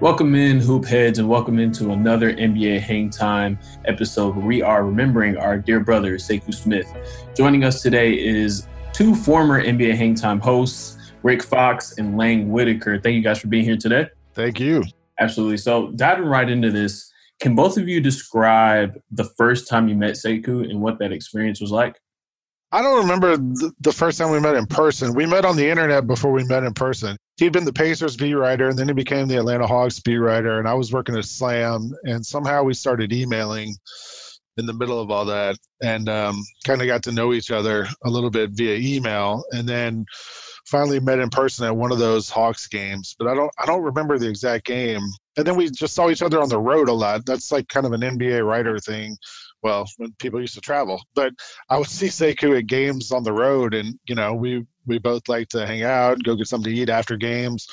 Welcome 0.00 0.36
in, 0.36 0.60
hoop 0.60 0.84
heads, 0.84 1.18
and 1.18 1.28
welcome 1.28 1.58
into 1.58 1.90
another 1.90 2.32
NBA 2.32 2.78
Hang 2.78 3.10
Time 3.10 3.58
episode 3.84 4.36
where 4.36 4.46
we 4.46 4.62
are 4.62 4.84
remembering 4.84 5.36
our 5.36 5.58
dear 5.58 5.80
brother, 5.80 6.18
Sekou 6.18 6.54
Smith. 6.54 6.86
Joining 7.34 7.64
us 7.64 7.82
today 7.82 8.12
is 8.12 8.68
two 8.92 9.16
former 9.16 9.60
NBA 9.60 9.96
Hang 9.96 10.14
Time 10.14 10.38
hosts, 10.38 11.12
Rick 11.24 11.42
Fox 11.42 11.98
and 11.98 12.16
Lang 12.16 12.48
Whitaker. 12.48 13.00
Thank 13.00 13.16
you 13.16 13.22
guys 13.22 13.40
for 13.40 13.48
being 13.48 13.64
here 13.64 13.76
today. 13.76 14.06
Thank 14.34 14.60
you. 14.60 14.84
Absolutely. 15.18 15.56
So, 15.56 15.90
diving 15.90 16.26
right 16.26 16.48
into 16.48 16.70
this, 16.70 17.12
can 17.40 17.56
both 17.56 17.76
of 17.76 17.88
you 17.88 18.00
describe 18.00 19.00
the 19.10 19.24
first 19.24 19.66
time 19.66 19.88
you 19.88 19.96
met 19.96 20.12
Sekou 20.12 20.70
and 20.70 20.80
what 20.80 21.00
that 21.00 21.10
experience 21.10 21.60
was 21.60 21.72
like? 21.72 21.96
I 22.70 22.82
don't 22.82 23.00
remember 23.00 23.36
the 23.80 23.92
first 23.92 24.18
time 24.18 24.30
we 24.30 24.40
met 24.40 24.54
in 24.54 24.66
person. 24.66 25.14
We 25.14 25.24
met 25.24 25.46
on 25.46 25.56
the 25.56 25.68
internet 25.68 26.06
before 26.06 26.32
we 26.32 26.44
met 26.44 26.64
in 26.64 26.74
person. 26.74 27.16
He'd 27.38 27.52
been 27.52 27.64
the 27.64 27.72
Pacers 27.72 28.16
beat 28.16 28.34
writer, 28.34 28.68
and 28.68 28.78
then 28.78 28.88
he 28.88 28.94
became 28.94 29.26
the 29.26 29.38
Atlanta 29.38 29.66
Hawks 29.66 30.00
beat 30.00 30.18
writer, 30.18 30.58
and 30.58 30.68
I 30.68 30.74
was 30.74 30.92
working 30.92 31.16
at 31.16 31.24
Slam, 31.24 31.92
and 32.04 32.24
somehow 32.24 32.64
we 32.64 32.74
started 32.74 33.12
emailing 33.12 33.74
in 34.58 34.66
the 34.66 34.74
middle 34.74 35.00
of 35.00 35.10
all 35.10 35.24
that, 35.24 35.56
and 35.82 36.10
um, 36.10 36.44
kind 36.66 36.82
of 36.82 36.88
got 36.88 37.02
to 37.04 37.12
know 37.12 37.32
each 37.32 37.50
other 37.50 37.86
a 38.04 38.10
little 38.10 38.30
bit 38.30 38.50
via 38.50 38.76
email, 38.76 39.44
and 39.52 39.66
then 39.66 40.04
finally 40.66 41.00
met 41.00 41.20
in 41.20 41.30
person 41.30 41.64
at 41.64 41.74
one 41.74 41.90
of 41.90 41.98
those 41.98 42.28
Hawks 42.28 42.66
games. 42.66 43.16
But 43.18 43.28
I 43.28 43.34
don't, 43.34 43.50
I 43.58 43.64
don't 43.64 43.82
remember 43.82 44.18
the 44.18 44.28
exact 44.28 44.66
game. 44.66 45.00
And 45.38 45.46
then 45.46 45.56
we 45.56 45.70
just 45.70 45.94
saw 45.94 46.10
each 46.10 46.20
other 46.20 46.42
on 46.42 46.50
the 46.50 46.58
road 46.58 46.90
a 46.90 46.92
lot. 46.92 47.24
That's 47.24 47.50
like 47.50 47.68
kind 47.68 47.86
of 47.86 47.92
an 47.92 48.02
NBA 48.02 48.44
writer 48.44 48.78
thing 48.78 49.16
well, 49.62 49.86
when 49.96 50.12
people 50.18 50.40
used 50.40 50.54
to 50.54 50.60
travel. 50.60 51.02
But 51.14 51.32
I 51.70 51.78
would 51.78 51.88
see 51.88 52.06
Sekou 52.06 52.58
at 52.58 52.66
games 52.66 53.12
on 53.12 53.24
the 53.24 53.32
road, 53.32 53.74
and 53.74 53.98
you 54.08 54.14
know, 54.14 54.34
we 54.34 54.66
we 54.86 54.98
both 54.98 55.28
like 55.28 55.48
to 55.50 55.66
hang 55.66 55.82
out, 55.82 56.22
go 56.24 56.34
get 56.34 56.46
something 56.46 56.72
to 56.72 56.80
eat 56.80 56.88
after 56.88 57.16
games, 57.16 57.66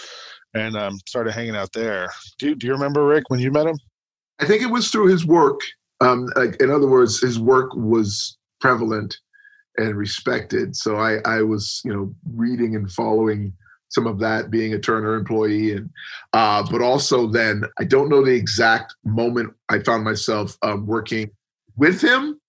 and 0.54 0.76
um, 0.76 1.00
started 1.08 1.34
hanging 1.34 1.56
out 1.56 1.72
there. 1.74 2.10
Do 2.40 2.56
Do 2.56 2.68
you 2.68 2.74
remember 2.74 3.06
Rick 3.06 3.26
when 3.30 3.40
you 3.40 3.52
met 3.52 3.68
him? 3.68 3.78
I 4.40 4.46
think 4.46 4.62
it 4.62 4.70
was 4.70 4.90
through 4.90 5.08
his 5.08 5.26
work. 5.26 5.62
Um, 6.02 6.30
like 6.36 6.62
in 6.62 6.72
other 6.72 6.88
words, 6.88 7.22
his 7.22 7.40
work 7.40 7.74
was 7.74 8.38
prevalent 8.60 9.18
and 9.78 9.96
respected. 9.96 10.76
So 10.76 10.98
I, 10.98 11.20
I 11.26 11.42
was, 11.42 11.82
you 11.86 11.94
know, 11.94 12.14
reading 12.34 12.76
and 12.76 12.92
following 12.92 13.54
some 13.90 14.08
of 14.08 14.20
that 14.20 14.52
being 14.52 14.74
a 14.74 14.80
Turner 14.80 15.16
employee, 15.16 15.74
and 15.74 15.90
uh, 16.34 16.66
but 16.70 16.82
also 16.82 17.28
then 17.28 17.64
I 17.80 17.86
don't 17.86 18.10
know 18.10 18.24
the 18.24 18.34
exact 18.34 18.94
moment 19.06 19.54
I 19.70 19.80
found 19.80 20.04
myself 20.04 20.58
um, 20.64 20.86
working 20.86 21.30
with 21.78 22.02
him, 22.02 22.40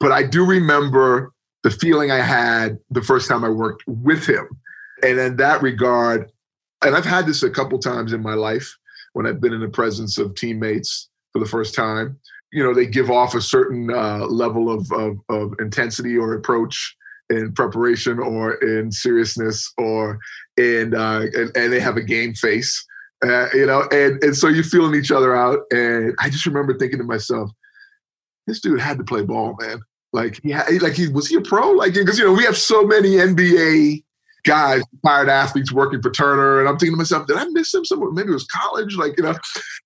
but 0.00 0.12
I 0.12 0.22
do 0.22 0.44
remember 0.44 1.32
the 1.62 1.70
feeling 1.70 2.10
I 2.10 2.20
had 2.20 2.78
the 2.90 3.02
first 3.02 3.28
time 3.28 3.44
I 3.44 3.48
worked 3.48 3.84
with 3.86 4.26
him. 4.26 4.48
And 5.02 5.18
in 5.18 5.36
that 5.36 5.62
regard, 5.62 6.30
and 6.82 6.94
I've 6.94 7.04
had 7.04 7.26
this 7.26 7.42
a 7.42 7.50
couple 7.50 7.78
times 7.78 8.12
in 8.12 8.22
my 8.22 8.34
life 8.34 8.76
when 9.14 9.26
I've 9.26 9.40
been 9.40 9.52
in 9.52 9.60
the 9.60 9.68
presence 9.68 10.18
of 10.18 10.34
teammates 10.34 11.08
for 11.32 11.38
the 11.38 11.46
first 11.46 11.74
time. 11.74 12.18
You 12.52 12.62
know, 12.62 12.74
they 12.74 12.86
give 12.86 13.10
off 13.10 13.34
a 13.34 13.40
certain 13.40 13.90
uh, 13.90 14.26
level 14.26 14.70
of, 14.70 14.90
of, 14.92 15.18
of 15.28 15.54
intensity 15.58 16.16
or 16.16 16.34
approach 16.34 16.96
in 17.30 17.52
preparation 17.52 18.18
or 18.18 18.54
in 18.54 18.92
seriousness 18.92 19.72
or 19.78 20.18
in 20.56 20.94
uh, 20.94 21.26
and, 21.34 21.56
and, 21.56 21.72
they 21.72 21.80
have 21.80 21.96
a 21.96 22.02
game 22.02 22.34
face 22.34 22.84
uh, 23.24 23.46
you 23.54 23.66
know 23.66 23.88
and 23.90 24.22
and 24.22 24.36
so 24.36 24.48
you're 24.48 24.62
feeling 24.62 24.94
each 24.94 25.10
other 25.10 25.34
out 25.34 25.60
and 25.70 26.14
i 26.18 26.28
just 26.28 26.44
remember 26.44 26.76
thinking 26.76 26.98
to 26.98 27.04
myself 27.04 27.50
this 28.46 28.60
dude 28.60 28.80
had 28.80 28.98
to 28.98 29.04
play 29.04 29.22
ball, 29.22 29.56
man. 29.60 29.80
Like 30.12 30.40
he 30.42 30.50
had, 30.50 30.80
like 30.80 30.94
he 30.94 31.08
was 31.08 31.28
he 31.28 31.36
a 31.36 31.40
pro? 31.40 31.72
Like 31.72 31.94
because 31.94 32.18
you 32.18 32.24
know 32.24 32.32
we 32.32 32.44
have 32.44 32.56
so 32.56 32.84
many 32.84 33.12
NBA 33.12 34.04
guys, 34.44 34.82
retired 34.92 35.28
athletes 35.28 35.72
working 35.72 36.00
for 36.00 36.10
Turner, 36.10 36.60
and 36.60 36.68
I'm 36.68 36.78
thinking 36.78 36.94
to 36.94 36.98
myself, 36.98 37.26
did 37.26 37.36
I 37.36 37.46
miss 37.50 37.74
him 37.74 37.84
somewhere? 37.84 38.10
Maybe 38.12 38.28
it 38.28 38.34
was 38.34 38.46
college, 38.46 38.96
like 38.96 39.16
you 39.16 39.24
know, 39.24 39.34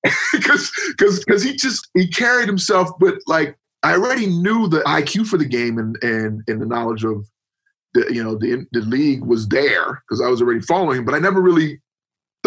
because 0.32 0.70
because 0.88 1.24
because 1.24 1.42
he 1.42 1.56
just 1.56 1.88
he 1.94 2.08
carried 2.08 2.48
himself, 2.48 2.90
but 3.00 3.14
like 3.26 3.56
I 3.82 3.92
already 3.92 4.26
knew 4.26 4.68
the 4.68 4.80
IQ 4.80 5.26
for 5.26 5.38
the 5.38 5.46
game 5.46 5.78
and 5.78 5.96
and 6.02 6.42
and 6.46 6.60
the 6.60 6.66
knowledge 6.66 7.04
of 7.04 7.26
the 7.94 8.12
you 8.12 8.22
know 8.22 8.36
the 8.36 8.66
the 8.72 8.80
league 8.80 9.24
was 9.24 9.48
there 9.48 10.02
because 10.06 10.20
I 10.20 10.28
was 10.28 10.42
already 10.42 10.60
following 10.60 10.98
him, 10.98 11.04
but 11.04 11.14
I 11.14 11.18
never 11.18 11.40
really 11.40 11.80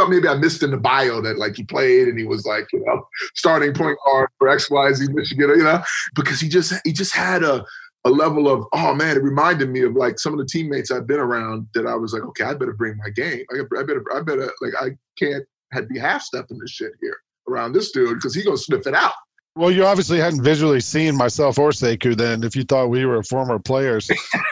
thought 0.01 0.09
maybe 0.09 0.28
I 0.28 0.35
missed 0.35 0.63
in 0.63 0.72
the 0.72 0.78
bio 0.78 1.22
that 1.22 1.38
like 1.38 1.56
he 1.56 1.63
played 1.63 2.07
and 2.07 2.17
he 2.17 2.25
was 2.25 2.45
like, 2.45 2.67
you 2.73 2.84
know, 2.85 3.07
starting 3.35 3.73
point 3.73 3.97
guard 4.06 4.29
for 4.38 4.47
XYZ 4.47 5.13
Michigan, 5.13 5.50
you 5.50 5.63
know, 5.63 5.84
because 6.16 6.39
he 6.39 6.50
just 6.50 6.73
he 6.84 6.91
just 6.91 7.16
had 7.16 7.44
a 7.44 7.63
a 8.03 8.09
level 8.09 8.47
of 8.47 8.66
oh 8.73 8.95
man, 8.95 9.17
it 9.17 9.23
reminded 9.23 9.69
me 9.69 9.81
of 9.81 9.95
like 9.95 10.19
some 10.19 10.34
of 10.34 10.40
the 10.40 10.45
teammates 10.45 10.90
I've 10.90 11.07
been 11.07 11.19
around 11.19 11.67
that 11.75 11.85
I 11.85 11.95
was 11.95 12.13
like, 12.13 12.23
okay, 12.23 12.45
I 12.45 12.53
better 12.53 12.73
bring 12.73 12.97
my 12.97 13.09
game. 13.09 13.45
I 13.51 13.84
better 13.84 14.03
I 14.16 14.22
better 14.22 14.51
like 14.61 14.73
I 14.79 14.90
can't 15.19 15.45
be 15.90 16.00
half 16.00 16.22
stepping 16.23 16.57
this 16.57 16.72
shit 16.72 16.94
here 17.01 17.17
around 17.47 17.73
this 17.73 17.91
dude 17.91 18.16
because 18.16 18.34
he 18.34 18.44
gonna 18.44 18.57
sniff 18.57 18.88
it 18.88 18.95
out. 18.95 19.13
Well, 19.56 19.69
you 19.69 19.85
obviously 19.85 20.17
hadn't 20.17 20.44
visually 20.44 20.79
seen 20.79 21.17
myself 21.17 21.59
or 21.59 21.72
Sekou 21.72 22.16
then 22.16 22.44
if 22.44 22.56
you 22.56 22.63
thought 22.63 22.88
we 22.88 23.06
were 23.06 23.22
former 23.22 23.59
players. 23.59 24.09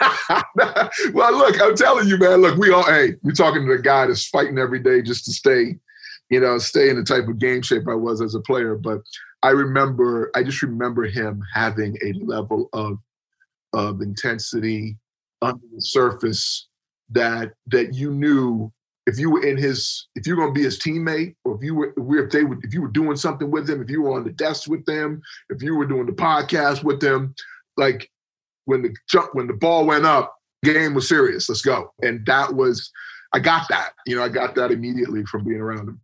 well, 1.14 1.32
look, 1.32 1.60
I'm 1.60 1.74
telling 1.74 2.06
you, 2.06 2.18
man, 2.18 2.42
look, 2.42 2.58
we 2.58 2.70
all, 2.70 2.84
hey, 2.84 3.14
you're 3.22 3.32
talking 3.32 3.66
to 3.66 3.76
the 3.76 3.82
guy 3.82 4.06
that's 4.06 4.28
fighting 4.28 4.58
every 4.58 4.78
day 4.78 5.00
just 5.00 5.24
to 5.24 5.32
stay, 5.32 5.76
you 6.28 6.40
know, 6.40 6.58
stay 6.58 6.90
in 6.90 6.96
the 6.96 7.02
type 7.02 7.28
of 7.28 7.38
game 7.38 7.62
shape 7.62 7.88
I 7.88 7.94
was 7.94 8.20
as 8.20 8.34
a 8.34 8.40
player. 8.40 8.76
But 8.76 9.00
I 9.42 9.50
remember, 9.50 10.30
I 10.34 10.42
just 10.42 10.60
remember 10.60 11.04
him 11.04 11.42
having 11.54 11.96
a 12.04 12.12
level 12.22 12.68
of, 12.74 12.98
of 13.72 14.02
intensity 14.02 14.98
under 15.40 15.64
the 15.74 15.80
surface 15.80 16.68
that, 17.08 17.54
that 17.68 17.94
you 17.94 18.12
knew 18.12 18.70
if 19.10 19.18
you 19.18 19.30
were 19.30 19.44
in 19.44 19.56
his, 19.56 20.06
if 20.14 20.26
you're 20.26 20.36
going 20.36 20.54
to 20.54 20.58
be 20.58 20.62
his 20.62 20.78
teammate, 20.78 21.34
or 21.44 21.56
if 21.56 21.62
you 21.62 21.74
were, 21.74 21.92
if 22.24 22.30
they 22.30 22.44
were, 22.44 22.56
if 22.62 22.72
you 22.72 22.80
were 22.80 22.88
doing 22.88 23.16
something 23.16 23.50
with 23.50 23.68
him, 23.68 23.82
if 23.82 23.90
you 23.90 24.02
were 24.02 24.12
on 24.12 24.24
the 24.24 24.30
desk 24.30 24.70
with 24.70 24.86
them, 24.86 25.20
if 25.48 25.62
you 25.62 25.74
were 25.74 25.86
doing 25.86 26.06
the 26.06 26.12
podcast 26.12 26.84
with 26.84 27.00
them, 27.00 27.34
like 27.76 28.08
when 28.66 28.82
the 28.82 28.94
jump, 29.08 29.34
when 29.34 29.48
the 29.48 29.52
ball 29.54 29.84
went 29.84 30.06
up, 30.06 30.36
game 30.62 30.94
was 30.94 31.08
serious. 31.08 31.48
Let's 31.48 31.60
go. 31.60 31.92
And 32.02 32.24
that 32.26 32.54
was, 32.54 32.90
I 33.32 33.40
got 33.40 33.66
that. 33.68 33.90
You 34.06 34.16
know, 34.16 34.22
I 34.22 34.28
got 34.28 34.54
that 34.54 34.70
immediately 34.70 35.24
from 35.24 35.44
being 35.44 35.60
around 35.60 35.88
him. 35.88 36.00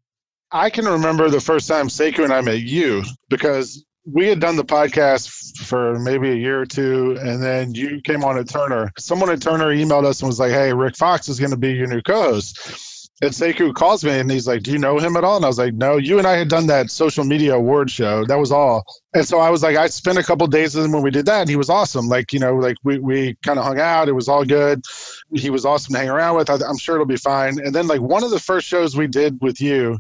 I 0.50 0.68
can 0.68 0.84
remember 0.86 1.30
the 1.30 1.40
first 1.40 1.68
time 1.68 1.86
Sekou 1.86 2.24
and 2.24 2.32
I 2.32 2.40
met 2.40 2.60
you 2.60 3.04
because 3.28 3.84
we 4.04 4.26
had 4.26 4.40
done 4.40 4.56
the 4.56 4.64
podcast 4.64 5.58
for 5.58 5.98
maybe 5.98 6.30
a 6.30 6.34
year 6.34 6.60
or 6.60 6.66
two, 6.66 7.16
and 7.20 7.42
then 7.42 7.74
you 7.74 8.00
came 8.02 8.24
on 8.24 8.38
at 8.38 8.48
Turner. 8.48 8.92
Someone 8.98 9.30
at 9.30 9.42
Turner 9.42 9.74
emailed 9.74 10.04
us 10.04 10.20
and 10.20 10.28
was 10.28 10.38
like, 10.38 10.52
"Hey, 10.52 10.72
Rick 10.72 10.96
Fox 10.96 11.28
is 11.28 11.40
going 11.40 11.50
to 11.50 11.56
be 11.56 11.72
your 11.72 11.88
new 11.88 12.00
co-host." 12.00 12.95
And 13.22 13.31
Sekou 13.31 13.75
calls 13.75 14.04
me 14.04 14.19
and 14.19 14.31
he's 14.31 14.47
like, 14.47 14.62
Do 14.62 14.71
you 14.71 14.78
know 14.78 14.99
him 14.99 15.16
at 15.16 15.25
all? 15.25 15.37
And 15.37 15.44
I 15.44 15.49
was 15.49 15.59
like, 15.59 15.72
No, 15.72 15.97
you 15.97 16.19
and 16.19 16.27
I 16.27 16.37
had 16.37 16.49
done 16.49 16.66
that 16.66 16.91
social 16.91 17.25
media 17.25 17.54
award 17.54 17.91
show. 17.91 18.27
That 18.27 18.38
was 18.38 18.53
all. 18.53 18.84
And 19.15 19.27
so 19.27 19.38
I 19.38 19.49
was 19.49 19.62
like, 19.62 19.77
I 19.77 19.87
spent 19.87 20.19
a 20.19 20.22
couple 20.22 20.47
days 20.47 20.75
with 20.75 20.84
him 20.84 20.93
when 20.93 21.03
we 21.03 21.10
did 21.10 21.25
that, 21.27 21.41
and 21.41 21.49
he 21.49 21.56
was 21.56 21.71
awesome. 21.71 22.09
Like, 22.09 22.34
you 22.34 22.38
know, 22.38 22.56
like 22.56 22.77
we, 22.84 22.99
we 22.99 23.34
kind 23.43 23.59
of 23.59 23.65
hung 23.65 23.81
out. 23.81 24.09
It 24.09 24.12
was 24.12 24.28
all 24.28 24.44
good. 24.44 24.82
He 25.34 25.49
was 25.49 25.65
awesome 25.65 25.94
to 25.94 25.99
hang 25.99 26.10
around 26.10 26.37
with. 26.37 26.50
I, 26.50 26.56
I'm 26.56 26.77
sure 26.77 26.97
it'll 26.97 27.06
be 27.06 27.16
fine. 27.16 27.59
And 27.59 27.75
then, 27.75 27.87
like, 27.87 28.03
one 28.03 28.22
of 28.22 28.31
the 28.31 28.41
first 28.41 28.66
shows 28.66 28.97
we 28.97 29.06
did 29.06 29.38
with 29.41 29.62
you, 29.62 29.98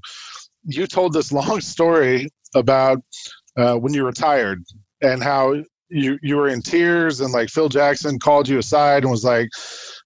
you 0.66 0.86
told 0.86 1.14
this 1.14 1.32
long 1.32 1.62
story 1.62 2.28
about 2.54 3.02
uh, 3.56 3.76
when 3.76 3.94
you 3.94 4.04
retired 4.04 4.62
and 5.00 5.22
how 5.22 5.62
you 5.88 6.18
you 6.22 6.36
were 6.36 6.48
in 6.48 6.60
tears 6.60 7.20
and 7.20 7.32
like 7.32 7.48
Phil 7.48 7.68
Jackson 7.68 8.18
called 8.18 8.48
you 8.48 8.58
aside 8.58 9.04
and 9.04 9.10
was 9.10 9.24
like, 9.24 9.48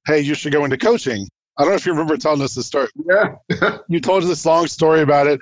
"Hey, 0.07 0.21
you 0.21 0.35
should 0.35 0.53
go 0.53 0.65
into 0.65 0.77
coaching." 0.77 1.27
I 1.61 1.65
don't 1.65 1.73
know 1.73 1.77
if 1.77 1.85
you 1.85 1.93
remember 1.93 2.17
telling 2.17 2.41
us 2.41 2.55
the 2.55 2.63
story. 2.63 2.89
Yeah, 3.05 3.37
you 3.89 4.01
told 4.01 4.23
us 4.23 4.31
this 4.31 4.47
long 4.47 4.67
story 4.67 5.03
about 5.03 5.27
it, 5.27 5.41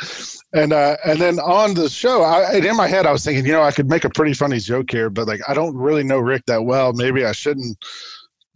and 0.52 0.72
uh, 0.72 0.96
and 1.04 1.20
then 1.20 1.38
on 1.38 1.74
the 1.74 1.88
show, 1.88 2.22
I, 2.22 2.56
in 2.56 2.76
my 2.76 2.88
head, 2.88 3.06
I 3.06 3.12
was 3.12 3.24
thinking, 3.24 3.46
you 3.46 3.52
know, 3.52 3.62
I 3.62 3.70
could 3.70 3.88
make 3.88 4.04
a 4.04 4.10
pretty 4.10 4.34
funny 4.34 4.58
joke 4.58 4.90
here, 4.90 5.10
but 5.10 5.28
like 5.28 5.40
I 5.46 5.54
don't 5.54 5.76
really 5.76 6.02
know 6.02 6.18
Rick 6.18 6.46
that 6.46 6.64
well. 6.64 6.92
Maybe 6.92 7.24
I 7.24 7.30
shouldn't 7.30 7.78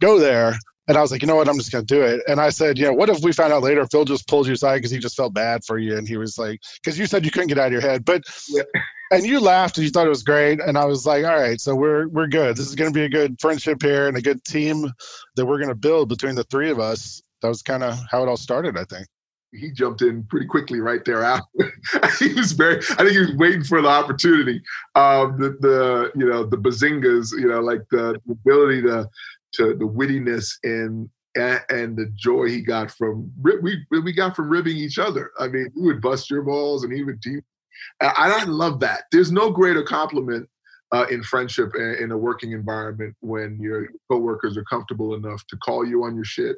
go 0.01 0.19
there. 0.19 0.55
And 0.89 0.97
I 0.97 1.01
was 1.01 1.11
like, 1.13 1.21
you 1.21 1.27
know 1.27 1.37
what? 1.37 1.47
I'm 1.47 1.57
just 1.57 1.71
going 1.71 1.85
to 1.85 1.95
do 1.95 2.01
it. 2.01 2.21
And 2.27 2.41
I 2.41 2.49
said, 2.49 2.77
you 2.77 2.83
know, 2.83 2.91
what 2.91 3.09
if 3.09 3.23
we 3.23 3.31
found 3.31 3.53
out 3.53 3.63
later 3.63 3.85
Phil 3.87 4.03
just 4.03 4.27
pulled 4.27 4.47
you 4.47 4.53
aside 4.53 4.79
because 4.79 4.91
he 4.91 4.99
just 4.99 5.15
felt 5.15 5.33
bad 5.33 5.63
for 5.63 5.77
you? 5.77 5.97
And 5.97 6.05
he 6.05 6.17
was 6.17 6.37
like, 6.37 6.59
because 6.83 6.99
you 6.99 7.05
said 7.05 7.23
you 7.23 7.31
couldn't 7.31 7.47
get 7.47 7.57
out 7.57 7.67
of 7.67 7.71
your 7.71 7.81
head, 7.81 8.03
but 8.03 8.23
yeah. 8.49 8.63
and 9.11 9.25
you 9.25 9.39
laughed 9.39 9.77
and 9.77 9.85
you 9.85 9.91
thought 9.91 10.05
it 10.05 10.09
was 10.09 10.23
great. 10.23 10.59
And 10.59 10.77
I 10.77 10.83
was 10.83 11.05
like, 11.05 11.23
all 11.23 11.39
right, 11.39 11.61
so 11.61 11.73
we're 11.73 12.09
we're 12.09 12.27
good. 12.27 12.57
This 12.57 12.67
is 12.67 12.75
going 12.75 12.91
to 12.91 12.93
be 12.93 13.05
a 13.05 13.09
good 13.09 13.39
friendship 13.39 13.81
here 13.81 14.09
and 14.09 14.17
a 14.17 14.21
good 14.21 14.43
team 14.43 14.91
that 15.37 15.45
we're 15.45 15.57
going 15.57 15.69
to 15.69 15.75
build 15.75 16.09
between 16.09 16.35
the 16.35 16.43
three 16.45 16.69
of 16.69 16.81
us 16.81 17.22
that 17.43 17.49
was 17.49 17.61
kind 17.61 17.83
of 17.83 17.99
how 18.09 18.23
it 18.23 18.29
all 18.29 18.37
started, 18.37 18.77
I 18.77 18.85
think. 18.85 19.05
He 19.51 19.69
jumped 19.69 20.01
in 20.01 20.23
pretty 20.23 20.47
quickly 20.47 20.79
right 20.79 21.05
there 21.05 21.23
after. 21.23 21.73
he 22.17 22.33
was 22.33 22.53
very. 22.53 22.77
I 22.77 23.03
think 23.03 23.11
he 23.11 23.19
was 23.19 23.35
waiting 23.35 23.63
for 23.63 23.81
the 23.81 23.89
opportunity. 23.89 24.63
Um, 24.95 25.37
the, 25.37 25.49
the 25.59 26.11
you 26.15 26.27
know 26.27 26.43
the 26.43 26.57
bazingas, 26.57 27.33
you 27.33 27.47
know, 27.47 27.59
like 27.59 27.81
the, 27.91 28.19
the 28.25 28.31
ability 28.31 28.81
to 28.83 29.07
to 29.55 29.75
the 29.75 29.85
wittiness 29.85 30.53
and 30.63 31.09
and 31.35 31.97
the 31.97 32.11
joy 32.15 32.45
he 32.45 32.61
got 32.61 32.89
from 32.91 33.31
we 33.43 33.85
we 33.91 34.13
got 34.13 34.35
from 34.35 34.49
ribbing 34.49 34.77
each 34.77 34.97
other. 34.97 35.31
I 35.37 35.49
mean, 35.49 35.67
he 35.75 35.81
would 35.81 36.01
bust 36.01 36.31
your 36.31 36.43
balls 36.43 36.83
and 36.83 36.93
he 36.93 37.03
would 37.03 37.19
deep. 37.19 37.43
And 37.99 38.11
I 38.15 38.45
love 38.45 38.79
that. 38.79 39.03
There's 39.11 39.31
no 39.31 39.51
greater 39.51 39.83
compliment 39.83 40.47
uh, 40.93 41.05
in 41.11 41.21
friendship 41.23 41.73
and 41.73 41.97
in 41.97 42.11
a 42.11 42.17
working 42.17 42.53
environment 42.53 43.15
when 43.19 43.59
your 43.59 43.89
coworkers 44.09 44.55
are 44.55 44.63
comfortable 44.63 45.15
enough 45.15 45.45
to 45.47 45.57
call 45.57 45.85
you 45.85 46.03
on 46.03 46.15
your 46.15 46.23
shit 46.23 46.57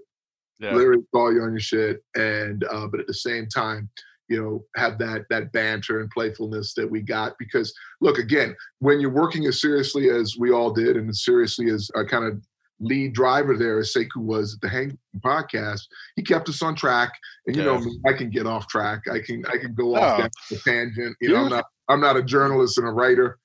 yeah. 0.59 0.73
literally 0.73 1.03
call 1.13 1.33
you 1.33 1.41
on 1.41 1.51
your 1.51 1.59
shit. 1.59 2.03
And 2.15 2.63
uh, 2.65 2.87
but 2.87 2.99
at 2.99 3.07
the 3.07 3.13
same 3.13 3.47
time, 3.47 3.89
you 4.27 4.41
know 4.41 4.63
have 4.75 4.97
that 4.97 5.25
that 5.29 5.51
banter 5.51 6.01
and 6.01 6.09
playfulness 6.09 6.73
that 6.73 6.89
we 6.89 6.99
got 6.99 7.33
because 7.37 7.71
look 8.01 8.17
again 8.17 8.55
when 8.79 8.99
you're 8.99 9.11
working 9.11 9.45
as 9.45 9.61
seriously 9.61 10.09
as 10.09 10.35
we 10.39 10.51
all 10.51 10.73
did 10.73 10.97
and 10.97 11.07
as 11.07 11.23
seriously 11.23 11.69
as 11.69 11.91
a 11.95 12.03
kind 12.03 12.25
of 12.25 12.41
lead 12.79 13.13
driver 13.13 13.57
there 13.57 13.79
as 13.79 13.93
Sekou 13.93 14.17
was 14.17 14.55
at 14.55 14.61
the 14.61 14.69
Hang 14.69 14.97
podcast, 15.19 15.81
he 16.15 16.21
kept 16.21 16.49
us 16.49 16.61
on 16.61 16.75
track. 16.75 17.13
And 17.47 17.55
you 17.55 17.63
know 17.63 17.81
I 18.05 18.13
can 18.13 18.29
get 18.29 18.45
off 18.45 18.67
track. 18.67 19.01
I 19.11 19.19
can 19.19 19.45
I 19.45 19.57
can 19.57 19.73
go 19.73 19.95
off 19.95 20.17
that 20.19 20.31
tangent. 20.63 21.15
You 21.21 21.29
know, 21.29 21.37
I'm 21.37 21.49
not 21.49 21.65
I'm 21.89 22.01
not 22.01 22.17
a 22.17 22.23
journalist 22.23 22.77
and 22.77 22.87
a 22.87 22.91
writer. 22.91 23.37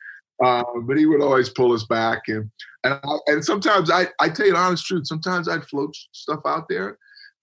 Uh, 0.42 0.64
but 0.82 0.96
he 0.96 1.06
would 1.06 1.22
always 1.22 1.50
pull 1.50 1.72
us 1.72 1.84
back 1.84 2.22
and 2.28 2.50
and, 2.82 2.94
I, 2.94 3.16
and 3.26 3.44
sometimes 3.44 3.90
I 3.90 4.06
I 4.18 4.28
tell 4.28 4.46
you 4.46 4.52
the 4.52 4.58
honest 4.58 4.86
truth, 4.86 5.06
sometimes 5.06 5.48
I'd 5.48 5.66
float 5.66 5.94
stuff 6.12 6.40
out 6.46 6.66
there 6.68 6.98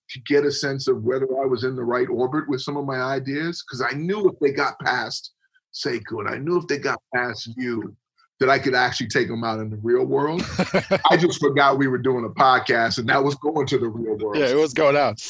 to 0.10 0.20
get 0.22 0.46
a 0.46 0.52
sense 0.52 0.88
of 0.88 1.04
whether 1.04 1.28
I 1.42 1.46
was 1.46 1.64
in 1.64 1.76
the 1.76 1.84
right 1.84 2.08
orbit 2.10 2.48
with 2.48 2.62
some 2.62 2.78
of 2.78 2.86
my 2.86 3.00
ideas. 3.02 3.64
Because 3.64 3.82
I 3.82 3.96
knew 3.96 4.30
if 4.30 4.40
they 4.40 4.52
got 4.52 4.80
past 4.80 5.34
Sekou 5.74 6.22
and 6.22 6.30
I 6.30 6.38
knew 6.38 6.58
if 6.58 6.68
they 6.68 6.78
got 6.78 7.00
past 7.14 7.50
you, 7.58 7.96
that 8.40 8.50
I 8.50 8.60
could 8.60 8.76
actually 8.76 9.08
take 9.08 9.28
them 9.28 9.44
out 9.44 9.60
in 9.60 9.70
the 9.70 9.78
real 9.78 10.06
world. 10.06 10.44
I 11.10 11.18
just 11.18 11.40
forgot 11.40 11.78
we 11.78 11.88
were 11.88 11.98
doing 11.98 12.26
a 12.26 12.30
podcast 12.30 13.00
and 13.00 13.10
that 13.10 13.24
was 13.24 13.36
going 13.36 13.66
to 13.68 13.78
the 13.78 13.88
real 13.88 14.16
world. 14.18 14.38
Yeah, 14.38 14.50
it 14.50 14.58
was 14.58 14.74
going 14.74 14.96
out. 14.96 15.22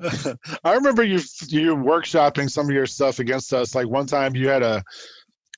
I 0.64 0.72
remember 0.72 1.02
you 1.02 1.20
you 1.48 1.74
workshopping 1.74 2.50
some 2.50 2.66
of 2.66 2.72
your 2.72 2.86
stuff 2.86 3.18
against 3.18 3.52
us. 3.52 3.74
Like 3.74 3.88
one 3.88 4.06
time 4.06 4.36
you 4.36 4.48
had 4.48 4.62
a 4.62 4.82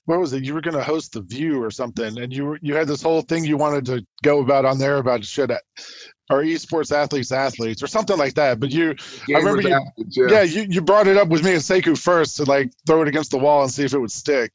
what 0.05 0.19
was 0.19 0.33
it? 0.33 0.43
You 0.43 0.53
were 0.53 0.61
going 0.61 0.77
to 0.77 0.83
host 0.83 1.13
the 1.13 1.21
View 1.21 1.61
or 1.63 1.71
something, 1.71 2.17
and 2.17 2.33
you 2.33 2.45
were, 2.45 2.59
you 2.61 2.75
had 2.75 2.87
this 2.87 3.01
whole 3.01 3.21
thing 3.21 3.45
you 3.45 3.57
wanted 3.57 3.85
to 3.85 4.05
go 4.23 4.39
about 4.39 4.65
on 4.65 4.77
there 4.77 4.97
about 4.97 5.23
should 5.23 5.51
or 6.29 6.43
esports 6.43 6.95
athletes 6.95 7.31
athletes 7.31 7.83
or 7.83 7.87
something 7.87 8.17
like 8.17 8.33
that. 8.35 8.59
But 8.59 8.71
you, 8.71 8.95
I 9.29 9.39
remember 9.39 9.61
you, 9.61 9.73
athletes, 9.73 10.17
yeah. 10.17 10.27
yeah, 10.29 10.41
you, 10.41 10.65
you 10.69 10.81
brought 10.81 11.07
it 11.07 11.17
up 11.17 11.27
with 11.27 11.43
me 11.43 11.51
and 11.51 11.61
Sekou 11.61 11.97
first 11.97 12.37
to 12.37 12.45
like 12.45 12.71
throw 12.87 13.01
it 13.01 13.07
against 13.07 13.31
the 13.31 13.37
wall 13.37 13.63
and 13.63 13.71
see 13.71 13.83
if 13.83 13.93
it 13.93 13.99
would 13.99 14.11
stick 14.11 14.53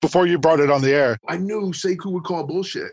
before 0.00 0.26
you 0.26 0.38
brought 0.38 0.60
it 0.60 0.70
on 0.70 0.82
the 0.82 0.92
air. 0.92 1.18
I 1.28 1.36
knew 1.36 1.72
Sekou 1.72 2.12
would 2.12 2.24
call 2.24 2.44
bullshit. 2.44 2.92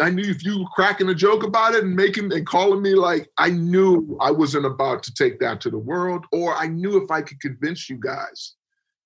I 0.00 0.10
knew 0.10 0.24
if 0.24 0.44
you 0.44 0.58
were 0.58 0.66
cracking 0.74 1.08
a 1.08 1.14
joke 1.14 1.44
about 1.44 1.74
it 1.74 1.84
and 1.84 1.94
making 1.94 2.32
and 2.32 2.46
calling 2.46 2.82
me 2.82 2.94
like 2.94 3.30
I 3.38 3.50
knew 3.50 4.18
I 4.20 4.32
wasn't 4.32 4.66
about 4.66 5.02
to 5.04 5.14
take 5.14 5.38
that 5.40 5.60
to 5.62 5.70
the 5.70 5.78
world, 5.78 6.26
or 6.32 6.54
I 6.54 6.66
knew 6.66 7.02
if 7.02 7.10
I 7.10 7.22
could 7.22 7.40
convince 7.40 7.88
you 7.88 7.96
guys 7.96 8.54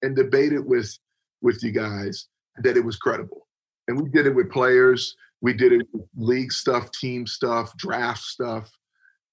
and 0.03 0.17
debate 0.17 0.53
it 0.53 0.65
with 0.65 0.99
with 1.43 1.63
you 1.63 1.73
guys 1.73 2.27
that 2.63 2.77
it 2.77 2.85
was 2.85 2.97
credible. 2.97 3.47
And 3.89 4.01
we 4.01 4.09
did 4.11 4.27
it 4.27 4.35
with 4.35 4.51
players 4.51 5.17
we 5.41 5.53
did 5.53 5.73
it 5.73 5.87
league 6.17 6.53
stuff, 6.53 6.91
team 6.93 7.27
stuff, 7.27 7.77
draft 7.77 8.23
stuff, 8.23 8.71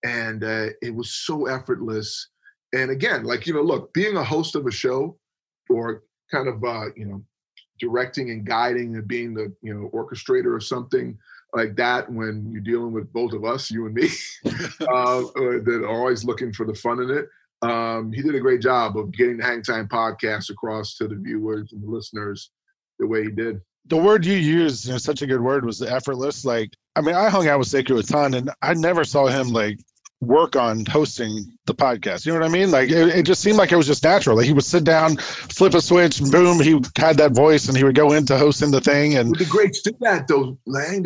and 0.04 0.44
uh, 0.44 0.68
it 0.82 0.94
was 0.94 1.12
so 1.12 1.48
effortless. 1.48 2.30
And 2.74 2.92
again, 2.92 3.24
like 3.24 3.46
you 3.46 3.54
know, 3.54 3.62
look, 3.62 3.94
being 3.94 4.18
a 4.18 4.24
host 4.24 4.56
of 4.56 4.66
a 4.66 4.72
show 4.72 5.18
or 5.70 6.04
kind 6.32 6.48
of 6.48 6.64
uh, 6.64 6.86
you 6.96 7.06
know 7.06 7.24
directing 7.80 8.32
and 8.32 8.46
guiding 8.46 8.96
and 8.96 9.08
being 9.08 9.34
the 9.34 9.54
you 9.62 9.74
know 9.74 9.90
orchestrator 9.94 10.56
of 10.56 10.64
something 10.64 11.18
like 11.54 11.76
that 11.76 12.12
when 12.12 12.50
you're 12.52 12.62
dealing 12.62 12.92
with 12.92 13.12
both 13.12 13.34
of 13.34 13.44
us, 13.44 13.72
you 13.72 13.86
and 13.86 13.96
me, 13.96 14.10
uh, 14.46 15.22
that 15.66 15.82
are 15.84 15.90
always 15.90 16.24
looking 16.24 16.54
for 16.54 16.66
the 16.66 16.76
fun 16.76 17.02
in 17.02 17.10
it. 17.10 17.28
Um, 17.62 18.12
he 18.12 18.22
did 18.22 18.36
a 18.36 18.40
great 18.40 18.62
job 18.62 18.98
of 18.98 19.12
getting 19.12 19.38
the 19.38 19.44
Hang 19.44 19.64
Time 19.64 19.88
podcast 19.88 20.50
across 20.50 20.96
to 20.98 21.08
the 21.08 21.16
viewers 21.16 21.72
and 21.74 21.82
the 21.82 21.90
listeners 21.90 22.52
the 23.00 23.08
way 23.08 23.24
he 23.24 23.32
did 23.32 23.62
the 23.88 23.98
word 23.98 24.26
you 24.26 24.36
used, 24.36 24.86
you 24.86 24.92
know, 24.92 24.98
such 24.98 25.22
a 25.22 25.28
good 25.28 25.42
word 25.42 25.66
was 25.66 25.82
effortless. 25.82 26.44
Like, 26.44 26.72
I 26.96 27.02
mean, 27.02 27.16
I 27.16 27.30
hung 27.30 27.48
out 27.48 27.60
with 27.60 27.70
Sekou 27.70 28.00
a 28.00 28.04
ton, 28.04 28.34
and 28.34 28.52
I 28.62 28.74
never 28.74 29.04
saw 29.04 29.28
him 29.28 29.50
like 29.50 29.80
work 30.20 30.56
on 30.56 30.86
hosting 30.86 31.58
the 31.66 31.74
podcast. 31.74 32.26
You 32.26 32.34
know 32.34 32.40
what 32.40 32.50
I 32.50 32.52
mean? 32.52 32.72
Like, 32.72 32.90
it, 32.90 33.10
it, 33.16 33.24
just 33.24 33.42
seemed 33.42 33.58
like 33.58 33.72
it 33.72 33.78
was 33.78 33.88
just 33.88 34.04
natural. 34.04 34.36
Like 34.36 34.46
he 34.46 34.54
would 34.54 34.64
sit 34.64 34.84
down, 34.84 35.18
flip 35.18 35.74
a 35.74 35.82
switch, 35.82 36.22
boom, 36.22 36.60
he 36.60 36.82
had 36.98 37.18
that 37.18 37.34
voice, 37.34 37.68
and 37.68 37.78
he 37.78 37.84
would 37.84 37.96
go 37.96 38.14
into 38.14 38.38
hosting 38.38 38.72
the 38.72 38.82
thing. 38.82 39.16
And 39.16 39.36
the 39.36 39.46
greats 39.46 39.82
do 39.82 39.96
that, 40.02 40.28
though. 40.28 40.58
Lang, 40.66 41.04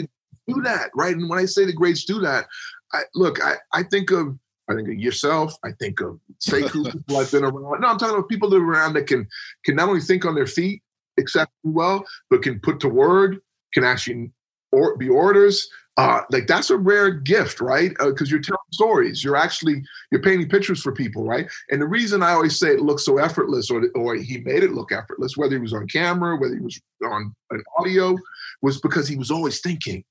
do 0.48 0.62
that, 0.64 0.90
right? 0.96 1.16
And 1.16 1.30
when 1.30 1.40
I 1.40 1.46
say 1.46 1.66
the 1.66 1.74
greats 1.74 2.06
do 2.06 2.20
that, 2.22 2.46
I 2.94 3.02
look, 3.16 3.44
I 3.44 3.56
I 3.74 3.84
think 3.84 4.12
of 4.12 4.38
I 4.72 4.76
think 4.76 4.90
of 4.90 4.96
yourself. 4.96 5.56
I 5.64 5.72
think 5.80 6.02
of 6.02 6.20
Sekou, 6.40 6.92
people 6.92 7.18
I've 7.18 7.32
been 7.32 7.44
around. 7.44 7.82
No, 7.82 7.88
I'm 7.88 7.98
talking 7.98 8.16
about 8.16 8.30
people 8.30 8.50
that 8.50 8.58
are 8.58 8.66
around 8.66 8.94
that 8.94 9.08
can 9.08 9.28
can 9.66 9.76
not 9.76 9.90
only 9.90 10.02
think 10.02 10.26
on 10.26 10.36
their 10.36 10.48
feet 10.48 10.82
exceptionally 11.18 11.76
well, 11.76 12.06
but 12.30 12.42
can 12.42 12.60
put 12.60 12.80
to 12.82 12.90
word, 12.90 13.40
can 13.74 13.84
actually 13.84 14.32
or 14.72 14.98
be 14.98 15.10
orders. 15.10 15.68
Uh, 15.98 16.22
like 16.32 16.48
that's 16.48 16.70
a 16.70 16.78
rare 16.78 17.12
gift, 17.12 17.60
right? 17.60 17.92
Because 18.00 18.30
uh, 18.30 18.32
you're 18.32 18.42
telling 18.42 18.60
stories. 18.72 19.24
You're 19.24 19.36
actually 19.36 19.84
you're 20.12 20.22
painting 20.22 20.50
pictures 20.50 20.82
for 20.82 20.94
people, 20.94 21.26
right? 21.26 21.48
And 21.70 21.82
the 21.82 21.88
reason 21.88 22.24
I 22.24 22.32
always 22.32 22.58
say 22.58 22.70
it 22.70 22.82
looks 22.82 23.06
so 23.06 23.18
effortless, 23.18 23.70
or 23.70 23.84
or 23.96 24.16
he 24.16 24.40
made 24.40 24.64
it 24.64 24.72
look 24.72 24.92
effortless, 24.92 25.36
whether 25.36 25.56
he 25.56 25.62
was 25.62 25.74
on 25.74 25.88
camera, 25.88 26.38
whether 26.38 26.56
he 26.56 26.62
was 26.62 26.80
on 27.04 27.36
an 27.50 27.62
audio, 27.78 28.16
was 28.62 28.80
because 28.80 29.08
he 29.08 29.18
was 29.18 29.30
always 29.30 29.60
thinking. 29.60 30.04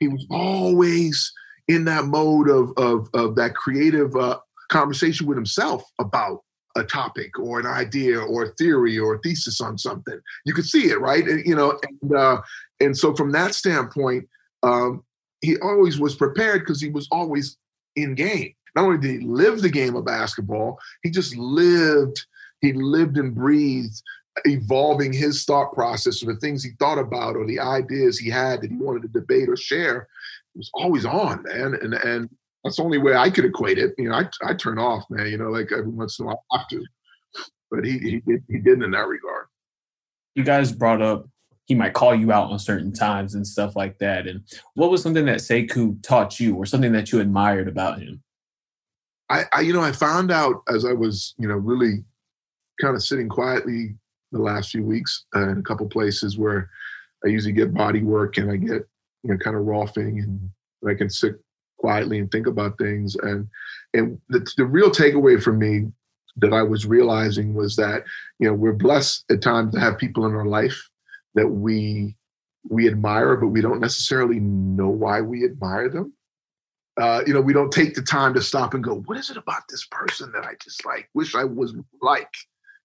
He 0.00 0.08
was 0.08 0.26
always 0.30 1.32
in 1.68 1.84
that 1.84 2.04
mode 2.04 2.48
of 2.48 2.72
of 2.76 3.08
of 3.14 3.34
that 3.36 3.54
creative 3.54 4.14
uh, 4.16 4.38
conversation 4.70 5.26
with 5.26 5.36
himself 5.36 5.84
about 5.98 6.40
a 6.76 6.82
topic 6.82 7.38
or 7.38 7.60
an 7.60 7.66
idea 7.66 8.18
or 8.18 8.44
a 8.44 8.54
theory 8.54 8.98
or 8.98 9.14
a 9.14 9.18
thesis 9.20 9.60
on 9.60 9.76
something. 9.76 10.18
You 10.46 10.54
could 10.54 10.64
see 10.64 10.88
it, 10.88 11.00
right? 11.00 11.24
And, 11.24 11.44
you 11.44 11.54
know, 11.54 11.78
and 11.82 12.14
uh, 12.14 12.40
and 12.80 12.96
so 12.96 13.14
from 13.14 13.32
that 13.32 13.54
standpoint, 13.54 14.28
um, 14.62 15.04
he 15.40 15.58
always 15.58 15.98
was 16.00 16.14
prepared 16.14 16.60
because 16.60 16.80
he 16.80 16.88
was 16.88 17.08
always 17.10 17.56
in 17.96 18.14
game. 18.14 18.54
Not 18.74 18.86
only 18.86 18.98
did 18.98 19.20
he 19.20 19.26
live 19.26 19.60
the 19.60 19.68
game 19.68 19.96
of 19.96 20.06
basketball, 20.06 20.78
he 21.02 21.10
just 21.10 21.36
lived. 21.36 22.24
He 22.60 22.72
lived 22.72 23.18
and 23.18 23.34
breathed, 23.34 24.00
evolving 24.44 25.12
his 25.12 25.44
thought 25.44 25.74
process 25.74 26.22
or 26.22 26.26
the 26.26 26.40
things 26.40 26.62
he 26.62 26.70
thought 26.78 26.98
about 26.98 27.36
or 27.36 27.44
the 27.44 27.58
ideas 27.58 28.18
he 28.18 28.30
had 28.30 28.62
that 28.62 28.70
he 28.70 28.76
wanted 28.76 29.02
to 29.02 29.08
debate 29.08 29.48
or 29.48 29.56
share. 29.56 30.08
Was 30.54 30.70
always 30.74 31.04
on, 31.04 31.42
man. 31.44 31.74
And 31.80 31.94
and 31.94 32.30
that's 32.62 32.76
the 32.76 32.82
only 32.82 32.98
way 32.98 33.14
I 33.14 33.30
could 33.30 33.44
equate 33.44 33.78
it. 33.78 33.94
You 33.98 34.10
know, 34.10 34.16
I 34.16 34.28
I 34.44 34.54
turn 34.54 34.78
off, 34.78 35.04
man. 35.10 35.26
You 35.26 35.38
know, 35.38 35.50
like 35.50 35.72
every 35.72 35.90
once 35.90 36.18
in 36.18 36.24
a 36.24 36.28
while 36.28 36.44
I 36.52 36.58
have 36.58 36.68
to, 36.68 36.84
but 37.70 37.84
he 37.84 37.98
he 37.98 38.22
did 38.26 38.44
he 38.48 38.58
did 38.58 38.82
in 38.82 38.90
that 38.90 39.08
regard. 39.08 39.46
You 40.34 40.44
guys 40.44 40.72
brought 40.72 41.02
up 41.02 41.26
he 41.66 41.74
might 41.74 41.94
call 41.94 42.14
you 42.14 42.32
out 42.32 42.50
on 42.50 42.58
certain 42.58 42.92
times 42.92 43.34
and 43.34 43.46
stuff 43.46 43.76
like 43.76 43.98
that. 43.98 44.26
And 44.26 44.42
what 44.74 44.90
was 44.90 45.02
something 45.02 45.26
that 45.26 45.38
Sekou 45.38 46.02
taught 46.02 46.40
you, 46.40 46.56
or 46.56 46.66
something 46.66 46.92
that 46.92 47.12
you 47.12 47.20
admired 47.20 47.68
about 47.68 48.00
him? 48.00 48.22
I, 49.30 49.44
I 49.52 49.60
you 49.60 49.72
know 49.72 49.80
I 49.80 49.92
found 49.92 50.30
out 50.30 50.62
as 50.68 50.84
I 50.84 50.92
was 50.92 51.34
you 51.38 51.48
know 51.48 51.54
really 51.54 52.04
kind 52.80 52.94
of 52.94 53.02
sitting 53.02 53.28
quietly 53.28 53.96
the 54.32 54.40
last 54.40 54.70
few 54.70 54.84
weeks 54.84 55.24
uh, 55.36 55.48
in 55.48 55.58
a 55.58 55.62
couple 55.62 55.86
places 55.88 56.36
where 56.36 56.68
I 57.24 57.28
usually 57.28 57.52
get 57.52 57.74
body 57.74 58.02
work 58.02 58.38
and 58.38 58.50
I 58.50 58.56
get 58.56 58.86
you 59.22 59.30
know 59.30 59.38
kind 59.38 59.56
of 59.56 59.62
rolfing 59.62 60.22
and 60.22 60.50
I 60.88 60.94
can 60.94 61.10
sit 61.10 61.36
quietly 61.78 62.18
and 62.18 62.30
think 62.30 62.46
about 62.46 62.78
things. 62.78 63.16
And 63.16 63.48
and 63.94 64.18
the, 64.28 64.46
the 64.56 64.64
real 64.64 64.90
takeaway 64.90 65.42
for 65.42 65.52
me 65.52 65.92
that 66.36 66.52
I 66.52 66.62
was 66.62 66.86
realizing 66.86 67.54
was 67.54 67.76
that 67.76 68.04
you 68.38 68.48
know 68.48 68.54
we're 68.54 68.72
blessed 68.72 69.24
at 69.30 69.42
times 69.42 69.74
to 69.74 69.80
have 69.80 69.98
people 69.98 70.24
in 70.26 70.34
our 70.34 70.46
life 70.46 70.88
that 71.34 71.48
we 71.48 72.16
we 72.68 72.88
admire, 72.88 73.36
but 73.36 73.48
we 73.48 73.60
don't 73.60 73.80
necessarily 73.80 74.38
know 74.38 74.88
why 74.88 75.20
we 75.20 75.44
admire 75.44 75.88
them. 75.88 76.12
Uh, 77.00 77.22
you 77.26 77.34
know, 77.34 77.40
we 77.40 77.52
don't 77.52 77.72
take 77.72 77.94
the 77.94 78.02
time 78.02 78.34
to 78.34 78.42
stop 78.42 78.74
and 78.74 78.84
go, 78.84 79.00
"What 79.06 79.18
is 79.18 79.30
it 79.30 79.36
about 79.36 79.62
this 79.68 79.86
person 79.90 80.30
that 80.32 80.44
I 80.44 80.54
just 80.62 80.84
like? 80.86 81.08
Wish 81.14 81.34
I 81.34 81.44
was 81.44 81.74
like," 82.00 82.32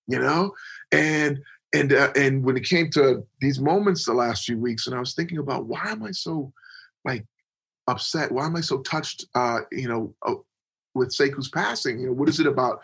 you 0.07 0.19
know. 0.19 0.53
And 0.91 1.39
and 1.79 1.93
uh, 1.93 2.11
and 2.15 2.43
when 2.43 2.57
it 2.57 2.63
came 2.63 2.89
to 2.91 3.23
these 3.39 3.59
moments 3.59 4.05
the 4.05 4.13
last 4.13 4.45
few 4.45 4.57
weeks, 4.57 4.87
and 4.87 4.95
I 4.95 4.99
was 4.99 5.13
thinking 5.13 5.37
about 5.37 5.65
why 5.65 5.83
am 5.85 6.03
I 6.03 6.11
so 6.11 6.51
like 7.05 7.25
upset? 7.87 8.31
Why 8.31 8.45
am 8.45 8.55
I 8.55 8.61
so 8.61 8.79
touched? 8.81 9.25
Uh, 9.35 9.61
you 9.71 9.87
know, 9.87 10.13
uh, 10.25 10.35
with 10.93 11.09
Sekou's 11.09 11.49
passing. 11.49 11.99
You 11.99 12.07
know, 12.07 12.13
what 12.13 12.29
is 12.29 12.39
it 12.39 12.47
about 12.47 12.79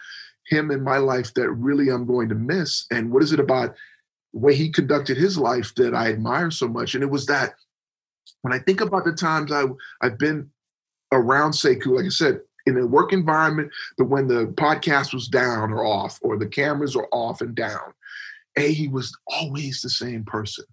him 0.47 0.71
in 0.71 0.83
my 0.83 0.97
life 0.97 1.33
that 1.33 1.49
really 1.51 1.89
I'm 1.89 2.05
going 2.05 2.29
to 2.29 2.35
miss? 2.35 2.85
And 2.91 3.11
what 3.11 3.23
is 3.23 3.33
it 3.33 3.39
about 3.39 3.75
the 4.33 4.39
way 4.39 4.55
he 4.55 4.69
conducted 4.69 5.17
his 5.17 5.37
life 5.37 5.73
that 5.75 5.95
I 5.95 6.09
admire 6.09 6.51
so 6.51 6.67
much? 6.67 6.95
And 6.95 7.03
it 7.03 7.09
was 7.09 7.25
that 7.25 7.55
when 8.41 8.53
I 8.53 8.59
think 8.59 8.81
about 8.81 9.05
the 9.05 9.13
times 9.13 9.51
I 9.51 9.65
I've 10.01 10.17
been 10.17 10.49
around 11.11 11.51
Sekou, 11.51 11.97
like 11.97 12.05
I 12.05 12.09
said, 12.09 12.41
in 12.65 12.77
a 12.77 12.85
work 12.85 13.11
environment, 13.11 13.71
but 13.97 14.05
when 14.05 14.27
the 14.27 14.47
podcast 14.55 15.13
was 15.13 15.27
down 15.27 15.71
or 15.71 15.85
off, 15.85 16.17
or 16.21 16.37
the 16.37 16.47
cameras 16.47 16.95
are 16.95 17.07
off 17.11 17.41
and 17.41 17.55
down, 17.55 17.93
a 18.57 18.71
he 18.71 18.87
was 18.87 19.15
always 19.27 19.81
the 19.81 19.89
same 19.89 20.23
person. 20.23 20.65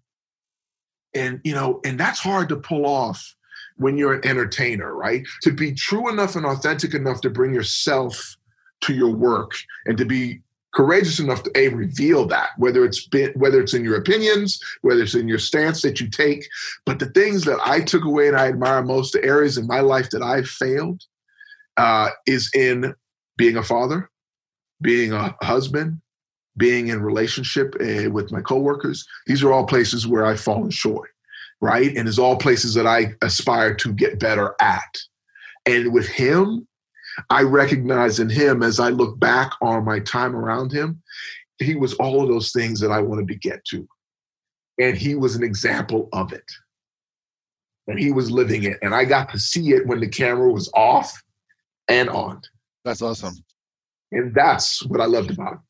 And 1.15 1.41
you 1.45 1.55
know, 1.55 1.81
and 1.85 1.99
that's 1.99 2.21
hard 2.21 2.49
to 2.51 2.57
pull 2.57 2.87
off 2.87 3.35
when 3.77 3.97
you're 3.97 4.15
an 4.15 4.27
entertainer, 4.27 4.95
right? 4.95 5.27
To 5.43 5.53
be 5.53 5.73
true 5.73 6.09
enough 6.09 6.37
and 6.37 6.47
authentic 6.47 6.95
enough 6.95 7.21
to 7.23 7.31
bring 7.31 7.53
yourself 7.53 8.37
to 8.83 8.95
your 8.95 9.11
work 9.11 9.53
and 9.87 9.97
to 9.99 10.05
be 10.05 10.41
courageous 10.73 11.19
enough 11.19 11.43
to 11.43 11.51
a 11.57 11.69
reveal 11.69 12.27
that 12.27 12.51
whether 12.57 12.85
it's 12.85 13.05
been 13.09 13.33
whether 13.33 13.61
it's 13.61 13.75
in 13.75 13.83
your 13.83 13.97
opinions 13.97 14.61
whether 14.83 15.03
it's 15.03 15.17
in 15.17 15.27
your 15.27 15.37
stance 15.37 15.83
that 15.83 16.01
you 16.01 16.09
take 16.09 16.49
but 16.87 17.01
the 17.01 17.11
things 17.11 17.43
that 17.43 17.59
i 17.65 17.81
took 17.81 18.05
away 18.05 18.29
and 18.29 18.37
i 18.37 18.47
admire 18.47 18.81
most 18.81 19.13
the 19.13 19.25
areas 19.25 19.59
in 19.59 19.67
my 19.67 19.81
life 19.81 20.11
that 20.11 20.23
i 20.23 20.45
failed 20.45 21.03
uh, 21.77 22.11
is 22.25 22.49
in 22.55 22.95
being 23.37 23.57
a 23.57 23.65
father 23.65 24.09
being 24.81 25.13
a 25.13 25.35
husband, 25.43 26.01
being 26.61 26.89
in 26.89 27.03
relationship 27.03 27.75
uh, 27.81 28.09
with 28.11 28.31
my 28.31 28.41
coworkers. 28.43 29.05
These 29.27 29.43
are 29.43 29.53
all 29.53 29.67
places 29.67 30.07
where 30.07 30.25
I've 30.25 30.41
fallen 30.41 30.71
short, 30.71 31.11
right? 31.61 31.97
And 31.97 32.07
it's 32.07 32.19
all 32.19 32.37
places 32.37 32.75
that 32.75 32.87
I 32.87 33.15
aspire 33.23 33.75
to 33.77 33.93
get 33.93 34.21
better 34.21 34.55
at. 34.61 34.99
And 35.67 35.93
with 35.93 36.07
him, 36.07 36.69
I 37.31 37.43
recognize 37.43 38.21
in 38.21 38.29
him 38.29 38.63
as 38.63 38.79
I 38.79 38.91
look 38.91 39.19
back 39.19 39.53
on 39.61 39.85
my 39.85 39.99
time 40.01 40.37
around 40.37 40.71
him, 40.71 41.03
he 41.59 41.75
was 41.75 41.95
all 41.95 42.23
of 42.23 42.29
those 42.29 42.53
things 42.53 42.79
that 42.81 42.93
I 42.93 43.01
wanted 43.01 43.27
to 43.29 43.35
get 43.35 43.65
to. 43.67 43.89
And 44.79 44.97
he 44.97 45.15
was 45.15 45.35
an 45.35 45.43
example 45.43 46.09
of 46.13 46.33
it. 46.33 46.51
And 47.87 47.99
he 47.99 48.13
was 48.13 48.31
living 48.31 48.65
it. 48.65 48.79
And 48.83 48.95
I 48.95 49.05
got 49.05 49.31
to 49.31 49.39
see 49.39 49.73
it 49.73 49.87
when 49.87 50.01
the 50.01 50.09
camera 50.09 50.53
was 50.53 50.71
off 50.75 51.23
and 51.89 52.09
on. 52.09 52.41
That's 52.85 53.03
awesome. 53.03 53.35
And 54.13 54.35
that's 54.35 54.85
what 54.87 55.01
I 55.01 55.07
loved 55.07 55.31
about 55.31 55.55
him. 55.55 55.61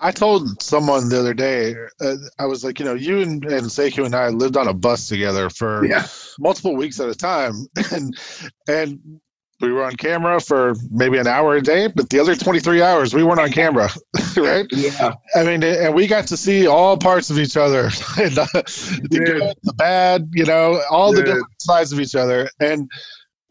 I 0.00 0.12
told 0.12 0.62
someone 0.62 1.08
the 1.08 1.18
other 1.18 1.34
day, 1.34 1.74
uh, 2.00 2.16
I 2.38 2.46
was 2.46 2.64
like, 2.64 2.78
you 2.78 2.84
know, 2.84 2.94
you 2.94 3.20
and, 3.20 3.44
and 3.44 3.66
Sekou 3.66 4.06
and 4.06 4.14
I 4.14 4.28
lived 4.28 4.56
on 4.56 4.68
a 4.68 4.72
bus 4.74 5.08
together 5.08 5.50
for 5.50 5.84
Yeah. 5.84 6.06
multiple 6.38 6.76
weeks 6.76 7.00
at 7.00 7.08
a 7.08 7.14
time, 7.14 7.66
and 7.92 8.16
and 8.68 9.20
we 9.60 9.72
were 9.72 9.82
on 9.82 9.96
camera 9.96 10.40
for 10.40 10.76
maybe 10.88 11.18
an 11.18 11.26
hour 11.26 11.56
a 11.56 11.60
day, 11.60 11.88
but 11.88 12.10
the 12.10 12.20
other 12.20 12.36
twenty 12.36 12.60
three 12.60 12.80
hours 12.80 13.12
we 13.12 13.24
weren't 13.24 13.40
on 13.40 13.50
camera, 13.50 13.90
right? 14.36 14.66
Yeah. 14.70 15.14
I 15.34 15.42
mean, 15.42 15.64
and 15.64 15.92
we 15.94 16.06
got 16.06 16.28
to 16.28 16.36
see 16.36 16.68
all 16.68 16.96
parts 16.96 17.28
of 17.30 17.38
each 17.40 17.56
other, 17.56 17.84
the 18.16 19.08
good, 19.10 19.52
the 19.64 19.72
bad, 19.72 20.30
you 20.32 20.44
know, 20.44 20.80
all 20.90 21.12
the 21.12 21.22
different 21.24 21.46
sides 21.60 21.92
of 21.92 21.98
each 22.00 22.14
other, 22.14 22.48
and. 22.60 22.88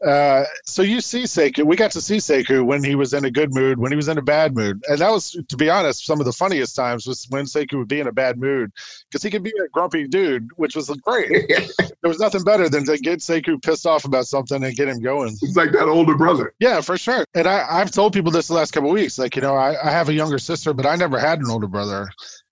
Uh, 0.04 0.44
so 0.64 0.82
you 0.82 1.00
see 1.00 1.24
Sekou. 1.24 1.64
We 1.64 1.74
got 1.76 1.90
to 1.92 2.00
see 2.00 2.18
Sekou 2.18 2.64
when 2.64 2.84
he 2.84 2.94
was 2.94 3.14
in 3.14 3.24
a 3.24 3.30
good 3.30 3.52
mood, 3.52 3.78
when 3.78 3.90
he 3.90 3.96
was 3.96 4.08
in 4.08 4.18
a 4.18 4.22
bad 4.22 4.54
mood, 4.54 4.82
and 4.88 4.98
that 4.98 5.10
was, 5.10 5.36
to 5.48 5.56
be 5.56 5.68
honest, 5.68 6.06
some 6.06 6.20
of 6.20 6.26
the 6.26 6.32
funniest 6.32 6.76
times 6.76 7.06
was 7.06 7.26
when 7.30 7.44
Sekou 7.46 7.78
would 7.78 7.88
be 7.88 8.00
in 8.00 8.06
a 8.06 8.12
bad 8.12 8.38
mood 8.38 8.72
because 9.08 9.22
he 9.22 9.30
could 9.30 9.42
be 9.42 9.52
a 9.64 9.68
grumpy 9.70 10.06
dude, 10.06 10.48
which 10.56 10.76
was 10.76 10.88
great. 11.02 11.52
There 12.00 12.08
was 12.08 12.20
nothing 12.20 12.44
better 12.44 12.68
than 12.68 12.84
to 12.84 12.96
get 12.96 13.18
Sekou 13.18 13.60
pissed 13.60 13.84
off 13.84 14.04
about 14.04 14.26
something 14.26 14.62
and 14.62 14.76
get 14.76 14.86
him 14.86 15.00
going. 15.02 15.36
It's 15.42 15.56
like 15.56 15.72
that 15.72 15.88
older 15.88 16.14
brother. 16.16 16.54
Yeah, 16.60 16.80
for 16.80 16.96
sure. 16.96 17.24
And 17.34 17.48
I, 17.48 17.66
I've 17.68 17.90
told 17.90 18.12
people 18.12 18.30
this 18.30 18.46
the 18.46 18.54
last 18.54 18.70
couple 18.70 18.88
of 18.88 18.94
weeks. 18.94 19.18
Like, 19.18 19.34
you 19.34 19.42
know, 19.42 19.56
I, 19.56 19.74
I 19.84 19.90
have 19.90 20.08
a 20.08 20.14
younger 20.14 20.38
sister, 20.38 20.72
but 20.72 20.86
I 20.86 20.94
never 20.94 21.18
had 21.18 21.40
an 21.40 21.50
older 21.50 21.66
brother. 21.66 22.08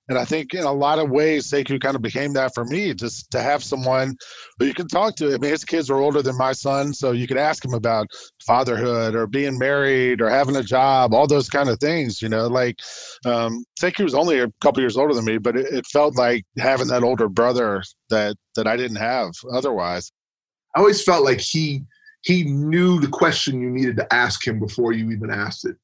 And 0.09 0.17
I 0.17 0.25
think 0.25 0.55
in 0.55 0.63
a 0.63 0.73
lot 0.73 0.99
of 0.99 1.11
ways, 1.11 1.51
Sekou 1.51 1.81
kind 1.81 1.97
of 1.97 2.03
became 2.03 2.33
that 2.35 2.55
for 2.55 2.65
me, 2.65 2.95
just 2.95 3.31
to 3.33 3.43
have 3.43 3.65
someone 3.65 4.17
who 4.59 4.67
you 4.67 4.75
can 4.75 4.87
talk 4.87 5.17
to. 5.17 5.35
I 5.35 5.39
mean, 5.39 5.51
his 5.51 5.65
kids 5.65 5.91
are 5.91 5.99
older 5.99 6.23
than 6.23 6.39
my 6.39 6.53
son, 6.53 6.95
so 6.95 7.11
you 7.11 7.27
could 7.27 7.37
ask 7.37 7.65
him 7.65 7.75
about 7.75 8.07
fatherhood 8.47 9.17
or 9.17 9.27
being 9.27 9.59
married 9.59 10.21
or 10.21 10.29
having 10.29 10.57
a 10.57 10.63
job, 10.63 11.13
all 11.13 11.27
those 11.27 11.49
kind 11.49 11.69
of 11.69 11.81
things, 11.81 12.23
you 12.23 12.29
know. 12.29 12.47
Like, 12.47 12.79
um, 13.25 13.65
was 13.99 14.15
only 14.15 14.39
a 14.39 14.53
couple 14.61 14.81
years 14.81 14.97
older 14.97 15.15
than 15.15 15.25
me, 15.25 15.39
but 15.39 15.57
it, 15.57 15.67
it 15.73 15.87
felt 15.87 16.17
like 16.17 16.45
having 16.59 16.89
that 16.89 17.03
older 17.03 17.29
brother 17.29 17.83
that, 18.11 18.37
that 18.55 18.69
I 18.69 18.77
didn't 18.77 18.99
have 18.99 19.33
otherwise. 19.53 20.13
I 20.77 20.81
always 20.81 21.03
felt 21.03 21.25
like 21.25 21.41
he 21.41 21.83
he 22.23 22.43
knew 22.43 23.01
the 23.01 23.09
question 23.09 23.61
you 23.61 23.71
needed 23.71 23.97
to 23.97 24.13
ask 24.13 24.45
him 24.45 24.59
before 24.59 24.93
you 24.93 25.13
even 25.13 25.31
asked 25.31 25.65
it. 25.65 25.77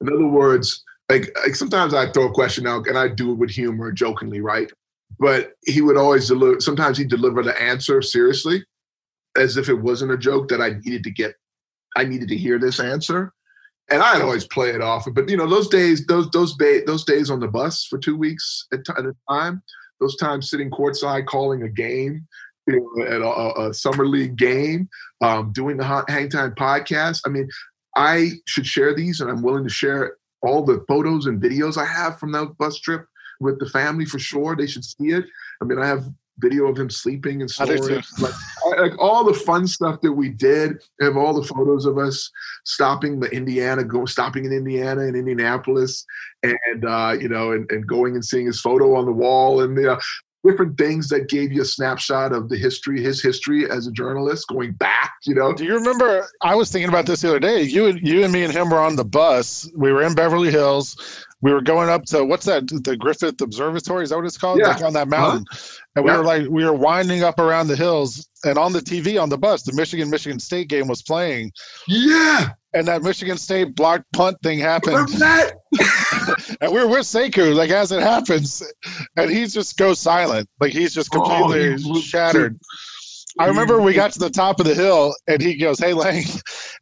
In 0.00 0.10
other 0.10 0.26
words, 0.26 0.82
like, 1.08 1.36
like 1.42 1.54
sometimes 1.54 1.94
I 1.94 2.10
throw 2.10 2.28
a 2.28 2.32
question 2.32 2.66
out 2.66 2.86
and 2.86 2.98
I 2.98 3.08
do 3.08 3.32
it 3.32 3.38
with 3.38 3.50
humor, 3.50 3.92
jokingly, 3.92 4.40
right? 4.40 4.70
But 5.18 5.52
he 5.64 5.80
would 5.80 5.96
always 5.96 6.28
deliver. 6.28 6.60
Sometimes 6.60 6.98
he'd 6.98 7.10
deliver 7.10 7.42
the 7.42 7.60
answer 7.60 8.02
seriously, 8.02 8.64
as 9.36 9.56
if 9.56 9.68
it 9.68 9.74
wasn't 9.74 10.12
a 10.12 10.18
joke 10.18 10.48
that 10.48 10.60
I 10.60 10.70
needed 10.84 11.04
to 11.04 11.10
get. 11.10 11.34
I 11.96 12.04
needed 12.04 12.28
to 12.28 12.36
hear 12.36 12.58
this 12.58 12.80
answer, 12.80 13.32
and 13.90 14.02
I'd 14.02 14.22
always 14.22 14.46
play 14.46 14.70
it 14.70 14.80
off. 14.80 15.06
But 15.12 15.28
you 15.28 15.36
know, 15.36 15.48
those 15.48 15.68
days, 15.68 16.04
those 16.06 16.28
those 16.30 16.56
those 16.56 17.04
days 17.04 17.30
on 17.30 17.38
the 17.38 17.48
bus 17.48 17.84
for 17.84 17.98
two 17.98 18.16
weeks 18.16 18.66
at, 18.72 18.84
t- 18.84 18.92
at 18.98 19.04
a 19.04 19.14
time, 19.30 19.62
those 20.00 20.16
times 20.16 20.50
sitting 20.50 20.70
courtside 20.70 21.26
calling 21.26 21.62
a 21.62 21.68
game, 21.68 22.26
you 22.66 22.80
know, 22.96 23.04
at 23.04 23.20
a, 23.20 23.68
a 23.68 23.74
summer 23.74 24.06
league 24.06 24.36
game, 24.36 24.88
um, 25.20 25.52
doing 25.52 25.76
the 25.76 25.84
Hot 25.84 26.10
Hang 26.10 26.28
Time 26.28 26.54
podcast. 26.54 27.20
I 27.24 27.28
mean, 27.28 27.48
I 27.96 28.32
should 28.46 28.66
share 28.66 28.94
these, 28.94 29.20
and 29.20 29.30
I'm 29.30 29.42
willing 29.42 29.64
to 29.64 29.70
share 29.70 30.16
all 30.44 30.64
the 30.64 30.84
photos 30.86 31.26
and 31.26 31.42
videos 31.42 31.76
I 31.76 31.84
have 31.84 32.18
from 32.18 32.32
that 32.32 32.56
bus 32.58 32.78
trip 32.78 33.06
with 33.40 33.58
the 33.58 33.68
family 33.68 34.04
for 34.04 34.18
sure. 34.18 34.56
They 34.56 34.66
should 34.66 34.84
see 34.84 35.08
it. 35.08 35.24
I 35.60 35.64
mean, 35.64 35.78
I 35.78 35.86
have 35.86 36.08
video 36.38 36.66
of 36.66 36.78
him 36.78 36.90
sleeping 36.90 37.40
and 37.40 37.50
snoring. 37.50 38.02
Like, 38.18 38.34
like 38.78 38.98
all 38.98 39.24
the 39.24 39.34
fun 39.34 39.66
stuff 39.66 40.00
that 40.00 40.12
we 40.12 40.30
did. 40.30 40.82
I 41.00 41.04
have 41.04 41.16
all 41.16 41.32
the 41.32 41.46
photos 41.46 41.86
of 41.86 41.98
us 41.98 42.30
stopping 42.64 43.20
the 43.20 43.30
Indiana, 43.30 43.84
go 43.84 44.04
stopping 44.04 44.44
in 44.44 44.52
Indiana 44.52 45.02
and 45.02 45.16
Indianapolis, 45.16 46.04
and 46.42 46.84
uh, 46.84 47.16
you 47.18 47.28
know, 47.28 47.52
and, 47.52 47.70
and 47.70 47.86
going 47.86 48.14
and 48.14 48.24
seeing 48.24 48.46
his 48.46 48.60
photo 48.60 48.96
on 48.96 49.06
the 49.06 49.12
wall, 49.12 49.60
and 49.60 49.76
you 49.76 49.84
know, 49.84 49.98
different 50.46 50.76
things 50.78 51.08
that 51.08 51.28
gave 51.28 51.52
you 51.52 51.62
a 51.62 51.64
snapshot 51.64 52.32
of 52.32 52.48
the 52.48 52.56
history, 52.56 53.02
his 53.02 53.22
history 53.22 53.68
as 53.70 53.86
a 53.86 53.92
journalist, 53.92 54.46
going 54.48 54.72
back. 54.72 55.12
You 55.24 55.34
know, 55.34 55.52
Do 55.54 55.64
you 55.64 55.74
remember? 55.74 56.26
I 56.42 56.54
was 56.54 56.70
thinking 56.70 56.88
about 56.88 57.06
this 57.06 57.22
the 57.22 57.28
other 57.30 57.40
day. 57.40 57.62
You, 57.62 57.86
and 57.86 58.06
you 58.06 58.22
and 58.24 58.32
me 58.32 58.44
and 58.44 58.52
him 58.52 58.68
were 58.70 58.78
on 58.80 58.96
the 58.96 59.04
bus. 59.04 59.70
We 59.74 59.92
were 59.92 60.02
in 60.02 60.14
Beverly 60.14 60.50
Hills. 60.50 60.96
We 61.40 61.52
were 61.52 61.60
going 61.60 61.90
up 61.90 62.04
to 62.06 62.24
what's 62.24 62.46
that? 62.46 62.66
The 62.68 62.96
Griffith 62.96 63.40
Observatory? 63.40 64.04
Is 64.04 64.10
that 64.10 64.16
what 64.16 64.24
it's 64.24 64.38
called? 64.38 64.60
Yeah. 64.60 64.68
Like 64.68 64.82
on 64.82 64.92
that 64.94 65.08
mountain. 65.08 65.44
Uh-huh. 65.50 65.78
And 65.96 66.04
we 66.04 66.10
Yeah. 66.10 66.18
were 66.18 66.24
like, 66.24 66.48
we 66.48 66.64
were 66.64 66.72
winding 66.72 67.22
up 67.22 67.38
around 67.38 67.68
the 67.68 67.76
hills, 67.76 68.28
and 68.44 68.58
on 68.58 68.72
the 68.72 68.80
TV 68.80 69.20
on 69.22 69.28
the 69.28 69.38
bus, 69.38 69.62
the 69.62 69.72
Michigan 69.74 70.10
Michigan 70.10 70.40
State 70.40 70.68
game 70.68 70.88
was 70.88 71.02
playing, 71.02 71.52
yeah, 71.86 72.48
and 72.72 72.88
that 72.88 73.02
Michigan 73.02 73.36
State 73.38 73.76
blocked 73.76 74.10
punt 74.12 74.36
thing 74.42 74.58
happened, 74.58 74.94
remember 74.96 75.18
that? 75.18 75.52
and 76.60 76.72
we 76.72 76.78
we're 76.78 76.86
with 76.88 77.00
Sekou, 77.00 77.54
like 77.54 77.70
as 77.70 77.92
it 77.92 78.02
happens, 78.02 78.62
and 79.16 79.30
he 79.30 79.46
just 79.46 79.76
goes 79.76 79.98
silent, 80.00 80.48
like 80.60 80.72
he's 80.72 80.94
just 80.94 81.14
Oh, 81.14 81.22
completely 81.22 81.90
was- 81.90 82.02
shattered. 82.04 82.58
I 83.40 83.46
remember 83.46 83.80
we 83.80 83.94
got 83.94 84.12
to 84.12 84.20
the 84.20 84.30
top 84.30 84.60
of 84.60 84.66
the 84.66 84.74
hill 84.76 85.12
and 85.26 85.42
he 85.42 85.56
goes, 85.56 85.80
Hey 85.80 85.92
Lang. 85.92 86.22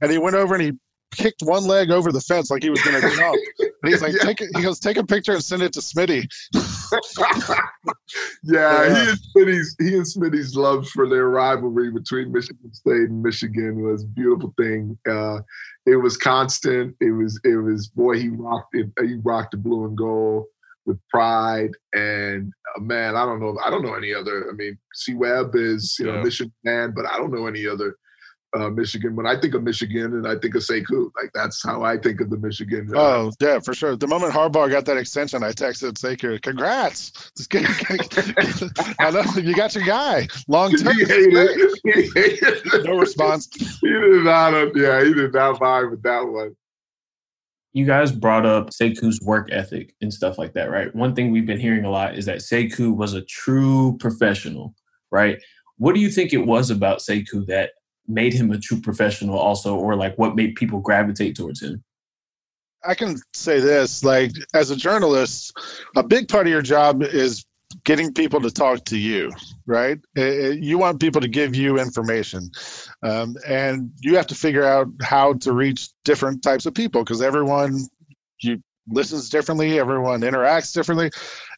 And 0.03 0.11
he 0.13 0.19
went 0.19 0.37
over 0.37 0.55
and 0.55 0.63
he 0.63 0.73
kicked 1.13 1.43
one 1.43 1.65
leg 1.65 1.91
over 1.91 2.11
the 2.13 2.21
fence 2.21 2.51
like 2.51 2.63
he 2.63 2.71
was 2.71 2.83
gonna 2.83 3.01
jump. 3.01 3.39
And 3.61 3.93
he's 3.93 4.03
like, 4.03 4.13
Yeah. 4.17 4.23
take 4.25 4.41
it 4.41 4.51
he 4.57 4.63
goes, 4.63 4.79
take 4.81 4.97
a 4.97 5.05
picture 5.05 5.33
and 5.33 5.45
send 5.45 5.63
it 5.63 5.73
to 5.75 5.81
Smitty. 5.81 6.27
yeah, 8.45 8.85
Yeah. 8.87 9.05
he 9.05 9.11
and 9.11 9.19
Smitty's 9.37 9.77
he 9.79 9.95
and 9.97 10.05
Smitty's 10.07 10.57
love 10.57 10.89
for 10.89 11.09
their 11.09 11.29
rivalry 11.29 11.91
between 11.91 12.33
Michigan 12.33 12.73
State 12.73 13.09
and 13.09 13.23
Michigan 13.23 13.83
was 13.83 14.05
a 14.05 14.07
beautiful 14.09 14.53
thing. 14.59 14.99
Uh, 15.09 15.41
it 15.87 15.97
was 15.97 16.17
constant. 16.17 16.95
It 17.01 17.11
was 17.13 17.41
it 17.45 17.57
was 17.57 17.89
boy 17.89 18.19
he 18.19 18.29
rocked 18.29 18.75
it. 18.75 18.91
He 19.01 19.17
rocked 19.23 19.53
the 19.53 19.57
blue 19.59 19.85
and 19.87 19.97
gold 19.97 20.47
with 20.87 20.99
pride. 21.11 21.71
And 21.93 22.53
uh, 22.77 22.81
man, 22.81 23.17
I 23.17 23.25
don't 23.25 23.41
know. 23.41 23.59
I 23.65 23.71
don't 23.71 23.83
know 23.83 23.95
any 23.95 24.13
other. 24.15 24.49
I 24.51 24.53
mean, 24.55 24.79
C 24.95 25.15
Webb 25.15 25.53
is 25.55 25.97
you 25.99 26.07
know 26.07 26.23
Michigan 26.23 26.53
man, 26.65 26.93
but 26.95 27.07
I 27.07 27.17
don't 27.19 27.33
know 27.33 27.47
any 27.47 27.67
other. 27.67 27.97
Uh, 28.55 28.69
Michigan. 28.69 29.17
When 29.17 29.27
I 29.27 29.41
think 29.41 29.55
of 29.55 29.63
Michigan, 29.63 30.13
and 30.13 30.27
I 30.29 30.37
think 30.37 30.55
of 30.55 30.63
Sekou, 30.63 31.11
like 31.21 31.31
that's 31.33 31.63
how 31.65 31.83
I 31.85 31.97
think 31.97 32.21
of 32.21 32.29
the 32.29 32.37
Michigan. 32.37 32.91
uh, 32.95 32.99
Oh 33.01 33.31
yeah, 33.41 33.59
for 33.61 33.73
sure. 33.73 33.97
The 33.97 34.07
moment 34.07 34.35
Harbaugh 34.35 34.69
got 34.71 34.85
that 34.85 34.99
extension, 34.99 35.43
I 35.43 35.53
texted 35.53 35.95
Sekou, 35.95 36.41
congrats. 36.43 37.33
Just 37.35 37.49
get- 37.49 37.65
I 39.01 39.11
know 39.11 39.23
you 39.41 39.55
got 39.55 39.75
your 39.75 39.85
guy. 39.85 40.29
Long 40.49 40.71
term. 40.73 40.95
he 40.99 41.05
hated. 41.05 41.71
He 41.85 42.11
hated. 42.15 42.85
No 42.85 42.99
response. 42.99 43.49
he 43.81 43.89
did 43.89 44.25
not. 44.25 44.53
uh, 44.53 44.71
Yeah, 44.75 45.03
he 45.03 45.15
did 45.15 45.33
not 45.33 45.59
vibe 45.59 45.91
with 45.93 46.03
that 46.03 46.21
one. 46.21 46.55
You 47.73 47.87
guys 47.87 48.13
brought 48.13 48.45
up 48.45 48.69
Sekou's 48.69 49.19
work 49.23 49.49
ethic 49.51 49.95
and 50.03 50.13
stuff 50.13 50.37
like 50.37 50.53
that, 50.53 50.71
right? 50.71 50.95
One 50.95 51.15
thing 51.15 51.31
we've 51.33 51.47
been 51.47 51.59
hearing 51.59 51.87
a 51.87 51.91
lot 51.91 52.19
is 52.19 52.27
that 52.27 52.39
Sekou 52.41 52.95
was 52.95 53.15
a 53.15 53.23
true 53.23 53.97
professional, 53.99 54.75
right? 55.11 55.39
What 55.79 55.95
do 55.95 56.01
you 56.03 56.11
think 56.11 56.35
it 56.35 56.45
was 56.47 56.71
about 56.71 56.99
Sekou 56.99 57.47
that 57.47 57.71
made 58.09 58.33
him 58.33 58.51
a 58.51 58.59
true 58.59 58.81
professional 58.81 59.39
also, 59.39 59.77
or 59.77 59.97
like 59.97 60.17
what 60.19 60.37
made 60.37 60.55
people 60.55 60.81
gravitate 60.81 61.37
towards 61.37 61.63
him? 61.63 61.83
I 62.85 62.95
can 62.95 63.17
say 63.33 63.61
this 63.61 64.05
like 64.05 64.33
as 64.55 64.71
a 64.71 64.77
journalist, 64.77 65.57
a 65.97 66.03
big 66.03 66.29
part 66.29 66.47
of 66.47 66.53
your 66.53 66.63
job 66.63 67.03
is 67.03 67.45
getting 67.85 68.13
people 68.13 68.41
to 68.41 68.51
talk 68.51 68.85
to 68.87 68.99
you, 68.99 69.31
right? 69.67 69.99
Uh, 70.17 70.23
uh, 70.23 70.51
You 70.51 70.79
want 70.79 71.01
people 71.01 71.21
to 71.21 71.29
give 71.29 71.55
you 71.55 71.79
information, 71.79 72.51
um, 73.03 73.37
and 73.47 73.91
you 74.01 74.17
have 74.17 74.27
to 74.29 74.35
figure 74.35 74.65
out 74.65 74.89
how 75.01 75.35
to 75.35 75.53
reach 75.53 75.89
different 76.05 76.43
types 76.43 76.67
of 76.67 76.75
people 76.75 77.03
because 77.03 77.23
everyone 77.23 77.81
you 78.41 78.61
listens 78.89 79.29
differently, 79.29 79.79
everyone 79.79 80.23
interacts 80.23 80.73
differently. 80.73 81.11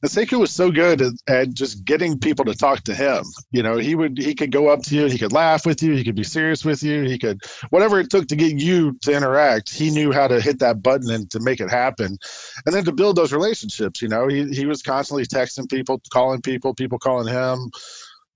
And 0.03 0.11
Sekou 0.11 0.41
was 0.41 0.51
so 0.51 0.71
good 0.71 1.01
at, 1.01 1.13
at 1.27 1.55
just 1.55 1.85
getting 1.85 2.19
people 2.19 2.45
to 2.45 2.55
talk 2.55 2.83
to 2.85 2.95
him. 2.95 3.25
You 3.51 3.63
know, 3.63 3.77
he 3.77 3.95
would 3.95 4.19
he 4.19 4.35
could 4.35 4.53
go 4.53 4.69
up 4.69 4.83
to 4.85 4.95
you, 4.95 5.07
he 5.07 5.19
could 5.19 5.33
laugh 5.33 5.65
with 5.65 5.83
you, 5.83 5.95
he 5.95 6.05
could 6.05 6.15
be 6.15 6.25
serious 6.25 6.65
with 6.65 6.83
you, 6.83 7.03
he 7.03 7.19
could 7.19 7.41
whatever 7.71 7.99
it 7.99 8.11
took 8.11 8.29
to 8.29 8.37
get 8.37 8.59
you 8.59 8.99
to 9.03 9.13
interact. 9.13 9.73
He 9.73 9.91
knew 9.91 10.13
how 10.13 10.29
to 10.29 10.41
hit 10.41 10.59
that 10.59 10.83
button 10.83 11.11
and 11.11 11.31
to 11.31 11.41
make 11.41 11.61
it 11.61 11.71
happen, 11.71 12.19
and 12.67 12.75
then 12.75 12.85
to 12.85 12.93
build 12.93 13.17
those 13.17 13.33
relationships. 13.33 14.03
You 14.03 14.09
know, 14.09 14.29
he 14.29 14.49
he 14.51 14.67
was 14.67 14.83
constantly 14.83 15.25
texting 15.25 15.71
people, 15.71 16.01
calling 16.11 16.43
people, 16.43 16.75
people 16.75 16.99
calling 16.99 17.33
him. 17.33 17.71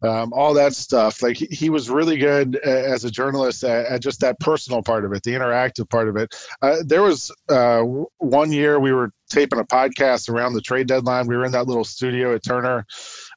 Um, 0.02 0.32
all 0.32 0.54
that 0.54 0.74
stuff. 0.74 1.22
Like 1.22 1.36
he, 1.36 1.46
he, 1.46 1.70
was 1.70 1.90
really 1.90 2.16
good 2.16 2.56
as 2.56 3.04
a 3.04 3.10
journalist 3.10 3.64
at, 3.64 3.86
at, 3.86 4.02
just 4.02 4.20
that 4.20 4.38
personal 4.38 4.82
part 4.82 5.04
of 5.04 5.12
it, 5.12 5.22
the 5.22 5.32
interactive 5.32 5.88
part 5.90 6.08
of 6.08 6.16
it. 6.16 6.34
Uh, 6.62 6.76
there 6.84 7.02
was 7.02 7.34
uh, 7.48 7.82
one 8.18 8.52
year 8.52 8.78
we 8.78 8.92
were 8.92 9.12
taping 9.28 9.58
a 9.58 9.64
podcast 9.64 10.28
around 10.28 10.54
the 10.54 10.60
trade 10.60 10.86
deadline. 10.86 11.26
We 11.26 11.36
were 11.36 11.44
in 11.44 11.52
that 11.52 11.66
little 11.66 11.84
studio 11.84 12.34
at 12.34 12.44
Turner. 12.44 12.86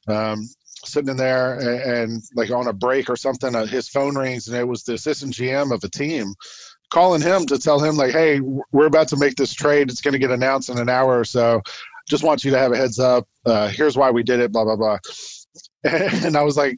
Um, 0.06 0.48
sitting 0.84 1.10
in 1.10 1.16
there 1.16 1.58
and, 1.58 2.12
and, 2.12 2.22
like 2.34 2.50
on 2.50 2.66
a 2.66 2.72
break 2.72 3.08
or 3.08 3.16
something 3.16 3.54
uh, 3.54 3.64
his 3.64 3.88
phone 3.88 4.16
rings 4.16 4.48
and 4.48 4.56
it 4.56 4.66
was 4.66 4.82
the 4.82 4.94
assistant 4.94 5.32
gm 5.32 5.72
of 5.72 5.84
a 5.84 5.88
team 5.88 6.34
calling 6.90 7.22
him 7.22 7.46
to 7.46 7.56
tell 7.56 7.78
him 7.78 7.96
like 7.96 8.10
hey 8.10 8.40
we're 8.40 8.86
about 8.86 9.06
to 9.06 9.16
make 9.16 9.36
this 9.36 9.54
trade 9.54 9.88
it's 9.88 10.00
going 10.00 10.12
to 10.12 10.18
get 10.18 10.32
announced 10.32 10.70
in 10.70 10.78
an 10.78 10.88
hour 10.88 11.20
or 11.20 11.24
so 11.24 11.62
just 12.08 12.24
want 12.24 12.44
you 12.44 12.50
to 12.50 12.58
have 12.58 12.72
a 12.72 12.76
heads 12.76 12.98
up 12.98 13.28
uh, 13.46 13.68
here's 13.68 13.96
why 13.96 14.10
we 14.10 14.24
did 14.24 14.40
it 14.40 14.50
blah 14.50 14.64
blah 14.64 14.74
blah 14.74 14.98
and 16.24 16.36
I 16.36 16.42
was 16.42 16.56
like, 16.56 16.76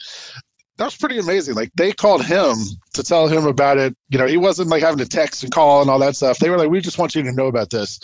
that 0.77 0.87
was 0.87 0.97
pretty 0.97 1.19
amazing. 1.19 1.55
Like 1.55 1.71
they 1.77 1.93
called 1.93 2.25
him 2.25 2.57
to 2.95 3.03
tell 3.05 3.29
him 3.29 3.47
about 3.47 3.79
it. 3.79 3.97
You 4.09 4.19
know, 4.19 4.27
he 4.27 4.37
wasn't 4.37 4.71
like 4.71 4.83
having 4.83 4.99
to 4.99 5.09
text 5.09 5.45
and 5.45 5.53
call 5.53 5.81
and 5.83 5.91
all 5.91 6.01
that 6.01 6.17
stuff. 6.17 6.39
They 6.39 6.51
were 6.51 6.59
like, 6.59 6.71
we 6.71 6.81
just 6.81 6.99
want 6.99 7.15
you 7.15 7.23
to 7.23 7.33
know 7.33 7.47
about 7.47 7.71
this. 7.71 8.01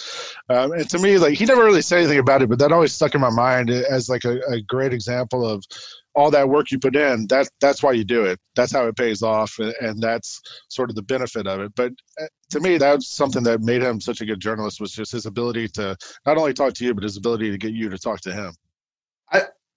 Um, 0.49 0.73
and 0.73 0.89
to 0.91 0.99
me, 0.99 1.19
like 1.19 1.35
he 1.35 1.47
never 1.47 1.65
really 1.65 1.83
said 1.83 1.99
anything 1.99 2.21
about 2.21 2.43
it, 2.43 2.49
but 2.49 2.61
that 2.61 2.71
always 2.71 2.93
stuck 2.93 3.15
in 3.15 3.21
my 3.21 3.31
mind 3.31 3.71
as 3.71 4.09
like 4.09 4.25
a, 4.25 4.39
a 4.49 4.61
great 4.63 4.93
example 4.93 5.45
of 5.45 5.65
all 6.15 6.31
that 6.31 6.49
work 6.49 6.71
you 6.71 6.79
put 6.79 6.97
in. 6.97 7.27
That 7.29 7.49
that's 7.61 7.83
why 7.83 7.93
you 7.93 8.05
do 8.05 8.25
it. 8.25 8.39
That's 8.55 8.73
how 8.73 8.87
it 8.87 8.97
pays 8.97 9.23
off, 9.23 9.59
and, 9.59 9.75
and 9.81 10.01
that's 10.01 10.41
sort 10.69 10.91
of 10.91 10.97
the 10.97 11.03
benefit 11.03 11.47
of 11.47 11.61
it. 11.61 11.73
But 11.75 11.93
uh, 12.21 12.27
to 12.51 12.61
me, 12.61 12.79
that's 12.79 13.09
something 13.09 13.43
that 13.45 13.63
made 13.63 13.83
him 13.83 14.01
such 14.01 14.21
a 14.21 14.27
good 14.27 14.41
journalist 14.41 14.81
was 14.81 14.93
just 14.93 15.13
his 15.13 15.27
ability 15.27 15.69
to 15.69 15.97
not 16.27 16.37
only 16.37 16.53
talk 16.53 16.75
to 16.75 16.85
you, 16.85 16.95
but 16.95 17.05
his 17.05 17.17
ability 17.17 17.51
to 17.51 17.59
get 17.59 17.73
you 17.73 17.89
to 17.89 17.99
talk 17.99 18.21
to 18.23 18.33
him. 18.33 18.53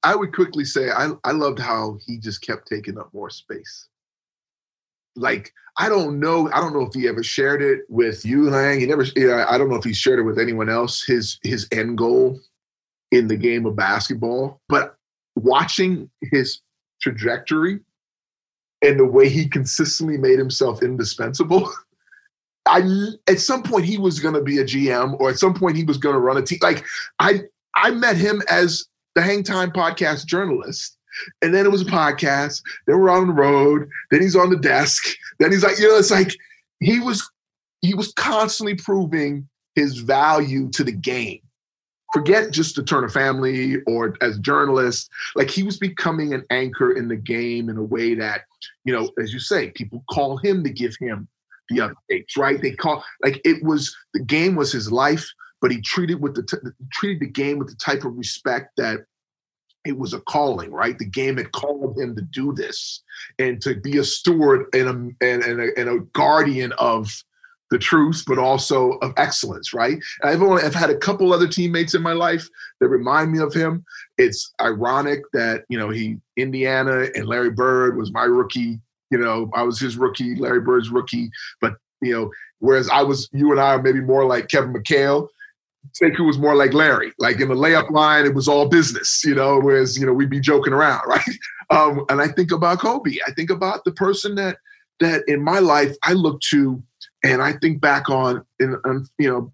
I, 0.03 0.15
would 0.15 0.33
quickly 0.33 0.65
say 0.65 0.89
I, 0.89 1.11
I 1.23 1.31
loved 1.31 1.59
how 1.59 1.97
he 2.05 2.17
just 2.17 2.41
kept 2.41 2.67
taking 2.67 2.97
up 2.97 3.13
more 3.13 3.29
space. 3.29 3.87
Like 5.15 5.53
I 5.77 5.89
don't 5.89 6.19
know, 6.19 6.49
I 6.51 6.59
don't 6.59 6.73
know 6.73 6.81
if 6.81 6.93
he 6.93 7.07
ever 7.07 7.23
shared 7.23 7.61
it 7.61 7.81
with 7.89 8.25
you, 8.25 8.49
Lang. 8.49 8.79
He 8.79 8.85
never. 8.85 9.05
Yeah, 9.15 9.45
I 9.47 9.57
don't 9.57 9.69
know 9.69 9.75
if 9.75 9.83
he 9.83 9.93
shared 9.93 10.19
it 10.19 10.23
with 10.23 10.39
anyone 10.39 10.69
else. 10.69 11.03
His 11.03 11.39
his 11.43 11.67
end 11.71 11.97
goal 11.97 12.39
in 13.11 13.27
the 13.27 13.37
game 13.37 13.65
of 13.65 13.75
basketball, 13.75 14.59
but 14.69 14.95
watching 15.35 16.09
his 16.31 16.61
trajectory 17.01 17.79
and 18.83 18.99
the 18.99 19.05
way 19.05 19.29
he 19.29 19.47
consistently 19.47 20.17
made 20.17 20.37
himself 20.37 20.83
indispensable. 20.83 21.71
I 22.65 22.81
at 23.27 23.39
some 23.39 23.61
point 23.61 23.85
he 23.85 23.97
was 23.97 24.19
going 24.19 24.35
to 24.35 24.41
be 24.41 24.59
a 24.59 24.63
GM, 24.63 25.19
or 25.19 25.29
at 25.29 25.37
some 25.37 25.53
point 25.53 25.75
he 25.75 25.83
was 25.83 25.97
going 25.97 26.13
to 26.13 26.19
run 26.19 26.37
a 26.37 26.41
team. 26.41 26.59
Like 26.61 26.85
I 27.19 27.41
I 27.75 27.91
met 27.91 28.15
him 28.15 28.41
as 28.49 28.85
the 29.15 29.21
Hang 29.21 29.43
Time 29.43 29.71
podcast 29.71 30.25
journalist. 30.25 30.97
And 31.41 31.53
then 31.53 31.65
it 31.65 31.71
was 31.71 31.83
a 31.83 31.85
podcast. 31.85 32.61
Then 32.87 32.99
we're 32.99 33.09
on 33.09 33.27
the 33.27 33.33
road. 33.33 33.87
Then 34.09 34.21
he's 34.21 34.35
on 34.35 34.49
the 34.49 34.57
desk. 34.57 35.03
Then 35.39 35.51
he's 35.51 35.63
like, 35.63 35.77
you 35.77 35.87
know, 35.87 35.97
it's 35.97 36.11
like 36.11 36.35
he 36.79 36.99
was 36.99 37.29
he 37.81 37.93
was 37.93 38.13
constantly 38.13 38.75
proving 38.75 39.47
his 39.75 39.99
value 39.99 40.69
to 40.71 40.83
the 40.83 40.91
game. 40.91 41.39
Forget 42.13 42.51
just 42.51 42.75
the 42.75 42.83
Turner 42.83 43.09
family 43.09 43.77
or 43.87 44.15
as 44.21 44.39
journalist. 44.39 45.09
Like 45.35 45.49
he 45.49 45.63
was 45.63 45.77
becoming 45.77 46.33
an 46.33 46.43
anchor 46.49 46.91
in 46.91 47.07
the 47.07 47.15
game 47.15 47.69
in 47.69 47.77
a 47.77 47.83
way 47.83 48.13
that, 48.15 48.41
you 48.85 48.93
know, 48.93 49.09
as 49.21 49.33
you 49.33 49.39
say, 49.39 49.71
people 49.71 50.03
call 50.09 50.37
him 50.37 50.63
to 50.63 50.69
give 50.69 50.95
him 50.99 51.27
the 51.69 51.77
updates, 51.77 52.37
right? 52.37 52.61
They 52.61 52.71
call 52.71 53.03
like 53.23 53.41
it 53.43 53.63
was 53.63 53.95
the 54.13 54.23
game 54.23 54.55
was 54.55 54.71
his 54.71 54.91
life 54.91 55.27
but 55.63 55.71
he 55.71 55.79
treated 55.79 56.21
with 56.21 56.35
the 56.35 56.43
t- 56.43 56.57
treated 56.91 57.21
the 57.21 57.31
game 57.31 57.57
with 57.57 57.69
the 57.69 57.75
type 57.75 58.03
of 58.03 58.17
respect 58.17 58.71
that 58.75 59.05
it 59.85 59.97
was 59.97 60.13
a 60.13 60.19
calling, 60.19 60.71
right? 60.71 60.99
The 60.99 61.05
game 61.05 61.37
had 61.37 61.53
called 61.53 61.97
him 61.97 62.17
to 62.17 62.21
do 62.21 62.53
this 62.53 63.01
and 63.39 63.61
to 63.61 63.75
be 63.75 63.97
a 63.97 64.03
steward 64.03 64.65
and 64.73 65.15
a, 65.21 65.25
and, 65.25 65.41
and 65.41 65.61
a, 65.61 65.79
and 65.79 65.89
a 65.89 65.99
guardian 66.11 66.73
of 66.73 67.23
the 67.71 67.79
truth, 67.79 68.25
but 68.27 68.37
also 68.37 68.91
of 69.01 69.13
excellence, 69.15 69.73
right? 69.73 69.97
And 70.21 70.29
I've 70.29 70.43
only 70.43 70.63
I've 70.63 70.75
had 70.75 70.89
a 70.89 70.97
couple 70.97 71.31
other 71.31 71.47
teammates 71.47 71.95
in 71.95 72.01
my 72.01 72.13
life 72.13 72.45
that 72.81 72.89
remind 72.89 73.31
me 73.31 73.39
of 73.39 73.53
him. 73.53 73.85
It's 74.17 74.53
ironic 74.59 75.21
that 75.31 75.63
you 75.69 75.77
know 75.77 75.89
he 75.89 76.17
Indiana 76.35 77.07
and 77.15 77.25
Larry 77.25 77.51
Bird 77.51 77.97
was 77.97 78.11
my 78.11 78.25
rookie. 78.25 78.81
You 79.11 79.17
know, 79.17 79.49
I 79.55 79.63
was 79.63 79.79
his 79.79 79.95
rookie, 79.95 80.35
Larry 80.35 80.59
Bird's 80.59 80.89
rookie, 80.89 81.31
but 81.61 81.75
you 82.01 82.11
know, 82.11 82.31
whereas 82.59 82.89
I 82.89 83.01
was 83.01 83.29
you 83.31 83.51
and 83.51 83.61
I 83.61 83.75
are 83.75 83.81
maybe 83.81 84.01
more 84.01 84.25
like 84.25 84.49
Kevin 84.49 84.73
McHale 84.73 85.29
Sekou 85.91 86.25
was 86.25 86.39
more 86.39 86.55
like 86.55 86.73
Larry. 86.73 87.13
Like 87.19 87.39
in 87.39 87.49
the 87.49 87.55
layup 87.55 87.91
line, 87.91 88.25
it 88.25 88.33
was 88.33 88.47
all 88.47 88.67
business, 88.67 89.23
you 89.23 89.35
know, 89.35 89.59
whereas, 89.59 89.97
you 89.97 90.05
know, 90.05 90.13
we'd 90.13 90.29
be 90.29 90.39
joking 90.39 90.73
around, 90.73 91.01
right? 91.07 91.21
Um, 91.69 92.05
and 92.09 92.21
I 92.21 92.27
think 92.27 92.51
about 92.51 92.79
Kobe. 92.79 93.17
I 93.27 93.31
think 93.31 93.49
about 93.49 93.83
the 93.83 93.91
person 93.91 94.35
that 94.35 94.57
that 94.99 95.23
in 95.27 95.43
my 95.43 95.59
life 95.59 95.95
I 96.03 96.13
look 96.13 96.39
to 96.51 96.81
and 97.23 97.41
I 97.41 97.53
think 97.53 97.81
back 97.81 98.09
on 98.09 98.45
And 98.59 99.07
you 99.17 99.29
know, 99.29 99.51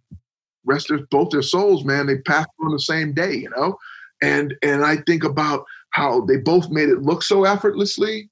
rest 0.65 0.91
of 0.91 1.09
both 1.09 1.29
their 1.31 1.41
souls, 1.41 1.85
man, 1.85 2.07
they 2.07 2.17
passed 2.19 2.49
on 2.63 2.71
the 2.71 2.79
same 2.79 3.13
day, 3.13 3.33
you 3.33 3.49
know? 3.55 3.77
And 4.21 4.55
and 4.61 4.83
I 4.83 4.97
think 5.07 5.23
about 5.23 5.65
how 5.91 6.21
they 6.21 6.37
both 6.37 6.69
made 6.69 6.89
it 6.89 7.01
look 7.01 7.23
so 7.23 7.45
effortlessly 7.45 8.29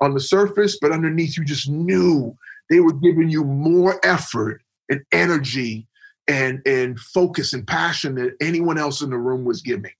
on 0.00 0.14
the 0.14 0.20
surface, 0.20 0.78
but 0.80 0.92
underneath 0.92 1.36
you 1.36 1.44
just 1.44 1.68
knew 1.68 2.36
they 2.68 2.80
were 2.80 2.92
giving 2.92 3.28
you 3.28 3.44
more 3.44 3.98
effort 4.04 4.62
and 4.88 5.02
energy 5.12 5.86
and 6.30 6.62
and 6.64 6.98
focus 6.98 7.52
and 7.52 7.66
passion 7.66 8.14
that 8.14 8.36
anyone 8.40 8.78
else 8.78 9.02
in 9.02 9.10
the 9.10 9.18
room 9.18 9.44
was 9.44 9.62
giving. 9.62 9.92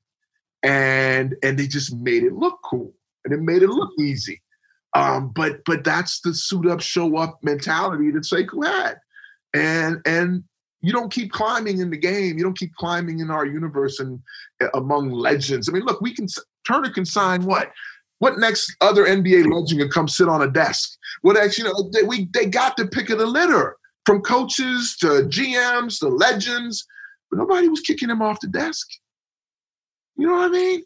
And 0.63 1.35
and 1.43 1.59
they 1.59 1.67
just 1.67 1.95
made 1.95 2.23
it 2.23 2.35
look 2.35 2.61
cool 2.65 2.93
and 3.25 3.35
it 3.35 3.41
made 3.41 3.63
it 3.63 3.69
look 3.69 3.91
easy. 3.99 4.41
Um, 4.95 5.33
but 5.35 5.61
but 5.67 5.83
that's 5.83 6.21
the 6.21 6.33
suit 6.33 6.67
up 6.67 6.81
show 6.81 7.17
up 7.17 7.41
mentality 7.43 8.11
that 8.13 8.23
Sekou 8.23 8.65
had. 8.65 8.99
And 9.55 9.99
and 10.07 10.45
you 10.83 10.93
don't 10.93 11.13
keep 11.13 11.33
climbing 11.33 11.81
in 11.81 11.91
the 11.91 11.97
game. 11.97 12.39
You 12.39 12.45
don't 12.45 12.59
keep 12.59 12.75
climbing 12.77 13.19
in 13.19 13.31
our 13.31 13.45
universe 13.45 13.99
and 13.99 14.21
uh, 14.63 14.69
among 14.75 15.11
legends. 15.11 15.69
I 15.69 15.73
mean 15.73 15.85
look 15.85 16.01
we 16.01 16.15
can 16.15 16.29
turner 16.67 16.91
can 16.91 17.05
sign 17.05 17.45
what? 17.45 17.73
What 18.21 18.39
next 18.39 18.77
other 18.81 19.05
NBA 19.05 19.51
legend 19.53 19.81
can 19.81 19.91
come 19.91 20.07
sit 20.07 20.29
on 20.29 20.43
a 20.43 20.51
desk? 20.51 20.97
What 21.23 21.35
next, 21.35 21.59
you 21.59 21.65
know, 21.65 21.91
they, 21.93 22.03
we 22.03 22.29
they 22.33 22.47
got 22.47 22.77
the 22.77 22.87
pick 22.87 23.11
of 23.11 23.19
the 23.19 23.27
litter 23.27 23.77
from 24.07 24.23
coaches 24.23 24.97
to 25.01 25.07
GMs 25.07 25.99
to 26.01 26.09
legends, 26.09 26.87
but 27.31 27.39
nobody 27.39 27.69
was 27.69 27.81
kicking 27.81 28.11
him 28.11 28.23
off 28.23 28.41
the 28.41 28.49
desk. 28.49 28.89
You 30.17 30.27
know 30.27 30.35
what 30.35 30.47
I 30.47 30.53
mean? 30.53 30.83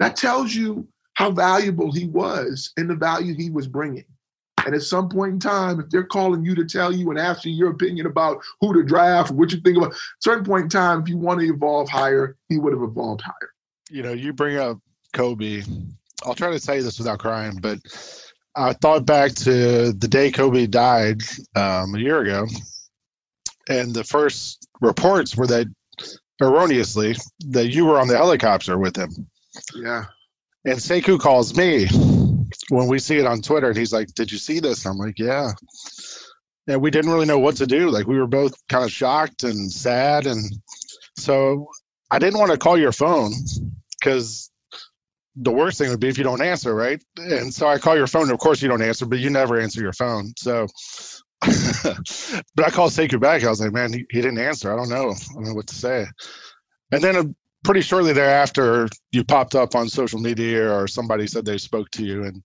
That 0.00 0.16
tells 0.16 0.54
you 0.54 0.86
how 1.14 1.30
valuable 1.30 1.92
he 1.92 2.06
was 2.06 2.72
and 2.76 2.90
the 2.90 2.94
value 2.94 3.34
he 3.34 3.50
was 3.50 3.66
bringing. 3.66 4.04
And 4.64 4.74
at 4.74 4.82
some 4.82 5.08
point 5.08 5.34
in 5.34 5.40
time, 5.40 5.78
if 5.80 5.90
they're 5.90 6.04
calling 6.04 6.44
you 6.44 6.54
to 6.56 6.64
tell 6.64 6.92
you 6.92 7.08
and 7.10 7.18
ask 7.18 7.44
you 7.44 7.52
your 7.52 7.70
opinion 7.70 8.06
about 8.06 8.42
who 8.60 8.74
to 8.74 8.82
draft, 8.82 9.30
what 9.30 9.52
you 9.52 9.60
think 9.60 9.76
about, 9.76 9.94
certain 10.20 10.44
point 10.44 10.64
in 10.64 10.68
time, 10.68 11.02
if 11.02 11.08
you 11.08 11.16
want 11.16 11.40
to 11.40 11.46
evolve 11.46 11.88
higher, 11.88 12.36
he 12.48 12.58
would 12.58 12.72
have 12.72 12.82
evolved 12.82 13.22
higher. 13.22 13.52
You 13.90 14.02
know, 14.02 14.12
you 14.12 14.32
bring 14.32 14.56
up 14.56 14.78
Kobe. 15.12 15.62
I'll 16.24 16.34
try 16.34 16.50
to 16.50 16.58
tell 16.58 16.74
you 16.74 16.82
this 16.82 16.98
without 16.98 17.20
crying, 17.20 17.58
but 17.62 17.78
I 18.56 18.72
thought 18.72 19.04
back 19.04 19.32
to 19.34 19.92
the 19.92 20.08
day 20.08 20.30
Kobe 20.30 20.66
died 20.66 21.20
um, 21.54 21.94
a 21.94 21.98
year 21.98 22.20
ago, 22.22 22.46
and 23.68 23.94
the 23.94 24.04
first 24.04 24.66
reports 24.80 25.36
were 25.36 25.46
that 25.46 25.66
erroneously 26.40 27.16
that 27.48 27.68
you 27.68 27.84
were 27.84 28.00
on 28.00 28.08
the 28.08 28.16
helicopter 28.16 28.78
with 28.78 28.96
him. 28.96 29.10
Yeah. 29.74 30.06
And 30.64 30.78
Sekou 30.78 31.20
calls 31.20 31.54
me 31.56 31.86
when 32.70 32.88
we 32.88 32.98
see 32.98 33.18
it 33.18 33.26
on 33.26 33.42
Twitter, 33.42 33.68
and 33.68 33.76
he's 33.76 33.92
like, 33.92 34.08
"Did 34.14 34.32
you 34.32 34.38
see 34.38 34.58
this?" 34.58 34.86
I'm 34.86 34.96
like, 34.96 35.18
"Yeah." 35.18 35.52
And 36.66 36.80
we 36.80 36.90
didn't 36.90 37.12
really 37.12 37.26
know 37.26 37.38
what 37.38 37.56
to 37.56 37.66
do. 37.66 37.90
Like 37.90 38.06
we 38.06 38.18
were 38.18 38.26
both 38.26 38.54
kind 38.68 38.84
of 38.84 38.90
shocked 38.90 39.44
and 39.44 39.70
sad, 39.70 40.26
and 40.26 40.50
so 41.18 41.68
I 42.10 42.18
didn't 42.18 42.40
want 42.40 42.52
to 42.52 42.58
call 42.58 42.78
your 42.78 42.92
phone 42.92 43.32
because 44.00 44.50
the 45.36 45.52
worst 45.52 45.78
thing 45.78 45.90
would 45.90 46.00
be 46.00 46.08
if 46.08 46.18
you 46.18 46.24
don't 46.24 46.42
answer, 46.42 46.74
right? 46.74 47.02
And 47.18 47.52
so 47.52 47.68
I 47.68 47.78
call 47.78 47.96
your 47.96 48.06
phone. 48.06 48.30
Of 48.30 48.38
course, 48.38 48.62
you 48.62 48.68
don't 48.68 48.82
answer, 48.82 49.04
but 49.04 49.18
you 49.18 49.30
never 49.30 49.60
answer 49.60 49.80
your 49.80 49.92
phone. 49.92 50.32
So, 50.38 50.66
but 51.42 52.64
I 52.64 52.70
called 52.70 52.92
Sekou 52.92 53.20
back. 53.20 53.44
I 53.44 53.50
was 53.50 53.60
like, 53.60 53.72
man, 53.72 53.92
he, 53.92 54.06
he 54.10 54.22
didn't 54.22 54.38
answer. 54.38 54.72
I 54.72 54.76
don't 54.76 54.88
know. 54.88 55.10
I 55.10 55.34
don't 55.34 55.44
know 55.44 55.54
what 55.54 55.66
to 55.68 55.74
say. 55.74 56.06
And 56.90 57.04
then 57.04 57.16
uh, 57.16 57.24
pretty 57.64 57.82
shortly 57.82 58.14
thereafter, 58.14 58.88
you 59.12 59.24
popped 59.24 59.54
up 59.54 59.74
on 59.74 59.88
social 59.88 60.20
media, 60.20 60.72
or 60.72 60.88
somebody 60.88 61.26
said 61.26 61.44
they 61.44 61.58
spoke 61.58 61.90
to 61.92 62.04
you, 62.04 62.24
and 62.24 62.42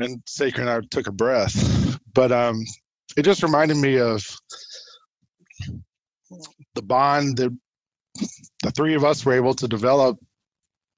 and 0.00 0.22
Sekou 0.24 0.60
and 0.60 0.70
I 0.70 0.80
took 0.90 1.06
a 1.06 1.12
breath. 1.12 1.98
But 2.12 2.32
um, 2.32 2.64
it 3.16 3.22
just 3.22 3.42
reminded 3.42 3.76
me 3.76 3.98
of 3.98 4.26
the 6.74 6.82
bond 6.82 7.36
that 7.36 7.56
the 8.62 8.70
three 8.72 8.94
of 8.94 9.04
us 9.04 9.24
were 9.24 9.34
able 9.34 9.54
to 9.54 9.68
develop 9.68 10.18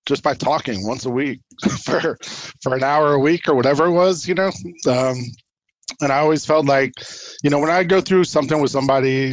just 0.06 0.22
by 0.22 0.34
talking 0.34 0.86
once 0.86 1.04
a 1.04 1.10
week 1.10 1.40
for 1.84 2.16
for 2.62 2.74
an 2.74 2.82
hour 2.82 3.12
a 3.12 3.18
week 3.18 3.48
or 3.48 3.54
whatever 3.54 3.86
it 3.86 3.92
was, 3.92 4.26
you 4.26 4.34
know. 4.34 4.50
Um, 4.88 5.16
and 6.00 6.12
I 6.12 6.18
always 6.18 6.44
felt 6.44 6.66
like, 6.66 6.92
you 7.42 7.50
know, 7.50 7.58
when 7.58 7.70
I 7.70 7.84
go 7.84 8.00
through 8.00 8.24
something 8.24 8.60
with 8.60 8.70
somebody 8.70 9.32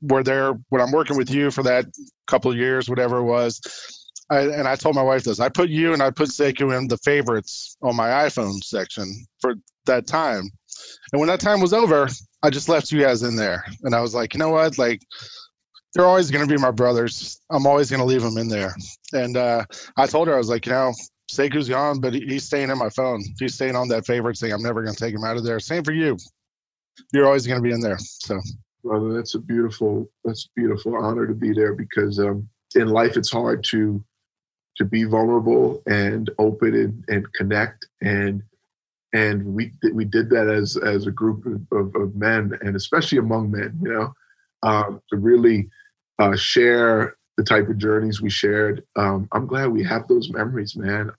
where 0.00 0.22
they're 0.22 0.52
when 0.68 0.80
I'm 0.80 0.92
working 0.92 1.16
with 1.16 1.30
you 1.30 1.50
for 1.50 1.62
that 1.64 1.86
couple 2.26 2.50
of 2.50 2.56
years, 2.56 2.88
whatever 2.88 3.18
it 3.18 3.24
was, 3.24 3.60
I, 4.30 4.40
and 4.40 4.68
I 4.68 4.76
told 4.76 4.94
my 4.94 5.02
wife 5.02 5.24
this. 5.24 5.40
I 5.40 5.48
put 5.48 5.68
you 5.68 5.92
and 5.92 6.02
I 6.02 6.10
put 6.10 6.28
Sekou 6.28 6.76
in 6.76 6.88
the 6.88 6.98
favorites 6.98 7.76
on 7.82 7.96
my 7.96 8.08
iPhone 8.08 8.62
section 8.62 9.26
for 9.40 9.54
that 9.86 10.06
time. 10.06 10.48
And 11.12 11.20
when 11.20 11.28
that 11.28 11.40
time 11.40 11.60
was 11.60 11.72
over, 11.72 12.08
I 12.42 12.50
just 12.50 12.68
left 12.68 12.92
you 12.92 13.00
guys 13.00 13.22
in 13.22 13.36
there. 13.36 13.64
And 13.82 13.94
I 13.94 14.00
was 14.00 14.14
like, 14.14 14.32
you 14.32 14.38
know 14.38 14.50
what? 14.50 14.78
Like, 14.78 15.02
they're 15.94 16.06
always 16.06 16.30
going 16.30 16.46
to 16.46 16.52
be 16.52 16.60
my 16.60 16.70
brothers. 16.70 17.40
I'm 17.50 17.66
always 17.66 17.90
going 17.90 18.00
to 18.00 18.06
leave 18.06 18.22
them 18.22 18.38
in 18.38 18.48
there. 18.48 18.74
And 19.12 19.36
uh, 19.36 19.64
I 19.96 20.06
told 20.06 20.28
her, 20.28 20.34
I 20.34 20.38
was 20.38 20.48
like, 20.48 20.66
you 20.66 20.72
know, 20.72 20.92
Sekou's 21.30 21.68
gone, 21.68 22.00
but 22.00 22.12
he's 22.12 22.44
staying 22.44 22.70
in 22.70 22.78
my 22.78 22.90
phone. 22.90 23.22
He's 23.38 23.54
staying 23.54 23.76
on 23.76 23.88
that 23.88 24.06
favorites 24.06 24.40
thing. 24.40 24.52
I'm 24.52 24.62
never 24.62 24.82
going 24.82 24.94
to 24.94 25.00
take 25.00 25.14
him 25.14 25.24
out 25.24 25.36
of 25.36 25.44
there. 25.44 25.60
Same 25.60 25.84
for 25.84 25.92
you. 25.92 26.16
You're 27.12 27.26
always 27.26 27.46
going 27.46 27.58
to 27.58 27.62
be 27.62 27.72
in 27.72 27.80
there. 27.80 27.98
So, 27.98 28.40
brother, 28.84 29.12
that's 29.12 29.34
a 29.34 29.38
beautiful, 29.38 30.08
that's 30.24 30.46
a 30.46 30.48
beautiful 30.56 30.96
honor 30.96 31.26
to 31.26 31.34
be 31.34 31.52
there 31.52 31.74
because 31.74 32.18
um, 32.18 32.48
in 32.74 32.88
life 32.88 33.16
it's 33.16 33.30
hard 33.30 33.64
to 33.64 34.04
to 34.76 34.84
be 34.84 35.04
vulnerable 35.04 35.82
and 35.86 36.30
open 36.38 36.74
and, 36.74 37.04
and 37.08 37.32
connect 37.34 37.86
and 38.02 38.42
and 39.12 39.44
we 39.44 39.72
we 39.92 40.04
did 40.04 40.30
that 40.30 40.48
as 40.48 40.76
as 40.76 41.06
a 41.06 41.10
group 41.10 41.44
of, 41.72 41.94
of 41.94 42.14
men 42.14 42.56
and 42.62 42.76
especially 42.76 43.18
among 43.18 43.50
men 43.50 43.78
you 43.82 43.92
know 43.92 44.12
um, 44.62 45.00
to 45.10 45.16
really 45.16 45.68
uh, 46.20 46.36
share 46.36 47.16
the 47.36 47.44
type 47.44 47.68
of 47.68 47.78
journeys 47.78 48.20
we 48.20 48.30
shared. 48.30 48.84
Um, 48.96 49.26
i'm 49.32 49.46
glad 49.46 49.68
we 49.70 49.82
have 49.84 50.06
those 50.06 50.30
memories 50.30 50.76
man. 50.76 51.10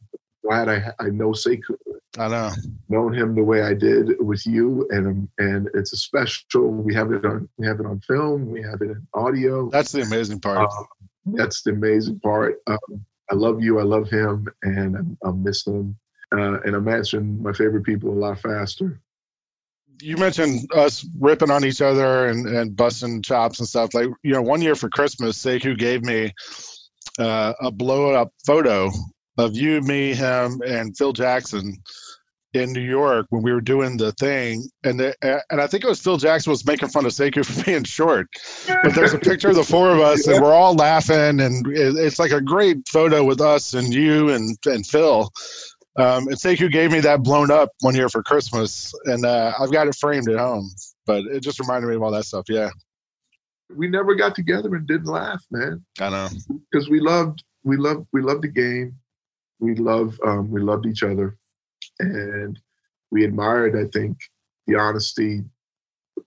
Glad 0.43 0.69
i 0.69 0.93
i 0.99 1.09
know 1.09 1.31
Sekou. 1.31 1.77
i 2.17 2.27
know. 2.27 2.51
Known 2.89 3.13
him 3.13 3.35
the 3.35 3.43
way 3.43 3.63
i 3.63 3.73
did 3.73 4.11
with 4.19 4.45
you 4.45 4.87
and 4.91 5.07
um, 5.07 5.29
and 5.39 5.69
it's 5.73 5.93
a 5.93 5.97
special 5.97 6.67
we 6.67 6.93
have 6.93 7.11
it 7.11 7.25
on 7.25 7.49
we 7.57 7.65
have 7.67 7.79
it 7.79 7.85
on 7.85 7.99
film 8.01 8.49
we 8.51 8.61
have 8.61 8.81
it 8.81 8.91
in 8.91 9.07
audio. 9.13 9.69
That's 9.69 9.91
the 9.91 10.01
amazing 10.01 10.39
part. 10.39 10.69
Um, 10.71 10.85
that's 11.33 11.61
the 11.63 11.71
amazing 11.71 12.19
part. 12.19 12.59
Um, 12.67 13.05
i 13.31 13.35
love 13.35 13.63
you 13.63 13.79
i 13.79 13.83
love 13.83 14.09
him 14.09 14.47
and 14.63 14.95
i'm, 14.97 15.17
I'm 15.23 15.43
missing 15.43 15.73
him. 15.73 15.97
Uh, 16.33 16.61
and 16.61 16.75
I'm 16.75 16.87
answering 16.87 17.43
my 17.43 17.51
favorite 17.51 17.83
people 17.83 18.09
a 18.09 18.19
lot 18.25 18.39
faster. 18.39 19.01
You 20.01 20.17
mentioned 20.17 20.69
us 20.73 21.05
ripping 21.19 21.51
on 21.51 21.63
each 21.65 21.81
other 21.81 22.27
and, 22.27 22.47
and 22.47 22.75
busting 22.75 23.21
chops 23.21 23.59
and 23.59 23.67
stuff. 23.67 23.93
Like, 23.93 24.07
you 24.23 24.33
know, 24.33 24.41
one 24.41 24.61
year 24.61 24.75
for 24.75 24.89
Christmas, 24.89 25.41
Sekou 25.41 25.77
gave 25.77 26.03
me 26.03 26.33
uh, 27.19 27.53
a 27.61 27.71
blow 27.71 28.11
up 28.11 28.33
photo 28.45 28.89
of 29.37 29.55
you, 29.55 29.81
me, 29.81 30.13
him, 30.13 30.61
and 30.65 30.95
Phil 30.97 31.13
Jackson 31.13 31.77
in 32.53 32.73
New 32.73 32.81
York 32.81 33.27
when 33.29 33.41
we 33.41 33.51
were 33.51 33.61
doing 33.61 33.95
the 33.97 34.11
thing, 34.13 34.67
and 34.83 34.99
the, 34.99 35.15
and 35.49 35.61
I 35.61 35.67
think 35.67 35.83
it 35.83 35.87
was 35.87 36.01
Phil 36.01 36.17
Jackson 36.17 36.51
was 36.51 36.65
making 36.65 36.89
fun 36.89 37.05
of 37.05 37.11
Sekou 37.11 37.45
for 37.45 37.63
being 37.65 37.83
short. 37.83 38.27
But 38.83 38.93
there's 38.93 39.13
a 39.13 39.19
picture 39.19 39.49
of 39.49 39.55
the 39.55 39.63
four 39.63 39.91
of 39.91 39.99
us, 39.99 40.27
and 40.27 40.41
we're 40.41 40.53
all 40.53 40.75
laughing, 40.75 41.39
and 41.39 41.65
it's 41.67 42.19
like 42.19 42.31
a 42.31 42.41
great 42.41 42.87
photo 42.89 43.23
with 43.23 43.39
us 43.41 43.73
and 43.73 43.93
you 43.93 44.29
and 44.29 44.57
and 44.65 44.85
Phil. 44.85 45.31
Um, 45.97 46.27
and 46.27 46.37
Sekou 46.37 46.71
gave 46.71 46.91
me 46.91 47.01
that 47.01 47.21
blown 47.23 47.51
up 47.51 47.69
one 47.81 47.95
year 47.95 48.07
for 48.07 48.23
Christmas, 48.23 48.93
and 49.05 49.25
uh, 49.25 49.53
I've 49.59 49.71
got 49.71 49.87
it 49.87 49.95
framed 49.95 50.29
at 50.29 50.39
home. 50.39 50.69
But 51.05 51.25
it 51.25 51.41
just 51.43 51.59
reminded 51.59 51.87
me 51.87 51.95
of 51.95 52.03
all 52.03 52.11
that 52.11 52.25
stuff. 52.25 52.45
Yeah, 52.47 52.69
we 53.75 53.87
never 53.87 54.15
got 54.15 54.35
together 54.35 54.73
and 54.75 54.87
didn't 54.87 55.07
laugh, 55.07 55.43
man. 55.51 55.83
I 55.99 56.09
know 56.09 56.29
because 56.71 56.89
we 56.89 56.99
loved, 56.99 57.43
we 57.63 57.77
loved, 57.77 58.07
we 58.13 58.21
loved 58.21 58.43
the 58.43 58.47
game. 58.47 58.95
We 59.59 59.75
love, 59.75 60.17
um, 60.25 60.49
we 60.49 60.61
loved 60.61 60.85
each 60.85 61.03
other, 61.03 61.37
and 61.99 62.57
we 63.11 63.25
admired, 63.25 63.75
I 63.75 63.89
think, 63.91 64.17
the 64.67 64.75
honesty 64.75 65.43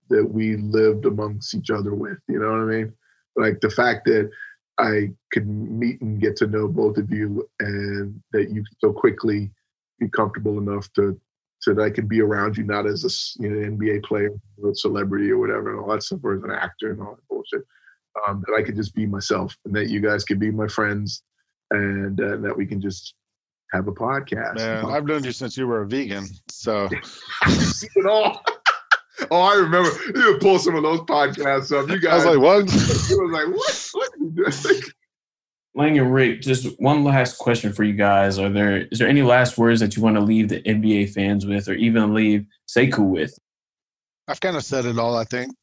that 0.09 0.25
we 0.25 0.55
lived 0.57 1.05
amongst 1.05 1.55
each 1.55 1.69
other 1.69 1.93
with. 1.93 2.17
You 2.27 2.39
know 2.39 2.51
what 2.51 2.61
I 2.61 2.65
mean? 2.65 2.93
Like 3.35 3.59
the 3.61 3.69
fact 3.69 4.05
that 4.05 4.29
I 4.79 5.11
could 5.31 5.47
meet 5.47 6.01
and 6.01 6.19
get 6.19 6.35
to 6.37 6.47
know 6.47 6.67
both 6.67 6.97
of 6.97 7.11
you, 7.11 7.47
and 7.59 8.21
that 8.31 8.49
you 8.49 8.63
so 8.79 8.91
quickly 8.91 9.51
be 9.99 10.09
comfortable 10.09 10.57
enough 10.57 10.91
to 10.93 11.19
so 11.59 11.73
that 11.73 11.81
I 11.81 11.89
can 11.89 12.07
be 12.07 12.21
around 12.21 12.57
you, 12.57 12.63
not 12.63 12.85
as 12.85 13.03
a 13.03 13.41
you 13.41 13.49
know, 13.49 13.69
NBA 13.69 14.03
player 14.03 14.31
or 14.61 14.71
a 14.71 14.75
celebrity 14.75 15.31
or 15.31 15.39
whatever, 15.39 15.71
and 15.71 15.79
all 15.79 15.91
that 15.91 16.03
stuff, 16.03 16.19
or 16.23 16.35
as 16.35 16.43
an 16.43 16.51
actor 16.51 16.91
and 16.91 17.01
all 17.01 17.15
that 17.15 17.27
bullshit. 17.29 17.63
Um, 18.27 18.43
that 18.45 18.53
I 18.53 18.63
could 18.63 18.75
just 18.75 18.95
be 18.95 19.05
myself, 19.05 19.57
and 19.65 19.75
that 19.75 19.89
you 19.89 19.99
guys 19.99 20.23
could 20.23 20.39
be 20.39 20.51
my 20.51 20.67
friends, 20.67 21.23
and 21.71 22.19
uh, 22.19 22.37
that 22.37 22.55
we 22.55 22.65
can 22.65 22.79
just 22.79 23.13
have 23.71 23.87
a 23.87 23.91
podcast. 23.91 24.55
Man, 24.55 24.85
I've 24.85 25.05
known 25.05 25.23
you 25.23 25.31
since 25.31 25.57
you 25.57 25.67
were 25.67 25.81
a 25.81 25.87
vegan, 25.87 26.25
so 26.49 26.89
see 27.47 27.87
it 27.95 28.05
all. 28.05 28.41
Oh, 29.31 29.41
I 29.41 29.55
remember 29.55 29.89
you 30.15 30.33
would 30.33 30.41
pull 30.41 30.59
some 30.59 30.75
of 30.75 30.83
those 30.83 30.99
podcasts 31.01 31.71
up. 31.71 31.89
You 31.89 31.99
guys, 31.99 32.25
I 32.25 32.29
was 32.29 32.37
like, 32.37 32.39
"What?" 32.39 32.65
You 33.09 33.21
was 33.21 33.31
like, 33.31 33.55
"What? 33.55 33.89
What 33.93 34.13
are 34.13 34.23
you 34.23 34.71
doing?" 34.71 34.81
Lang 35.75 35.99
and 35.99 36.13
Rick, 36.13 36.41
just 36.41 36.79
one 36.79 37.03
last 37.03 37.37
question 37.37 37.73
for 37.73 37.83
you 37.83 37.93
guys. 37.93 38.39
Are 38.39 38.49
there 38.49 38.87
is 38.91 38.99
there 38.99 39.09
any 39.09 39.21
last 39.21 39.57
words 39.57 39.81
that 39.81 39.95
you 39.95 40.01
want 40.01 40.15
to 40.15 40.21
leave 40.21 40.49
the 40.49 40.61
NBA 40.61 41.13
fans 41.13 41.45
with, 41.45 41.67
or 41.67 41.73
even 41.73 42.13
leave 42.13 42.45
Sekou 42.67 43.09
with? 43.09 43.37
I've 44.27 44.39
kind 44.39 44.55
of 44.55 44.63
said 44.63 44.85
it 44.85 44.97
all. 44.97 45.17
I 45.17 45.25
think 45.25 45.53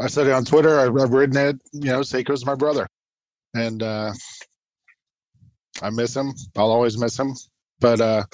I 0.00 0.08
said 0.08 0.26
it 0.26 0.32
on 0.32 0.44
Twitter. 0.44 0.78
I've, 0.78 0.96
I've 0.96 1.12
written 1.12 1.36
it. 1.36 1.56
You 1.72 1.92
know, 1.92 2.00
Sekou's 2.00 2.44
my 2.44 2.54
brother, 2.54 2.86
and 3.54 3.82
uh, 3.82 4.12
I 5.80 5.90
miss 5.90 6.14
him. 6.14 6.34
I'll 6.56 6.70
always 6.70 6.98
miss 6.98 7.18
him. 7.18 7.34
But 7.80 8.00
uh, 8.02 8.24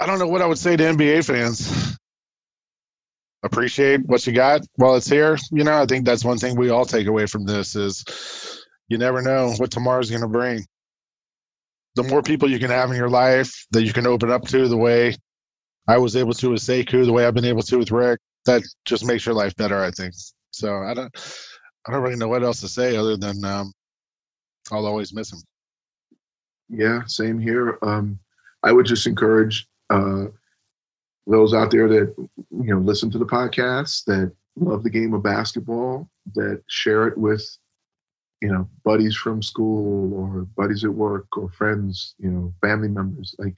I 0.00 0.06
don't 0.06 0.18
know 0.18 0.26
what 0.26 0.42
I 0.42 0.46
would 0.46 0.58
say 0.58 0.74
to 0.74 0.82
NBA 0.82 1.26
fans 1.26 1.98
appreciate 3.42 4.04
what 4.06 4.26
you 4.26 4.32
got 4.32 4.62
while 4.76 4.94
it's 4.94 5.08
here. 5.08 5.36
You 5.50 5.64
know, 5.64 5.80
I 5.80 5.86
think 5.86 6.04
that's 6.04 6.24
one 6.24 6.38
thing 6.38 6.56
we 6.56 6.70
all 6.70 6.84
take 6.84 7.06
away 7.06 7.26
from 7.26 7.44
this 7.44 7.74
is 7.76 8.04
you 8.88 8.98
never 8.98 9.22
know 9.22 9.52
what 9.56 9.70
tomorrow's 9.70 10.10
going 10.10 10.22
to 10.22 10.28
bring. 10.28 10.64
The 11.94 12.02
more 12.04 12.22
people 12.22 12.50
you 12.50 12.58
can 12.58 12.70
have 12.70 12.90
in 12.90 12.96
your 12.96 13.10
life 13.10 13.66
that 13.72 13.84
you 13.84 13.92
can 13.92 14.06
open 14.06 14.30
up 14.30 14.46
to 14.48 14.68
the 14.68 14.76
way 14.76 15.14
I 15.88 15.98
was 15.98 16.16
able 16.16 16.32
to 16.34 16.50
with 16.50 16.62
Sekou, 16.62 17.04
the 17.04 17.12
way 17.12 17.26
I've 17.26 17.34
been 17.34 17.44
able 17.44 17.62
to 17.62 17.78
with 17.78 17.90
Rick, 17.90 18.20
that 18.46 18.62
just 18.84 19.04
makes 19.04 19.26
your 19.26 19.34
life 19.34 19.54
better, 19.56 19.82
I 19.82 19.90
think. 19.90 20.14
So 20.50 20.82
I 20.82 20.94
don't 20.94 21.12
I 21.86 21.92
don't 21.92 22.02
really 22.02 22.16
know 22.16 22.28
what 22.28 22.42
else 22.44 22.60
to 22.60 22.68
say 22.68 22.96
other 22.96 23.16
than 23.16 23.44
um, 23.44 23.72
I'll 24.70 24.86
always 24.86 25.12
miss 25.12 25.32
him. 25.32 25.40
Yeah, 26.68 27.02
same 27.06 27.38
here. 27.38 27.78
Um, 27.82 28.18
I 28.62 28.72
would 28.72 28.86
just 28.86 29.06
encourage 29.06 29.66
uh, 29.90 30.26
those 31.26 31.54
out 31.54 31.70
there 31.70 31.88
that 31.88 32.14
you 32.18 32.38
know 32.50 32.78
listen 32.78 33.10
to 33.10 33.18
the 33.18 33.26
podcast 33.26 34.04
that 34.04 34.32
love 34.56 34.82
the 34.82 34.90
game 34.90 35.14
of 35.14 35.22
basketball 35.22 36.08
that 36.34 36.62
share 36.68 37.06
it 37.06 37.16
with 37.16 37.44
you 38.40 38.52
know 38.52 38.68
buddies 38.84 39.16
from 39.16 39.42
school 39.42 40.12
or 40.14 40.42
buddies 40.56 40.84
at 40.84 40.92
work 40.92 41.26
or 41.36 41.48
friends 41.50 42.14
you 42.18 42.30
know 42.30 42.52
family 42.60 42.88
members 42.88 43.34
like 43.38 43.54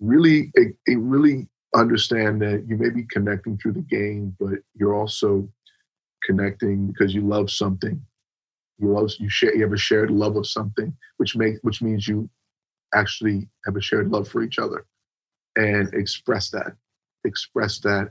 really 0.00 0.50
it, 0.54 0.74
it 0.86 0.98
really 0.98 1.48
understand 1.74 2.40
that 2.40 2.64
you 2.66 2.76
may 2.76 2.90
be 2.90 3.04
connecting 3.10 3.56
through 3.58 3.72
the 3.72 3.80
game 3.82 4.34
but 4.38 4.58
you're 4.74 4.94
also 4.94 5.48
connecting 6.26 6.88
because 6.88 7.14
you 7.14 7.22
love 7.22 7.50
something. 7.50 8.00
You 8.78 8.90
love 8.90 9.10
you 9.18 9.30
share 9.30 9.54
you 9.54 9.62
have 9.62 9.72
a 9.72 9.78
shared 9.78 10.10
love 10.10 10.36
of 10.36 10.46
something 10.46 10.94
which 11.16 11.34
makes 11.34 11.58
which 11.62 11.80
means 11.80 12.06
you 12.06 12.28
actually 12.94 13.48
have 13.64 13.74
a 13.76 13.80
shared 13.80 14.10
love 14.10 14.28
for 14.28 14.42
each 14.42 14.58
other 14.58 14.84
and 15.56 15.92
express 15.94 16.50
that 16.50 16.76
expressed 17.26 17.82
that. 17.82 18.10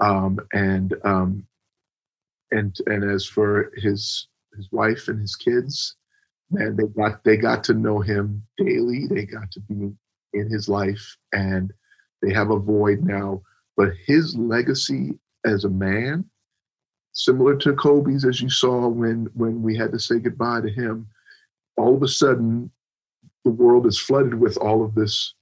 Um, 0.00 0.40
and 0.52 0.94
um, 1.04 1.46
and 2.50 2.76
and 2.86 3.04
as 3.10 3.26
for 3.26 3.70
his 3.76 4.28
his 4.56 4.68
wife 4.72 5.08
and 5.08 5.20
his 5.20 5.36
kids, 5.36 5.96
man, 6.50 6.76
they 6.76 6.86
got 6.86 7.22
they 7.24 7.36
got 7.36 7.64
to 7.64 7.74
know 7.74 8.00
him 8.00 8.42
daily. 8.58 9.06
They 9.06 9.26
got 9.26 9.50
to 9.52 9.60
be 9.60 9.92
in 10.32 10.50
his 10.50 10.68
life, 10.68 11.16
and 11.32 11.72
they 12.22 12.32
have 12.32 12.50
a 12.50 12.58
void 12.58 13.02
now. 13.02 13.42
But 13.76 13.92
his 14.06 14.36
legacy 14.36 15.18
as 15.44 15.64
a 15.64 15.70
man, 15.70 16.24
similar 17.12 17.56
to 17.56 17.74
Kobe's, 17.74 18.24
as 18.24 18.40
you 18.40 18.50
saw 18.50 18.88
when 18.88 19.28
when 19.34 19.62
we 19.62 19.76
had 19.76 19.92
to 19.92 19.98
say 19.98 20.18
goodbye 20.18 20.60
to 20.62 20.70
him, 20.70 21.06
all 21.76 21.94
of 21.94 22.02
a 22.02 22.08
sudden 22.08 22.70
the 23.44 23.50
world 23.50 23.86
is 23.86 23.98
flooded 23.98 24.34
with 24.34 24.56
all 24.58 24.84
of 24.84 24.94
this 24.94 25.34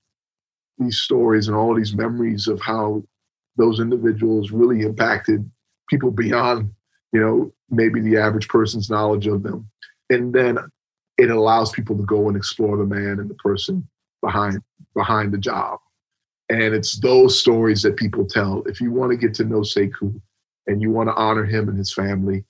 these 0.80 0.98
stories 0.98 1.46
and 1.46 1.56
all 1.56 1.74
these 1.74 1.94
memories 1.94 2.48
of 2.48 2.60
how 2.60 3.02
those 3.56 3.78
individuals 3.78 4.50
really 4.50 4.80
impacted 4.80 5.48
people 5.88 6.10
beyond, 6.10 6.70
you 7.12 7.20
know, 7.20 7.52
maybe 7.68 8.00
the 8.00 8.16
average 8.16 8.48
person's 8.48 8.90
knowledge 8.90 9.26
of 9.26 9.42
them. 9.42 9.68
And 10.08 10.32
then 10.32 10.58
it 11.18 11.30
allows 11.30 11.70
people 11.70 11.96
to 11.96 12.02
go 12.04 12.28
and 12.28 12.36
explore 12.36 12.76
the 12.76 12.84
man 12.84 13.20
and 13.20 13.28
the 13.28 13.34
person 13.34 13.86
behind 14.22 14.60
behind 14.94 15.32
the 15.32 15.38
job. 15.38 15.78
And 16.48 16.74
it's 16.74 16.98
those 16.98 17.38
stories 17.38 17.82
that 17.82 17.96
people 17.96 18.26
tell. 18.26 18.62
If 18.66 18.80
you 18.80 18.90
want 18.90 19.12
to 19.12 19.16
get 19.16 19.34
to 19.34 19.44
know 19.44 19.60
Sekou 19.60 20.20
and 20.66 20.82
you 20.82 20.90
want 20.90 21.08
to 21.08 21.14
honor 21.14 21.44
him 21.44 21.68
and 21.68 21.78
his 21.78 21.92
family, 21.92 22.44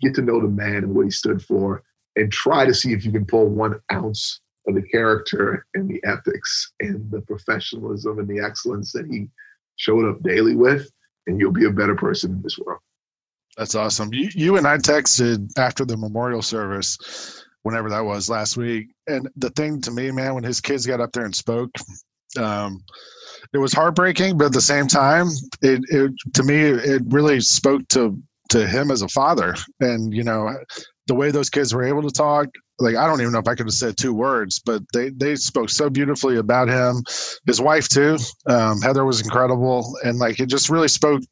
get 0.00 0.14
to 0.14 0.22
know 0.22 0.40
the 0.40 0.48
man 0.48 0.76
and 0.76 0.94
what 0.94 1.04
he 1.04 1.10
stood 1.10 1.42
for, 1.42 1.82
and 2.16 2.32
try 2.32 2.64
to 2.64 2.74
see 2.74 2.92
if 2.92 3.04
you 3.04 3.12
can 3.12 3.26
pull 3.26 3.46
one 3.46 3.80
ounce 3.92 4.40
the 4.74 4.82
character 4.82 5.66
and 5.74 5.88
the 5.88 6.00
ethics 6.04 6.72
and 6.80 7.10
the 7.10 7.20
professionalism 7.22 8.18
and 8.18 8.28
the 8.28 8.40
excellence 8.44 8.92
that 8.92 9.06
he 9.10 9.28
showed 9.76 10.08
up 10.08 10.22
daily 10.22 10.56
with, 10.56 10.90
and 11.26 11.40
you'll 11.40 11.52
be 11.52 11.66
a 11.66 11.70
better 11.70 11.94
person 11.94 12.32
in 12.32 12.42
this 12.42 12.58
world. 12.58 12.80
That's 13.56 13.74
awesome. 13.74 14.12
You, 14.12 14.28
you 14.34 14.56
and 14.56 14.66
I 14.66 14.78
texted 14.78 15.50
after 15.58 15.84
the 15.84 15.96
memorial 15.96 16.42
service. 16.42 17.44
whenever 17.62 17.90
that 17.90 18.04
was 18.04 18.30
last 18.30 18.56
week. 18.56 18.88
And 19.06 19.28
the 19.36 19.50
thing 19.50 19.80
to 19.82 19.90
me, 19.90 20.10
man, 20.10 20.34
when 20.34 20.44
his 20.44 20.60
kids 20.60 20.86
got 20.86 21.00
up 21.00 21.12
there 21.12 21.24
and 21.24 21.34
spoke, 21.34 21.70
um, 22.38 22.82
it 23.52 23.58
was 23.58 23.72
heartbreaking, 23.72 24.38
but 24.38 24.46
at 24.46 24.52
the 24.52 24.60
same 24.60 24.86
time, 24.86 25.28
it, 25.62 25.80
it 25.88 26.12
to 26.34 26.42
me 26.42 26.56
it 26.56 27.02
really 27.06 27.40
spoke 27.40 27.86
to 27.88 28.20
to 28.50 28.66
him 28.66 28.90
as 28.90 29.02
a 29.02 29.08
father, 29.08 29.54
and 29.80 30.14
you 30.14 30.24
know 30.24 30.54
the 31.08 31.14
way 31.14 31.30
those 31.30 31.50
kids 31.50 31.74
were 31.74 31.84
able 31.84 32.02
to 32.02 32.10
talk. 32.10 32.46
Like 32.78 32.94
I 32.94 33.06
don't 33.06 33.20
even 33.20 33.32
know 33.32 33.40
if 33.40 33.48
I 33.48 33.56
could 33.56 33.66
have 33.66 33.74
said 33.74 33.96
two 33.96 34.14
words, 34.14 34.60
but 34.64 34.82
they 34.92 35.10
they 35.10 35.34
spoke 35.34 35.68
so 35.68 35.90
beautifully 35.90 36.36
about 36.36 36.68
him, 36.68 37.02
his 37.44 37.60
wife 37.60 37.88
too. 37.88 38.18
Um, 38.46 38.80
Heather 38.80 39.04
was 39.04 39.20
incredible, 39.20 39.98
and 40.04 40.18
like 40.18 40.38
it 40.38 40.46
just 40.46 40.70
really 40.70 40.86
spoke 40.86 41.22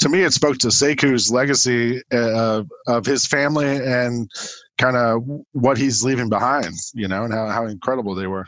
to 0.00 0.08
me. 0.08 0.22
It 0.22 0.32
spoke 0.32 0.58
to 0.58 0.68
Sekou's 0.68 1.32
legacy 1.32 2.00
uh, 2.12 2.62
of 2.86 3.06
his 3.06 3.26
family 3.26 3.76
and 3.76 4.30
kind 4.78 4.96
of 4.96 5.24
what 5.52 5.78
he's 5.78 6.04
leaving 6.04 6.28
behind, 6.28 6.74
you 6.94 7.08
know, 7.08 7.24
and 7.24 7.32
how, 7.32 7.46
how 7.48 7.66
incredible 7.66 8.14
they 8.14 8.26
were 8.26 8.46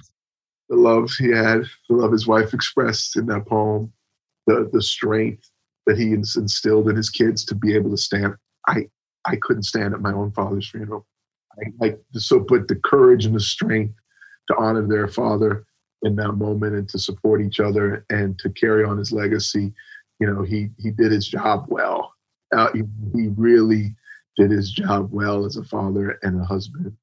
the 0.68 0.76
love 0.76 1.10
he 1.18 1.28
had, 1.28 1.62
the 1.88 1.96
love 1.96 2.12
his 2.12 2.26
wife 2.26 2.52
expressed 2.52 3.16
in 3.16 3.26
that 3.26 3.46
poem, 3.46 3.92
the 4.46 4.68
the 4.72 4.82
strength 4.82 5.48
that 5.86 5.98
he 5.98 6.12
instilled 6.12 6.88
in 6.88 6.96
his 6.96 7.10
kids 7.10 7.44
to 7.44 7.54
be 7.54 7.74
able 7.74 7.90
to 7.90 7.96
stand. 7.96 8.34
I 8.66 8.86
I 9.26 9.36
couldn't 9.36 9.64
stand 9.64 9.94
at 9.94 10.00
my 10.00 10.12
own 10.12 10.32
father's 10.32 10.68
funeral. 10.68 11.06
I, 11.82 11.94
so 12.12 12.40
but 12.40 12.68
the 12.68 12.76
courage 12.76 13.24
and 13.24 13.34
the 13.34 13.40
strength 13.40 13.94
to 14.48 14.56
honor 14.56 14.86
their 14.86 15.08
father 15.08 15.64
in 16.02 16.16
that 16.16 16.32
moment 16.32 16.74
and 16.74 16.88
to 16.90 16.98
support 16.98 17.40
each 17.40 17.60
other 17.60 18.04
and 18.10 18.38
to 18.38 18.50
carry 18.50 18.84
on 18.84 18.98
his 18.98 19.12
legacy. 19.12 19.72
You 20.20 20.32
know, 20.32 20.42
he 20.42 20.70
he 20.78 20.90
did 20.90 21.12
his 21.12 21.28
job 21.28 21.66
well. 21.68 22.14
Uh, 22.54 22.70
he, 22.72 22.82
he 23.14 23.28
really 23.36 23.94
did 24.36 24.50
his 24.50 24.70
job 24.70 25.08
well 25.10 25.44
as 25.44 25.56
a 25.56 25.64
father 25.64 26.18
and 26.22 26.40
a 26.40 26.44
husband. 26.44 26.96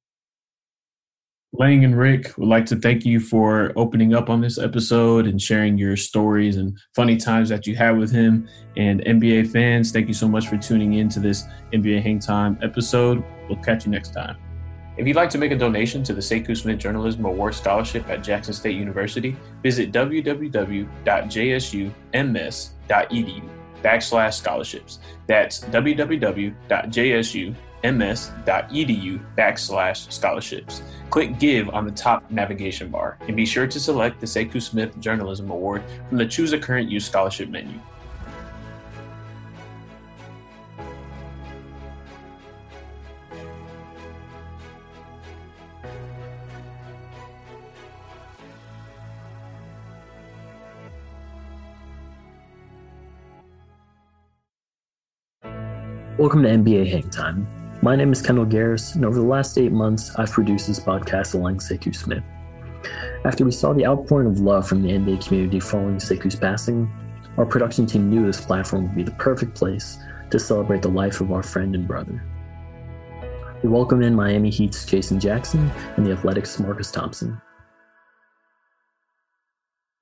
Lang 1.56 1.84
and 1.84 1.96
Rick 1.96 2.36
would 2.36 2.48
like 2.48 2.66
to 2.66 2.74
thank 2.74 3.04
you 3.06 3.20
for 3.20 3.72
opening 3.76 4.12
up 4.12 4.28
on 4.28 4.40
this 4.40 4.58
episode 4.58 5.28
and 5.28 5.40
sharing 5.40 5.78
your 5.78 5.96
stories 5.96 6.56
and 6.56 6.76
funny 6.96 7.16
times 7.16 7.48
that 7.48 7.64
you 7.64 7.76
had 7.76 7.96
with 7.96 8.10
him. 8.10 8.48
And 8.76 9.00
NBA 9.02 9.52
fans, 9.52 9.92
thank 9.92 10.08
you 10.08 10.14
so 10.14 10.26
much 10.26 10.48
for 10.48 10.56
tuning 10.56 10.94
in 10.94 11.08
to 11.10 11.20
this 11.20 11.44
NBA 11.72 12.02
Hang 12.02 12.18
Time 12.18 12.58
episode. 12.60 13.22
We'll 13.48 13.62
catch 13.62 13.86
you 13.86 13.92
next 13.92 14.12
time. 14.12 14.36
If 14.96 15.06
you'd 15.06 15.14
like 15.14 15.30
to 15.30 15.38
make 15.38 15.52
a 15.52 15.56
donation 15.56 16.02
to 16.04 16.12
the 16.12 16.20
Sekou 16.20 16.56
Smith 16.56 16.80
Journalism 16.80 17.24
Award 17.24 17.54
Scholarship 17.54 18.08
at 18.08 18.24
Jackson 18.24 18.52
State 18.52 18.74
University, 18.76 19.36
visit 19.62 19.92
www.jsums.edu 19.92 20.88
backslash 23.82 24.34
scholarships. 24.34 24.98
That's 25.28 25.60
www.jsu 25.60 27.54
ms.edu 27.84 29.24
backslash 29.36 30.10
scholarships. 30.10 30.82
Click 31.10 31.38
Give 31.38 31.68
on 31.70 31.84
the 31.84 31.92
top 31.92 32.30
navigation 32.30 32.88
bar 32.88 33.18
and 33.28 33.36
be 33.36 33.46
sure 33.46 33.66
to 33.66 33.78
select 33.78 34.20
the 34.20 34.26
Sekou 34.26 34.60
Smith 34.60 34.98
Journalism 35.00 35.50
Award 35.50 35.82
from 36.08 36.18
the 36.18 36.26
Choose 36.26 36.52
a 36.52 36.58
Current 36.58 36.90
Use 36.90 37.04
Scholarship 37.04 37.48
menu. 37.50 37.78
Welcome 56.16 56.44
to 56.44 56.48
NBA 56.48 56.90
Hang 56.90 57.10
Time. 57.10 57.63
My 57.84 57.96
name 57.96 58.12
is 58.12 58.22
Kendall 58.22 58.46
Garris, 58.46 58.94
and 58.94 59.04
over 59.04 59.16
the 59.16 59.26
last 59.26 59.58
eight 59.58 59.70
months, 59.70 60.10
I've 60.16 60.30
produced 60.30 60.68
this 60.68 60.80
podcast 60.80 61.34
along 61.34 61.58
Sekou 61.58 61.94
Smith. 61.94 62.24
After 63.26 63.44
we 63.44 63.50
saw 63.50 63.74
the 63.74 63.84
outpouring 63.84 64.26
of 64.26 64.40
love 64.40 64.66
from 64.66 64.80
the 64.80 64.88
NBA 64.88 65.26
community 65.26 65.60
following 65.60 65.96
Sekou's 65.96 66.34
passing, 66.34 66.90
our 67.36 67.44
production 67.44 67.84
team 67.84 68.08
knew 68.08 68.24
this 68.24 68.40
platform 68.40 68.84
would 68.84 68.94
be 68.94 69.02
the 69.02 69.10
perfect 69.10 69.54
place 69.54 69.98
to 70.30 70.38
celebrate 70.38 70.80
the 70.80 70.88
life 70.88 71.20
of 71.20 71.30
our 71.30 71.42
friend 71.42 71.74
and 71.74 71.86
brother. 71.86 72.24
We 73.62 73.68
welcome 73.68 74.00
in 74.00 74.14
Miami 74.14 74.48
Heat's 74.48 74.86
Jason 74.86 75.20
Jackson 75.20 75.70
and 75.98 76.06
the 76.06 76.12
Athletic's 76.12 76.58
Marcus 76.58 76.90
Thompson. 76.90 77.38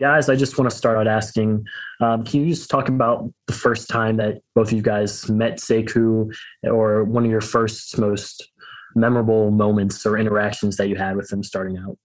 Guys, 0.02 0.28
I 0.28 0.34
just 0.34 0.58
want 0.58 0.68
to 0.68 0.76
start 0.76 0.98
out 0.98 1.06
asking 1.06 1.64
um, 2.00 2.24
can 2.24 2.40
you 2.40 2.52
just 2.52 2.68
talk 2.68 2.88
about 2.88 3.32
the 3.46 3.52
first 3.52 3.88
time 3.88 4.16
that 4.16 4.42
both 4.52 4.66
of 4.66 4.72
you 4.72 4.82
guys 4.82 5.30
met 5.30 5.58
Sekou 5.58 6.34
or 6.64 7.04
one 7.04 7.24
of 7.24 7.30
your 7.30 7.40
first 7.40 7.96
most 8.00 8.50
memorable 8.96 9.52
moments 9.52 10.04
or 10.04 10.18
interactions 10.18 10.76
that 10.78 10.88
you 10.88 10.96
had 10.96 11.14
with 11.14 11.32
him 11.32 11.44
starting 11.44 11.78
out? 11.78 11.96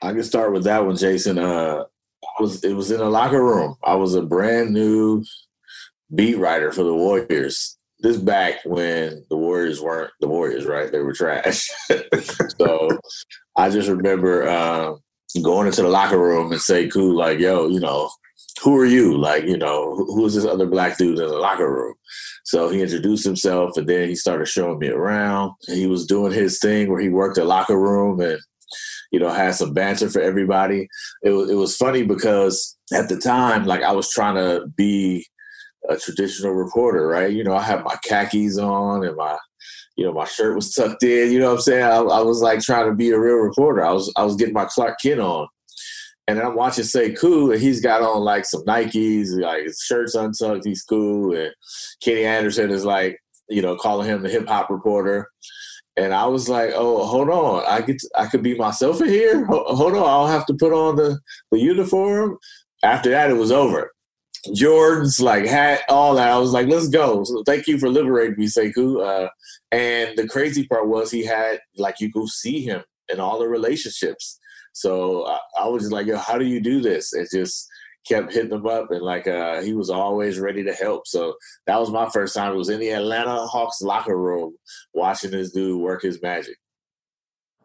I 0.00 0.12
can 0.12 0.22
start 0.22 0.54
with 0.54 0.64
that 0.64 0.86
one, 0.86 0.96
Jason. 0.96 1.36
Uh, 1.36 1.84
was 2.40 2.64
it 2.64 2.72
was 2.72 2.90
in 2.90 3.02
a 3.02 3.10
locker 3.10 3.44
room. 3.44 3.76
I 3.84 3.96
was 3.96 4.14
a 4.14 4.22
brand 4.22 4.72
new 4.72 5.22
beat 6.14 6.38
writer 6.38 6.72
for 6.72 6.84
the 6.84 6.94
Warriors. 6.94 7.76
This 7.98 8.16
back 8.16 8.60
when 8.64 9.26
the 9.28 9.36
Warriors 9.36 9.82
weren't 9.82 10.12
the 10.20 10.28
Warriors, 10.28 10.64
right? 10.64 10.90
They 10.90 11.00
were 11.00 11.12
trash. 11.12 11.68
so 12.58 12.88
I 13.58 13.68
just 13.68 13.90
remember 13.90 14.48
uh, 14.48 14.94
going 15.42 15.66
into 15.66 15.82
the 15.82 15.88
locker 15.88 16.18
room 16.18 16.52
and 16.52 16.60
say, 16.60 16.88
cool, 16.88 17.16
like, 17.16 17.38
yo, 17.38 17.68
you 17.68 17.80
know, 17.80 18.10
who 18.62 18.76
are 18.76 18.86
you? 18.86 19.16
Like, 19.16 19.44
you 19.44 19.56
know, 19.56 19.96
who 19.96 20.24
is 20.26 20.34
this 20.34 20.44
other 20.44 20.66
black 20.66 20.96
dude 20.96 21.18
in 21.18 21.26
the 21.26 21.38
locker 21.38 21.72
room? 21.72 21.94
So 22.44 22.68
he 22.68 22.82
introduced 22.82 23.24
himself 23.24 23.76
and 23.76 23.88
then 23.88 24.08
he 24.08 24.14
started 24.14 24.46
showing 24.46 24.78
me 24.78 24.88
around. 24.88 25.52
He 25.66 25.86
was 25.86 26.06
doing 26.06 26.32
his 26.32 26.58
thing 26.60 26.90
where 26.90 27.00
he 27.00 27.08
worked 27.08 27.36
the 27.36 27.44
locker 27.44 27.78
room 27.78 28.20
and, 28.20 28.38
you 29.10 29.18
know, 29.18 29.30
had 29.30 29.54
some 29.54 29.72
banter 29.72 30.08
for 30.08 30.20
everybody. 30.20 30.88
It 31.22 31.30
was, 31.30 31.50
it 31.50 31.54
was 31.54 31.76
funny 31.76 32.04
because 32.04 32.76
at 32.92 33.08
the 33.08 33.18
time, 33.18 33.64
like 33.64 33.82
I 33.82 33.92
was 33.92 34.10
trying 34.10 34.36
to 34.36 34.66
be 34.76 35.26
a 35.88 35.96
traditional 35.96 36.52
reporter, 36.52 37.06
right? 37.06 37.32
You 37.32 37.44
know, 37.44 37.54
I 37.54 37.62
had 37.62 37.84
my 37.84 37.96
khakis 38.04 38.58
on 38.58 39.04
and 39.04 39.16
my 39.16 39.36
you 39.96 40.04
know, 40.04 40.12
my 40.12 40.24
shirt 40.24 40.54
was 40.54 40.72
tucked 40.74 41.02
in. 41.02 41.32
You 41.32 41.38
know 41.38 41.50
what 41.50 41.56
I'm 41.56 41.60
saying? 41.60 41.84
I, 41.84 41.96
I, 41.98 42.22
was 42.22 42.40
like 42.40 42.60
trying 42.60 42.86
to 42.86 42.94
be 42.94 43.10
a 43.10 43.18
real 43.18 43.36
reporter. 43.36 43.84
I 43.84 43.92
was 43.92 44.12
I 44.16 44.24
was 44.24 44.36
getting 44.36 44.54
my 44.54 44.66
Clark 44.66 44.98
Kent 45.02 45.20
on, 45.20 45.46
and 46.26 46.40
I'm 46.40 46.56
watching 46.56 46.84
Sekou, 46.84 47.52
and 47.52 47.60
he's 47.60 47.80
got 47.80 48.02
on 48.02 48.22
like 48.22 48.44
some 48.44 48.64
Nikes, 48.64 49.38
like 49.40 49.64
his 49.64 49.80
shirt's 49.84 50.14
untucked. 50.14 50.64
He's 50.64 50.82
cool, 50.82 51.36
and 51.36 51.52
Kenny 52.02 52.24
Anderson 52.24 52.70
is 52.70 52.84
like, 52.84 53.18
you 53.48 53.62
know, 53.62 53.76
calling 53.76 54.08
him 54.08 54.22
the 54.22 54.30
hip 54.30 54.48
hop 54.48 54.70
reporter. 54.70 55.28
And 55.96 56.12
I 56.12 56.26
was 56.26 56.48
like, 56.48 56.72
"Oh, 56.74 57.06
hold 57.06 57.30
on! 57.30 57.62
I 57.68 57.80
get, 57.80 58.02
I 58.16 58.26
could 58.26 58.42
be 58.42 58.56
myself 58.56 59.00
in 59.00 59.08
here. 59.08 59.44
Hold 59.46 59.94
on, 59.94 60.02
I'll 60.02 60.26
have 60.26 60.46
to 60.46 60.54
put 60.54 60.72
on 60.72 60.96
the 60.96 61.20
the 61.52 61.60
uniform." 61.60 62.38
After 62.82 63.10
that, 63.10 63.30
it 63.30 63.34
was 63.34 63.52
over. 63.52 63.93
Jordans, 64.48 65.20
like 65.20 65.46
hat, 65.46 65.82
all 65.88 66.14
that. 66.14 66.30
I 66.30 66.38
was 66.38 66.52
like, 66.52 66.68
let's 66.68 66.88
go. 66.88 67.24
So 67.24 67.42
thank 67.44 67.66
you 67.66 67.78
for 67.78 67.88
liberating 67.88 68.36
me, 68.38 68.46
Sekou. 68.46 69.04
Uh, 69.04 69.28
and 69.72 70.16
the 70.16 70.28
crazy 70.28 70.66
part 70.66 70.88
was 70.88 71.10
he 71.10 71.24
had 71.24 71.60
like 71.76 72.00
you 72.00 72.12
could 72.12 72.28
see 72.28 72.62
him 72.62 72.82
in 73.08 73.20
all 73.20 73.38
the 73.38 73.48
relationships. 73.48 74.38
So 74.72 75.26
I, 75.26 75.38
I 75.60 75.68
was 75.68 75.82
just 75.82 75.92
like, 75.92 76.06
yo, 76.06 76.16
how 76.16 76.38
do 76.38 76.44
you 76.44 76.60
do 76.60 76.80
this? 76.80 77.12
And 77.12 77.26
just 77.32 77.68
kept 78.06 78.32
hitting 78.32 78.52
him 78.52 78.66
up 78.66 78.90
and 78.90 79.02
like 79.02 79.26
uh, 79.26 79.62
he 79.62 79.72
was 79.72 79.90
always 79.90 80.38
ready 80.38 80.62
to 80.64 80.72
help. 80.72 81.06
So 81.06 81.34
that 81.66 81.80
was 81.80 81.90
my 81.90 82.08
first 82.10 82.34
time. 82.34 82.52
It 82.52 82.56
was 82.56 82.68
in 82.68 82.80
the 82.80 82.90
Atlanta 82.90 83.46
Hawks 83.46 83.80
locker 83.80 84.18
room 84.18 84.56
watching 84.92 85.30
this 85.30 85.52
dude 85.52 85.80
work 85.80 86.02
his 86.02 86.20
magic. 86.20 86.56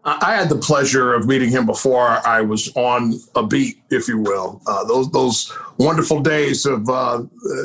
I 0.06 0.34
had 0.36 0.48
the 0.50 0.58
pleasure 0.58 1.14
of 1.14 1.28
meeting 1.28 1.50
him 1.50 1.66
before 1.66 2.26
I 2.26 2.42
was 2.42 2.72
on 2.76 3.16
a 3.36 3.46
beat, 3.46 3.82
if 3.90 4.08
you 4.08 4.20
will. 4.20 4.62
Uh, 4.66 4.86
those 4.86 5.12
those 5.12 5.54
wonderful 5.78 6.22
days 6.22 6.66
of 6.66 6.90
uh, 6.90 7.18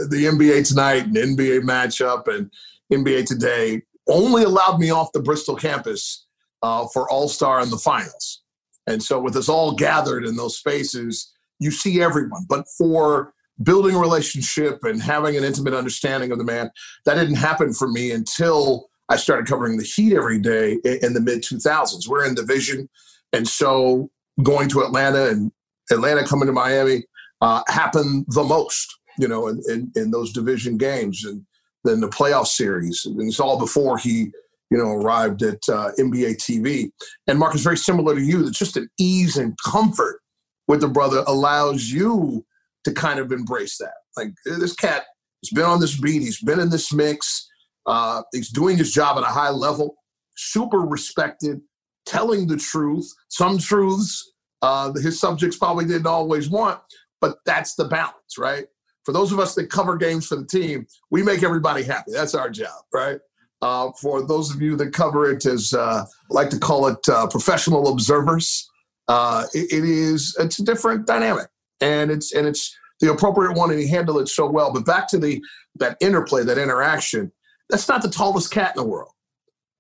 the 0.09 0.29
NBA 0.33 0.67
tonight 0.69 1.07
and 1.07 1.17
NBA 1.17 1.61
matchup 1.61 2.27
and 2.27 2.51
NBA 2.93 3.27
today 3.27 3.83
only 4.09 4.43
allowed 4.43 4.79
me 4.79 4.91
off 4.91 5.13
the 5.13 5.23
Bristol 5.23 5.55
campus 5.55 6.27
uh, 6.63 6.87
for 6.93 7.09
All 7.09 7.29
Star 7.29 7.61
and 7.61 7.71
the 7.71 7.79
finals. 7.79 8.43
And 8.87 9.03
so, 9.03 9.21
with 9.21 9.37
us 9.37 9.49
all 9.49 9.73
gathered 9.73 10.27
in 10.27 10.37
those 10.37 10.59
spaces, 10.59 11.33
you 11.61 11.71
see 11.71 12.03
everyone. 12.03 12.45
But 12.49 12.67
for 12.77 13.33
building 13.63 13.95
a 13.95 14.01
relationship 14.01 14.83
and 14.83 15.01
having 15.01 15.37
an 15.37 15.45
intimate 15.45 15.75
understanding 15.75 16.33
of 16.33 16.39
the 16.39 16.45
man, 16.45 16.71
that 17.07 17.15
didn't 17.15 17.37
happen 17.37 17.73
for 17.73 17.89
me 17.89 18.11
until 18.11 18.89
I 19.15 19.17
started 19.17 19.47
covering 19.47 19.77
the 19.77 19.85
Heat 19.85 20.13
every 20.13 20.41
day 20.41 20.73
in 20.83 21.13
the 21.13 21.21
mid 21.21 21.43
2000s. 21.43 22.09
We're 22.09 22.27
in 22.27 22.35
division. 22.35 22.89
And 23.33 23.47
so 23.47 24.11
going 24.43 24.69
to 24.71 24.81
Atlanta 24.81 25.29
and 25.29 25.53
Atlanta 25.93 26.27
coming 26.27 26.47
to 26.47 26.53
Miami 26.53 27.05
uh, 27.41 27.63
happened 27.69 28.25
the 28.31 28.43
most, 28.43 28.93
you 29.17 29.29
know, 29.29 29.47
in, 29.47 29.63
in, 29.69 29.93
in, 29.95 30.11
those 30.11 30.33
division 30.33 30.79
games 30.79 31.25
and 31.25 31.47
then 31.85 32.01
the 32.01 32.09
playoff 32.09 32.49
series. 32.49 33.05
And 33.05 33.21
it's 33.23 33.39
all 33.39 33.57
before 33.57 33.99
he, 33.99 34.33
you 34.73 34.79
know, 34.79 34.89
arrived 34.89 35.45
at 35.45 35.61
uh, 35.69 35.93
NBA 35.97 36.39
TV. 36.39 36.91
And 37.29 37.39
Mark 37.39 37.55
is 37.55 37.63
very 37.63 37.77
similar 37.77 38.17
to 38.17 38.21
you. 38.21 38.45
It's 38.49 38.59
just 38.59 38.77
an 38.77 38.89
ease 38.99 39.37
and 39.37 39.57
comfort 39.65 40.19
with 40.67 40.81
the 40.81 40.89
brother 40.89 41.23
allows 41.29 41.85
you 41.85 42.45
to 42.83 42.93
kind 42.93 43.21
of 43.21 43.31
embrace 43.31 43.79
that. 43.79 43.95
Like 44.17 44.33
this 44.45 44.75
cat 44.75 45.05
has 45.45 45.51
been 45.51 45.67
on 45.67 45.79
this 45.79 46.01
beat, 46.01 46.23
he's 46.23 46.43
been 46.43 46.59
in 46.59 46.71
this 46.71 46.93
mix 46.93 47.49
uh, 47.87 48.23
he's 48.33 48.51
doing 48.51 48.77
his 48.77 48.93
job 48.93 49.17
at 49.19 49.25
a 49.25 49.33
high 49.33 49.51
level, 49.51 49.97
super 50.37 50.81
respected, 50.81 51.61
telling 52.07 52.47
the 52.47 52.57
truth. 52.57 53.11
Some 53.29 53.59
truths 53.59 54.35
uh, 54.65 54.95
his 54.95 55.21
subjects 55.21 55.59
probably 55.59 55.85
didn't 55.85 56.07
always 56.07 56.49
want, 56.49 56.81
but 57.21 57.37
that's 57.45 57.75
the 57.75 57.85
balance, 57.85 58.39
right? 58.39 58.65
For 59.05 59.13
those 59.13 59.31
of 59.31 59.39
us 59.39 59.55
that 59.57 59.69
cover 59.69 59.95
games 59.99 60.27
for 60.27 60.37
the 60.37 60.47
team, 60.47 60.87
we 61.11 61.23
make 61.23 61.43
everybody 61.43 61.83
happy. 61.83 62.13
That's 62.13 62.35
our 62.35 62.49
job, 62.49 62.85
right? 62.91 63.19
Uh, 63.61 63.91
for 64.01 64.27
those 64.27 64.55
of 64.55 64.63
you 64.63 64.75
that 64.77 64.95
cover 64.95 65.31
it 65.31 65.45
as, 65.45 65.75
uh, 65.75 66.07
like 66.31 66.49
to 66.49 66.59
call 66.59 66.87
it 66.87 67.07
uh, 67.11 67.27
professional 67.27 67.93
observers, 67.93 68.67
uh, 69.09 69.45
it, 69.53 69.71
it 69.71 69.85
is 69.85 70.35
it's 70.39 70.59
a 70.59 70.65
different 70.65 71.07
dynamic, 71.07 71.49
and 71.83 72.11
it's 72.11 72.33
and 72.33 72.47
it's 72.47 72.75
the 73.01 73.13
appropriate 73.13 73.59
one, 73.59 73.71
and 73.71 73.79
he 73.79 73.87
handled 73.87 74.23
it 74.23 74.29
so 74.29 74.47
well. 74.47 74.73
But 74.73 74.87
back 74.87 75.09
to 75.09 75.19
the 75.19 75.43
that 75.77 75.99
interplay, 76.01 76.43
that 76.43 76.57
interaction. 76.57 77.31
That's 77.71 77.89
not 77.89 78.03
the 78.03 78.11
tallest 78.11 78.51
cat 78.51 78.73
in 78.77 78.83
the 78.83 78.89
world, 78.89 79.13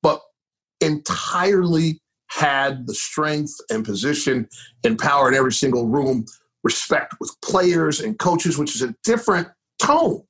but 0.02 0.20
entirely 0.80 2.00
had 2.28 2.86
the 2.86 2.94
strength 2.94 3.54
and 3.70 3.84
position 3.84 4.48
and 4.82 4.98
power 4.98 5.28
in 5.28 5.34
every 5.34 5.52
single 5.52 5.86
room, 5.86 6.24
respect 6.62 7.14
with 7.20 7.34
players 7.42 8.00
and 8.00 8.18
coaches, 8.18 8.58
which 8.58 8.74
is 8.74 8.82
a 8.82 8.94
different 9.04 9.48
tone. 9.78 10.22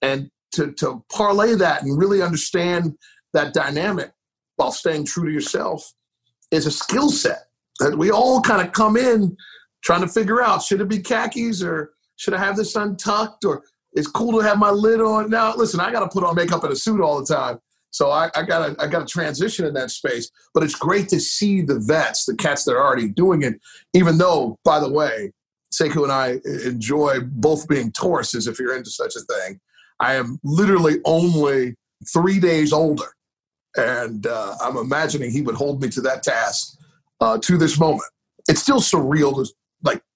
And 0.00 0.30
to, 0.52 0.72
to 0.72 1.04
parlay 1.12 1.54
that 1.56 1.82
and 1.82 1.98
really 1.98 2.22
understand 2.22 2.96
that 3.32 3.52
dynamic 3.52 4.12
while 4.56 4.72
staying 4.72 5.04
true 5.04 5.26
to 5.26 5.32
yourself 5.32 5.92
is 6.50 6.66
a 6.66 6.70
skill 6.70 7.10
set 7.10 7.48
that 7.80 7.98
we 7.98 8.10
all 8.10 8.40
kind 8.40 8.66
of 8.66 8.72
come 8.72 8.96
in 8.96 9.36
trying 9.84 10.00
to 10.00 10.08
figure 10.08 10.42
out 10.42 10.62
should 10.62 10.80
it 10.80 10.88
be 10.88 10.98
khakis 10.98 11.62
or 11.62 11.92
should 12.16 12.32
I 12.32 12.38
have 12.38 12.56
this 12.56 12.74
untucked 12.74 13.44
or 13.44 13.62
it's 13.96 14.06
cool 14.06 14.38
to 14.38 14.46
have 14.46 14.58
my 14.58 14.70
lid 14.70 15.00
on. 15.00 15.30
Now, 15.30 15.56
listen, 15.56 15.80
I 15.80 15.90
got 15.90 16.00
to 16.00 16.08
put 16.08 16.22
on 16.22 16.36
makeup 16.36 16.62
and 16.62 16.72
a 16.72 16.76
suit 16.76 17.00
all 17.00 17.18
the 17.18 17.34
time. 17.34 17.58
So 17.90 18.10
I, 18.10 18.28
got 18.46 18.78
I 18.78 18.86
got 18.86 19.00
to 19.00 19.06
transition 19.06 19.64
in 19.64 19.72
that 19.74 19.90
space. 19.90 20.30
But 20.52 20.62
it's 20.62 20.74
great 20.74 21.08
to 21.08 21.18
see 21.18 21.62
the 21.62 21.80
vets, 21.80 22.26
the 22.26 22.36
cats 22.36 22.64
that 22.64 22.72
are 22.72 22.84
already 22.84 23.08
doing 23.08 23.42
it. 23.42 23.58
Even 23.94 24.18
though, 24.18 24.58
by 24.64 24.80
the 24.80 24.92
way, 24.92 25.32
Sekou 25.72 26.02
and 26.02 26.12
I 26.12 26.38
enjoy 26.66 27.20
both 27.20 27.66
being 27.68 27.90
Tauruses, 27.92 28.48
if 28.48 28.58
you're 28.58 28.76
into 28.76 28.90
such 28.90 29.16
a 29.16 29.20
thing. 29.20 29.60
I 29.98 30.14
am 30.14 30.38
literally 30.44 31.00
only 31.06 31.74
three 32.12 32.38
days 32.38 32.72
older, 32.72 33.08
and 33.76 34.26
uh, 34.26 34.56
I'm 34.62 34.76
imagining 34.76 35.30
he 35.30 35.40
would 35.40 35.54
hold 35.54 35.80
me 35.80 35.88
to 35.90 36.02
that 36.02 36.22
task 36.22 36.78
uh, 37.20 37.38
to 37.38 37.56
this 37.56 37.78
moment. 37.80 38.08
It's 38.46 38.60
still 38.60 38.80
surreal 38.80 39.34
to 39.36 39.50
like 39.82 40.02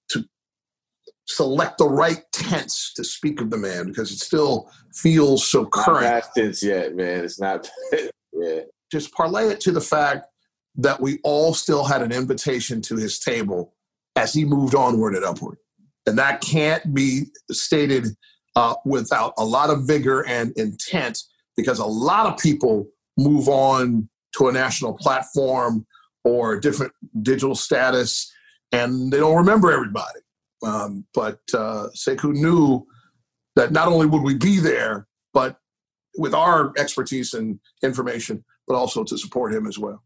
select 1.35 1.77
the 1.77 1.87
right 1.87 2.23
tense 2.31 2.93
to 2.95 3.03
speak 3.03 3.41
of 3.41 3.49
the 3.49 3.57
man 3.57 3.87
because 3.87 4.11
it 4.11 4.19
still 4.19 4.71
feels 4.93 5.49
so 5.49 5.65
current. 5.65 6.03
Not 6.03 6.09
past 6.09 6.31
tense 6.35 6.63
yet, 6.63 6.95
man. 6.95 7.23
It's 7.23 7.39
not. 7.39 7.69
yeah. 8.33 8.61
Just 8.91 9.13
parlay 9.13 9.49
it 9.49 9.59
to 9.61 9.71
the 9.71 9.81
fact 9.81 10.27
that 10.75 10.99
we 10.99 11.19
all 11.23 11.53
still 11.53 11.83
had 11.83 12.01
an 12.01 12.11
invitation 12.11 12.81
to 12.81 12.95
his 12.95 13.19
table 13.19 13.73
as 14.15 14.33
he 14.33 14.45
moved 14.45 14.75
onward 14.75 15.15
and 15.15 15.23
upward, 15.23 15.57
and 16.05 16.17
that 16.17 16.41
can't 16.41 16.93
be 16.93 17.25
stated 17.51 18.07
uh, 18.55 18.75
without 18.85 19.33
a 19.37 19.45
lot 19.45 19.69
of 19.69 19.87
vigor 19.87 20.25
and 20.27 20.51
intent 20.57 21.23
because 21.55 21.79
a 21.79 21.85
lot 21.85 22.25
of 22.25 22.37
people 22.37 22.87
move 23.17 23.47
on 23.47 24.09
to 24.37 24.47
a 24.47 24.51
national 24.51 24.93
platform 24.93 25.85
or 26.23 26.59
different 26.59 26.93
digital 27.21 27.55
status 27.55 28.31
and 28.71 29.11
they 29.11 29.17
don't 29.17 29.35
remember 29.35 29.71
everybody. 29.71 30.19
Um, 30.63 31.05
but 31.13 31.39
uh, 31.53 31.87
Sekou 31.95 32.33
knew 32.33 32.85
that 33.55 33.71
not 33.71 33.87
only 33.87 34.05
would 34.05 34.21
we 34.21 34.35
be 34.35 34.59
there, 34.59 35.07
but 35.33 35.57
with 36.17 36.33
our 36.33 36.73
expertise 36.77 37.33
and 37.33 37.59
information, 37.83 38.43
but 38.67 38.75
also 38.75 39.03
to 39.03 39.17
support 39.17 39.53
him 39.53 39.67
as 39.67 39.79
well. 39.79 40.03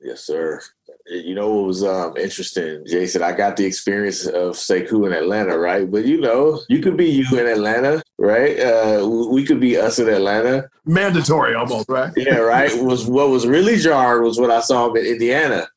Yes, 0.00 0.24
sir. 0.24 0.60
You 1.06 1.34
know 1.34 1.52
what 1.52 1.66
was 1.66 1.82
um, 1.82 2.16
interesting, 2.16 2.84
Jason? 2.86 3.22
I 3.22 3.32
got 3.32 3.56
the 3.56 3.64
experience 3.64 4.26
of 4.26 4.54
Sekou 4.54 5.06
in 5.06 5.12
Atlanta, 5.12 5.58
right? 5.58 5.90
But 5.90 6.04
you 6.04 6.20
know, 6.20 6.60
you 6.68 6.80
could 6.80 6.96
be 6.96 7.06
you 7.06 7.26
in 7.36 7.46
Atlanta, 7.46 8.02
right? 8.18 8.60
Uh, 8.60 9.08
we 9.08 9.44
could 9.44 9.58
be 9.58 9.76
us 9.76 9.98
in 9.98 10.08
Atlanta. 10.08 10.68
Mandatory, 10.84 11.54
almost, 11.54 11.88
right? 11.88 12.12
yeah, 12.16 12.36
right. 12.36 12.70
Was 12.80 13.06
what 13.06 13.30
was 13.30 13.46
really 13.46 13.76
jarred 13.76 14.22
was 14.22 14.38
when 14.38 14.52
I 14.52 14.60
saw 14.60 14.88
him 14.88 14.96
in 14.98 15.06
Indiana, 15.06 15.68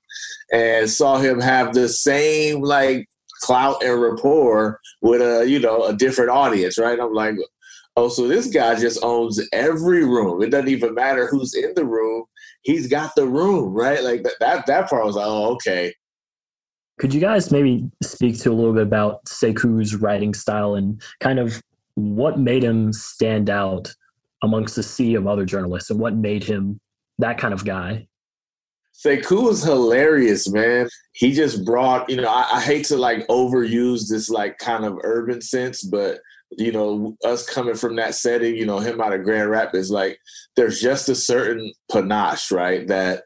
and 0.53 0.89
saw 0.89 1.17
him 1.17 1.39
have 1.39 1.73
the 1.73 1.89
same 1.89 2.61
like 2.61 3.09
clout 3.41 3.83
and 3.83 4.01
rapport 4.01 4.79
with 5.01 5.21
a 5.21 5.47
you 5.47 5.59
know 5.59 5.85
a 5.85 5.93
different 5.93 6.29
audience, 6.29 6.77
right? 6.77 6.99
I'm 6.99 7.13
like, 7.13 7.35
oh, 7.97 8.09
so 8.09 8.27
this 8.27 8.47
guy 8.47 8.79
just 8.79 9.03
owns 9.03 9.41
every 9.51 10.05
room. 10.05 10.41
It 10.41 10.49
doesn't 10.49 10.69
even 10.69 10.93
matter 10.93 11.27
who's 11.27 11.53
in 11.53 11.73
the 11.75 11.85
room. 11.85 12.25
He's 12.61 12.87
got 12.87 13.15
the 13.15 13.27
room, 13.27 13.73
right? 13.73 14.03
Like 14.03 14.23
that 14.23 14.35
that, 14.39 14.65
that 14.67 14.89
part 14.89 15.05
was 15.05 15.15
like, 15.15 15.27
oh, 15.27 15.53
okay. 15.53 15.93
Could 16.99 17.13
you 17.13 17.21
guys 17.21 17.51
maybe 17.51 17.89
speak 18.03 18.39
to 18.41 18.51
a 18.51 18.53
little 18.53 18.73
bit 18.73 18.83
about 18.83 19.25
Sekou's 19.25 19.95
writing 19.95 20.35
style 20.35 20.75
and 20.75 21.01
kind 21.19 21.39
of 21.39 21.61
what 21.95 22.39
made 22.39 22.63
him 22.63 22.93
stand 22.93 23.49
out 23.49 23.93
amongst 24.43 24.75
the 24.75 24.83
sea 24.83 25.15
of 25.15 25.27
other 25.27 25.45
journalists 25.45 25.89
and 25.89 25.99
what 25.99 26.15
made 26.15 26.43
him 26.43 26.79
that 27.17 27.39
kind 27.39 27.53
of 27.53 27.65
guy? 27.65 28.07
Sekou 29.05 29.49
is 29.49 29.63
hilarious, 29.63 30.49
man. 30.49 30.87
He 31.13 31.31
just 31.31 31.65
brought, 31.65 32.09
you 32.09 32.17
know, 32.17 32.29
I, 32.29 32.57
I, 32.57 32.61
hate 32.61 32.85
to 32.85 32.97
like 32.97 33.27
overuse 33.27 34.09
this 34.09 34.29
like 34.29 34.57
kind 34.59 34.85
of 34.85 34.99
urban 35.03 35.41
sense, 35.41 35.81
but 35.81 36.19
you 36.57 36.71
know, 36.71 37.15
us 37.23 37.47
coming 37.47 37.75
from 37.75 37.95
that 37.95 38.13
setting, 38.13 38.55
you 38.55 38.65
know, 38.65 38.79
him 38.79 39.01
out 39.01 39.13
of 39.13 39.23
Grand 39.23 39.49
Rapids, 39.49 39.89
like 39.89 40.19
there's 40.55 40.81
just 40.81 41.09
a 41.09 41.15
certain 41.15 41.71
panache, 41.89 42.51
right? 42.51 42.87
That 42.87 43.23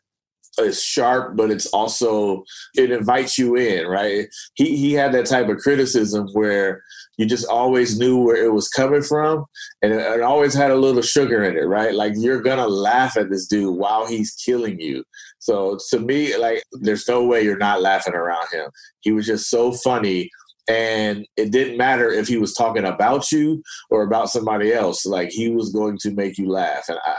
is 0.59 0.81
sharp, 0.81 1.35
but 1.35 1.51
it's 1.51 1.65
also 1.67 2.43
it 2.75 2.91
invites 2.91 3.37
you 3.37 3.55
in, 3.55 3.87
right? 3.87 4.27
He 4.53 4.77
he 4.77 4.93
had 4.93 5.11
that 5.13 5.25
type 5.25 5.49
of 5.49 5.57
criticism 5.57 6.27
where 6.33 6.81
you 7.17 7.25
just 7.25 7.47
always 7.47 7.97
knew 7.97 8.17
where 8.17 8.43
it 8.43 8.53
was 8.53 8.67
coming 8.69 9.01
from, 9.01 9.45
and 9.81 9.93
it, 9.93 9.99
it, 9.99 10.21
always 10.21 10.53
had 10.53 10.71
a 10.71 10.75
little 10.75 11.01
sugar 11.01 11.43
in 11.43 11.57
it, 11.57 11.67
right? 11.67 11.93
Like 11.93 12.13
you're 12.15 12.41
gonna 12.41 12.67
laugh 12.67 13.17
at 13.17 13.29
this 13.29 13.47
dude 13.47 13.75
while 13.77 14.05
he's 14.05 14.33
killing 14.33 14.79
you. 14.79 15.03
So 15.45 15.77
to 15.91 15.99
me, 15.99 16.35
like 16.37 16.63
there's 16.71 17.07
no 17.07 17.23
way 17.23 17.43
you're 17.43 17.55
not 17.55 17.79
laughing 17.79 18.15
around 18.15 18.47
him. 18.51 18.71
He 19.01 19.11
was 19.11 19.27
just 19.27 19.47
so 19.47 19.71
funny 19.71 20.31
and 20.67 21.27
it 21.37 21.51
didn't 21.51 21.77
matter 21.77 22.09
if 22.09 22.27
he 22.27 22.37
was 22.37 22.55
talking 22.55 22.83
about 22.83 23.31
you 23.31 23.61
or 23.91 24.01
about 24.01 24.31
somebody 24.31 24.73
else. 24.73 25.05
Like 25.05 25.29
he 25.29 25.51
was 25.51 25.71
going 25.71 25.99
to 25.99 26.09
make 26.09 26.39
you 26.39 26.49
laugh 26.49 26.89
and 26.89 26.97
i 27.05 27.15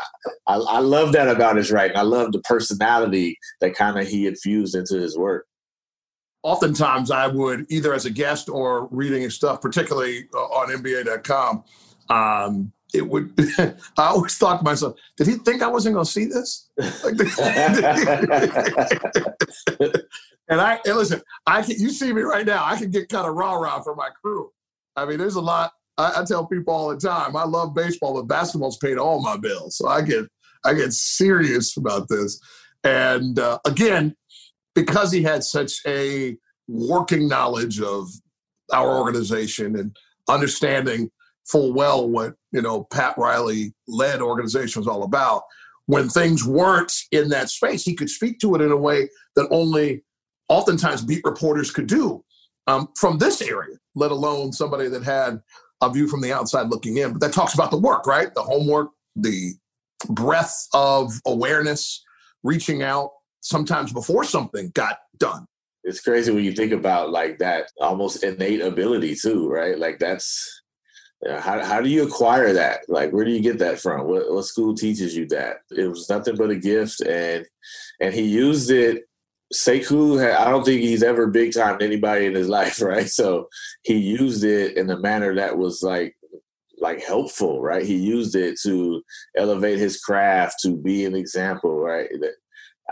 i, 0.48 0.56
I 0.56 0.78
love 0.80 1.12
that 1.12 1.28
about 1.28 1.54
his 1.54 1.70
writing. 1.70 1.96
I 1.96 2.02
love 2.02 2.32
the 2.32 2.40
personality 2.40 3.38
that 3.60 3.76
kind 3.76 3.96
of 3.96 4.08
he 4.08 4.26
infused 4.26 4.74
into 4.74 4.96
his 4.96 5.16
work. 5.16 5.46
Oftentimes 6.42 7.12
i 7.12 7.28
would 7.28 7.66
either 7.70 7.94
as 7.94 8.06
a 8.06 8.10
guest 8.10 8.48
or 8.48 8.88
reading 8.88 9.22
his 9.22 9.34
stuff 9.34 9.60
particularly 9.60 10.28
uh, 10.34 10.38
on 10.38 10.82
nba.com 10.82 11.62
um, 12.08 12.72
it 12.96 13.08
would 13.08 13.32
i 13.58 13.74
always 13.96 14.36
thought 14.36 14.58
to 14.58 14.64
myself 14.64 14.96
did 15.16 15.26
he 15.26 15.34
think 15.34 15.62
i 15.62 15.68
wasn't 15.68 15.94
going 15.94 16.04
to 16.04 16.10
see 16.10 16.26
this 16.26 16.68
And 20.48 20.60
I 20.60 20.80
and 20.84 20.96
listen, 20.96 21.22
I 21.46 21.62
can 21.62 21.76
you 21.78 21.90
see 21.90 22.12
me 22.12 22.22
right 22.22 22.46
now. 22.46 22.64
I 22.64 22.76
can 22.76 22.90
get 22.90 23.08
kind 23.08 23.26
of 23.26 23.34
rah 23.34 23.54
rah 23.54 23.80
for 23.80 23.94
my 23.94 24.10
crew. 24.22 24.50
I 24.94 25.04
mean, 25.04 25.18
there's 25.18 25.34
a 25.34 25.40
lot. 25.40 25.72
I, 25.98 26.20
I, 26.20 26.24
tell 26.24 26.46
people 26.46 26.74
all 26.74 26.88
the 26.88 26.98
time. 26.98 27.36
I 27.36 27.44
love 27.44 27.74
baseball, 27.74 28.14
but 28.14 28.28
basketball's 28.28 28.76
paid 28.76 28.98
all 28.98 29.22
my 29.22 29.36
bills, 29.36 29.76
so 29.76 29.88
I 29.88 30.02
get 30.02 30.26
I 30.64 30.74
get 30.74 30.92
serious 30.92 31.76
about 31.76 32.08
this. 32.08 32.40
And 32.84 33.38
uh, 33.38 33.58
again, 33.64 34.14
because 34.74 35.10
he 35.10 35.22
had 35.22 35.42
such 35.42 35.80
a 35.86 36.36
working 36.68 37.28
knowledge 37.28 37.80
of 37.80 38.08
our 38.72 38.98
organization 38.98 39.76
and 39.76 39.96
understanding 40.28 41.10
full 41.50 41.72
well 41.72 42.08
what 42.08 42.34
you 42.52 42.62
know 42.62 42.84
Pat 42.84 43.16
Riley 43.16 43.74
led 43.88 44.20
organization 44.20 44.80
was 44.80 44.88
all 44.88 45.02
about. 45.02 45.42
When 45.86 46.08
things 46.08 46.44
weren't 46.44 46.92
in 47.12 47.28
that 47.28 47.48
space, 47.48 47.84
he 47.84 47.94
could 47.94 48.10
speak 48.10 48.40
to 48.40 48.56
it 48.56 48.60
in 48.60 48.72
a 48.72 48.76
way 48.76 49.08
that 49.36 49.46
only 49.50 50.02
oftentimes 50.48 51.02
beat 51.02 51.24
reporters 51.24 51.70
could 51.70 51.86
do 51.86 52.24
um, 52.66 52.88
from 52.96 53.18
this 53.18 53.40
area, 53.40 53.76
let 53.94 54.10
alone 54.10 54.52
somebody 54.52 54.88
that 54.88 55.04
had 55.04 55.40
a 55.80 55.92
view 55.92 56.08
from 56.08 56.20
the 56.20 56.32
outside 56.32 56.68
looking 56.68 56.96
in. 56.96 57.12
But 57.12 57.20
that 57.20 57.32
talks 57.32 57.54
about 57.54 57.70
the 57.70 57.78
work, 57.78 58.06
right? 58.06 58.34
The 58.34 58.42
homework, 58.42 58.90
the 59.14 59.54
breadth 60.08 60.68
of 60.72 61.12
awareness, 61.26 62.04
reaching 62.42 62.82
out 62.82 63.10
sometimes 63.40 63.92
before 63.92 64.24
something 64.24 64.70
got 64.74 64.98
done. 65.18 65.46
It's 65.84 66.00
crazy 66.00 66.32
when 66.32 66.44
you 66.44 66.52
think 66.52 66.72
about 66.72 67.10
like 67.10 67.38
that 67.38 67.70
almost 67.80 68.24
innate 68.24 68.60
ability 68.60 69.14
too, 69.14 69.48
right? 69.48 69.78
Like 69.78 70.00
that's 70.00 70.62
how 71.40 71.64
how 71.64 71.80
do 71.80 71.88
you 71.88 72.04
acquire 72.04 72.52
that? 72.52 72.80
Like 72.88 73.12
where 73.12 73.24
do 73.24 73.30
you 73.30 73.40
get 73.40 73.58
that 73.58 73.80
from? 73.80 74.06
What, 74.06 74.30
what 74.32 74.44
school 74.44 74.74
teaches 74.74 75.16
you 75.16 75.26
that? 75.28 75.58
It 75.70 75.88
was 75.88 76.08
nothing 76.08 76.36
but 76.36 76.50
a 76.50 76.56
gift, 76.56 77.00
and 77.00 77.46
and 78.00 78.14
he 78.14 78.22
used 78.22 78.70
it 78.70 79.04
Sekou, 79.54 80.34
I 80.34 80.50
don't 80.50 80.64
think 80.64 80.82
he's 80.82 81.02
ever 81.02 81.28
big 81.28 81.54
time 81.54 81.78
anybody 81.80 82.26
in 82.26 82.34
his 82.34 82.48
life, 82.58 82.80
right? 82.82 83.08
So 83.08 83.48
he 83.82 83.96
used 83.96 84.44
it 84.44 84.76
in 84.76 84.90
a 84.90 84.98
manner 84.98 85.34
that 85.36 85.56
was 85.56 85.82
like 85.82 86.16
like 86.78 87.02
helpful, 87.02 87.62
right? 87.62 87.86
He 87.86 87.96
used 87.96 88.36
it 88.36 88.58
to 88.62 89.02
elevate 89.34 89.78
his 89.78 89.98
craft, 89.98 90.56
to 90.60 90.76
be 90.76 91.06
an 91.06 91.14
example, 91.14 91.74
right? 91.78 92.08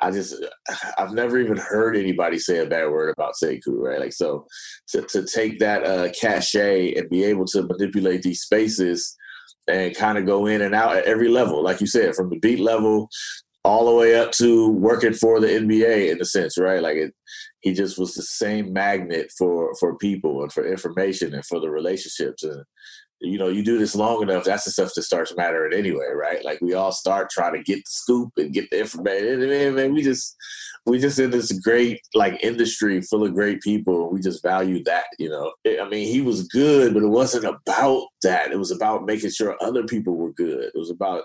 I 0.00 0.10
just 0.10 0.34
I've 0.98 1.12
never 1.12 1.38
even 1.38 1.56
heard 1.56 1.96
anybody 1.96 2.38
say 2.38 2.58
a 2.58 2.66
bad 2.66 2.90
word 2.90 3.10
about 3.10 3.34
Sekou, 3.42 3.78
right? 3.78 4.00
Like 4.00 4.12
so 4.12 4.46
to 4.88 5.02
to 5.02 5.24
take 5.24 5.58
that 5.60 5.84
uh 5.84 6.10
cachet 6.12 6.94
and 6.94 7.10
be 7.10 7.24
able 7.24 7.46
to 7.46 7.62
manipulate 7.62 8.22
these 8.22 8.42
spaces 8.42 9.16
and 9.66 9.96
kind 9.96 10.18
of 10.18 10.26
go 10.26 10.46
in 10.46 10.60
and 10.60 10.74
out 10.74 10.96
at 10.96 11.04
every 11.04 11.28
level, 11.28 11.62
like 11.62 11.80
you 11.80 11.86
said, 11.86 12.14
from 12.14 12.28
the 12.28 12.38
beat 12.38 12.60
level 12.60 13.08
all 13.64 13.86
the 13.86 13.94
way 13.94 14.14
up 14.14 14.30
to 14.30 14.70
working 14.72 15.14
for 15.14 15.40
the 15.40 15.46
NBA 15.46 16.12
in 16.12 16.20
a 16.20 16.24
sense, 16.24 16.58
right? 16.58 16.82
Like 16.82 16.96
it, 16.96 17.14
he 17.60 17.72
just 17.72 17.98
was 17.98 18.12
the 18.12 18.22
same 18.22 18.72
magnet 18.74 19.32
for 19.36 19.74
for 19.80 19.96
people 19.96 20.42
and 20.42 20.52
for 20.52 20.70
information 20.70 21.34
and 21.34 21.44
for 21.46 21.60
the 21.60 21.70
relationships 21.70 22.42
and 22.42 22.62
you 23.24 23.38
know, 23.38 23.48
you 23.48 23.62
do 23.62 23.78
this 23.78 23.94
long 23.94 24.22
enough, 24.22 24.44
that's 24.44 24.64
the 24.64 24.70
stuff 24.70 24.92
that 24.94 25.02
starts 25.02 25.34
mattering 25.36 25.72
anyway, 25.72 26.08
right? 26.14 26.44
Like 26.44 26.60
we 26.60 26.74
all 26.74 26.92
start 26.92 27.30
trying 27.30 27.54
to 27.54 27.62
get 27.62 27.78
the 27.78 27.90
scoop 27.90 28.32
and 28.36 28.52
get 28.52 28.70
the 28.70 28.80
information. 28.80 29.42
And 29.42 29.50
man, 29.50 29.74
man, 29.74 29.94
we 29.94 30.02
just 30.02 30.36
we 30.86 30.98
just 30.98 31.18
in 31.18 31.30
this 31.30 31.52
great 31.52 32.00
like 32.14 32.42
industry 32.42 33.00
full 33.00 33.24
of 33.24 33.34
great 33.34 33.60
people. 33.62 34.10
We 34.10 34.20
just 34.20 34.42
value 34.42 34.82
that, 34.84 35.06
you 35.18 35.30
know. 35.30 35.52
I 35.66 35.88
mean, 35.88 36.08
he 36.08 36.20
was 36.20 36.48
good, 36.48 36.92
but 36.92 37.02
it 37.02 37.08
wasn't 37.08 37.44
about 37.44 38.08
that. 38.22 38.52
It 38.52 38.58
was 38.58 38.70
about 38.70 39.06
making 39.06 39.30
sure 39.30 39.56
other 39.60 39.84
people 39.84 40.16
were 40.16 40.32
good. 40.32 40.64
It 40.74 40.78
was 40.78 40.90
about 40.90 41.24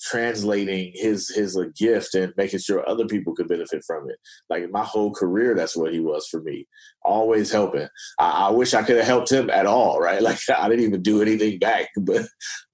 translating 0.00 0.92
his 0.94 1.28
his 1.28 1.56
a 1.56 1.66
gift 1.68 2.14
and 2.14 2.32
making 2.36 2.60
sure 2.60 2.88
other 2.88 3.06
people 3.06 3.34
could 3.34 3.48
benefit 3.48 3.82
from 3.86 4.08
it. 4.08 4.16
Like 4.48 4.70
my 4.70 4.84
whole 4.84 5.12
career, 5.12 5.54
that's 5.54 5.76
what 5.76 5.92
he 5.92 6.00
was 6.00 6.26
for 6.28 6.40
me. 6.40 6.66
Always 7.02 7.50
helping. 7.50 7.88
I, 8.18 8.48
I 8.48 8.50
wish 8.50 8.74
I 8.74 8.82
could 8.82 8.96
have 8.96 9.06
helped 9.06 9.30
him 9.30 9.50
at 9.50 9.66
all, 9.66 10.00
right? 10.00 10.22
Like 10.28 10.38
I 10.54 10.68
didn't 10.68 10.84
even 10.84 11.02
do 11.02 11.22
anything 11.22 11.58
back, 11.58 11.88
but 11.96 12.26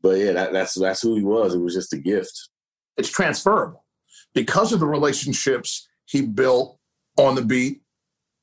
but 0.02 0.18
yeah, 0.18 0.32
that, 0.32 0.52
that's 0.52 0.74
that's 0.74 1.02
who 1.02 1.14
he 1.14 1.22
was. 1.22 1.54
It 1.54 1.60
was 1.60 1.74
just 1.74 1.92
a 1.92 1.98
gift. 1.98 2.48
It's 2.96 3.10
transferable 3.10 3.84
because 4.34 4.72
of 4.72 4.80
the 4.80 4.86
relationships 4.86 5.88
he 6.06 6.22
built 6.22 6.78
on 7.16 7.36
the 7.36 7.42
beat. 7.42 7.82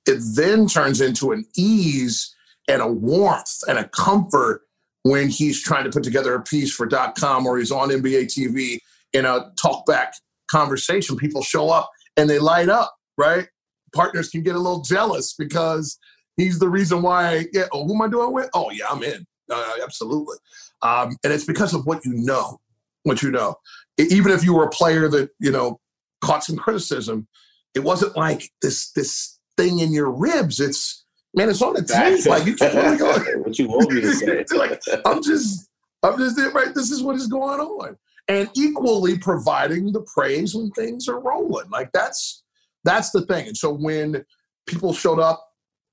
It 0.08 0.20
then 0.36 0.68
turns 0.68 1.02
into 1.02 1.32
an 1.32 1.46
ease 1.56 2.34
and 2.68 2.82
a 2.82 2.88
warmth 2.88 3.60
and 3.68 3.78
a 3.78 3.88
comfort 3.90 4.62
when 5.04 5.30
he's 5.30 5.62
trying 5.62 5.84
to 5.84 5.89
put 5.89 6.04
together 6.04 6.36
a 6.36 6.41
piece 6.41 6.74
for 6.74 6.86
dot 6.86 7.16
.com 7.16 7.45
or 7.45 7.58
he's 7.58 7.72
on 7.72 7.89
NBA 7.89 8.26
TV 8.26 8.80
in 9.14 9.26
a 9.26 9.52
talkback 9.64 10.14
conversation. 10.49 11.18
People 11.18 11.41
show 11.43 11.70
up 11.70 11.89
and 12.18 12.30
they 12.30 12.39
light 12.39 12.70
up, 12.70 12.93
right? 13.18 13.47
Partners 13.93 14.30
can 14.30 14.43
get 14.43 14.56
a 14.56 14.60
little 14.60 14.82
jealous 14.82 15.34
because 15.34 15.97
he's 16.38 16.60
the 16.60 16.70
reason 16.70 17.02
why. 17.02 17.45
Yeah, 17.54 17.66
oh, 17.74 17.86
who 17.86 17.95
am 17.95 18.02
I 18.02 18.08
doing 18.08 18.34
with? 18.34 18.49
Oh, 18.54 18.70
yeah, 18.70 18.86
I'm 18.89 19.04
in. 19.04 19.26
Uh, 19.49 19.72
absolutely. 19.84 20.38
Um, 20.82 21.18
and 21.24 21.34
it's 21.34 21.45
because 21.45 21.74
of 21.74 21.86
what 21.86 22.06
you 22.06 22.14
know, 22.14 22.60
what 23.04 23.22
you 23.22 23.32
know. 23.32 23.56
Even 23.97 24.32
if 24.32 24.43
you 24.43 24.54
were 24.54 24.64
a 24.64 24.70
player 24.70 25.08
that 25.10 25.30
you 25.39 25.52
know 25.52 25.80
caught 26.22 26.43
some 26.43 26.56
criticism, 26.56 27.28
it 27.76 27.82
wasn't 27.82 28.16
like 28.16 28.49
this 28.62 28.91
this 28.91 29.39
thing 29.58 29.80
in 29.80 29.91
your 29.91 30.10
ribs. 30.10 30.60
It's 30.60 31.06
man, 31.34 31.50
it's 31.50 31.62
on 31.62 31.74
the 31.74 31.84
tape. 31.84 32.26
Like 32.26 32.46
you 32.46 32.56
keep 32.56 32.74
really 32.74 32.98
going. 32.98 33.44
what 33.44 33.58
you 33.58 33.68
want 33.68 33.92
me 33.92 34.02
to 34.02 34.14
say? 34.14 34.46
like 34.56 34.82
I'm 35.06 35.24
just, 35.24 35.70
I'm 36.04 36.18
just 36.18 36.36
there. 36.36 36.52
Right, 36.52 36.74
this 36.74 36.92
is 36.92 37.04
what 37.04 37.16
is 37.16 37.28
going 37.28 37.60
on, 37.60 37.98
and 38.28 38.50
equally 38.56 39.18
providing 39.18 39.92
the 39.92 40.02
praise 40.02 40.56
when 40.56 40.72
things 40.72 41.08
are 41.08 41.20
rolling. 41.20 41.70
Like 41.70 41.92
that's 41.92 42.44
that's 42.84 43.12
the 43.12 43.26
thing. 43.26 43.48
And 43.48 43.58
so 43.58 43.72
when 43.72 44.26
people 44.68 44.94
showed 44.94 45.20
up, 45.20 45.46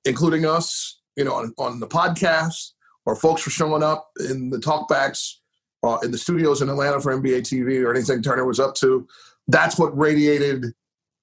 including 0.05 0.47
us, 0.47 1.01
you 1.17 1.25
know, 1.25 1.35
on, 1.35 1.53
on 1.59 1.81
the 1.81 1.89
podcast, 1.89 2.73
or 3.07 3.15
folks 3.17 3.45
were 3.45 3.51
showing 3.51 3.83
up 3.83 4.11
in 4.29 4.51
the 4.51 4.59
talkbacks 4.59 5.35
uh, 5.83 5.99
in 6.03 6.11
the 6.11 6.19
studios 6.19 6.63
in 6.63 6.69
Atlanta 6.69 7.01
for 7.01 7.15
NBA 7.15 7.41
TV 7.41 7.85
or 7.85 7.95
anything 7.95 8.23
Turner 8.23 8.45
was 8.45 8.61
up 8.61 8.75
to, 8.77 9.07
that's 9.47 9.79
what 9.79 9.97
radiated 9.97 10.67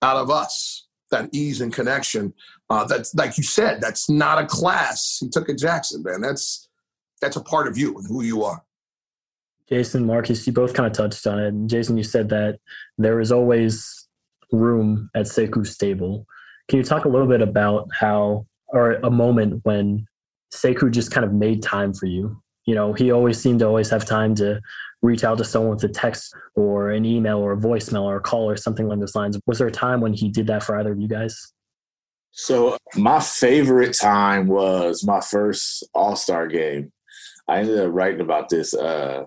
out 0.01 0.17
of 0.17 0.29
us 0.29 0.87
that 1.11 1.29
ease 1.31 1.61
and 1.61 1.73
connection. 1.73 2.33
Uh, 2.69 2.83
that's 2.85 3.13
like 3.13 3.37
you 3.37 3.43
said, 3.43 3.79
that's 3.81 4.09
not 4.09 4.41
a 4.41 4.45
class 4.45 5.17
he 5.19 5.29
took 5.29 5.49
at 5.49 5.57
Jackson, 5.57 6.01
man. 6.03 6.21
That's 6.21 6.67
that's 7.21 7.35
a 7.35 7.41
part 7.41 7.67
of 7.67 7.77
you 7.77 7.95
and 7.97 8.07
who 8.07 8.23
you 8.23 8.43
are. 8.43 8.63
Jason, 9.69 10.05
Marcus, 10.05 10.45
you 10.45 10.53
both 10.53 10.73
kind 10.73 10.87
of 10.87 10.93
touched 10.93 11.25
on 11.25 11.39
it. 11.39 11.67
Jason, 11.67 11.97
you 11.97 12.03
said 12.03 12.29
that 12.29 12.59
there 12.97 13.19
is 13.19 13.31
always 13.31 14.07
room 14.51 15.09
at 15.15 15.25
Sekou's 15.25 15.71
stable. 15.71 16.27
Can 16.67 16.77
you 16.77 16.83
talk 16.83 17.05
a 17.05 17.09
little 17.09 17.27
bit 17.27 17.41
about 17.41 17.87
how, 17.99 18.45
or 18.67 18.93
a 18.93 19.09
moment 19.09 19.61
when 19.63 20.05
Sekou 20.53 20.91
just 20.91 21.11
kind 21.11 21.25
of 21.25 21.33
made 21.33 21.63
time 21.63 21.93
for 21.93 22.05
you? 22.05 22.41
You 22.65 22.75
know, 22.75 22.93
he 22.93 23.11
always 23.11 23.39
seemed 23.39 23.59
to 23.59 23.67
always 23.67 23.89
have 23.89 24.05
time 24.05 24.35
to 24.35 24.61
reach 25.01 25.23
out 25.23 25.37
to 25.37 25.43
someone 25.43 25.75
with 25.75 25.83
a 25.83 25.89
text 25.89 26.33
or 26.55 26.91
an 26.91 27.05
email 27.05 27.37
or 27.37 27.53
a 27.53 27.57
voicemail 27.57 28.03
or 28.03 28.17
a 28.17 28.21
call 28.21 28.49
or 28.49 28.57
something 28.57 28.85
along 28.85 28.99
those 28.99 29.15
lines. 29.15 29.39
Was 29.45 29.59
there 29.59 29.67
a 29.67 29.71
time 29.71 30.01
when 30.01 30.13
he 30.13 30.29
did 30.29 30.47
that 30.47 30.63
for 30.63 30.77
either 30.77 30.91
of 30.91 30.99
you 30.99 31.07
guys? 31.07 31.53
So 32.37 32.77
my 32.95 33.21
favorite 33.21 33.93
time 33.93 34.47
was 34.47 35.05
my 35.05 35.21
first 35.21 35.85
All 35.93 36.17
Star 36.17 36.47
game. 36.47 36.91
I 37.47 37.59
ended 37.59 37.79
up 37.79 37.93
writing 37.93 38.19
about 38.19 38.49
this, 38.49 38.73
uh, 38.73 39.23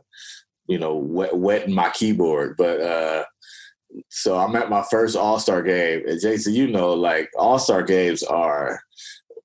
you 0.66 0.78
know, 0.78 0.96
wet, 0.96 1.34
wetting 1.34 1.74
my 1.74 1.88
keyboard. 1.88 2.56
But 2.59 2.82
uh, 2.82 3.24
so 4.11 4.38
I'm 4.38 4.54
at 4.56 4.68
my 4.68 4.84
first 4.90 5.16
All 5.16 5.38
Star 5.40 5.62
game, 5.62 6.06
and 6.06 6.20
Jason, 6.20 6.54
you 6.54 6.68
know, 6.68 6.92
like 6.92 7.30
All 7.38 7.59
Star 7.59 7.82
games 7.82 8.22
are 8.22 8.80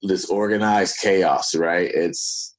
this 0.01 0.29
organized 0.29 0.97
chaos, 1.01 1.55
right? 1.55 1.89
It's 1.89 2.53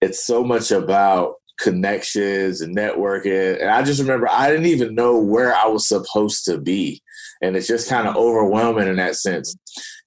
it's 0.00 0.26
so 0.26 0.42
much 0.42 0.72
about 0.72 1.34
connections 1.60 2.62
and 2.62 2.76
networking. 2.76 3.60
And 3.60 3.70
I 3.70 3.82
just 3.82 4.00
remember 4.00 4.28
I 4.28 4.50
didn't 4.50 4.66
even 4.66 4.96
know 4.96 5.18
where 5.18 5.54
I 5.54 5.66
was 5.66 5.86
supposed 5.86 6.44
to 6.46 6.58
be. 6.58 7.00
And 7.42 7.56
it's 7.56 7.68
just 7.68 7.88
kind 7.88 8.08
of 8.08 8.16
overwhelming 8.16 8.88
in 8.88 8.96
that 8.96 9.16
sense. 9.16 9.56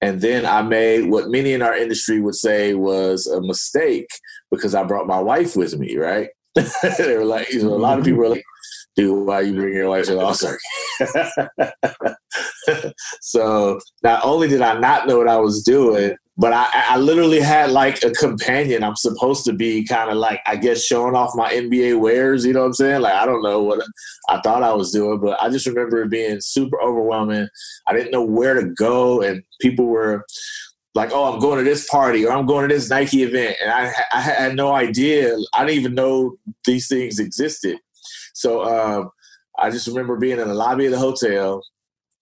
And 0.01 0.19
then 0.21 0.45
I 0.45 0.61
made 0.61 1.09
what 1.09 1.29
many 1.29 1.53
in 1.53 1.61
our 1.61 1.75
industry 1.75 2.19
would 2.19 2.35
say 2.35 2.73
was 2.73 3.27
a 3.27 3.41
mistake 3.41 4.07
because 4.49 4.75
I 4.75 4.83
brought 4.83 5.07
my 5.07 5.19
wife 5.19 5.55
with 5.55 5.77
me, 5.77 5.97
right? 5.97 6.29
they 6.55 7.15
were 7.15 7.25
like, 7.25 7.51
you 7.53 7.63
know, 7.63 7.73
a 7.73 7.75
lot 7.75 7.97
of 7.97 8.05
people 8.05 8.19
were 8.19 8.29
like, 8.29 8.43
dude, 8.95 9.25
why 9.25 9.41
you 9.41 9.53
bring 9.53 9.73
your 9.73 9.89
wife 9.89 10.05
to 10.05 10.15
the 10.15 10.19
All 10.19 10.33
Star 10.33 10.57
so 13.21 13.79
not 14.03 14.23
only 14.25 14.47
did 14.47 14.61
I 14.61 14.79
not 14.79 15.07
know 15.07 15.17
what 15.17 15.27
I 15.27 15.37
was 15.37 15.63
doing, 15.63 16.15
but 16.41 16.53
I, 16.53 16.67
I 16.73 16.97
literally 16.97 17.39
had 17.39 17.69
like 17.69 18.03
a 18.03 18.09
companion. 18.09 18.83
I'm 18.83 18.95
supposed 18.95 19.45
to 19.45 19.53
be 19.53 19.85
kind 19.85 20.09
of 20.09 20.17
like, 20.17 20.41
I 20.47 20.55
guess, 20.55 20.83
showing 20.83 21.15
off 21.15 21.35
my 21.35 21.53
NBA 21.53 21.99
wares. 21.99 22.43
You 22.43 22.53
know 22.53 22.61
what 22.61 22.65
I'm 22.65 22.73
saying? 22.73 23.01
Like, 23.01 23.13
I 23.13 23.27
don't 23.27 23.43
know 23.43 23.61
what 23.61 23.85
I 24.27 24.41
thought 24.41 24.63
I 24.63 24.73
was 24.73 24.91
doing, 24.91 25.19
but 25.19 25.39
I 25.39 25.49
just 25.49 25.67
remember 25.67 26.01
it 26.01 26.09
being 26.09 26.41
super 26.41 26.81
overwhelming. 26.81 27.47
I 27.85 27.93
didn't 27.93 28.09
know 28.09 28.23
where 28.23 28.55
to 28.55 28.69
go, 28.69 29.21
and 29.21 29.43
people 29.61 29.85
were 29.85 30.25
like, 30.95 31.11
"Oh, 31.13 31.31
I'm 31.31 31.39
going 31.39 31.59
to 31.59 31.63
this 31.63 31.87
party 31.87 32.25
or 32.25 32.33
I'm 32.33 32.47
going 32.47 32.67
to 32.67 32.73
this 32.73 32.89
Nike 32.89 33.21
event," 33.21 33.57
and 33.61 33.69
I, 33.69 33.93
I 34.11 34.21
had 34.21 34.55
no 34.55 34.73
idea. 34.73 35.37
I 35.53 35.63
didn't 35.63 35.79
even 35.79 35.93
know 35.93 36.37
these 36.65 36.87
things 36.87 37.19
existed. 37.19 37.77
So 38.33 38.63
um, 38.63 39.11
I 39.59 39.69
just 39.69 39.85
remember 39.85 40.17
being 40.17 40.39
in 40.39 40.47
the 40.47 40.55
lobby 40.55 40.87
of 40.87 40.91
the 40.91 40.97
hotel, 40.97 41.61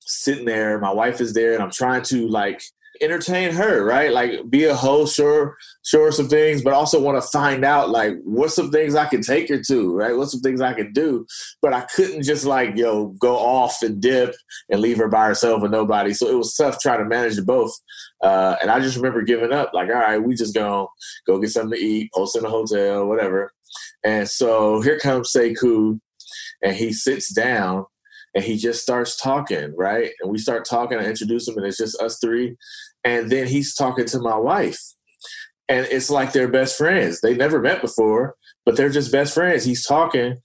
sitting 0.01 0.43
there. 0.43 0.77
My 0.77 0.91
wife 0.91 1.21
is 1.21 1.33
there, 1.33 1.53
and 1.53 1.63
I'm 1.63 1.71
trying 1.71 2.01
to 2.01 2.27
like 2.27 2.61
entertain 3.01 3.53
her, 3.53 3.83
right? 3.83 4.11
Like 4.11 4.49
be 4.49 4.65
a 4.65 4.75
host, 4.75 5.15
sure, 5.15 5.57
sure 5.83 6.11
some 6.11 6.27
things, 6.27 6.61
but 6.61 6.73
also 6.73 7.01
want 7.01 7.21
to 7.21 7.29
find 7.29 7.63
out 7.63 7.89
like 7.89 8.13
what's 8.23 8.55
some 8.55 8.71
things 8.71 8.95
I 8.95 9.05
can 9.05 9.21
take 9.21 9.49
her 9.49 9.61
to, 9.67 9.95
right? 9.95 10.15
What's 10.15 10.31
some 10.31 10.41
things 10.41 10.61
I 10.61 10.73
can 10.73 10.93
do. 10.93 11.25
But 11.61 11.73
I 11.73 11.81
couldn't 11.81 12.23
just 12.23 12.45
like, 12.45 12.75
yo, 12.75 13.07
go 13.19 13.37
off 13.37 13.81
and 13.81 14.01
dip 14.01 14.35
and 14.69 14.81
leave 14.81 14.97
her 14.97 15.07
by 15.07 15.27
herself 15.27 15.63
and 15.63 15.71
nobody. 15.71 16.13
So 16.13 16.27
it 16.27 16.37
was 16.37 16.55
tough 16.55 16.79
trying 16.79 16.99
to 16.99 17.05
manage 17.05 17.43
both. 17.45 17.73
Uh, 18.21 18.55
and 18.61 18.69
I 18.69 18.79
just 18.79 18.97
remember 18.97 19.21
giving 19.21 19.53
up, 19.53 19.71
like, 19.73 19.89
all 19.89 19.95
right, 19.95 20.21
we 20.21 20.35
just 20.35 20.53
gonna 20.53 20.87
go 21.25 21.39
get 21.39 21.51
something 21.51 21.79
to 21.79 21.85
eat, 21.85 22.09
host 22.13 22.35
in 22.35 22.45
a 22.45 22.49
hotel, 22.49 23.07
whatever. 23.07 23.53
And 24.03 24.27
so 24.27 24.81
here 24.81 24.99
comes 24.99 25.31
Sekou, 25.31 25.99
and 26.61 26.75
he 26.75 26.91
sits 26.91 27.33
down 27.33 27.85
and 28.35 28.43
he 28.43 28.57
just 28.57 28.81
starts 28.81 29.17
talking, 29.17 29.73
right? 29.75 30.11
And 30.21 30.31
we 30.31 30.37
start 30.37 30.65
talking, 30.65 30.99
I 30.99 31.05
introduce 31.05 31.47
him, 31.47 31.57
and 31.57 31.65
it's 31.65 31.77
just 31.77 31.99
us 32.01 32.19
three. 32.19 32.55
And 33.03 33.29
then 33.29 33.47
he's 33.47 33.75
talking 33.75 34.05
to 34.05 34.19
my 34.19 34.37
wife. 34.37 34.79
And 35.67 35.85
it's 35.91 36.09
like 36.09 36.33
they're 36.33 36.47
best 36.47 36.77
friends. 36.77 37.21
They 37.21 37.35
never 37.35 37.61
met 37.61 37.81
before, 37.81 38.35
but 38.65 38.75
they're 38.75 38.89
just 38.89 39.11
best 39.11 39.33
friends. 39.33 39.63
He's 39.63 39.85
talking, 39.85 40.37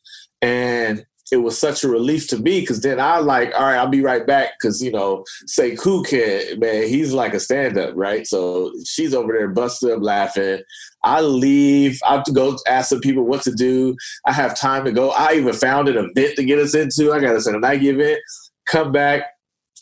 and 0.42 1.04
it 1.32 1.38
was 1.38 1.58
such 1.58 1.82
a 1.82 1.88
relief 1.88 2.28
to 2.28 2.36
me 2.36 2.60
because 2.60 2.82
then 2.82 3.00
I 3.00 3.18
like, 3.18 3.52
all 3.54 3.62
right, 3.62 3.76
I'll 3.76 3.88
be 3.88 4.02
right 4.02 4.26
back 4.26 4.50
because 4.58 4.82
you 4.82 4.92
know, 4.92 5.24
Sekou 5.48 6.06
can 6.06 6.58
man, 6.60 6.86
he's 6.86 7.12
like 7.12 7.32
a 7.32 7.40
stand 7.40 7.78
up, 7.78 7.92
right? 7.96 8.26
So 8.26 8.72
she's 8.84 9.14
over 9.14 9.32
there 9.32 9.48
busted 9.48 9.90
up 9.90 10.02
laughing. 10.02 10.62
I 11.02 11.22
leave. 11.22 11.98
I 12.06 12.14
have 12.14 12.24
to 12.24 12.32
go 12.32 12.56
ask 12.66 12.90
some 12.90 13.00
people 13.00 13.24
what 13.24 13.42
to 13.42 13.52
do. 13.52 13.96
I 14.26 14.32
have 14.32 14.58
time 14.58 14.84
to 14.84 14.92
go. 14.92 15.10
I 15.10 15.34
even 15.34 15.54
found 15.54 15.88
an 15.88 15.96
event 15.96 16.36
to 16.36 16.44
get 16.44 16.58
us 16.58 16.74
into. 16.74 17.12
I 17.12 17.20
got 17.20 17.36
us 17.36 17.46
in 17.46 17.54
a 17.54 17.58
Nike 17.58 17.88
event. 17.88 18.20
Come 18.66 18.92
back. 18.92 19.33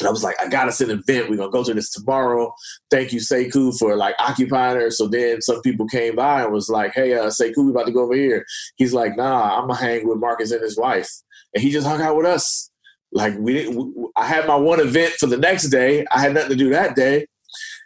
I 0.04 0.10
was 0.10 0.24
like, 0.24 0.36
I 0.40 0.48
got 0.48 0.68
us 0.68 0.80
an 0.80 0.90
event. 0.90 1.30
We're 1.30 1.36
gonna 1.36 1.50
go 1.50 1.64
to 1.64 1.74
this 1.74 1.90
tomorrow. 1.90 2.54
Thank 2.90 3.12
you, 3.12 3.20
Sekou, 3.20 3.78
for 3.78 3.96
like 3.96 4.14
occupying 4.18 4.76
her. 4.76 4.90
So 4.90 5.08
then 5.08 5.42
some 5.42 5.60
people 5.62 5.86
came 5.86 6.16
by 6.16 6.42
and 6.42 6.52
was 6.52 6.68
like, 6.68 6.92
Hey, 6.94 7.14
uh, 7.14 7.30
we 7.40 7.70
about 7.70 7.86
to 7.86 7.92
go 7.92 8.02
over 8.02 8.14
here. 8.14 8.44
He's 8.76 8.92
like, 8.92 9.16
Nah, 9.16 9.58
I'm 9.58 9.68
gonna 9.68 9.80
hang 9.80 10.06
with 10.06 10.18
Marcus 10.18 10.50
and 10.50 10.62
his 10.62 10.78
wife 10.78 11.10
and 11.54 11.62
he 11.62 11.70
just 11.70 11.86
hung 11.86 12.00
out 12.00 12.16
with 12.16 12.26
us. 12.26 12.70
Like 13.12 13.36
we 13.38 13.52
didn't. 13.52 13.94
I 14.16 14.26
had 14.26 14.46
my 14.46 14.56
one 14.56 14.80
event 14.80 15.14
for 15.14 15.26
the 15.26 15.36
next 15.36 15.68
day. 15.68 16.06
I 16.10 16.20
had 16.20 16.34
nothing 16.34 16.50
to 16.50 16.56
do 16.56 16.70
that 16.70 16.96
day. 16.96 17.26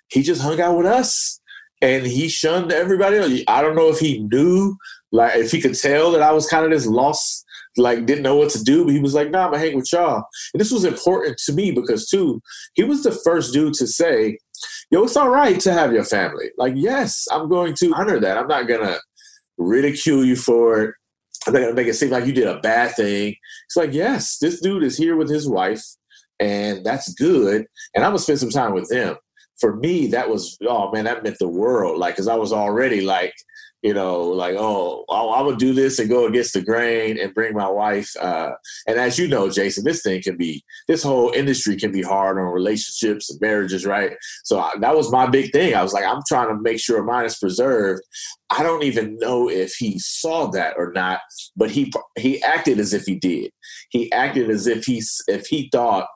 He 0.08 0.22
just 0.22 0.40
hung 0.40 0.60
out 0.60 0.76
with 0.76 0.86
us, 0.86 1.40
and 1.82 2.06
he 2.06 2.28
shunned 2.28 2.70
everybody 2.70 3.16
else. 3.16 3.32
I 3.48 3.60
don't 3.60 3.74
know 3.74 3.88
if 3.88 3.98
he 3.98 4.20
knew, 4.20 4.76
like 5.10 5.36
if 5.36 5.50
he 5.50 5.60
could 5.60 5.76
tell 5.76 6.12
that 6.12 6.22
I 6.22 6.32
was 6.32 6.46
kind 6.46 6.64
of 6.64 6.70
this 6.70 6.86
lost, 6.86 7.44
like 7.76 8.06
didn't 8.06 8.22
know 8.22 8.36
what 8.36 8.50
to 8.50 8.62
do. 8.62 8.84
But 8.84 8.94
he 8.94 9.00
was 9.00 9.14
like, 9.14 9.30
"Nah, 9.30 9.46
I'm 9.46 9.50
gonna 9.52 9.58
hang 9.58 9.76
with 9.76 9.92
y'all." 9.92 10.24
And 10.54 10.60
this 10.60 10.72
was 10.72 10.84
important 10.84 11.38
to 11.38 11.52
me 11.52 11.70
because 11.70 12.08
too, 12.08 12.40
he 12.74 12.84
was 12.84 13.02
the 13.02 13.12
first 13.12 13.52
dude 13.52 13.74
to 13.74 13.86
say, 13.86 14.38
"Yo, 14.90 15.04
it's 15.04 15.16
all 15.16 15.30
right 15.30 15.58
to 15.60 15.72
have 15.72 15.92
your 15.92 16.04
family." 16.04 16.50
Like, 16.58 16.74
yes, 16.76 17.26
I'm 17.30 17.48
going 17.48 17.74
to 17.74 17.92
honor 17.94 18.20
that. 18.20 18.38
I'm 18.38 18.48
not 18.48 18.68
gonna 18.68 18.98
ridicule 19.58 20.24
you 20.24 20.36
for 20.36 20.82
it. 20.82 20.94
I'm 21.46 21.52
not 21.52 21.60
gonna 21.60 21.74
make 21.74 21.86
it 21.86 21.94
seem 21.94 22.10
like 22.10 22.26
you 22.26 22.32
did 22.32 22.48
a 22.48 22.60
bad 22.60 22.96
thing. 22.96 23.34
It's 23.66 23.76
like, 23.76 23.92
yes, 23.92 24.38
this 24.38 24.60
dude 24.60 24.82
is 24.82 24.96
here 24.96 25.16
with 25.16 25.30
his 25.30 25.48
wife, 25.48 25.84
and 26.40 26.84
that's 26.84 27.12
good. 27.14 27.66
And 27.94 28.04
I'm 28.04 28.10
gonna 28.10 28.18
spend 28.18 28.40
some 28.40 28.50
time 28.50 28.74
with 28.74 28.88
them. 28.88 29.16
For 29.60 29.76
me, 29.76 30.06
that 30.08 30.28
was 30.28 30.58
oh 30.66 30.90
man, 30.92 31.04
that 31.04 31.22
meant 31.22 31.38
the 31.38 31.48
world. 31.48 31.98
Like, 31.98 32.16
cause 32.16 32.28
I 32.28 32.36
was 32.36 32.52
already 32.52 33.00
like 33.00 33.34
you 33.86 33.94
know, 33.94 34.24
like, 34.24 34.56
oh, 34.58 35.04
I 35.08 35.40
would 35.40 35.58
do 35.58 35.72
this 35.72 36.00
and 36.00 36.08
go 36.08 36.26
against 36.26 36.54
the 36.54 36.60
grain 36.60 37.20
and 37.20 37.32
bring 37.32 37.54
my 37.54 37.68
wife. 37.68 38.10
Uh, 38.20 38.50
and 38.88 38.98
as 38.98 39.16
you 39.16 39.28
know, 39.28 39.48
Jason, 39.48 39.84
this 39.84 40.02
thing 40.02 40.20
can 40.22 40.36
be, 40.36 40.64
this 40.88 41.04
whole 41.04 41.30
industry 41.30 41.76
can 41.76 41.92
be 41.92 42.02
hard 42.02 42.36
on 42.36 42.46
relationships 42.46 43.30
and 43.30 43.40
marriages, 43.40 43.86
right? 43.86 44.16
So 44.42 44.58
I, 44.58 44.72
that 44.80 44.96
was 44.96 45.12
my 45.12 45.26
big 45.28 45.52
thing. 45.52 45.76
I 45.76 45.84
was 45.84 45.92
like, 45.92 46.04
I'm 46.04 46.22
trying 46.26 46.48
to 46.48 46.60
make 46.60 46.80
sure 46.80 47.00
mine 47.04 47.26
is 47.26 47.38
preserved. 47.38 48.02
I 48.50 48.64
don't 48.64 48.82
even 48.82 49.18
know 49.18 49.48
if 49.48 49.74
he 49.74 50.00
saw 50.00 50.48
that 50.48 50.74
or 50.76 50.90
not, 50.92 51.20
but 51.56 51.70
he 51.70 51.92
he 52.18 52.42
acted 52.42 52.80
as 52.80 52.92
if 52.92 53.04
he 53.04 53.14
did. 53.14 53.52
He 53.90 54.10
acted 54.10 54.50
as 54.50 54.66
if 54.66 54.84
he 54.84 55.00
if 55.28 55.46
he 55.46 55.68
thought 55.70 56.08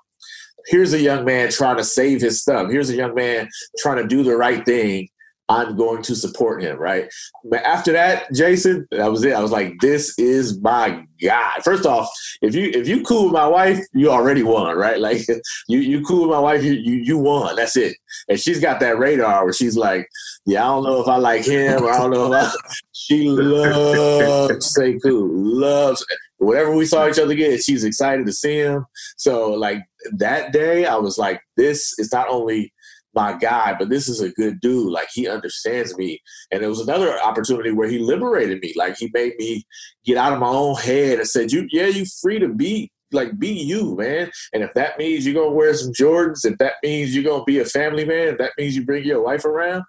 here's 0.67 0.93
a 0.93 1.01
young 1.01 1.25
man 1.25 1.51
trying 1.51 1.77
to 1.77 1.85
save 1.85 2.21
his 2.21 2.41
stuff. 2.41 2.71
Here's 2.71 2.91
a 2.91 2.97
young 2.97 3.15
man 3.15 3.49
trying 3.79 3.99
to 3.99 4.07
do 4.07 4.23
the 4.23 4.37
right 4.37 4.65
thing. 4.65 5.09
I'm 5.51 5.77
going 5.77 6.01
to 6.03 6.15
support 6.15 6.63
him, 6.63 6.79
right? 6.79 7.11
But 7.45 7.65
after 7.65 7.93
that, 7.93 8.33
Jason, 8.33 8.87
that 8.93 9.11
was 9.11 9.25
it. 9.25 9.35
I 9.35 9.41
was 9.41 9.51
like, 9.51 9.75
this 9.81 10.17
is 10.17 10.61
my 10.61 11.05
guy. 11.21 11.55
First 11.65 11.87
off, 11.87 12.09
if 12.41 12.55
you 12.55 12.71
if 12.73 12.87
you 12.87 13.03
cool 13.03 13.25
with 13.25 13.33
my 13.33 13.49
wife, 13.49 13.81
you 13.93 14.11
already 14.11 14.45
won, 14.45 14.77
right? 14.77 14.99
Like 15.11 15.27
you 15.67 15.79
you 15.81 16.05
cool 16.05 16.21
with 16.23 16.31
my 16.31 16.39
wife, 16.39 16.63
you 16.63 16.75
you, 16.75 16.97
you 16.97 17.19
won. 17.19 17.57
That's 17.57 17.77
it. 17.77 17.97
And 18.29 18.39
she's 18.39 18.61
got 18.61 18.79
that 18.81 18.99
radar 18.99 19.45
where 19.45 19.53
she's 19.53 19.77
like, 19.77 20.07
yeah, 20.47 20.63
I 20.63 20.67
don't 20.69 20.85
know 20.85 21.01
if 21.01 21.09
I 21.09 21.17
like 21.17 21.45
him, 21.45 21.85
I 21.85 21.99
don't 21.99 22.11
know 22.11 22.33
if 22.33 22.55
I, 22.55 22.57
she 22.93 23.29
loves 23.29 24.77
Sekou, 24.77 25.29
loves 25.33 26.05
whatever 26.37 26.75
we 26.75 26.87
saw 26.87 27.09
each 27.09 27.19
other 27.19 27.35
get, 27.35 27.63
she's 27.63 27.85
excited 27.85 28.27
to 28.27 28.33
see 28.33 28.59
him. 28.59 28.85
So 29.17 29.53
like 29.53 29.83
that 30.13 30.53
day, 30.53 30.87
I 30.87 30.97
was 30.97 31.19
like, 31.19 31.41
this 31.57 31.99
is 31.99 32.13
not 32.13 32.29
only 32.29 32.73
my 33.15 33.33
guy, 33.33 33.75
but 33.79 33.89
this 33.89 34.09
is 34.09 34.21
a 34.21 34.31
good 34.31 34.61
dude. 34.61 34.93
Like 34.93 35.09
he 35.13 35.29
understands 35.29 35.97
me. 35.97 36.21
And 36.51 36.63
it 36.63 36.69
was 36.69 36.81
another 36.81 37.19
opportunity 37.21 37.73
where 37.73 37.89
he 37.89 37.99
liberated 37.99 38.61
me. 38.61 38.73
Like 38.77 38.97
he 38.99 39.11
made 39.13 39.35
me 39.39 39.65
get 40.05 40.17
out 40.17 40.33
of 40.33 40.39
my 40.39 40.49
own 40.49 40.77
head 40.77 41.19
and 41.19 41.29
said, 41.29 41.53
"You, 41.53 41.67
yeah, 41.71 41.87
you 41.87 42.05
free 42.21 42.39
to 42.39 42.49
be 42.49 42.91
like 43.13 43.39
be 43.39 43.49
you, 43.49 43.97
man. 43.97 44.31
And 44.53 44.63
if 44.63 44.73
that 44.75 44.99
means 44.99 45.27
you're 45.27 45.35
gonna 45.35 45.55
wear 45.55 45.75
some 45.75 45.93
Jordans, 45.93 46.45
if 46.45 46.59
that 46.59 46.75
means 46.83 47.15
you're 47.15 47.25
gonna 47.25 47.45
be 47.45 47.59
a 47.59 47.65
family 47.65 48.05
man, 48.05 48.29
if 48.29 48.39
that 48.39 48.53
means 48.57 48.77
you 48.77 48.85
bring 48.85 49.05
your 49.05 49.23
wife 49.23 49.45
around." 49.45 49.85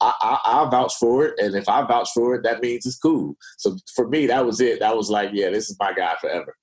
I, 0.00 0.12
I, 0.20 0.38
I'll 0.44 0.70
vouch 0.70 0.94
for 0.94 1.24
it, 1.26 1.34
and 1.38 1.56
if 1.56 1.68
I 1.68 1.84
vouch 1.84 2.10
for 2.14 2.36
it, 2.36 2.44
that 2.44 2.62
means 2.62 2.86
it's 2.86 2.98
cool. 2.98 3.34
So 3.56 3.76
for 3.96 4.08
me, 4.08 4.28
that 4.28 4.46
was 4.46 4.60
it. 4.60 4.78
That 4.78 4.96
was 4.96 5.10
like, 5.10 5.30
yeah, 5.32 5.50
this 5.50 5.68
is 5.68 5.76
my 5.80 5.92
guy 5.92 6.14
forever. 6.20 6.54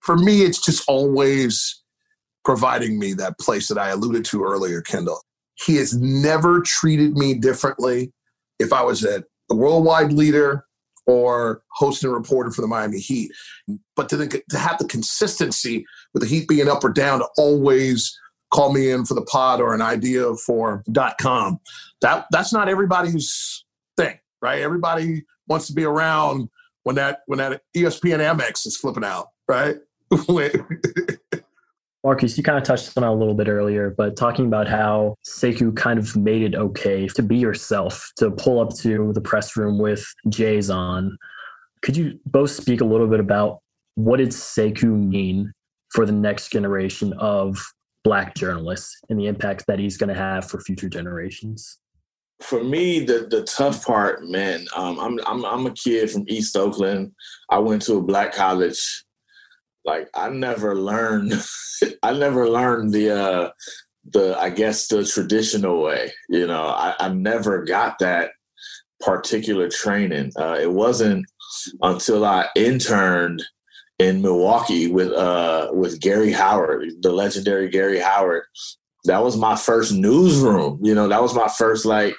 For 0.00 0.16
me, 0.16 0.42
it's 0.42 0.60
just 0.60 0.88
always 0.88 1.79
providing 2.44 2.98
me 2.98 3.12
that 3.14 3.38
place 3.38 3.68
that 3.68 3.78
I 3.78 3.90
alluded 3.90 4.24
to 4.26 4.44
earlier, 4.44 4.80
Kendall. 4.80 5.20
He 5.54 5.76
has 5.76 5.94
never 5.94 6.60
treated 6.62 7.16
me 7.16 7.34
differently 7.34 8.12
if 8.58 8.72
I 8.72 8.82
was 8.82 9.04
a 9.04 9.24
worldwide 9.50 10.12
leader 10.12 10.64
or 11.06 11.62
hosting 11.72 12.10
a 12.10 12.12
reporter 12.12 12.50
for 12.50 12.60
the 12.62 12.68
Miami 12.68 12.98
Heat. 12.98 13.30
But 13.96 14.08
to, 14.10 14.16
the, 14.16 14.42
to 14.50 14.58
have 14.58 14.78
the 14.78 14.86
consistency 14.86 15.84
with 16.14 16.22
the 16.22 16.28
Heat 16.28 16.48
being 16.48 16.68
up 16.68 16.84
or 16.84 16.90
down 16.90 17.18
to 17.18 17.28
always 17.36 18.16
call 18.52 18.72
me 18.72 18.90
in 18.90 19.04
for 19.04 19.14
the 19.14 19.22
pod 19.22 19.60
or 19.60 19.74
an 19.74 19.82
idea 19.82 20.34
for 20.36 20.82
dot 20.90 21.16
.com, 21.18 21.60
that, 22.00 22.26
that's 22.30 22.52
not 22.52 22.68
everybody's 22.68 23.64
thing, 23.96 24.18
right? 24.40 24.60
Everybody 24.60 25.24
wants 25.46 25.66
to 25.66 25.72
be 25.72 25.84
around 25.84 26.48
when 26.84 26.96
that 26.96 27.20
when 27.26 27.38
that 27.38 27.60
ESPN 27.76 28.18
Amex 28.20 28.66
is 28.66 28.76
flipping 28.76 29.04
out, 29.04 29.28
right? 29.48 29.76
Marcus, 32.02 32.36
you 32.38 32.42
kind 32.42 32.56
of 32.56 32.64
touched 32.64 32.96
on 32.96 33.04
it 33.04 33.08
a 33.08 33.12
little 33.12 33.34
bit 33.34 33.48
earlier, 33.48 33.90
but 33.90 34.16
talking 34.16 34.46
about 34.46 34.66
how 34.66 35.16
Sekou 35.26 35.76
kind 35.76 35.98
of 35.98 36.16
made 36.16 36.42
it 36.42 36.54
okay 36.54 37.06
to 37.08 37.22
be 37.22 37.36
yourself, 37.36 38.10
to 38.16 38.30
pull 38.30 38.58
up 38.58 38.74
to 38.76 39.12
the 39.12 39.20
press 39.20 39.56
room 39.56 39.78
with 39.78 40.04
Jays 40.30 40.70
on. 40.70 41.18
Could 41.82 41.96
you 41.96 42.18
both 42.24 42.50
speak 42.50 42.80
a 42.80 42.86
little 42.86 43.06
bit 43.06 43.20
about 43.20 43.60
what 43.96 44.16
did 44.16 44.28
Sekou 44.28 44.84
mean 44.84 45.52
for 45.92 46.06
the 46.06 46.12
next 46.12 46.50
generation 46.50 47.12
of 47.14 47.58
black 48.02 48.34
journalists 48.34 48.98
and 49.10 49.20
the 49.20 49.26
impact 49.26 49.66
that 49.66 49.78
he's 49.78 49.98
going 49.98 50.08
to 50.08 50.14
have 50.14 50.48
for 50.48 50.60
future 50.60 50.88
generations? 50.88 51.78
For 52.40 52.64
me, 52.64 53.00
the 53.00 53.26
the 53.30 53.42
tough 53.42 53.84
part, 53.84 54.24
man. 54.24 54.66
Um, 54.74 54.98
I'm 54.98 55.20
I'm 55.26 55.44
I'm 55.44 55.66
a 55.66 55.72
kid 55.72 56.10
from 56.10 56.24
East 56.26 56.56
Oakland. 56.56 57.12
I 57.50 57.58
went 57.58 57.82
to 57.82 57.98
a 57.98 58.02
black 58.02 58.32
college 58.32 59.04
like 59.84 60.08
I 60.14 60.28
never 60.30 60.76
learned 60.76 61.32
I 62.02 62.12
never 62.12 62.48
learned 62.48 62.92
the 62.92 63.10
uh 63.10 63.50
the 64.04 64.36
I 64.38 64.50
guess 64.50 64.88
the 64.88 65.04
traditional 65.04 65.82
way. 65.82 66.12
You 66.28 66.46
know, 66.46 66.66
I, 66.66 66.94
I 66.98 67.08
never 67.10 67.64
got 67.64 67.98
that 68.00 68.30
particular 69.00 69.68
training. 69.68 70.32
Uh, 70.38 70.58
it 70.60 70.72
wasn't 70.72 71.26
until 71.82 72.24
I 72.24 72.46
interned 72.54 73.42
in 73.98 74.22
Milwaukee 74.22 74.90
with 74.90 75.12
uh 75.12 75.68
with 75.72 76.00
Garry 76.00 76.32
Howard, 76.32 76.88
the 77.02 77.12
legendary 77.12 77.68
Garry 77.68 77.98
Howard. 77.98 78.44
That 79.04 79.22
was 79.22 79.36
my 79.36 79.56
first 79.56 79.92
newsroom. 79.92 80.78
You 80.82 80.94
know, 80.94 81.08
that 81.08 81.22
was 81.22 81.34
my 81.34 81.48
first 81.48 81.86
like 81.86 82.16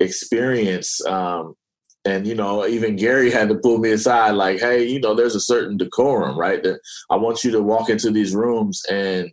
experience 0.00 1.04
um, 1.06 1.54
and 2.06 2.26
you 2.26 2.34
know 2.34 2.66
even 2.66 2.96
gary 2.96 3.30
had 3.32 3.48
to 3.48 3.54
pull 3.54 3.78
me 3.78 3.90
aside 3.90 4.32
like 4.32 4.60
hey 4.60 4.84
you 4.86 5.00
know 5.00 5.14
there's 5.14 5.34
a 5.34 5.40
certain 5.40 5.76
decorum 5.76 6.38
right 6.38 6.62
that 6.62 6.80
i 7.10 7.16
want 7.16 7.42
you 7.44 7.50
to 7.50 7.62
walk 7.62 7.88
into 7.88 8.10
these 8.10 8.34
rooms 8.34 8.82
and 8.90 9.30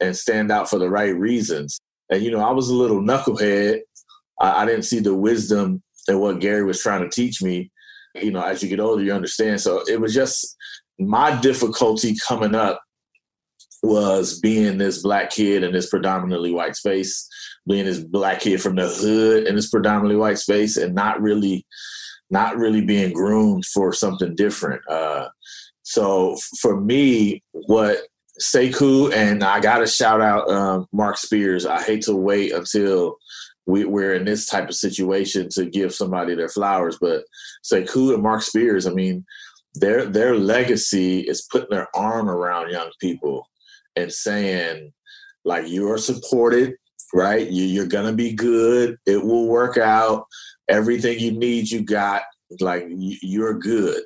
and 0.00 0.16
stand 0.16 0.50
out 0.50 0.68
for 0.68 0.78
the 0.78 0.90
right 0.90 1.14
reasons. 1.16 1.80
And 2.10 2.22
you 2.22 2.30
know 2.30 2.40
i 2.40 2.50
was 2.50 2.68
a 2.68 2.74
little 2.74 3.00
knucklehead. 3.00 3.80
I, 4.40 4.62
I 4.62 4.66
didn't 4.66 4.84
see 4.84 5.00
the 5.00 5.14
wisdom 5.14 5.82
in 6.08 6.18
what 6.18 6.40
gary 6.40 6.64
was 6.64 6.80
trying 6.80 7.02
to 7.02 7.10
teach 7.10 7.42
me. 7.42 7.70
You 8.14 8.30
know 8.30 8.42
as 8.42 8.62
you 8.62 8.68
get 8.68 8.80
older 8.80 9.02
you 9.02 9.12
understand. 9.12 9.60
So 9.60 9.82
it 9.88 10.00
was 10.00 10.14
just 10.14 10.56
my 10.98 11.38
difficulty 11.40 12.16
coming 12.26 12.54
up 12.54 12.80
was 13.82 14.40
being 14.40 14.78
this 14.78 15.02
black 15.02 15.30
kid 15.30 15.62
in 15.62 15.72
this 15.72 15.88
predominantly 15.88 16.52
white 16.52 16.74
space 16.74 17.28
being 17.68 17.84
this 17.84 18.00
black 18.00 18.40
kid 18.40 18.60
from 18.60 18.74
the 18.74 18.88
hood 18.88 19.46
in 19.46 19.54
this 19.54 19.68
predominantly 19.68 20.16
white 20.16 20.38
space 20.38 20.76
and 20.76 20.94
not 20.94 21.20
really 21.20 21.64
not 22.30 22.56
really 22.56 22.82
being 22.82 23.12
groomed 23.12 23.64
for 23.66 23.92
something 23.92 24.34
different. 24.34 24.82
Uh, 24.88 25.28
so 25.82 26.36
for 26.60 26.80
me, 26.80 27.42
what 27.52 27.98
Sekou 28.40 29.12
and 29.12 29.42
I 29.42 29.60
got 29.60 29.78
to 29.78 29.86
shout 29.86 30.20
out 30.20 30.48
um, 30.50 30.86
Marc 30.92 31.16
Spears. 31.16 31.66
I 31.66 31.82
hate 31.82 32.02
to 32.02 32.14
wait 32.14 32.52
until 32.52 33.16
we, 33.66 33.84
are 33.84 34.14
in 34.14 34.24
this 34.24 34.46
type 34.46 34.68
of 34.68 34.74
situation 34.74 35.48
to 35.50 35.66
give 35.66 35.94
somebody 35.94 36.34
their 36.34 36.48
flowers, 36.48 36.98
but 37.00 37.24
Sekou 37.64 38.14
and 38.14 38.22
Marc 38.22 38.42
Spears, 38.42 38.86
I 38.86 38.92
mean, 38.92 39.24
their 39.74 40.06
their 40.06 40.34
legacy 40.34 41.20
is 41.20 41.46
putting 41.52 41.70
their 41.70 41.88
arm 41.94 42.30
around 42.30 42.70
young 42.70 42.90
people 43.00 43.48
and 43.94 44.12
saying, 44.12 44.92
like, 45.44 45.68
you 45.68 45.90
are 45.90 45.98
supported, 45.98 46.74
right? 47.12 47.48
You, 47.48 47.64
you're 47.64 47.86
gonna 47.86 48.14
be 48.14 48.32
good. 48.32 48.96
It 49.06 49.22
will 49.22 49.46
work 49.46 49.76
out 49.76 50.26
everything 50.68 51.18
you 51.18 51.32
need, 51.32 51.70
you 51.70 51.82
got. 51.82 52.22
Like 52.60 52.86
you're 52.88 53.58
good, 53.58 54.02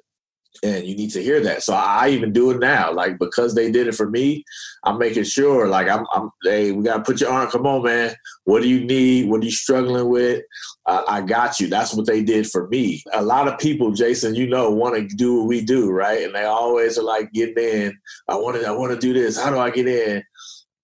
and 0.63 0.85
you 0.85 0.97
need 0.97 1.11
to 1.11 1.23
hear 1.23 1.41
that. 1.41 1.63
So 1.63 1.75
I 1.75 2.09
even 2.09 2.33
do 2.33 2.51
it 2.51 2.59
now, 2.59 2.93
like 2.93 3.19
because 3.19 3.55
they 3.55 3.71
did 3.71 3.87
it 3.87 3.95
for 3.95 4.11
me. 4.11 4.45
I'm 4.85 4.99
making 4.99 5.25
sure, 5.25 5.69
like 5.69 5.89
I'm, 5.89 6.05
I'm 6.13 6.31
hey, 6.43 6.73
we 6.73 6.85
gotta 6.85 7.03
put 7.03 7.21
your 7.21 7.31
arm. 7.31 7.51
Come 7.51 7.67
on, 7.67 7.85
man. 7.85 8.15
What 8.45 8.63
do 8.63 8.69
you 8.69 8.85
need? 8.85 9.29
What 9.29 9.43
are 9.43 9.45
you 9.45 9.51
struggling 9.51 10.09
with? 10.09 10.43
Uh, 10.87 11.03
I 11.07 11.21
got 11.21 11.61
you. 11.61 11.69
That's 11.69 11.95
what 11.95 12.07
they 12.07 12.23
did 12.23 12.49
for 12.49 12.69
me. 12.69 13.03
A 13.13 13.23
lot 13.23 13.47
of 13.47 13.59
people, 13.59 13.93
Jason, 13.93 14.35
you 14.35 14.49
know, 14.49 14.71
want 14.71 14.97
to 14.97 15.17
do 15.17 15.39
what 15.39 15.47
we 15.47 15.65
do, 15.65 15.91
right? 15.91 16.25
And 16.25 16.35
they 16.35 16.45
always 16.45 16.99
are 16.99 17.05
like 17.05 17.33
getting 17.33 17.63
in. 17.63 17.99
I 18.29 18.37
want 18.37 18.61
to, 18.61 18.67
I 18.67 18.73
want 18.73 18.93
to 18.93 18.99
do 18.99 19.13
this. 19.13 19.41
How 19.41 19.51
do 19.51 19.59
I 19.59 19.71
get 19.71 19.87
in? 19.87 20.23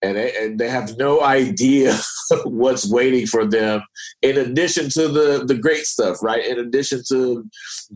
And 0.01 0.17
they, 0.17 0.33
and 0.37 0.61
they 0.61 0.69
have 0.69 0.97
no 0.97 1.23
idea 1.23 1.97
what's 2.45 2.89
waiting 2.89 3.27
for 3.27 3.45
them 3.45 3.83
in 4.23 4.39
addition 4.39 4.89
to 4.91 5.09
the 5.09 5.45
the 5.45 5.57
great 5.57 5.87
stuff 5.87 6.23
right 6.23 6.47
in 6.47 6.61
addition 6.61 7.03
to 7.09 7.45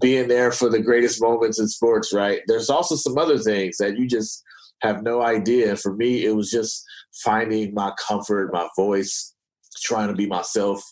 being 0.00 0.26
there 0.26 0.50
for 0.50 0.68
the 0.68 0.80
greatest 0.80 1.22
moments 1.22 1.60
in 1.60 1.68
sports 1.68 2.12
right 2.12 2.40
there's 2.48 2.70
also 2.70 2.96
some 2.96 3.16
other 3.18 3.38
things 3.38 3.76
that 3.76 3.96
you 3.96 4.08
just 4.08 4.42
have 4.82 5.02
no 5.02 5.22
idea. 5.22 5.76
For 5.76 5.94
me, 5.94 6.24
it 6.24 6.34
was 6.34 6.50
just 6.50 6.84
finding 7.24 7.72
my 7.72 7.92
comfort, 7.98 8.52
my 8.52 8.68
voice, 8.76 9.34
trying 9.82 10.08
to 10.08 10.14
be 10.14 10.26
myself. 10.26 10.82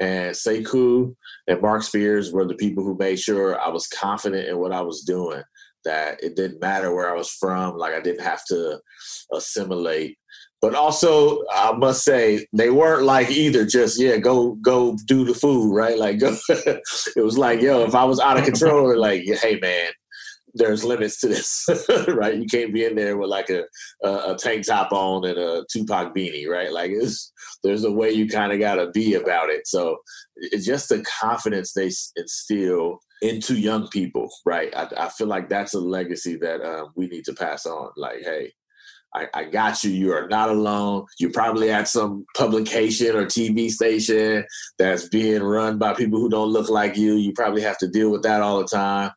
And 0.00 0.34
Sekou 0.34 1.14
and 1.46 1.62
Marc 1.62 1.82
Spears 1.82 2.32
were 2.32 2.46
the 2.46 2.54
people 2.54 2.84
who 2.84 2.96
made 2.98 3.18
sure 3.18 3.58
I 3.58 3.68
was 3.68 3.86
confident 3.86 4.48
in 4.48 4.58
what 4.58 4.72
I 4.72 4.82
was 4.82 5.02
doing. 5.02 5.42
That 5.84 6.22
it 6.22 6.34
didn't 6.34 6.60
matter 6.60 6.92
where 6.92 7.08
I 7.08 7.16
was 7.16 7.30
from, 7.30 7.76
like 7.76 7.94
I 7.94 8.00
didn't 8.00 8.24
have 8.24 8.44
to 8.46 8.80
assimilate 9.32 10.18
but 10.60 10.74
also 10.74 11.42
I 11.52 11.72
must 11.72 12.04
say 12.04 12.46
they 12.52 12.70
weren't 12.70 13.04
like 13.04 13.30
either 13.30 13.64
just 13.66 14.00
yeah 14.00 14.16
go 14.16 14.54
go 14.56 14.96
do 15.06 15.24
the 15.24 15.34
food 15.34 15.74
right? 15.74 15.98
Like 15.98 16.18
go 16.20 16.36
it 16.48 17.22
was 17.24 17.38
like 17.38 17.60
yo 17.60 17.84
if 17.84 17.94
I 17.94 18.04
was 18.04 18.20
out 18.20 18.38
of 18.38 18.44
control 18.44 18.98
like 18.98 19.22
hey 19.24 19.58
man 19.60 19.90
there's 20.54 20.84
limits 20.84 21.20
to 21.20 21.28
this 21.28 21.66
right? 22.08 22.36
You 22.36 22.46
can't 22.46 22.72
be 22.72 22.84
in 22.84 22.94
there 22.94 23.18
with 23.18 23.28
like 23.28 23.50
a, 23.50 23.64
a, 24.02 24.32
a 24.32 24.36
tank 24.38 24.66
top 24.66 24.90
on 24.90 25.26
and 25.26 25.38
a 25.38 25.64
Tupac 25.70 26.14
beanie 26.14 26.48
right? 26.48 26.72
Like 26.72 26.92
there's 27.62 27.84
a 27.84 27.92
way 27.92 28.10
you 28.10 28.28
kind 28.28 28.52
of 28.52 28.58
got 28.58 28.76
to 28.76 28.90
be 28.90 29.14
about 29.14 29.50
it. 29.50 29.66
So 29.66 29.98
it's 30.36 30.64
just 30.64 30.88
the 30.88 31.04
confidence 31.20 31.72
they 31.72 31.90
instill 32.16 33.00
into 33.20 33.54
young 33.54 33.88
people 33.88 34.30
right? 34.46 34.74
I, 34.74 34.88
I 34.96 35.08
feel 35.10 35.26
like 35.26 35.50
that's 35.50 35.74
a 35.74 35.80
legacy 35.80 36.36
that 36.36 36.62
um, 36.62 36.92
we 36.96 37.06
need 37.06 37.26
to 37.26 37.34
pass 37.34 37.66
on. 37.66 37.90
Like 37.96 38.22
hey 38.22 38.52
I, 39.16 39.28
I, 39.32 39.44
got 39.44 39.82
you. 39.82 39.90
You 39.90 40.12
are 40.12 40.28
not 40.28 40.50
alone. 40.50 41.06
You're 41.18 41.32
probably 41.32 41.70
at 41.70 41.88
some 41.88 42.26
publication 42.36 43.16
or 43.16 43.24
TV 43.24 43.70
station 43.70 44.44
that's 44.78 45.08
being 45.08 45.42
run 45.42 45.78
by 45.78 45.94
people 45.94 46.20
who 46.20 46.28
don't 46.28 46.52
look 46.52 46.68
like 46.68 46.98
you. 46.98 47.14
You 47.14 47.32
probably 47.32 47.62
have 47.62 47.78
to 47.78 47.88
deal 47.88 48.10
with 48.10 48.22
that 48.24 48.42
all 48.42 48.58
the 48.58 48.66
time. 48.66 49.10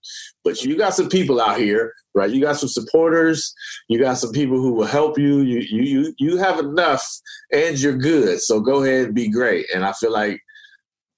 But 0.46 0.64
you 0.64 0.78
got 0.78 0.94
some 0.94 1.10
people 1.10 1.42
out 1.42 1.60
here, 1.60 1.94
right? 2.16 2.30
You 2.30 2.40
got 2.40 2.58
some 2.58 2.70
supporters. 2.70 3.54
You 3.90 4.00
got 4.00 4.18
some 4.18 4.32
people 4.32 4.58
who 4.58 4.72
will 4.72 4.86
help 4.86 5.20
you. 5.20 5.42
You 5.42 5.60
you 5.60 5.82
you 5.84 6.14
you 6.18 6.38
have 6.38 6.60
enough, 6.60 7.06
and 7.52 7.78
you're 7.78 7.98
good. 7.98 8.40
So 8.40 8.62
go 8.62 8.84
ahead 8.84 9.08
and 9.08 9.16
be 9.16 9.30
great. 9.30 9.66
And 9.76 9.84
I 9.84 9.92
feel 9.92 10.14
like 10.14 10.40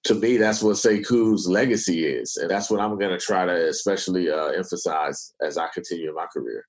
to 0.05 0.15
me, 0.15 0.37
that's 0.37 0.63
what 0.63 0.77
Sekou's 0.77 1.47
legacy 1.47 2.05
is, 2.05 2.35
and 2.37 2.49
that's 2.49 2.71
what 2.71 2.79
I'm 2.79 2.97
going 2.97 3.11
to 3.11 3.23
try 3.23 3.45
to 3.45 3.69
especially 3.69 4.31
uh, 4.31 4.47
emphasize 4.47 5.33
as 5.39 5.59
I 5.59 5.67
continue 5.71 6.13
my 6.15 6.25
career. 6.33 6.65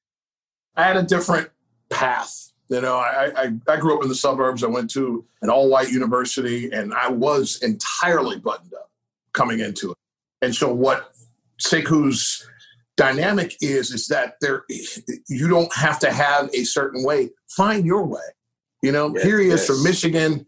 I 0.76 0.84
had 0.84 0.96
a 0.98 1.02
different 1.02 1.48
path. 1.92 2.52
You 2.68 2.80
know, 2.80 2.96
I, 2.96 3.30
I, 3.36 3.52
I 3.68 3.76
grew 3.76 3.96
up 3.96 4.02
in 4.02 4.08
the 4.08 4.14
suburbs. 4.14 4.64
I 4.64 4.68
went 4.68 4.90
to 4.92 5.24
an 5.42 5.50
all 5.50 5.68
white 5.68 5.90
university 5.90 6.70
and 6.72 6.94
I 6.94 7.08
was 7.08 7.60
entirely 7.62 8.38
buttoned 8.38 8.72
up 8.72 8.90
coming 9.34 9.60
into 9.60 9.90
it. 9.90 9.98
And 10.40 10.54
so, 10.54 10.72
what 10.72 11.12
Sekou's 11.60 12.48
dynamic 12.96 13.56
is, 13.60 13.90
is 13.90 14.06
that 14.08 14.36
there 14.40 14.64
you 15.28 15.48
don't 15.48 15.74
have 15.74 15.98
to 16.00 16.12
have 16.12 16.48
a 16.54 16.64
certain 16.64 17.04
way. 17.04 17.30
Find 17.48 17.84
your 17.84 18.04
way. 18.04 18.20
You 18.82 18.92
know, 18.92 19.12
yes, 19.14 19.22
here 19.22 19.38
he 19.38 19.48
is 19.48 19.60
yes. 19.60 19.66
from 19.66 19.82
Michigan, 19.82 20.46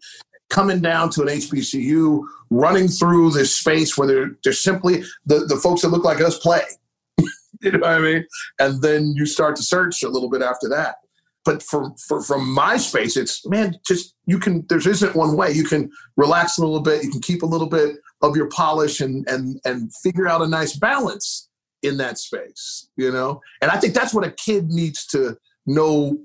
coming 0.51 0.81
down 0.81 1.11
to 1.11 1.23
an 1.23 1.29
HBCU, 1.29 2.25
running 2.51 2.89
through 2.89 3.33
this 3.33 3.57
space 3.57 3.97
where 3.97 4.09
they're, 4.09 4.31
they're 4.43 4.53
simply 4.53 5.05
the, 5.27 5.41
the 5.41 5.57
folks 5.57 5.83
that 5.83 5.89
look 5.89 6.05
like 6.05 6.21
us 6.21 6.39
play. 6.39 6.63
you 7.19 7.73
know 7.73 7.81
what 7.81 7.89
I 7.91 7.99
mean? 8.01 8.27
And 8.59 8.83
then 8.83 9.13
you 9.15 9.27
start 9.27 9.57
to 9.57 9.63
search 9.63 10.03
a 10.03 10.09
little 10.09 10.31
bit 10.31 10.43
after 10.43 10.69
that 10.71 10.97
but 11.45 11.63
for, 11.63 11.95
for 12.09 12.23
from 12.23 12.53
my 12.53 12.77
space, 12.77 13.17
it's 13.17 13.47
man, 13.47 13.79
just 13.87 14.15
you 14.27 14.39
can. 14.39 14.65
There 14.69 14.79
isn't 14.79 15.15
one 15.15 15.37
way. 15.37 15.53
You 15.53 15.65
can 15.65 15.91
relax 16.17 16.59
a 16.59 16.63
little 16.63 16.81
bit. 16.81 17.05
You 17.05 17.11
can 17.11 17.21
keep 17.21 17.43
a 17.43 17.47
little 17.47 17.69
bit 17.69 17.97
of 18.23 18.37
your 18.37 18.49
polish 18.49 19.01
and 19.01 19.29
and 19.29 19.61
and 19.65 19.95
figure 19.97 20.27
out 20.27 20.43
a 20.43 20.49
nice 20.49 20.77
balance 20.77 21.49
in 21.83 21.99
that 21.99 22.19
space. 22.19 22.89
You 22.97 23.13
know, 23.13 23.41
and 23.61 23.71
I 23.71 23.79
think 23.79 23.95
that's 23.95 24.15
what 24.15 24.27
a 24.27 24.31
kid 24.31 24.71
needs 24.71 25.07
to 25.09 25.37
know. 25.67 26.19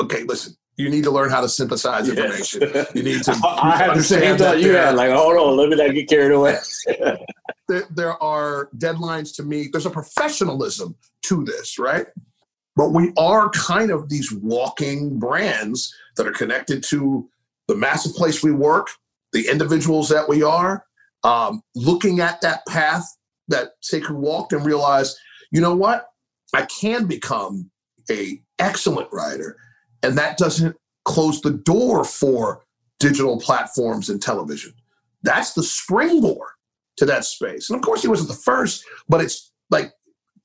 Okay, 0.00 0.24
listen. 0.24 0.54
You 0.76 0.88
need 0.88 1.04
to 1.04 1.10
learn 1.10 1.28
how 1.28 1.42
to 1.42 1.48
synthesize 1.48 2.08
information. 2.08 2.62
You 2.94 3.02
need 3.02 3.22
to. 3.24 3.38
I 3.44 3.76
have 3.76 3.96
the 3.98 4.02
same 4.02 4.38
thought 4.38 4.60
you 4.60 4.72
had. 4.72 4.94
Like, 4.94 5.12
hold 5.12 5.36
on, 5.36 5.56
let 5.58 5.68
me 5.68 5.76
not 5.76 5.92
get 5.94 6.08
carried 6.08 6.32
away. 6.32 6.56
there, 7.68 7.84
there 7.90 8.22
are 8.22 8.70
deadlines 8.78 9.36
to 9.36 9.42
meet. 9.42 9.72
There's 9.72 9.84
a 9.84 9.90
professionalism 9.90 10.96
to 11.24 11.44
this, 11.44 11.78
right? 11.78 12.06
But 12.76 12.92
we 12.92 13.12
are 13.18 13.50
kind 13.50 13.90
of 13.90 14.08
these 14.08 14.32
walking 14.32 15.18
brands 15.18 15.94
that 16.16 16.26
are 16.26 16.32
connected 16.32 16.82
to 16.84 17.28
the 17.68 17.74
massive 17.74 18.14
place 18.14 18.42
we 18.42 18.52
work, 18.52 18.88
the 19.32 19.48
individuals 19.48 20.08
that 20.08 20.28
we 20.28 20.42
are, 20.42 20.84
um, 21.24 21.62
looking 21.74 22.20
at 22.20 22.40
that 22.40 22.66
path 22.66 23.04
that 23.48 23.72
Sekou 23.82 24.12
walked 24.12 24.52
and 24.52 24.64
realized, 24.64 25.16
you 25.50 25.60
know 25.60 25.74
what? 25.74 26.06
I 26.54 26.66
can 26.66 27.06
become 27.06 27.70
a 28.10 28.40
excellent 28.58 29.08
writer. 29.12 29.56
And 30.02 30.16
that 30.16 30.38
doesn't 30.38 30.76
close 31.04 31.40
the 31.40 31.50
door 31.50 32.04
for 32.04 32.64
digital 32.98 33.38
platforms 33.40 34.08
and 34.08 34.22
television. 34.22 34.72
That's 35.22 35.54
the 35.54 35.62
springboard 35.62 36.50
to 36.96 37.06
that 37.06 37.24
space. 37.24 37.68
And 37.68 37.76
of 37.76 37.82
course, 37.82 38.02
he 38.02 38.08
wasn't 38.08 38.30
the 38.30 38.36
first, 38.36 38.84
but 39.08 39.20
it's 39.20 39.52
like 39.70 39.92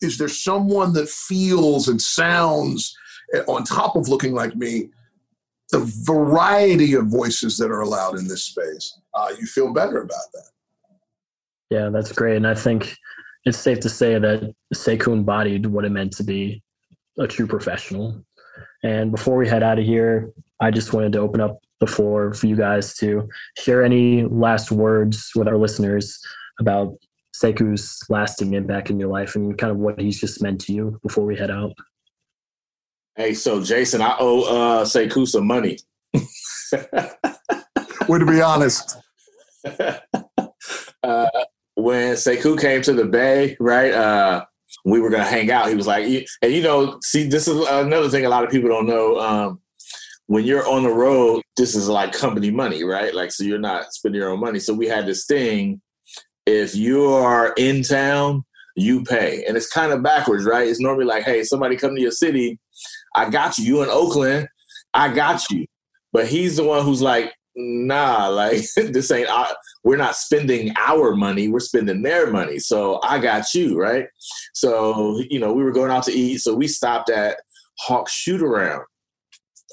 is 0.05 0.17
there 0.17 0.29
someone 0.29 0.93
that 0.93 1.09
feels 1.09 1.87
and 1.87 2.01
sounds 2.01 2.95
eh, 3.33 3.41
on 3.47 3.63
top 3.63 3.95
of 3.95 4.07
looking 4.07 4.33
like 4.33 4.55
me 4.55 4.89
the 5.71 5.79
variety 6.03 6.93
of 6.93 7.07
voices 7.07 7.57
that 7.57 7.71
are 7.71 7.81
allowed 7.81 8.17
in 8.17 8.27
this 8.27 8.45
space? 8.45 8.99
Uh, 9.13 9.29
you 9.39 9.45
feel 9.45 9.73
better 9.73 10.01
about 10.01 10.31
that. 10.33 10.49
Yeah 11.69 11.89
that's 11.89 12.11
great. 12.11 12.37
And 12.37 12.47
i 12.47 12.55
think 12.55 12.95
it's 13.45 13.57
safe 13.57 13.79
to 13.81 13.89
say 13.89 14.17
that 14.17 14.53
Sekou 14.73 15.13
embodied 15.13 15.65
what 15.67 15.85
it 15.85 15.91
meant 15.91 16.13
to 16.13 16.23
be 16.23 16.63
a 17.19 17.27
true 17.27 17.45
professional. 17.45 18.23
And 18.83 19.11
before 19.11 19.37
we 19.37 19.47
head 19.47 19.63
out 19.63 19.79
of 19.79 19.85
here 19.85 20.31
i 20.61 20.71
just 20.71 20.93
wanted 20.93 21.11
to 21.13 21.19
open 21.19 21.41
up 21.41 21.59
the 21.79 21.87
floor 21.87 22.33
for 22.33 22.47
you 22.47 22.55
guys 22.55 22.95
to 22.95 23.27
share 23.57 23.83
any 23.83 24.23
last 24.23 24.71
words 24.71 25.31
with 25.35 25.47
our 25.47 25.57
listeners 25.57 26.19
about 26.59 26.95
Sekou's 27.41 28.03
lasting 28.09 28.53
impact 28.53 28.89
in 28.89 28.99
your 28.99 29.09
life 29.09 29.35
and 29.35 29.57
kind 29.57 29.71
of 29.71 29.77
what 29.77 29.99
he's 29.99 30.19
just 30.19 30.41
meant 30.41 30.61
to 30.61 30.73
you 30.73 30.99
before 31.03 31.25
we 31.25 31.35
head 31.35 31.51
out? 31.51 31.73
Hey, 33.15 33.33
so 33.33 33.63
Jason, 33.63 34.01
I 34.01 34.15
owe 34.19 34.43
uh, 34.43 34.85
Sekou 34.85 35.27
some 35.27 35.47
money. 35.47 35.79
Way 36.13 38.19
to 38.19 38.25
be 38.25 38.41
honest. 38.41 38.97
uh, 41.03 41.27
when 41.75 42.13
Sekou 42.13 42.59
came 42.59 42.81
to 42.83 42.93
the 42.93 43.05
Bay, 43.05 43.57
right? 43.59 43.91
Uh, 43.91 44.45
we 44.85 44.99
were 44.99 45.09
gonna 45.09 45.23
hang 45.23 45.51
out. 45.51 45.69
He 45.69 45.75
was 45.75 45.87
like, 45.87 46.05
and 46.41 46.53
you 46.53 46.61
know, 46.61 46.99
see, 47.01 47.27
this 47.27 47.47
is 47.47 47.65
another 47.67 48.09
thing 48.09 48.25
a 48.25 48.29
lot 48.29 48.43
of 48.43 48.51
people 48.51 48.69
don't 48.69 48.87
know. 48.87 49.19
Um, 49.19 49.61
when 50.27 50.43
you're 50.43 50.67
on 50.67 50.83
the 50.83 50.89
road, 50.89 51.41
this 51.57 51.75
is 51.75 51.87
like 51.87 52.11
company 52.11 52.51
money, 52.51 52.83
right? 52.83 53.13
Like, 53.13 53.31
so 53.31 53.43
you're 53.43 53.59
not 53.59 53.93
spending 53.93 54.21
your 54.21 54.31
own 54.31 54.39
money. 54.39 54.59
So 54.59 54.73
we 54.73 54.87
had 54.87 55.05
this 55.05 55.25
thing 55.25 55.81
if 56.45 56.75
you 56.75 57.05
are 57.11 57.53
in 57.57 57.83
town, 57.83 58.43
you 58.75 59.03
pay. 59.03 59.43
And 59.45 59.55
it's 59.55 59.69
kind 59.69 59.91
of 59.91 60.03
backwards, 60.03 60.45
right? 60.45 60.67
It's 60.67 60.79
normally 60.79 61.05
like, 61.05 61.23
hey, 61.23 61.43
somebody 61.43 61.77
come 61.77 61.95
to 61.95 62.01
your 62.01 62.11
city, 62.11 62.59
I 63.15 63.29
got 63.29 63.57
you. 63.57 63.65
You 63.65 63.83
in 63.83 63.89
Oakland, 63.89 64.47
I 64.93 65.13
got 65.13 65.49
you. 65.49 65.65
But 66.11 66.27
he's 66.27 66.57
the 66.57 66.63
one 66.63 66.83
who's 66.83 67.01
like, 67.01 67.33
nah, 67.55 68.27
like 68.29 68.63
this 68.75 69.11
ain't 69.11 69.29
we're 69.83 69.97
not 69.97 70.15
spending 70.15 70.73
our 70.77 71.15
money, 71.15 71.47
we're 71.47 71.59
spending 71.59 72.01
their 72.01 72.31
money. 72.31 72.59
So 72.59 72.99
I 73.03 73.19
got 73.19 73.53
you, 73.53 73.79
right? 73.79 74.07
So, 74.53 75.21
you 75.29 75.39
know, 75.39 75.53
we 75.53 75.63
were 75.63 75.71
going 75.71 75.91
out 75.91 76.03
to 76.03 76.11
eat, 76.11 76.39
so 76.39 76.55
we 76.55 76.67
stopped 76.67 77.09
at 77.09 77.37
Hawk 77.79 78.09
Shoot 78.09 78.41
Around. 78.41 78.83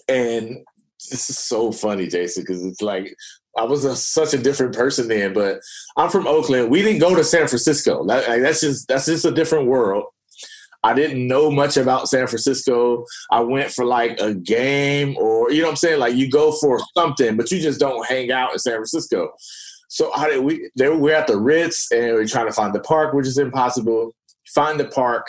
And 0.09 0.59
this 1.11 1.31
is 1.31 1.39
so 1.39 1.73
funny, 1.73 2.07
Jason, 2.09 2.43
because 2.43 2.65
it's 2.65 2.83
like 2.83 3.15
I 3.57 3.65
was 3.65 3.85
a, 3.85 3.95
such 3.95 4.35
a 4.35 4.39
different 4.39 4.75
person 4.75 5.09
then. 5.09 5.33
But 5.33 5.61
I'm 5.97 6.11
from 6.11 6.27
Oakland. 6.27 6.71
We 6.71 6.83
didn't 6.83 7.01
go 7.01 7.15
to 7.15 7.25
San 7.25 7.49
Francisco. 7.49 8.05
That, 8.07 8.29
like, 8.29 8.43
that's 8.43 8.61
just 8.61 8.89
that's 8.89 9.07
just 9.07 9.25
a 9.25 9.31
different 9.31 9.67
world. 9.67 10.05
I 10.85 10.95
didn't 10.95 11.27
know 11.29 11.51
much 11.51 11.77
about 11.77 12.09
San 12.09 12.27
Francisco. 12.27 13.05
I 13.31 13.41
went 13.41 13.71
for 13.71 13.85
like 13.85 14.19
a 14.21 14.35
game 14.35 15.17
or 15.17 15.51
you 15.53 15.61
know 15.61 15.67
what 15.67 15.73
I'm 15.73 15.77
saying. 15.77 16.01
Like 16.01 16.15
you 16.15 16.29
go 16.29 16.53
for 16.53 16.81
something, 16.97 17.37
but 17.37 17.51
you 17.51 17.61
just 17.61 17.79
don't 17.79 18.07
hang 18.07 18.33
out 18.33 18.53
in 18.53 18.59
San 18.59 18.75
Francisco. 18.75 19.33
So 19.89 20.11
how 20.13 20.27
did 20.27 20.43
we? 20.43 20.71
We're 20.77 21.15
at 21.15 21.29
the 21.29 21.37
Ritz 21.37 21.93
and 21.93 22.15
we're 22.15 22.27
trying 22.27 22.47
to 22.47 22.53
find 22.53 22.75
the 22.75 22.81
park, 22.81 23.15
which 23.15 23.27
is 23.27 23.39
impossible. 23.39 24.15
Find 24.55 24.81
the 24.81 24.87
park. 24.87 25.27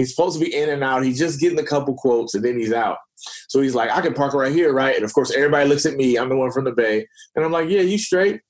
He's 0.00 0.14
supposed 0.14 0.38
to 0.38 0.44
be 0.44 0.54
in 0.54 0.70
and 0.70 0.82
out. 0.82 1.04
He's 1.04 1.18
just 1.18 1.40
getting 1.40 1.58
a 1.58 1.64
couple 1.64 1.94
quotes 1.94 2.34
and 2.34 2.44
then 2.44 2.58
he's 2.58 2.72
out. 2.72 2.96
So 3.48 3.60
he's 3.60 3.74
like, 3.74 3.90
I 3.90 4.00
can 4.00 4.14
park 4.14 4.32
right 4.32 4.50
here, 4.50 4.72
right? 4.72 4.96
And 4.96 5.04
of 5.04 5.12
course, 5.12 5.30
everybody 5.30 5.68
looks 5.68 5.84
at 5.84 5.94
me. 5.94 6.16
I'm 6.16 6.30
the 6.30 6.36
one 6.36 6.52
from 6.52 6.64
the 6.64 6.72
Bay. 6.72 7.06
And 7.36 7.44
I'm 7.44 7.52
like, 7.52 7.68
yeah, 7.68 7.82
you 7.82 7.98
straight. 7.98 8.40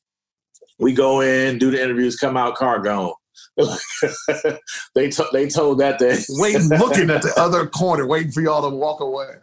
We 0.79 0.95
go 0.95 1.21
in, 1.21 1.59
do 1.59 1.71
the 1.71 1.83
interviews, 1.83 2.17
come 2.17 2.37
out, 2.37 2.55
car 2.55 2.79
gone. 2.79 3.13
they 4.95 5.11
t- 5.11 5.25
they 5.33 5.49
told 5.49 5.81
that 5.81 5.99
day. 5.99 6.19
waiting, 6.31 6.69
looking 6.79 7.11
at 7.11 7.23
the 7.23 7.35
other 7.37 7.67
corner, 7.67 8.07
waiting 8.07 8.31
for 8.31 8.43
y'all 8.43 8.69
to 8.69 8.75
walk 8.75 9.01
away. 9.01 9.35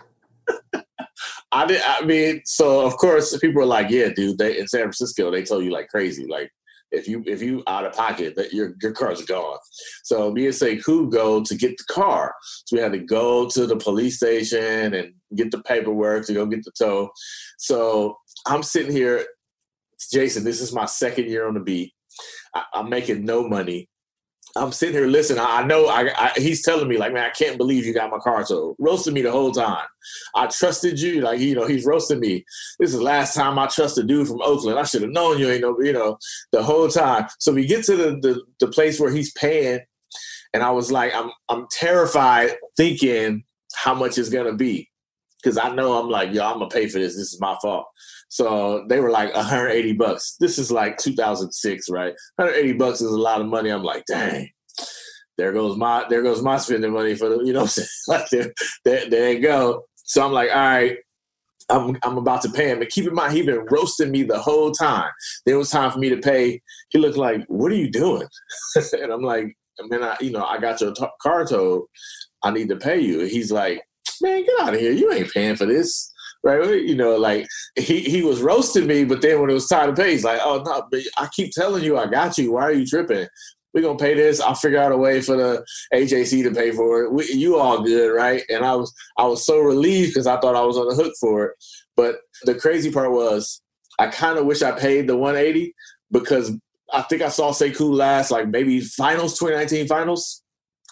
I 1.52 1.66
did. 1.66 1.82
I 1.86 2.06
mean, 2.06 2.42
so 2.46 2.86
of 2.86 2.96
course, 2.98 3.38
people 3.38 3.62
are 3.62 3.66
like, 3.66 3.90
"Yeah, 3.90 4.10
dude." 4.10 4.38
They 4.38 4.60
in 4.60 4.68
San 4.68 4.82
Francisco, 4.82 5.30
they 5.30 5.44
told 5.44 5.64
you 5.64 5.72
like 5.72 5.90
crazy. 5.90 6.26
Like 6.26 6.52
If 6.92 7.08
you 7.08 7.24
if 7.26 7.42
you 7.42 7.64
out 7.68 7.86
of 7.86 7.94
pocket, 7.94 8.36
that 8.36 8.54
your 8.54 8.74
your 8.82 8.94
car's 8.94 9.26
gone. 9.26 9.58
So 10.04 10.32
me 10.32 10.46
and 10.46 10.56
Sekou 10.56 11.12
go 11.12 11.44
to 11.44 11.56
get 11.56 11.78
the 11.78 11.84
car. 11.94 12.34
So 12.66 12.76
we 12.76 12.82
had 12.82 12.94
to 12.94 13.00
go 13.00 13.48
to 13.50 13.68
the 13.68 13.76
police 13.76 14.18
station 14.18 14.94
and 14.94 15.14
get 15.36 15.52
the 15.52 15.62
paperwork 15.64 16.26
to 16.28 16.34
go 16.34 16.46
get 16.46 16.64
the 16.64 16.72
tow. 16.72 17.10
So 17.58 18.18
I'm 18.46 18.64
sitting 18.64 18.92
here, 18.92 19.26
Jason. 20.12 20.44
This 20.44 20.62
is 20.62 20.74
my 20.74 20.86
second 20.86 21.26
year 21.26 21.48
on 21.48 21.56
the 21.56 21.60
beat. 21.60 21.94
I, 22.56 22.64
I'm 22.74 22.90
making 22.90 23.26
no 23.26 23.48
money. 23.48 23.90
I'm 24.58 24.72
sitting 24.72 24.96
here 24.96 25.08
listening. 25.08 25.44
I 25.46 25.64
know 25.64 25.88
I, 25.88 26.10
I, 26.18 26.32
he's 26.36 26.64
telling 26.64 26.88
me 26.88 26.98
like, 26.98 27.14
man, 27.14 27.26
I 27.26 27.30
can't 27.30 27.58
believe 27.58 27.86
you 27.86 27.94
got 27.94 28.12
my 28.12 28.18
car 28.18 28.44
towed. 28.44 28.76
Roasting 28.80 29.14
me 29.14 29.22
the 29.22 29.32
whole 29.32 29.52
time. 29.52 29.86
I 30.36 30.48
trusted 30.48 31.00
you, 31.00 31.22
like 31.22 31.40
you 31.40 31.56
know, 31.56 31.68
he's 31.68 31.86
roasting 31.86 32.20
me. 32.20 32.44
This 32.80 32.92
is 32.92 32.98
the 32.98 33.04
last 33.04 33.36
time 33.36 33.60
I 33.60 33.68
trust 33.68 33.98
a 33.98 34.04
dude 34.04 34.28
from 34.28 34.42
Oakland. 34.42 34.80
I 34.80 34.84
should 34.84 35.04
have 35.04 35.12
known 35.12 35.40
you 35.40 35.50
ain't 35.50 35.62
no, 35.62 35.78
you 35.80 35.94
know, 35.94 36.18
the 36.52 36.64
whole 36.64 36.88
time. 36.88 37.28
So 37.40 37.54
we 37.54 37.66
get 37.66 37.86
to 37.86 37.96
the, 37.96 38.12
the 38.22 38.42
the 38.60 38.72
place 38.72 39.00
where 39.00 39.12
he's 39.12 39.32
paying, 39.34 39.80
and 40.54 40.64
I 40.64 40.72
was 40.72 40.92
like, 40.92 41.14
I'm 41.14 41.32
I'm 41.50 41.68
terrified 41.72 42.56
thinking 42.76 43.44
how 43.76 43.94
much 43.94 44.18
it's 44.18 44.30
gonna 44.30 44.56
be, 44.56 44.90
because 45.42 45.58
I 45.58 45.74
know 45.76 46.00
I'm 46.00 46.10
like, 46.10 46.34
yo, 46.34 46.46
I'm 46.46 46.60
gonna 46.60 46.70
pay 46.70 46.88
for 46.88 47.00
this. 47.00 47.16
This 47.16 47.34
is 47.34 47.40
my 47.40 47.56
fault. 47.62 47.86
So 48.30 48.86
they 48.90 49.00
were 49.00 49.10
like 49.10 49.34
180 49.34 49.94
bucks. 49.94 50.36
This 50.40 50.58
is 50.58 50.72
like 50.72 50.98
2006, 50.98 51.90
right? 51.90 52.14
180 52.36 52.74
bucks 52.78 53.02
is 53.02 53.12
a 53.12 53.18
lot 53.18 53.42
of 53.42 53.48
money. 53.48 53.70
I'm 53.70 53.84
like, 53.84 54.06
dang. 54.06 54.50
There 55.38 55.54
goes 55.54 55.78
my 55.78 56.04
there 56.10 56.24
goes 56.24 56.42
my 56.42 56.58
spending 56.58 56.92
money 56.92 57.14
for 57.14 57.30
the 57.30 57.44
you 57.44 57.54
know 57.54 57.68
like 58.08 58.28
there, 58.30 58.52
there 58.84 59.08
there 59.10 59.40
go. 59.40 59.84
So 60.04 60.26
I'm 60.26 60.32
like, 60.32 60.50
all 60.50 60.56
right, 60.56 60.98
I'm 61.70 61.98
I'm 62.04 62.18
about 62.18 62.42
to 62.44 62.50
pay 62.50 62.70
him. 62.70 62.80
But 62.80 62.90
keep 62.90 63.08
in 63.08 63.14
mind, 63.14 63.34
he 63.34 63.44
been 63.44 63.66
roasting 63.70 64.12
me 64.12 64.24
the 64.24 64.40
whole 64.40 64.72
time. 64.72 65.12
Then 65.46 65.56
it 65.56 65.58
was 65.58 65.70
time 65.70 65.92
for 65.92 66.00
me 66.00 66.10
to 66.10 66.18
pay. 66.18 66.62
He 66.90 67.00
looked 67.00 67.18
like, 67.18 67.44
"What 67.48 67.72
are 67.72 67.76
you 67.76 67.92
doing?" 67.92 68.28
and 68.94 69.12
I'm 69.12 69.22
like, 69.22 69.56
"Man, 69.82 70.04
I 70.04 70.16
you 70.22 70.32
know 70.32 70.46
I 70.46 70.58
got 70.60 70.82
your 70.82 70.94
t- 70.94 71.06
car 71.22 71.46
towed. 71.46 71.84
I 72.44 72.52
need 72.52 72.70
to 72.70 72.78
pay 72.78 73.00
you." 73.00 73.20
he's 73.22 73.52
like, 73.52 73.82
"Man, 74.22 74.46
get 74.46 74.62
out 74.62 74.74
of 74.74 74.80
here! 74.80 74.92
You 74.92 75.12
ain't 75.12 75.32
paying 75.32 75.56
for 75.56 75.66
this." 75.66 76.12
Right? 76.48 76.84
You 76.84 76.96
know, 76.96 77.18
like 77.18 77.48
he, 77.76 78.02
he 78.02 78.22
was 78.22 78.42
roasting 78.42 78.88
me, 78.88 79.04
but 79.04 79.22
then 79.22 79.40
when 79.42 79.50
it 79.50 79.54
was 79.54 79.68
time 79.68 79.94
to 79.94 80.02
pay, 80.02 80.12
he's 80.12 80.24
like, 80.24 80.40
"Oh 80.44 80.64
no, 80.66 80.88
but 80.90 81.02
I 81.18 81.28
keep 81.34 81.52
telling 81.52 81.84
you, 81.84 81.98
I 81.98 82.08
got 82.08 82.38
you. 82.38 82.54
Why 82.54 82.64
are 82.64 82.74
you 82.74 82.86
tripping? 82.86 83.28
We're 83.74 83.82
gonna 83.82 84.00
pay 84.00 84.16
this. 84.16 84.40
I'll 84.40 84.56
figure 84.56 84.80
out 84.80 84.92
a 84.92 84.98
way 84.98 85.22
for 85.22 85.36
the 85.36 85.66
AJC 85.94 86.44
to 86.44 86.52
pay 86.52 86.72
for 86.72 87.04
it. 87.04 87.12
We, 87.12 87.26
you 87.32 87.58
all 87.58 87.84
good, 87.84 88.10
right?" 88.10 88.44
And 88.50 88.66
I 88.66 88.76
was 88.76 88.94
I 89.18 89.26
was 89.26 89.46
so 89.46 89.60
relieved 89.60 90.12
because 90.12 90.28
I 90.28 90.40
thought 90.40 90.56
I 90.56 90.66
was 90.66 90.78
on 90.78 90.88
the 90.88 90.96
hook 90.96 91.14
for 91.20 91.46
it. 91.46 91.56
But 91.96 92.18
the 92.44 92.56
crazy 92.56 92.92
part 92.92 93.12
was, 93.12 93.62
I 94.00 94.08
kind 94.08 94.38
of 94.38 94.46
wish 94.46 94.62
I 94.62 94.72
paid 94.72 95.08
the 95.08 95.18
180 95.18 95.74
because 96.12 96.52
I 96.94 97.02
think 97.02 97.22
I 97.22 97.30
saw 97.30 97.52
Sekou 97.52 97.94
last 97.94 98.32
like 98.32 98.48
maybe 98.48 98.80
finals 98.80 99.38
2019 99.38 99.88
finals 99.88 100.44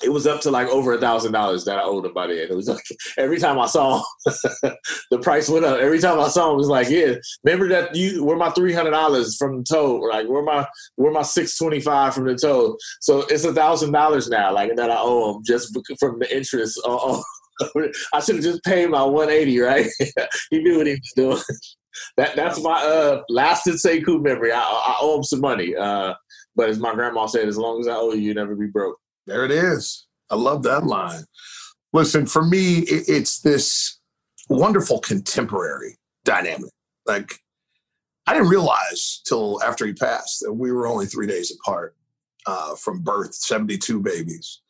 it 0.03 0.09
was 0.09 0.27
up 0.27 0.41
to 0.41 0.51
like 0.51 0.67
over 0.67 0.93
a 0.93 0.99
thousand 0.99 1.31
dollars 1.31 1.63
that 1.65 1.79
I 1.79 1.83
owed 1.83 2.05
him 2.05 2.13
by 2.13 2.27
the 2.27 2.41
end. 2.41 2.51
It 2.51 2.55
was 2.55 2.67
like 2.67 2.83
every 3.17 3.39
time 3.39 3.57
I 3.57 3.65
saw 3.65 3.97
him, 3.97 4.03
the 5.11 5.19
price 5.21 5.47
went 5.47 5.65
up. 5.65 5.79
Every 5.79 5.99
time 5.99 6.19
I 6.19 6.27
saw 6.27 6.49
him, 6.49 6.55
it 6.55 6.57
was 6.57 6.67
like, 6.67 6.89
yeah, 6.89 7.13
remember 7.43 7.69
that 7.69 7.95
you 7.95 8.23
were 8.23 8.35
my 8.35 8.49
three 8.49 8.73
hundred 8.73 8.91
dollars 8.91 9.37
from 9.37 9.59
the 9.59 9.63
tow, 9.63 9.95
like 9.95 10.27
where 10.27 10.43
my 10.43 10.67
where 10.95 11.13
my 11.13 11.21
six 11.21 11.57
twenty 11.57 11.79
five 11.79 12.13
from 12.13 12.25
the 12.25 12.35
tow. 12.35 12.77
So 12.99 13.21
it's 13.29 13.45
a 13.45 13.53
thousand 13.53 13.93
dollars 13.93 14.29
now, 14.29 14.53
like 14.53 14.75
that 14.75 14.91
I 14.91 14.97
owe 14.97 15.35
him 15.35 15.43
just 15.45 15.77
from 15.99 16.19
the 16.19 16.35
interest. 16.35 16.79
Uh, 16.85 17.21
I 18.13 18.19
should 18.19 18.35
have 18.35 18.43
just 18.43 18.63
paid 18.63 18.89
my 18.89 19.03
one 19.03 19.29
eighty, 19.29 19.59
right? 19.59 19.87
he 20.49 20.59
knew 20.59 20.77
what 20.77 20.87
he 20.87 20.93
was 20.93 21.13
doing. 21.15 21.59
that 22.17 22.35
that's 22.35 22.61
my 22.61 22.81
uh 22.83 23.21
lasted 23.29 23.75
Sekou 23.75 24.21
memory. 24.21 24.51
I, 24.51 24.59
I 24.59 24.97
owe 24.99 25.17
him 25.17 25.23
some 25.23 25.39
money. 25.39 25.73
Uh, 25.73 26.15
but 26.57 26.69
as 26.69 26.79
my 26.79 26.93
grandma 26.93 27.27
said, 27.27 27.47
as 27.47 27.57
long 27.57 27.79
as 27.79 27.87
I 27.87 27.95
owe 27.95 28.13
you, 28.13 28.21
you 28.21 28.33
never 28.33 28.55
be 28.55 28.67
broke. 28.67 28.97
There 29.25 29.45
it 29.45 29.51
is. 29.51 30.07
I 30.29 30.35
love 30.35 30.63
that 30.63 30.85
line. 30.85 31.23
Listen, 31.93 32.25
for 32.25 32.43
me, 32.43 32.79
it's 32.87 33.39
this 33.39 33.99
wonderful 34.49 34.99
contemporary 34.99 35.97
dynamic. 36.23 36.71
Like, 37.05 37.39
I 38.27 38.33
didn't 38.33 38.49
realize 38.49 39.21
till 39.27 39.61
after 39.63 39.85
he 39.85 39.93
passed 39.93 40.41
that 40.41 40.53
we 40.53 40.71
were 40.71 40.87
only 40.87 41.05
three 41.05 41.27
days 41.27 41.51
apart 41.51 41.95
uh, 42.45 42.75
from 42.75 43.01
birth, 43.01 43.33
72 43.35 43.99
babies. 43.99 44.61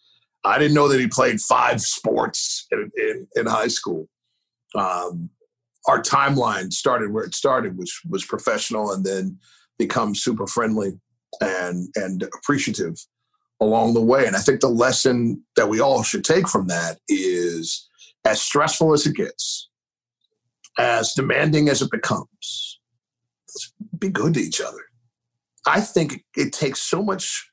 I 0.43 0.59
didn't 0.59 0.75
know 0.75 0.87
that 0.87 0.99
he 0.99 1.07
played 1.07 1.41
five 1.41 1.81
sports 1.81 2.67
in, 2.71 2.91
in, 2.97 3.27
in 3.35 3.45
high 3.47 3.67
school. 3.69 4.07
Um, 4.75 5.29
our 5.87 6.01
timeline 6.01 6.71
started 6.71 7.11
where 7.11 7.23
it 7.23 7.33
started, 7.33 7.77
which 7.77 8.01
was 8.07 8.25
professional 8.25 8.91
and 8.91 9.03
then 9.03 9.39
become 9.79 10.15
super 10.15 10.47
friendly 10.47 10.99
and, 11.41 11.89
and 11.95 12.23
appreciative 12.23 12.95
along 13.59 13.93
the 13.93 14.01
way. 14.01 14.25
And 14.25 14.35
I 14.35 14.39
think 14.39 14.61
the 14.61 14.67
lesson 14.67 15.43
that 15.55 15.69
we 15.69 15.79
all 15.79 16.03
should 16.03 16.23
take 16.23 16.47
from 16.47 16.67
that 16.67 16.97
is 17.07 17.89
as 18.25 18.41
stressful 18.41 18.93
as 18.93 19.05
it 19.05 19.15
gets, 19.15 19.69
as 20.77 21.13
demanding 21.13 21.69
as 21.69 21.81
it 21.81 21.91
becomes, 21.91 22.79
let's 23.47 23.73
be 23.97 24.09
good 24.09 24.33
to 24.33 24.39
each 24.39 24.59
other. 24.59 24.81
I 25.65 25.81
think 25.81 26.23
it 26.35 26.53
takes 26.53 26.79
so 26.79 27.01
much 27.01 27.49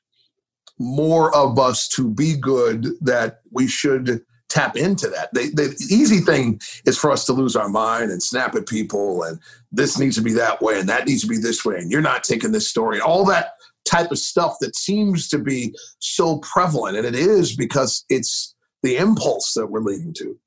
more 0.79 1.35
of 1.35 1.57
us 1.59 1.87
to 1.89 2.09
be 2.09 2.35
good 2.35 2.87
that 3.01 3.39
we 3.51 3.67
should 3.67 4.23
tap 4.49 4.77
into 4.77 5.07
that. 5.09 5.33
The, 5.33 5.49
the 5.49 5.75
easy 5.89 6.19
thing 6.19 6.59
is 6.85 6.97
for 6.97 7.11
us 7.11 7.25
to 7.25 7.33
lose 7.33 7.55
our 7.55 7.69
mind 7.69 8.11
and 8.11 8.21
snap 8.21 8.53
at 8.55 8.67
people 8.67 9.23
and 9.23 9.39
this 9.71 9.97
needs 9.97 10.15
to 10.17 10.21
be 10.21 10.33
that 10.33 10.61
way 10.61 10.79
and 10.79 10.87
that 10.89 11.07
needs 11.07 11.21
to 11.21 11.27
be 11.27 11.37
this 11.37 11.65
way 11.65 11.77
and 11.77 11.91
you're 11.91 12.01
not 12.01 12.23
taking 12.23 12.51
this 12.51 12.67
story. 12.67 12.99
All 12.99 13.25
that 13.25 13.53
type 13.85 14.11
of 14.11 14.19
stuff 14.19 14.55
that 14.61 14.75
seems 14.75 15.27
to 15.29 15.37
be 15.37 15.75
so 15.99 16.37
prevalent. 16.39 16.97
And 16.97 17.05
it 17.05 17.15
is 17.15 17.55
because 17.55 18.05
it's 18.09 18.55
the 18.81 18.97
impulse 18.97 19.53
that 19.53 19.67
we're 19.67 19.81
leading 19.81 20.13
to, 20.15 20.37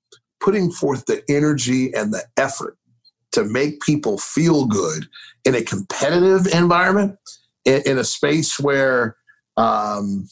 putting 0.40 0.70
forth 0.70 1.06
the 1.06 1.22
energy 1.28 1.92
and 1.94 2.12
the 2.12 2.24
effort 2.36 2.76
to 3.32 3.44
make 3.44 3.80
people 3.80 4.18
feel 4.18 4.66
good 4.66 5.06
in 5.44 5.54
a 5.54 5.62
competitive 5.62 6.46
environment, 6.54 7.18
in, 7.64 7.82
in 7.86 7.98
a 7.98 8.04
space 8.04 8.58
where 8.58 9.16
um, 9.56 10.26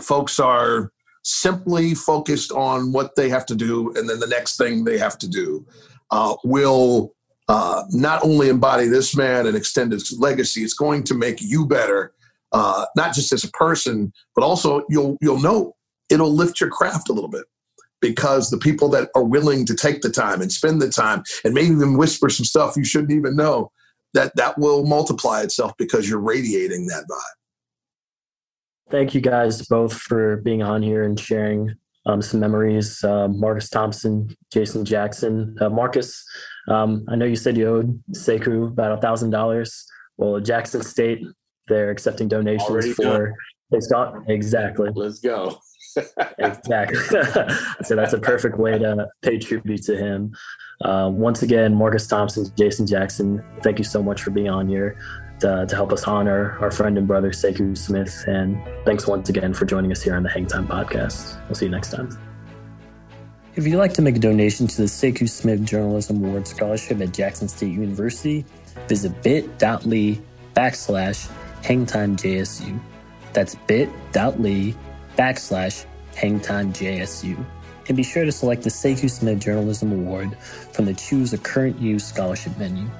folks 0.00 0.38
are 0.38 0.92
simply 1.22 1.94
focused 1.94 2.52
on 2.52 2.92
what 2.92 3.16
they 3.16 3.30
have 3.30 3.46
to 3.46 3.54
do 3.54 3.92
and 3.96 4.08
then 4.08 4.20
the 4.20 4.26
next 4.26 4.58
thing 4.58 4.84
they 4.84 4.98
have 4.98 5.16
to 5.16 5.28
do 5.28 5.66
uh, 6.10 6.36
will 6.44 7.13
uh, 7.48 7.84
not 7.90 8.24
only 8.24 8.48
embody 8.48 8.86
this 8.86 9.16
man 9.16 9.46
and 9.46 9.56
extend 9.56 9.92
his 9.92 10.16
legacy, 10.18 10.62
it's 10.62 10.74
going 10.74 11.02
to 11.04 11.14
make 11.14 11.40
you 11.40 11.66
better, 11.66 12.12
uh, 12.52 12.86
not 12.96 13.14
just 13.14 13.32
as 13.32 13.44
a 13.44 13.50
person, 13.50 14.12
but 14.34 14.44
also 14.44 14.84
you'll 14.88 15.16
you'll 15.20 15.40
know 15.40 15.74
it'll 16.08 16.32
lift 16.32 16.60
your 16.60 16.70
craft 16.70 17.08
a 17.08 17.12
little 17.12 17.30
bit 17.30 17.44
because 18.00 18.50
the 18.50 18.58
people 18.58 18.88
that 18.90 19.08
are 19.14 19.24
willing 19.24 19.64
to 19.64 19.74
take 19.74 20.02
the 20.02 20.10
time 20.10 20.42
and 20.42 20.52
spend 20.52 20.80
the 20.80 20.90
time 20.90 21.22
and 21.44 21.54
maybe 21.54 21.68
even 21.68 21.96
whisper 21.96 22.28
some 22.28 22.44
stuff 22.44 22.76
you 22.76 22.84
shouldn't 22.84 23.12
even 23.12 23.34
know 23.34 23.70
that 24.12 24.34
that 24.36 24.58
will 24.58 24.84
multiply 24.86 25.40
itself 25.40 25.72
because 25.78 26.08
you're 26.08 26.20
radiating 26.20 26.86
that 26.86 27.04
vibe. 27.10 28.90
Thank 28.90 29.14
you 29.14 29.20
guys 29.20 29.66
both 29.66 29.94
for 29.94 30.36
being 30.38 30.62
on 30.62 30.82
here 30.82 31.04
and 31.04 31.18
sharing 31.18 31.74
um, 32.06 32.20
some 32.22 32.40
memories. 32.40 33.02
Uh, 33.02 33.28
Marcus 33.28 33.70
Thompson, 33.70 34.36
Jason 34.52 34.84
Jackson. 34.84 35.56
Uh, 35.60 35.70
Marcus, 35.70 36.24
um, 36.68 37.04
I 37.08 37.16
know 37.16 37.26
you 37.26 37.36
said 37.36 37.56
you 37.56 37.68
owed 37.68 38.02
Sekou 38.12 38.68
about 38.68 38.92
a 38.92 39.00
thousand 39.00 39.30
dollars. 39.30 39.86
Well, 40.16 40.40
Jackson 40.40 40.82
State, 40.82 41.24
they're 41.68 41.90
accepting 41.90 42.28
donations 42.28 42.70
Already 42.70 42.92
for. 42.92 43.34
It's 43.70 43.86
got 43.88 44.14
exactly. 44.28 44.90
Let's 44.94 45.20
go. 45.20 45.58
exactly. 46.38 46.98
so 47.82 47.96
that's 47.96 48.12
a 48.12 48.18
perfect 48.18 48.58
way 48.58 48.78
to 48.78 49.08
pay 49.22 49.38
tribute 49.38 49.82
to 49.84 49.96
him. 49.96 50.34
Um, 50.82 51.18
once 51.18 51.42
again, 51.42 51.74
Marcus 51.74 52.06
Thompson, 52.06 52.46
Jason 52.56 52.86
Jackson, 52.86 53.42
thank 53.62 53.78
you 53.78 53.84
so 53.84 54.02
much 54.02 54.22
for 54.22 54.30
being 54.30 54.48
on 54.48 54.68
here 54.68 54.98
to, 55.40 55.66
to 55.66 55.76
help 55.76 55.92
us 55.92 56.04
honor 56.04 56.58
our 56.60 56.70
friend 56.70 56.98
and 56.98 57.06
brother 57.06 57.30
Sekou 57.30 57.76
Smith. 57.76 58.24
And 58.26 58.60
thanks 58.84 59.06
once 59.06 59.28
again 59.28 59.54
for 59.54 59.64
joining 59.64 59.92
us 59.92 60.02
here 60.02 60.14
on 60.14 60.22
the 60.22 60.30
Hang 60.30 60.46
Time 60.46 60.66
podcast. 60.66 61.40
We'll 61.46 61.54
see 61.54 61.66
you 61.66 61.70
next 61.70 61.90
time. 61.90 62.33
If 63.56 63.68
you'd 63.68 63.76
like 63.76 63.92
to 63.94 64.02
make 64.02 64.16
a 64.16 64.18
donation 64.18 64.66
to 64.66 64.76
the 64.78 64.88
Sekou 64.88 65.28
Smith 65.28 65.64
Journalism 65.64 66.24
Award 66.24 66.48
Scholarship 66.48 67.00
at 67.00 67.12
Jackson 67.12 67.46
State 67.46 67.72
University, 67.72 68.44
visit 68.88 69.22
bit.ly 69.22 70.18
backslash 70.56 71.30
hangtimejsu. 71.62 72.80
That's 73.32 73.54
bit.ly 73.54 74.74
backslash 75.16 75.86
hangtimejsu. 76.14 77.46
And 77.86 77.96
be 77.96 78.02
sure 78.02 78.24
to 78.24 78.32
select 78.32 78.62
the 78.62 78.70
Sekou 78.70 79.08
Smith 79.08 79.38
Journalism 79.38 79.92
Award 79.92 80.36
from 80.72 80.86
the 80.86 80.94
Choose 80.94 81.32
a 81.32 81.38
Current 81.38 81.78
Use 81.78 82.04
Scholarship 82.04 82.58
menu. 82.58 82.90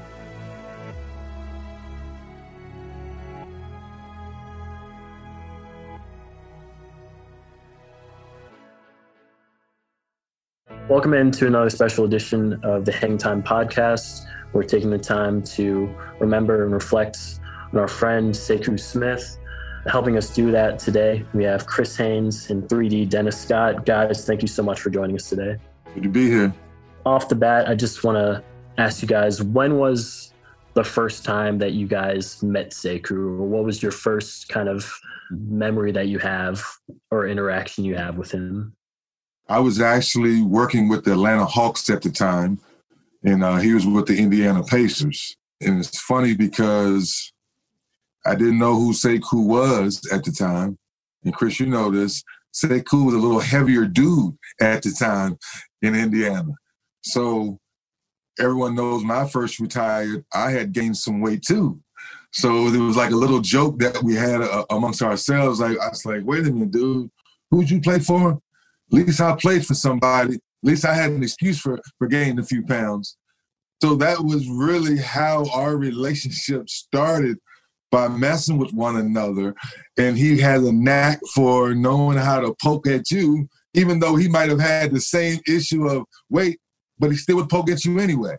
Welcome 10.87 11.14
into 11.14 11.47
another 11.47 11.70
special 11.70 12.05
edition 12.05 12.61
of 12.62 12.85
the 12.85 12.93
Hang 12.93 13.16
Time 13.16 13.43
podcast. 13.43 14.26
We're 14.53 14.64
taking 14.64 14.91
the 14.91 14.99
time 14.99 15.43
to 15.45 15.89
remember 16.20 16.62
and 16.62 16.74
reflect 16.74 17.41
on 17.72 17.78
our 17.78 17.89
friend 17.89 18.35
Sekou 18.35 18.78
Smith. 18.78 19.39
Helping 19.87 20.18
us 20.18 20.28
do 20.28 20.51
that 20.51 20.78
today, 20.78 21.24
we 21.32 21.43
have 21.45 21.66
Chris 21.66 21.97
Haynes 21.97 22.51
and 22.51 22.64
3D 22.64 23.09
Dennis 23.09 23.41
Scott. 23.41 23.87
Guys, 23.87 24.26
thank 24.26 24.43
you 24.43 24.47
so 24.47 24.62
much 24.62 24.78
for 24.78 24.91
joining 24.91 25.16
us 25.16 25.26
today. 25.26 25.57
Good 25.95 26.03
to 26.03 26.09
be 26.11 26.26
here. 26.26 26.55
Off 27.07 27.30
the 27.30 27.35
bat, 27.35 27.66
I 27.66 27.74
just 27.74 28.05
want 28.05 28.16
to 28.16 28.45
ask 28.76 29.01
you 29.01 29.09
guys 29.09 29.43
when 29.43 29.78
was 29.78 30.35
the 30.74 30.85
first 30.85 31.24
time 31.24 31.57
that 31.59 31.72
you 31.72 31.87
guys 31.87 32.43
met 32.43 32.72
Sekou, 32.72 33.41
or 33.41 33.47
what 33.47 33.64
was 33.64 33.82
your 33.82 33.93
first 33.93 34.51
kind 34.51 34.68
of 34.68 35.01
memory 35.30 35.93
that 35.93 36.09
you 36.09 36.18
have 36.18 36.62
or 37.11 37.26
interaction 37.26 37.85
you 37.85 37.97
have 37.97 38.18
with 38.18 38.30
him? 38.30 38.76
I 39.49 39.59
was 39.61 39.81
actually 39.81 40.43
working 40.43 40.89
with 40.89 41.05
the 41.05 41.13
Atlanta 41.13 41.45
Hawks 41.45 41.91
at 41.91 42.03
the 42.03 42.11
time, 42.11 42.59
and 43.23 43.45
uh, 43.45 43.57
he 43.57 43.75
was 43.75 43.87
with 43.87 44.07
the 44.07 44.19
Indiana 44.19 44.63
Pacers. 44.63 45.37
And 45.61 45.79
it's 45.79 46.01
funny 46.01 46.35
because 46.35 47.33
I 48.27 48.35
didn't 48.35 48.59
know 48.59 48.75
who 48.75 48.93
Sekou 48.93 49.47
was 49.47 50.01
at 50.11 50.25
the 50.25 50.33
time. 50.33 50.79
And 51.25 51.35
Chris, 51.35 51.61
you 51.61 51.67
know 51.67 51.91
this. 51.91 52.23
Sekou 52.55 53.07
was 53.07 53.15
a 53.15 53.19
little 53.19 53.41
heavier 53.41 53.87
dude 53.87 54.37
at 54.61 54.83
the 54.83 54.93
time 54.93 55.39
in 55.83 55.95
Indiana. 55.95 56.53
So 57.03 57.59
everyone 58.39 58.75
knows 58.75 59.03
when 59.03 59.11
I 59.11 59.27
first 59.27 59.61
retired, 59.61 60.25
I 60.33 60.51
had 60.51 60.73
gained 60.73 60.97
some 60.97 61.21
weight 61.21 61.43
too. 61.43 61.81
So 62.33 62.67
it 62.67 62.79
was 62.79 62.97
like 62.97 63.13
a 63.13 63.17
little 63.17 63.41
joke 63.41 63.79
that 63.79 64.03
we 64.03 64.15
had 64.15 64.41
uh, 64.41 64.65
amongst 64.71 65.03
ourselves. 65.03 65.61
Like 65.61 65.79
I 65.79 65.89
was 65.89 66.05
like, 66.05 66.23
wait 66.25 66.47
a 66.47 66.51
minute, 66.51 66.73
dude, 66.73 67.11
who'd 67.51 67.71
you 67.71 67.81
play 67.81 68.01
for? 68.01 68.41
Least 68.91 69.20
I 69.20 69.35
played 69.37 69.66
for 69.66 69.74
somebody. 69.74 70.35
At 70.35 70.41
least 70.62 70.85
I 70.85 70.95
had 70.95 71.11
an 71.11 71.22
excuse 71.22 71.59
for 71.59 71.80
for 71.99 72.07
gaining 72.07 72.39
a 72.39 72.45
few 72.45 72.64
pounds. 72.64 73.16
So 73.82 73.95
that 73.97 74.24
was 74.24 74.49
really 74.49 74.99
how 74.99 75.47
our 75.53 75.76
relationship 75.76 76.68
started 76.68 77.39
by 77.91 78.09
messing 78.09 78.59
with 78.59 78.72
one 78.72 78.97
another. 78.97 79.55
And 79.99 80.16
he 80.16 80.39
had 80.39 80.62
a 80.62 80.72
knack 80.72 81.20
for 81.35 81.74
knowing 81.74 82.18
how 82.18 82.41
to 82.41 82.55
poke 82.62 82.87
at 82.87 83.11
you, 83.11 83.49
even 83.74 84.01
though 84.01 84.16
he 84.16 84.28
might 84.28 84.49
have 84.49 84.61
had 84.61 84.91
the 84.91 85.01
same 85.01 85.39
issue 85.47 85.87
of 85.87 86.05
weight, 86.30 86.59
but 86.99 87.11
he 87.11 87.16
still 87.16 87.37
would 87.37 87.49
poke 87.49 87.70
at 87.70 87.85
you 87.85 87.99
anyway. 87.99 88.37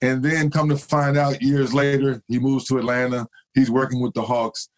And 0.00 0.22
then 0.22 0.50
come 0.50 0.68
to 0.70 0.76
find 0.76 1.18
out 1.18 1.42
years 1.42 1.74
later, 1.74 2.22
he 2.28 2.38
moves 2.38 2.64
to 2.66 2.78
Atlanta. 2.78 3.26
He's 3.54 3.70
working 3.70 4.00
with 4.00 4.14
the 4.14 4.22
Hawks. 4.22 4.68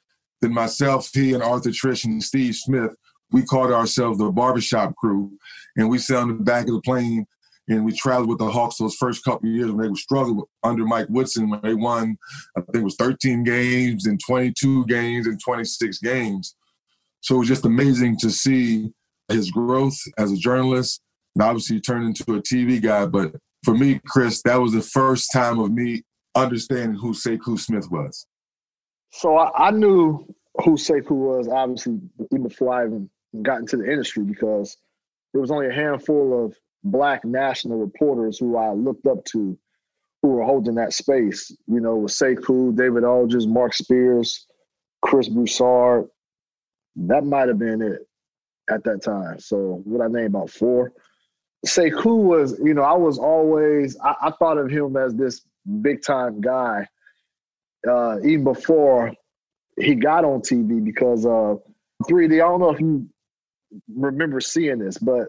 Then 0.40 0.52
myself, 0.52 1.10
he 1.12 1.32
and 1.32 1.42
Arthur 1.42 1.70
Triche 1.70 2.04
and 2.04 2.22
Steve 2.22 2.56
Smith, 2.56 2.90
we 3.32 3.42
called 3.42 3.72
ourselves 3.72 4.18
the 4.18 4.30
barbershop 4.30 4.94
crew. 4.96 5.32
And 5.76 5.88
we 5.88 5.98
sat 5.98 6.18
on 6.18 6.28
the 6.28 6.34
back 6.34 6.66
of 6.68 6.74
the 6.74 6.82
plane 6.82 7.26
and 7.68 7.84
we 7.84 7.92
traveled 7.92 8.28
with 8.28 8.38
the 8.38 8.50
Hawks 8.50 8.76
those 8.76 8.96
first 8.96 9.24
couple 9.24 9.48
years 9.48 9.70
when 9.70 9.82
they 9.82 9.88
were 9.88 9.96
struggling 9.96 10.42
under 10.62 10.84
Mike 10.84 11.06
Woodson 11.08 11.48
when 11.48 11.60
they 11.62 11.74
won, 11.74 12.18
I 12.56 12.60
think 12.60 12.76
it 12.76 12.84
was 12.84 12.96
13 12.96 13.44
games 13.44 14.06
and 14.06 14.20
22 14.26 14.86
games 14.86 15.26
and 15.26 15.40
26 15.40 15.98
games. 15.98 16.54
So 17.20 17.36
it 17.36 17.38
was 17.38 17.48
just 17.48 17.64
amazing 17.64 18.18
to 18.18 18.30
see 18.30 18.92
his 19.28 19.50
growth 19.50 19.96
as 20.18 20.32
a 20.32 20.36
journalist. 20.36 21.00
And 21.34 21.42
obviously, 21.42 21.76
he 21.76 21.82
turned 21.82 22.04
into 22.04 22.34
a 22.34 22.42
TV 22.42 22.82
guy. 22.82 23.06
But 23.06 23.36
for 23.64 23.74
me, 23.74 24.00
Chris, 24.06 24.42
that 24.42 24.56
was 24.56 24.72
the 24.72 24.82
first 24.82 25.30
time 25.32 25.58
of 25.60 25.70
me 25.70 26.02
understanding 26.34 26.98
who 26.98 27.12
Sekou 27.12 27.58
Smith 27.58 27.88
was. 27.90 28.26
So 29.12 29.36
I, 29.36 29.68
I 29.68 29.70
knew 29.70 30.26
who 30.64 30.72
Sekou 30.72 31.12
was, 31.12 31.48
obviously, 31.48 32.00
even 32.32 32.48
before 32.48 32.74
I 32.74 32.86
even 32.86 33.08
got 33.40 33.60
into 33.60 33.78
the 33.78 33.90
industry 33.90 34.24
because 34.24 34.76
there 35.32 35.40
was 35.40 35.50
only 35.50 35.68
a 35.68 35.72
handful 35.72 36.44
of 36.44 36.56
black 36.84 37.24
national 37.24 37.78
reporters 37.78 38.38
who 38.38 38.56
I 38.56 38.72
looked 38.72 39.06
up 39.06 39.24
to 39.26 39.58
who 40.20 40.28
were 40.28 40.44
holding 40.44 40.74
that 40.74 40.92
space. 40.92 41.50
You 41.66 41.80
know, 41.80 41.96
with 41.96 42.12
Sekou, 42.12 42.76
David 42.76 43.04
Aldridge, 43.04 43.46
Marc 43.46 43.74
Spears, 43.74 44.46
Chris 45.00 45.28
Broussard. 45.28 46.08
That 46.96 47.24
might 47.24 47.48
have 47.48 47.58
been 47.58 47.80
it 47.80 48.06
at 48.70 48.84
that 48.84 49.02
time. 49.02 49.40
So 49.40 49.80
what 49.84 50.04
I 50.04 50.08
name 50.08 50.26
about 50.26 50.50
four. 50.50 50.92
Sekou 51.66 52.16
was, 52.16 52.58
you 52.62 52.74
know, 52.74 52.82
I 52.82 52.94
was 52.94 53.18
always 53.18 53.96
I, 54.02 54.14
I 54.20 54.30
thought 54.32 54.58
of 54.58 54.70
him 54.70 54.96
as 54.96 55.14
this 55.14 55.42
big 55.80 56.02
time 56.02 56.40
guy, 56.40 56.86
uh, 57.88 58.18
even 58.24 58.44
before 58.44 59.12
he 59.80 59.94
got 59.94 60.24
on 60.24 60.40
TV 60.40 60.84
because 60.84 61.24
uh 61.24 61.54
3D, 62.04 62.34
I 62.34 62.38
don't 62.38 62.60
know 62.60 62.70
if 62.70 62.80
you 62.80 63.08
remember 63.94 64.40
seeing 64.40 64.78
this, 64.78 64.98
but 64.98 65.28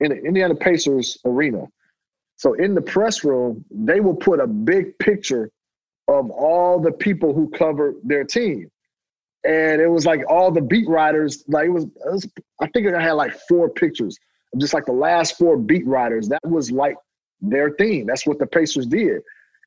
in 0.00 0.10
the 0.10 0.16
Indiana 0.16 0.54
Pacers 0.54 1.18
arena. 1.24 1.66
So 2.36 2.54
in 2.54 2.74
the 2.74 2.82
press 2.82 3.24
room, 3.24 3.64
they 3.70 4.00
will 4.00 4.16
put 4.16 4.40
a 4.40 4.46
big 4.46 4.98
picture 4.98 5.50
of 6.08 6.30
all 6.30 6.80
the 6.80 6.90
people 6.90 7.32
who 7.32 7.48
covered 7.50 7.94
their 8.02 8.24
team. 8.24 8.70
And 9.44 9.80
it 9.80 9.88
was 9.88 10.06
like 10.06 10.20
all 10.28 10.50
the 10.50 10.60
beat 10.60 10.88
writers, 10.88 11.44
like 11.48 11.66
it 11.66 11.70
was, 11.70 11.84
it 11.84 12.12
was 12.12 12.28
I 12.60 12.68
think 12.68 12.92
I 12.92 13.00
had 13.00 13.12
like 13.12 13.32
four 13.48 13.68
pictures 13.68 14.16
of 14.52 14.60
just 14.60 14.74
like 14.74 14.86
the 14.86 14.92
last 14.92 15.38
four 15.38 15.56
beat 15.56 15.86
writers. 15.86 16.28
That 16.28 16.40
was 16.44 16.70
like 16.70 16.96
their 17.40 17.70
theme. 17.70 18.06
That's 18.06 18.26
what 18.26 18.38
the 18.38 18.46
Pacers 18.46 18.86
did. 18.86 19.22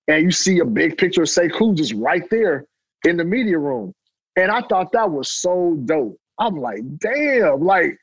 And 0.08 0.24
you 0.24 0.32
see 0.32 0.60
a 0.60 0.66
big 0.66 0.98
picture 0.98 1.24
of 1.24 1.30
Sekou 1.30 1.76
just 1.76 1.94
right 1.94 2.24
there 2.30 2.66
in 3.06 3.18
the 3.18 3.26
media 3.26 3.58
room. 3.58 3.94
And 4.36 4.52
I 4.52 4.62
thought 4.62 4.92
that 4.92 5.10
was 5.10 5.32
so 5.32 5.78
dope. 5.86 6.20
I'm 6.40 6.56
like, 6.56 6.82
damn, 7.00 7.62
like 7.62 7.98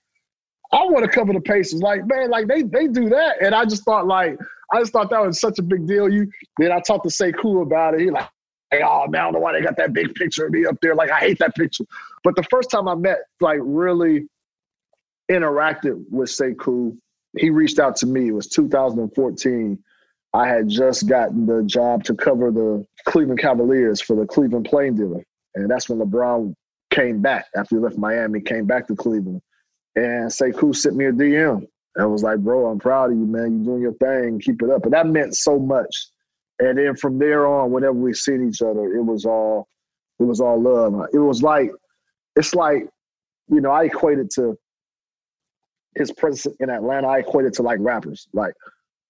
I 0.72 0.84
want 0.84 1.04
to 1.04 1.10
cover 1.10 1.32
the 1.32 1.40
Pacers. 1.40 1.82
Like, 1.82 2.06
man, 2.06 2.30
like 2.30 2.46
they 2.46 2.62
they 2.62 2.86
do 2.86 3.08
that. 3.10 3.42
And 3.42 3.54
I 3.54 3.64
just 3.64 3.84
thought 3.84 4.06
like 4.06 4.38
I 4.72 4.80
just 4.80 4.92
thought 4.92 5.10
that 5.10 5.20
was 5.20 5.40
such 5.40 5.58
a 5.58 5.62
big 5.62 5.86
deal. 5.86 6.08
You 6.08 6.30
then 6.58 6.72
I 6.72 6.80
talked 6.80 7.08
to 7.08 7.10
Sekou 7.10 7.62
about 7.62 7.94
it. 7.94 8.00
He 8.00 8.10
like, 8.10 8.28
hey, 8.70 8.82
oh 8.84 9.06
man, 9.08 9.20
I 9.20 9.24
don't 9.24 9.34
know 9.34 9.40
why 9.40 9.52
they 9.52 9.60
got 9.60 9.76
that 9.76 9.92
big 9.92 10.14
picture 10.14 10.46
of 10.46 10.52
me 10.52 10.64
up 10.64 10.76
there. 10.80 10.94
Like 10.94 11.10
I 11.10 11.20
hate 11.20 11.38
that 11.40 11.54
picture. 11.54 11.84
But 12.24 12.36
the 12.36 12.44
first 12.44 12.70
time 12.70 12.88
I 12.88 12.94
met, 12.94 13.18
like 13.40 13.58
really 13.62 14.26
interacted 15.30 16.04
with 16.10 16.30
Sekou, 16.30 16.96
he 17.36 17.50
reached 17.50 17.78
out 17.78 17.96
to 17.96 18.06
me. 18.06 18.28
It 18.28 18.32
was 18.32 18.48
2014. 18.48 19.78
I 20.34 20.48
had 20.48 20.68
just 20.68 21.06
gotten 21.06 21.44
the 21.44 21.62
job 21.64 22.04
to 22.04 22.14
cover 22.14 22.50
the 22.50 22.86
Cleveland 23.04 23.40
Cavaliers 23.40 24.00
for 24.00 24.16
the 24.16 24.26
Cleveland 24.26 24.66
Plain 24.68 24.94
Dealer. 24.94 25.22
And 25.54 25.70
that's 25.70 25.90
when 25.90 25.98
LeBron 25.98 26.54
came 26.92 27.20
back 27.20 27.46
after 27.56 27.76
he 27.76 27.80
left 27.80 27.98
Miami, 27.98 28.40
came 28.40 28.66
back 28.66 28.86
to 28.86 28.94
Cleveland. 28.94 29.40
And 29.96 30.30
Sekou 30.30 30.74
sent 30.74 30.96
me 30.96 31.06
a 31.06 31.12
DM. 31.12 31.66
I 31.98 32.06
was 32.06 32.22
like, 32.22 32.38
bro, 32.38 32.66
I'm 32.66 32.78
proud 32.78 33.10
of 33.10 33.18
you, 33.18 33.26
man. 33.26 33.56
You're 33.56 33.64
doing 33.64 33.82
your 33.82 33.94
thing. 33.94 34.40
Keep 34.40 34.62
it 34.62 34.70
up. 34.70 34.84
And 34.84 34.92
that 34.92 35.06
meant 35.06 35.36
so 35.36 35.58
much. 35.58 35.94
And 36.58 36.78
then 36.78 36.96
from 36.96 37.18
there 37.18 37.46
on, 37.46 37.70
whenever 37.70 37.92
we 37.92 38.14
seen 38.14 38.48
each 38.48 38.62
other, 38.62 38.94
it 38.94 39.02
was 39.02 39.24
all 39.26 39.68
it 40.18 40.24
was 40.24 40.40
all 40.40 40.60
love. 40.60 41.08
It 41.12 41.18
was 41.18 41.42
like 41.42 41.70
it's 42.36 42.54
like, 42.54 42.88
you 43.48 43.60
know, 43.60 43.70
I 43.70 43.84
equated 43.84 44.30
to 44.36 44.56
his 45.96 46.10
presence 46.12 46.54
in 46.60 46.70
Atlanta, 46.70 47.08
I 47.08 47.18
equated 47.18 47.52
to 47.54 47.62
like 47.62 47.78
rappers. 47.80 48.28
Like 48.32 48.54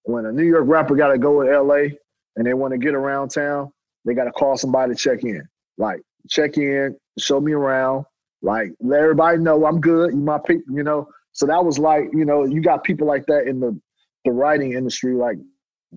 when 0.03 0.25
a 0.25 0.31
New 0.31 0.43
York 0.43 0.65
rapper 0.67 0.95
gotta 0.95 1.17
go 1.17 1.43
to 1.43 1.61
LA 1.61 1.95
and 2.35 2.45
they 2.45 2.53
want 2.53 2.73
to 2.73 2.77
get 2.77 2.95
around 2.95 3.29
town, 3.29 3.71
they 4.03 4.13
gotta 4.13 4.31
call 4.31 4.57
somebody 4.57 4.93
to 4.93 4.99
check 4.99 5.23
in. 5.23 5.47
Like 5.77 6.01
check 6.29 6.57
in, 6.57 6.95
show 7.19 7.39
me 7.39 7.53
around, 7.53 8.05
like 8.41 8.73
let 8.81 9.01
everybody 9.01 9.37
know 9.37 9.65
I'm 9.65 9.79
good. 9.79 10.11
You 10.11 10.19
my 10.19 10.39
people, 10.39 10.75
you 10.75 10.83
know. 10.83 11.07
So 11.31 11.47
that 11.47 11.63
was 11.63 11.79
like, 11.79 12.09
you 12.13 12.25
know, 12.25 12.45
you 12.45 12.61
got 12.61 12.83
people 12.83 13.07
like 13.07 13.25
that 13.27 13.47
in 13.47 13.59
the 13.59 13.79
the 14.25 14.31
writing 14.31 14.73
industry. 14.73 15.15
Like 15.15 15.37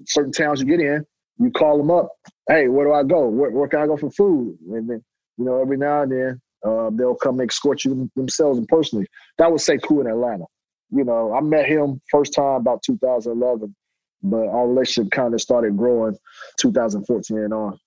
certain 0.06 0.32
towns 0.32 0.60
you 0.60 0.66
get 0.66 0.80
in, 0.80 1.04
you 1.38 1.50
call 1.50 1.78
them 1.78 1.90
up. 1.90 2.10
Hey, 2.48 2.68
where 2.68 2.86
do 2.86 2.92
I 2.92 3.02
go? 3.02 3.28
Where, 3.28 3.50
where 3.50 3.68
can 3.68 3.80
I 3.80 3.86
go 3.86 3.96
for 3.96 4.10
food? 4.10 4.56
And 4.70 4.88
then, 4.88 5.04
you 5.36 5.44
know, 5.44 5.60
every 5.60 5.76
now 5.76 6.02
and 6.02 6.12
then 6.12 6.40
uh, 6.64 6.90
they'll 6.92 7.16
come 7.16 7.40
escort 7.40 7.84
you 7.84 8.10
themselves 8.16 8.58
and 8.58 8.68
personally. 8.68 9.06
That 9.38 9.50
was 9.50 9.66
Sekou 9.66 10.00
in 10.00 10.06
Atlanta. 10.06 10.44
You 10.90 11.04
know, 11.04 11.34
I 11.34 11.40
met 11.40 11.66
him 11.66 12.00
first 12.10 12.32
time 12.34 12.60
about 12.60 12.82
2011, 12.84 13.74
but 14.22 14.46
our 14.46 14.68
relationship 14.68 15.10
kind 15.10 15.34
of 15.34 15.40
started 15.40 15.76
growing 15.76 16.16
2014 16.60 17.38
and 17.38 17.52
on. 17.52 17.78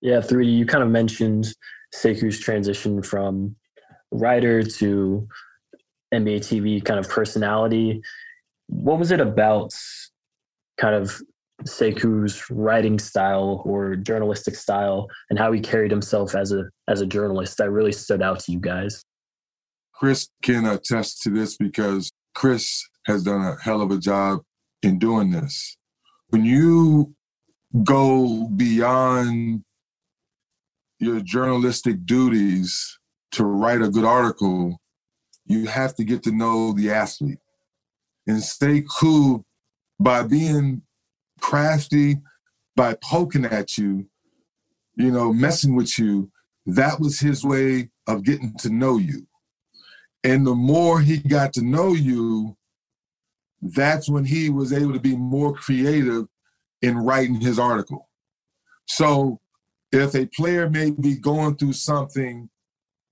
Yeah, 0.00 0.18
3D, 0.18 0.56
you 0.56 0.66
kind 0.66 0.82
of 0.82 0.90
mentioned 0.90 1.48
Sekou's 1.94 2.38
transition 2.38 3.02
from 3.02 3.56
writer 4.10 4.62
to 4.62 5.26
NBA 6.14 6.38
TV 6.40 6.84
kind 6.84 6.98
of 6.98 7.08
personality. 7.08 8.02
What 8.68 8.98
was 8.98 9.10
it 9.10 9.20
about 9.20 9.74
kind 10.78 10.94
of 10.94 11.20
Sekou's 11.64 12.50
writing 12.50 12.98
style 12.98 13.62
or 13.64 13.96
journalistic 13.96 14.54
style 14.56 15.08
and 15.30 15.38
how 15.38 15.52
he 15.52 15.60
carried 15.60 15.90
himself 15.90 16.34
as 16.34 16.52
a 16.52 16.64
as 16.88 17.00
a 17.00 17.06
journalist 17.06 17.58
that 17.58 17.70
really 17.70 17.92
stood 17.92 18.22
out 18.22 18.40
to 18.40 18.52
you 18.52 18.60
guys? 18.60 19.02
Chris 19.94 20.28
can 20.42 20.66
attest 20.66 21.22
to 21.22 21.30
this 21.30 21.56
because 21.56 22.12
Chris 22.34 22.86
has 23.06 23.22
done 23.22 23.40
a 23.40 23.56
hell 23.62 23.80
of 23.80 23.90
a 23.90 23.96
job 23.96 24.42
in 24.82 24.98
doing 24.98 25.30
this. 25.30 25.76
When 26.28 26.44
you 26.44 27.14
go 27.82 28.48
beyond 28.48 29.62
your 30.98 31.20
journalistic 31.20 32.04
duties 32.06 32.98
to 33.32 33.44
write 33.44 33.82
a 33.82 33.90
good 33.90 34.04
article, 34.04 34.80
you 35.46 35.66
have 35.66 35.94
to 35.96 36.04
get 36.04 36.22
to 36.24 36.32
know 36.32 36.72
the 36.72 36.90
athlete 36.90 37.38
and 38.26 38.42
stay 38.42 38.84
cool 38.98 39.44
by 40.00 40.22
being 40.22 40.82
crafty, 41.40 42.20
by 42.74 42.96
poking 43.02 43.44
at 43.44 43.78
you, 43.78 44.06
you 44.96 45.10
know, 45.10 45.32
messing 45.32 45.74
with 45.74 45.98
you. 45.98 46.30
that 46.68 46.98
was 46.98 47.20
his 47.20 47.44
way 47.44 47.90
of 48.08 48.24
getting 48.24 48.52
to 48.58 48.68
know 48.68 48.98
you. 48.98 49.26
And 50.24 50.44
the 50.44 50.54
more 50.54 51.00
he 51.00 51.18
got 51.18 51.52
to 51.52 51.62
know 51.62 51.92
you, 51.92 52.56
that's 53.62 54.08
when 54.08 54.24
he 54.24 54.50
was 54.50 54.72
able 54.72 54.92
to 54.92 54.98
be 54.98 55.16
more 55.16 55.52
creative 55.54 56.26
in 56.82 56.98
writing 56.98 57.40
his 57.40 57.58
article. 57.58 58.08
So 58.86 59.40
if 60.00 60.14
a 60.14 60.26
player 60.26 60.68
may 60.68 60.90
be 60.90 61.16
going 61.16 61.56
through 61.56 61.74
something 61.74 62.48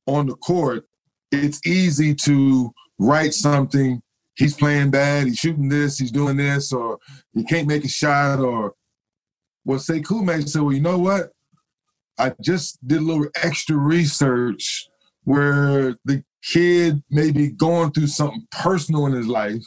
on 0.07 0.27
the 0.27 0.35
court, 0.35 0.85
it's 1.31 1.65
easy 1.67 2.15
to 2.15 2.73
write 2.99 3.35
something. 3.35 4.03
He's 4.37 4.57
playing 4.57 4.91
bad, 4.91 5.27
he's 5.27 5.39
shooting 5.39 5.69
this, 5.69 5.99
he's 5.99 6.11
doing 6.11 6.37
this, 6.37 6.73
or 6.73 6.99
he 7.33 7.45
can't 7.45 7.69
make 7.69 7.85
a 7.85 7.89
shot, 7.89 8.41
or 8.41 8.75
well, 9.65 9.79
Sekou 9.79 10.23
may 10.23 10.41
say, 10.43 10.61
well, 10.61 10.73
you 10.73 10.81
know 10.81 10.99
what? 10.99 11.31
I 12.19 12.33
just 12.41 12.87
did 12.87 12.99
a 12.99 13.05
little 13.05 13.29
extra 13.43 13.77
research 13.77 14.89
where 15.25 15.97
the 16.05 16.23
kid 16.43 17.03
may 17.11 17.31
be 17.31 17.49
going 17.51 17.91
through 17.93 18.09
something 18.09 18.47
personal 18.51 19.07
in 19.07 19.13
his 19.15 19.27
life 19.27 19.65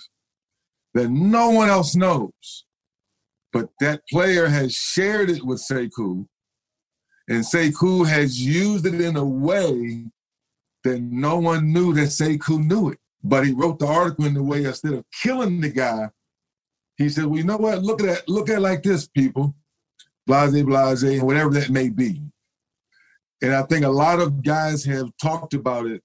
that 0.93 1.09
no 1.09 1.49
one 1.49 1.70
else 1.70 1.95
knows. 1.95 2.65
But 3.51 3.70
that 3.80 4.01
player 4.09 4.47
has 4.47 4.74
shared 4.74 5.30
it 5.30 5.43
with 5.43 5.59
Sekou, 5.59 6.28
and 7.28 7.43
Sekou 7.43 8.07
has 8.07 8.41
used 8.41 8.86
it 8.86 9.01
in 9.01 9.17
a 9.17 9.25
way 9.25 10.05
that 10.84 11.01
no 11.01 11.38
one 11.38 11.73
knew 11.73 11.93
that 11.93 12.07
Sekou 12.07 12.65
knew 12.65 12.89
it. 12.89 12.99
But 13.23 13.45
he 13.45 13.51
wrote 13.51 13.80
the 13.80 13.88
article 13.88 14.25
in 14.25 14.34
the 14.34 14.43
way 14.43 14.63
instead 14.63 14.93
of 14.93 15.05
killing 15.11 15.59
the 15.59 15.69
guy, 15.69 16.09
he 16.97 17.09
said, 17.09 17.25
Well, 17.25 17.38
you 17.38 17.43
know 17.43 17.57
what? 17.57 17.84
Look 17.84 18.01
at 18.01 18.07
that, 18.07 18.30
look 18.30 18.49
at 18.49 18.57
it 18.57 18.61
like 18.61 18.84
this, 18.84 19.07
people. 19.07 19.55
Blase, 20.25 20.63
blase, 20.63 21.21
whatever 21.21 21.49
that 21.51 21.69
may 21.69 21.89
be. 21.89 22.21
And 23.41 23.53
I 23.53 23.63
think 23.63 23.86
a 23.86 23.89
lot 23.89 24.19
of 24.19 24.43
guys 24.43 24.84
have 24.86 25.11
talked 25.21 25.53
about 25.53 25.86
it 25.86 26.01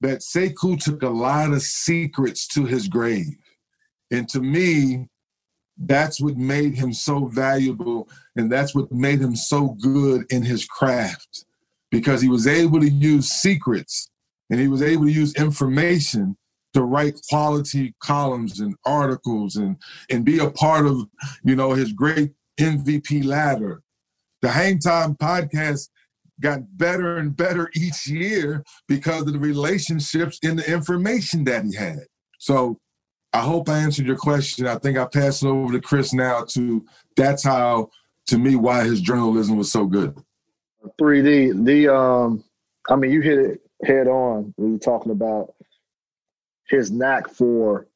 that 0.00 0.20
Sekou 0.20 0.82
took 0.82 1.02
a 1.02 1.08
lot 1.08 1.52
of 1.52 1.62
secrets 1.62 2.46
to 2.48 2.64
his 2.64 2.88
grave. 2.88 3.36
And 4.10 4.28
to 4.30 4.40
me, 4.40 5.08
that's 5.86 6.20
what 6.20 6.36
made 6.36 6.74
him 6.74 6.92
so 6.92 7.26
valuable 7.26 8.08
and 8.36 8.50
that's 8.50 8.74
what 8.74 8.90
made 8.92 9.20
him 9.20 9.34
so 9.34 9.70
good 9.80 10.24
in 10.30 10.42
his 10.42 10.64
craft 10.64 11.44
because 11.90 12.22
he 12.22 12.28
was 12.28 12.46
able 12.46 12.80
to 12.80 12.88
use 12.88 13.28
secrets 13.28 14.08
and 14.50 14.60
he 14.60 14.68
was 14.68 14.82
able 14.82 15.04
to 15.04 15.12
use 15.12 15.34
information 15.34 16.36
to 16.74 16.82
write 16.82 17.20
quality 17.28 17.94
columns 18.02 18.60
and 18.60 18.74
articles 18.84 19.56
and 19.56 19.76
and 20.10 20.24
be 20.24 20.38
a 20.38 20.50
part 20.50 20.86
of 20.86 21.06
you 21.44 21.56
know 21.56 21.72
his 21.72 21.92
great 21.92 22.32
MVP 22.60 23.24
ladder. 23.24 23.82
The 24.40 24.50
Hang 24.50 24.78
Time 24.78 25.14
podcast 25.14 25.88
got 26.40 26.60
better 26.76 27.18
and 27.18 27.36
better 27.36 27.70
each 27.76 28.06
year 28.06 28.64
because 28.88 29.22
of 29.22 29.32
the 29.32 29.38
relationships 29.38 30.38
and 30.42 30.58
the 30.58 30.70
information 30.70 31.44
that 31.44 31.64
he 31.64 31.74
had. 31.76 32.00
So 32.38 32.78
I 33.32 33.40
hope 33.40 33.68
I 33.68 33.78
answered 33.78 34.06
your 34.06 34.16
question. 34.16 34.66
I 34.66 34.76
think 34.76 34.98
I 34.98 35.06
pass 35.06 35.42
it 35.42 35.48
over 35.48 35.72
to 35.72 35.80
Chris 35.80 36.12
now 36.12 36.44
to 36.50 36.84
that's 37.16 37.44
how 37.44 37.90
to 38.26 38.38
me 38.38 38.56
why 38.56 38.84
his 38.84 39.00
journalism 39.00 39.56
was 39.56 39.72
so 39.72 39.86
good. 39.86 40.16
3D, 41.00 41.64
the 41.64 41.94
um 41.94 42.44
I 42.88 42.96
mean 42.96 43.10
you 43.10 43.20
hit 43.20 43.38
it 43.38 43.60
head 43.84 44.06
on 44.06 44.52
when 44.56 44.70
you're 44.70 44.78
talking 44.78 45.12
about 45.12 45.54
his 46.68 46.90
knack 46.90 47.28
for, 47.28 47.86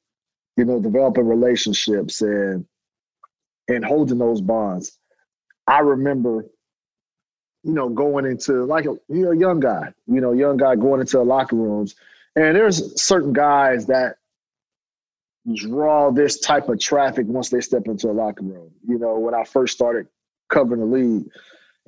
you 0.57 0.65
know, 0.65 0.81
developing 0.81 1.27
relationships 1.27 2.23
and 2.23 2.67
and 3.69 3.85
holding 3.85 4.19
those 4.19 4.41
bonds. 4.41 4.99
I 5.67 5.81
remember, 5.81 6.47
you 7.63 7.73
know, 7.73 7.89
going 7.89 8.27
into 8.27 8.65
like 8.65 8.87
a 8.87 8.97
you 9.09 9.25
know 9.25 9.33
young 9.33 9.61
guy, 9.61 9.93
you 10.07 10.21
know, 10.21 10.33
young 10.33 10.57
guy 10.57 10.77
going 10.77 11.01
into 11.01 11.19
the 11.19 11.25
locker 11.25 11.57
rooms, 11.57 11.95
and 12.37 12.57
there's 12.57 13.01
certain 13.01 13.33
guys 13.33 13.87
that 13.87 14.17
draw 15.55 16.11
this 16.11 16.41
type 16.41 16.69
of 16.69 16.81
traffic 16.81 17.27
once 17.27 17.49
they 17.49 17.61
step 17.61 17.87
into 17.87 18.11
a 18.11 18.13
locker 18.13 18.45
room. 18.45 18.71
You 18.87 18.99
know, 18.99 19.19
when 19.19 19.35
I 19.35 19.45
first 19.45 19.75
started 19.75 20.07
covering 20.49 20.81
the 20.81 20.87
league, 20.87 21.25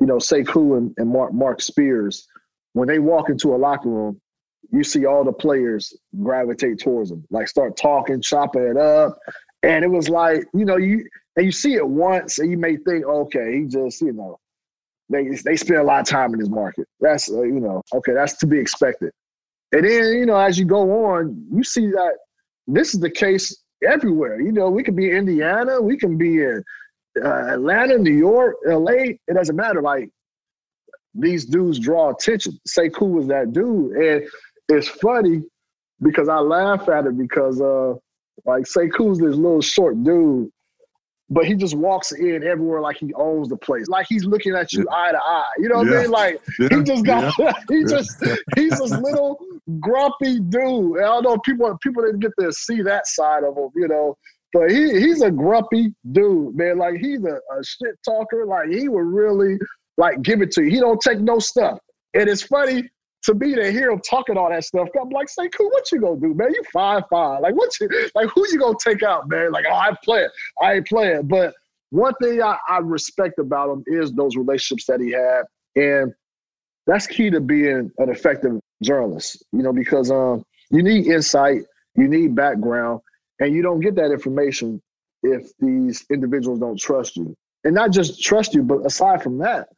you 0.01 0.07
know, 0.07 0.17
Sekou 0.17 0.77
and, 0.79 0.95
and 0.97 1.11
Marc 1.11 1.33
Marc 1.33 1.61
Spears, 1.61 2.27
when 2.73 2.89
they 2.89 2.99
walk 2.99 3.31
into 3.31 3.55
a 3.55 3.57
locker 3.57 3.89
room, 3.89 4.21
you 4.71 4.85
see 4.85 5.07
all 5.07 5.25
the 5.25 5.33
players 5.33 5.97
gravitate 6.23 6.79
towards 6.79 7.11
them, 7.11 7.25
like 7.31 7.49
start 7.49 7.77
talking, 7.77 8.21
chopping 8.21 8.63
it 8.63 8.77
up. 8.77 9.19
And 9.63 9.85
it 9.85 9.89
was 9.89 10.09
like, 10.09 10.45
you 10.55 10.65
know, 10.65 10.77
you 10.77 11.05
and 11.37 11.47
you 11.47 11.53
see 11.53 11.75
it 11.75 11.87
once 11.87 12.39
and 12.39 12.51
you 12.51 12.59
may 12.59 12.77
think, 12.77 13.05
okay, 13.05 13.59
he 13.59 13.67
just, 13.67 14.01
you 14.01 14.13
know, 14.13 14.39
they 15.09 15.29
they 15.45 15.57
spend 15.57 15.81
a 15.81 15.85
lot 15.85 16.01
of 16.01 16.07
time 16.07 16.33
in 16.35 16.41
this 16.41 16.49
market. 16.49 16.87
That's 17.01 17.31
uh, 17.31 17.43
you 17.43 17.61
know, 17.61 17.83
okay, 17.95 18.13
that's 18.13 18.37
to 18.39 18.47
be 18.47 18.59
expected. 18.59 19.11
And 19.73 19.85
then, 19.85 20.19
you 20.19 20.27
know, 20.27 20.37
as 20.37 20.59
you 20.59 20.65
go 20.65 21.07
on, 21.07 21.47
you 21.53 21.63
see 21.63 21.87
that 21.89 22.15
this 22.69 22.95
is 22.95 23.01
the 23.01 23.11
case 23.11 23.57
everywhere. 23.87 24.41
You 24.41 24.53
know, 24.53 24.71
we 24.71 24.83
could 24.83 24.97
be 24.97 25.11
in 25.11 25.17
Indiana, 25.17 25.81
we 25.81 25.97
can 25.97 26.17
be 26.17 26.43
in 26.43 26.63
uh, 27.23 27.55
Atlanta, 27.55 27.99
New 27.99 28.13
York, 28.13 28.57
LA. 28.67 29.15
It 29.27 29.35
doesn't 29.35 29.57
matter. 29.57 29.83
Like 29.83 30.11
these 31.15 31.45
dudes 31.45 31.79
draw 31.79 32.11
attention. 32.11 32.59
Sekou 32.69 33.11
was 33.11 33.27
that 33.29 33.53
dude, 33.53 33.93
and 33.93 34.29
it's 34.69 34.89
funny 34.89 35.43
because 36.03 36.29
I 36.29 36.39
laugh 36.39 36.89
at 36.89 37.07
it 37.07 37.19
because 37.19 37.61
uh, 37.61 37.95
like 38.45 38.65
Sekou's 38.65 39.19
this 39.19 39.35
little 39.35 39.63
short 39.63 40.03
dude, 40.05 40.51
but 41.31 41.45
he 41.45 41.55
just 41.55 41.75
walks 41.75 42.13
in 42.13 42.43
everywhere 42.43 42.81
like 42.81 42.97
he 42.99 43.13
owns 43.15 43.49
the 43.49 43.57
place, 43.57 43.89
like 43.89 44.07
he's 44.09 44.25
looking 44.25 44.55
at 44.55 44.73
you 44.73 44.87
yeah. 44.89 44.97
eye 44.97 45.13
to 45.13 45.19
eye. 45.19 45.53
You 45.59 45.69
know 45.69 45.77
what 45.79 45.89
yeah. 45.89 45.99
I 45.99 46.03
mean? 46.03 46.11
Like 46.11 46.41
yeah. 46.59 46.69
he 46.71 46.83
just 46.83 47.05
got, 47.05 47.35
he 47.69 47.85
just 47.85 48.25
he's 48.57 48.79
this 48.79 48.91
little 48.91 49.39
grumpy 49.81 50.41
dude. 50.41 50.97
And 50.97 51.05
I 51.05 51.09
don't 51.09 51.25
know 51.25 51.39
people 51.39 51.77
people 51.83 52.03
didn't 52.03 52.21
get 52.21 52.33
to 52.41 52.53
see 52.53 52.83
that 52.83 53.07
side 53.07 53.45
of 53.45 53.57
him, 53.57 53.69
you 53.75 53.89
know. 53.89 54.17
But 54.55 54.71
he 54.71 54.99
he's 54.99 55.21
a 55.21 55.31
grumpy 55.31 55.95
dude, 56.13 56.57
man. 56.57 56.79
Like 56.79 56.95
he's 56.97 57.23
a, 57.25 57.35
a 57.37 57.65
shit 57.65 57.97
talker. 58.05 58.47
Like 58.47 58.71
he 58.71 58.89
would 58.89 59.07
really 59.07 59.59
like 59.99 60.23
give 60.23 60.41
it 60.41 60.51
to 60.53 60.63
you. 60.63 60.71
He 60.71 60.81
don't 60.81 61.01
take 61.01 61.21
no 61.21 61.39
stuff. 61.39 61.79
And 62.15 62.29
it's 62.29 62.43
funny 62.43 62.89
to 63.25 63.35
be 63.35 63.55
to 63.55 63.71
hear 63.71 63.91
him 63.91 64.01
talking 64.09 64.37
all 64.37 64.51
that 64.51 64.65
stuff, 64.65 64.89
I'm 65.01 65.11
like, 65.11 65.29
Sekou, 65.29 65.71
what 65.71 65.91
you 65.91 66.01
gonna 66.01 66.21
do, 66.21 66.35
man? 66.35 66.53
You 66.55 66.63
five 66.73 67.05
five. 67.11 67.41
Like, 67.41 67.55
what 67.55 67.71
you 67.81 67.89
like? 68.15 68.29
Who 68.35 68.47
you 68.49 68.59
gonna 68.59 68.77
take 68.83 69.03
out, 69.03 69.29
man? 69.29 69.53
Like, 69.53 69.65
oh, 69.69 69.75
I 69.75 69.93
play 70.05 70.23
it. 70.23 70.31
I 70.63 70.75
ain't 70.75 70.87
playing. 70.87 71.27
But 71.27 71.55
one 71.91 72.15
thing 72.23 72.43
I, 72.43 72.59
I 72.69 72.79
respect 72.79 73.39
about 73.39 73.71
him 73.71 73.85
is 73.87 74.13
those 74.13 74.37
relationships 74.37 74.87
that 74.87 75.01
he 75.01 75.11
had, 75.11 75.43
and 75.75 76.13
that's 76.87 77.07
key 77.07 77.31
to 77.31 77.41
being 77.41 77.91
an 77.99 78.09
effective 78.09 78.61
journalist. 78.83 79.45
You 79.53 79.63
know, 79.63 79.73
because 79.73 80.11
um, 80.11 80.45
you 80.71 80.83
need 80.83 81.07
insight, 81.07 81.63
you 81.97 82.09
need 82.09 82.35
background, 82.35 83.01
and 83.41 83.55
you 83.55 83.63
don't 83.63 83.81
get 83.81 83.97
that 83.97 84.13
information 84.13 84.81
if 85.25 85.51
these 85.59 86.07
individuals 86.11 86.61
don't 86.61 86.79
trust 86.79 87.17
you, 87.17 87.35
and 87.65 87.75
not 87.75 87.91
just 87.91 88.23
trust 88.23 88.55
you, 88.55 88.63
but 88.63 88.87
aside 88.87 89.23
from 89.23 89.39
that, 89.39 89.69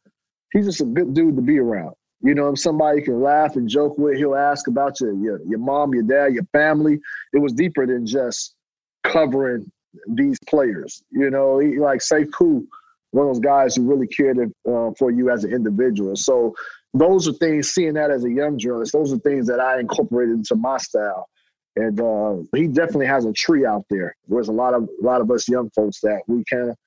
he's 0.53 0.65
just 0.65 0.81
a 0.81 0.85
good 0.85 1.15
dude 1.15 1.35
to 1.35 1.41
be 1.41 1.57
around. 1.57 1.95
You 2.23 2.35
know, 2.35 2.53
somebody 2.55 3.01
can 3.01 3.21
laugh 3.21 3.55
and 3.55 3.67
joke 3.67 3.97
with. 3.97 4.17
He'll 4.17 4.35
ask 4.35 4.67
about 4.67 4.99
your, 4.99 5.13
your 5.13 5.41
your 5.47 5.59
mom, 5.59 5.93
your 5.93 6.03
dad, 6.03 6.33
your 6.33 6.45
family. 6.53 6.99
It 7.33 7.39
was 7.39 7.53
deeper 7.53 7.85
than 7.87 8.05
just 8.05 8.55
covering 9.03 9.71
these 10.07 10.37
players. 10.47 11.03
You 11.11 11.29
know, 11.29 11.59
he, 11.59 11.79
like 11.79 11.99
Sekou, 11.99 12.65
one 13.11 13.27
of 13.27 13.33
those 13.33 13.39
guys 13.39 13.75
who 13.75 13.83
really 13.83 14.07
cared 14.07 14.37
uh, 14.39 14.91
for 14.97 15.11
you 15.11 15.29
as 15.29 15.43
an 15.43 15.53
individual. 15.53 16.15
So 16.15 16.53
those 16.93 17.27
are 17.27 17.33
things. 17.33 17.71
Seeing 17.71 17.93
that 17.93 18.11
as 18.11 18.23
a 18.23 18.31
young 18.31 18.57
journalist, 18.57 18.93
those 18.93 19.11
are 19.11 19.19
things 19.19 19.47
that 19.47 19.59
I 19.59 19.79
incorporated 19.79 20.35
into 20.35 20.55
my 20.55 20.77
style. 20.77 21.27
And 21.75 21.99
uh, 22.01 22.35
he 22.55 22.67
definitely 22.67 23.07
has 23.07 23.25
a 23.25 23.33
tree 23.33 23.65
out 23.65 23.85
there. 23.89 24.15
There's 24.27 24.49
a 24.49 24.53
lot 24.53 24.73
of 24.73 24.83
a 24.83 25.05
lot 25.05 25.21
of 25.21 25.31
us 25.31 25.47
young 25.47 25.69
folks 25.71 26.01
that 26.01 26.21
we 26.27 26.43
kind 26.49 26.69
of, 26.69 26.77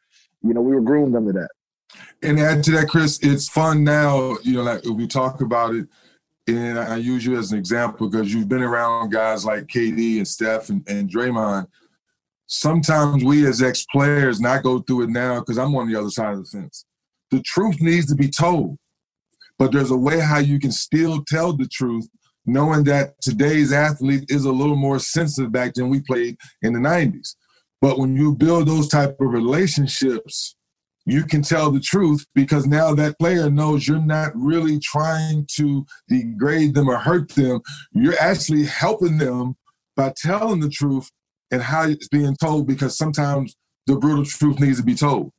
you 0.42 0.52
know, 0.54 0.60
we 0.60 0.74
were 0.74 0.82
groomed 0.82 1.16
under 1.16 1.32
that. 1.32 1.48
And 2.22 2.40
add 2.40 2.64
to 2.64 2.70
that, 2.72 2.88
Chris, 2.88 3.18
it's 3.22 3.48
fun 3.48 3.84
now, 3.84 4.36
you 4.42 4.54
know, 4.54 4.62
like 4.62 4.84
we 4.84 5.06
talk 5.06 5.40
about 5.40 5.74
it, 5.74 5.86
and 6.46 6.78
I 6.78 6.96
use 6.96 7.24
you 7.24 7.36
as 7.36 7.52
an 7.52 7.58
example 7.58 8.08
because 8.08 8.32
you've 8.32 8.48
been 8.48 8.62
around 8.62 9.10
guys 9.10 9.44
like 9.44 9.66
KD 9.66 10.18
and 10.18 10.28
Steph 10.28 10.68
and, 10.68 10.86
and 10.88 11.08
Draymond. 11.08 11.66
Sometimes 12.46 13.24
we 13.24 13.46
as 13.46 13.62
ex-players 13.62 14.40
not 14.40 14.62
go 14.62 14.80
through 14.80 15.04
it 15.04 15.10
now 15.10 15.40
because 15.40 15.58
I'm 15.58 15.74
on 15.74 15.90
the 15.90 15.98
other 15.98 16.10
side 16.10 16.34
of 16.34 16.44
the 16.44 16.58
fence. 16.58 16.84
The 17.30 17.40
truth 17.40 17.80
needs 17.80 18.06
to 18.06 18.14
be 18.14 18.28
told, 18.28 18.78
but 19.58 19.72
there's 19.72 19.90
a 19.90 19.96
way 19.96 20.20
how 20.20 20.38
you 20.38 20.60
can 20.60 20.72
still 20.72 21.24
tell 21.26 21.54
the 21.54 21.66
truth, 21.66 22.06
knowing 22.44 22.84
that 22.84 23.20
today's 23.22 23.72
athlete 23.72 24.26
is 24.28 24.44
a 24.44 24.52
little 24.52 24.76
more 24.76 24.98
sensitive 24.98 25.50
back 25.50 25.74
than 25.74 25.88
we 25.88 26.00
played 26.00 26.36
in 26.62 26.74
the 26.74 26.78
90s. 26.78 27.36
But 27.80 27.98
when 27.98 28.16
you 28.16 28.34
build 28.34 28.68
those 28.68 28.88
type 28.88 29.16
of 29.20 29.32
relationships, 29.32 30.56
you 31.06 31.24
can 31.24 31.42
tell 31.42 31.70
the 31.70 31.80
truth 31.80 32.24
because 32.34 32.66
now 32.66 32.94
that 32.94 33.18
player 33.18 33.50
knows 33.50 33.86
you're 33.86 33.98
not 34.00 34.32
really 34.34 34.78
trying 34.78 35.46
to 35.56 35.84
degrade 36.08 36.74
them 36.74 36.88
or 36.88 36.96
hurt 36.96 37.30
them. 37.34 37.60
You're 37.92 38.18
actually 38.18 38.64
helping 38.64 39.18
them 39.18 39.56
by 39.96 40.12
telling 40.16 40.60
the 40.60 40.70
truth 40.70 41.10
and 41.50 41.62
how 41.62 41.84
it's 41.84 42.08
being 42.08 42.36
told 42.36 42.66
because 42.66 42.96
sometimes 42.96 43.54
the 43.86 43.96
brutal 43.96 44.24
truth 44.24 44.58
needs 44.60 44.78
to 44.78 44.84
be 44.84 44.94
told. 44.94 45.30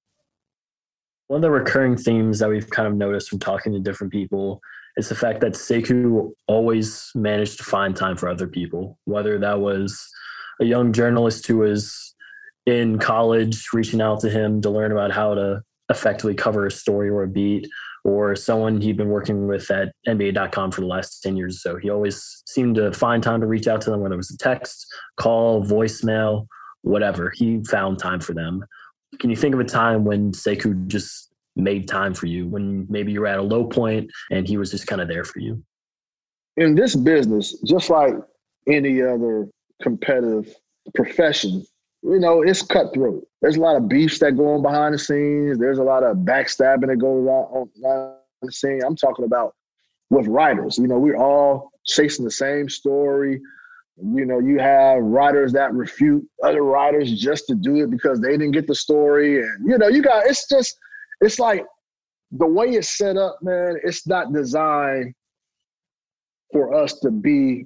One 1.28 1.38
of 1.40 1.42
the 1.42 1.52
recurring 1.52 1.98
themes 1.98 2.40
that 2.40 2.50
we've 2.50 2.70
kind 2.70 2.88
of 2.88 2.96
noticed 2.96 3.30
from 3.30 3.40
talking 3.40 3.74
to 3.74 3.80
different 3.80 4.14
people 4.14 4.62
is 4.98 5.10
the 5.10 5.16
fact 5.16 5.42
that 5.42 5.54
Sekou 5.54 6.32
always 6.48 7.12
managed 7.16 7.58
to 7.58 7.64
find 7.64 7.96
time 7.96 8.16
for 8.16 8.30
other 8.30 8.48
people, 8.48 9.00
whether 9.06 9.40
that 9.40 9.60
was 9.60 10.08
a 10.62 10.66
young 10.66 10.94
journalist 10.94 11.48
who 11.48 11.58
was 11.58 12.15
in 12.66 13.00
college 13.00 13.68
reaching 13.74 14.02
out 14.02 14.20
to 14.22 14.30
him 14.30 14.62
to 14.62 14.70
learn 14.70 14.92
about 14.92 15.12
how 15.12 15.34
to 15.34 15.62
effectively 15.90 16.34
cover 16.34 16.66
a 16.66 16.72
story 16.72 17.10
or 17.10 17.24
a 17.24 17.28
beat, 17.28 17.68
or 18.04 18.36
someone 18.36 18.82
he'd 18.82 18.98
been 18.98 19.10
working 19.10 19.48
with 19.48 19.70
at 19.72 19.92
NBA.com 20.08 20.72
for 20.72 20.82
the 20.82 20.88
last 20.88 21.22
10 21.22 21.36
years 21.36 21.56
or 21.56 21.60
so. 21.60 21.78
He 21.78 21.90
always 21.90 22.44
seemed 22.48 22.76
to 22.76 22.92
find 22.94 23.22
time 23.22 23.42
to 23.42 23.48
reach 23.48 23.68
out 23.68 23.82
to 23.82 23.90
them, 23.90 24.02
whether 24.02 24.14
it 24.14 24.18
was 24.18 24.32
a 24.32 24.38
text, 24.38 24.86
call, 25.18 25.64
voicemail, 25.64 26.48
whatever. 26.82 27.32
He 27.36 27.64
found 27.64 28.00
time 28.00 28.20
for 28.20 28.34
them. 28.34 28.64
Can 29.20 29.30
you 29.30 29.36
think 29.36 29.56
of 29.56 29.60
a 29.60 29.66
time 29.66 30.06
when 30.06 30.32
Sekou 30.32 30.88
just 30.88 31.34
made 31.56 31.88
time 31.88 32.14
for 32.14 32.28
you, 32.28 32.48
when 32.48 32.86
maybe 32.90 33.12
you 33.12 33.22
were 33.22 33.28
at 33.28 33.40
a 33.40 33.44
low 33.44 33.66
point 33.66 34.12
and 34.30 34.48
he 34.48 34.58
was 34.58 34.72
just 34.72 34.88
kind 34.88 35.02
of 35.02 35.08
there 35.08 35.24
for 35.24 35.40
you? 35.40 35.64
In 36.58 36.76
this 36.76 36.96
business, 36.96 37.60
just 37.62 37.90
like 37.90 38.14
any 38.68 39.02
other 39.02 39.48
competitive 39.82 40.54
profession, 40.94 41.66
you 42.08 42.20
know, 42.20 42.44
it's 42.44 42.62
cutthroat. 42.62 43.28
There's 43.42 43.58
a 43.58 43.62
lot 43.62 43.76
of 43.76 43.90
beefs 43.90 44.20
that 44.20 44.38
go 44.38 44.54
on 44.54 44.62
behind 44.62 44.94
the 44.94 45.00
scenes. 45.00 45.58
There's 45.58 45.80
a 45.80 45.84
lot 45.84 46.04
of 46.04 46.18
backstabbing 46.18 46.88
that 46.88 46.98
goes 46.98 47.28
on 47.28 47.70
behind 47.82 48.14
the 48.44 48.52
scene. 48.52 48.82
I'm 48.86 48.96
talking 48.96 49.26
about 49.26 49.56
with 50.12 50.28
writers. 50.28 50.78
You 50.78 50.88
know, 50.88 51.00
we're 51.00 51.18
all 51.18 51.72
chasing 51.86 52.24
the 52.24 52.32
same 52.32 52.70
story. 52.70 53.42
You 53.98 54.26
know, 54.26 54.40
you 54.40 54.60
have 54.60 55.02
writers 55.02 55.52
that 55.54 55.74
refute 55.74 56.24
other 56.44 56.62
writers 56.62 57.12
just 57.20 57.48
to 57.48 57.56
do 57.56 57.84
it 57.84 57.90
because 57.90 58.20
they 58.20 58.32
didn't 58.32 58.52
get 58.52 58.68
the 58.68 58.76
story. 58.76 59.42
And, 59.42 59.68
you 59.68 59.78
know, 59.78 59.88
you 59.88 60.04
got, 60.04 60.28
it's 60.28 60.48
just, 60.48 60.78
it's 61.22 61.40
like 61.40 61.66
the 62.32 62.46
way 62.46 62.68
it's 62.68 62.98
set 62.98 63.18
up, 63.18 63.40
man, 63.42 63.80
it's 63.84 64.06
not 64.06 64.32
designed 64.32 65.16
for 66.52 66.74
us 66.74 67.00
to 67.00 67.10
be 67.10 67.66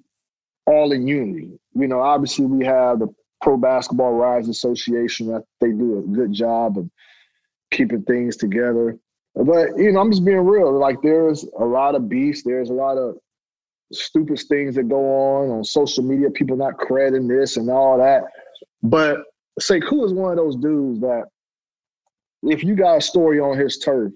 all 0.66 0.94
in 0.94 1.08
unity. 1.08 1.60
You 1.74 1.88
know, 1.88 2.00
obviously 2.00 2.46
we 2.46 2.64
have 2.66 3.00
the 3.00 3.08
Pro 3.42 3.58
Basketball 3.58 4.14
Writers 4.14 4.50
Association. 4.50 5.34
I, 5.34 5.40
they 5.62 5.72
do 5.72 6.00
a 6.00 6.02
good 6.02 6.34
job 6.34 6.78
of 6.78 6.90
keeping 7.72 8.04
things 8.04 8.38
together. 8.38 8.98
But 9.36 9.78
you 9.78 9.92
know, 9.92 10.00
I'm 10.00 10.12
just 10.12 10.26
being 10.26 10.40
real. 10.40 10.78
Like 10.78 11.02
there's 11.02 11.46
a 11.60 11.66
lot 11.66 11.96
of 11.96 12.10
beefs. 12.10 12.44
There's 12.44 12.70
a 12.70 12.74
lot 12.74 12.98
of 12.98 13.16
stupid 13.92 14.40
things 14.50 14.76
that 14.76 14.90
go 14.90 15.00
on 15.00 15.50
on 15.50 15.64
social 15.64 16.04
media. 16.04 16.30
People 16.30 16.58
not 16.58 16.78
crediting 16.78 17.28
this 17.28 17.58
and 17.58 17.70
all 17.70 17.98
that. 17.98 18.24
But 18.84 19.24
Sekou 19.60 20.06
is 20.06 20.14
one 20.14 20.32
of 20.32 20.38
those 20.38 20.56
dudes 20.56 21.00
that 21.02 21.26
if 22.44 22.64
you 22.64 22.76
got 22.76 22.98
a 22.98 23.02
story 23.02 23.40
on 23.40 23.58
his 23.58 23.78
turf, 23.78 24.12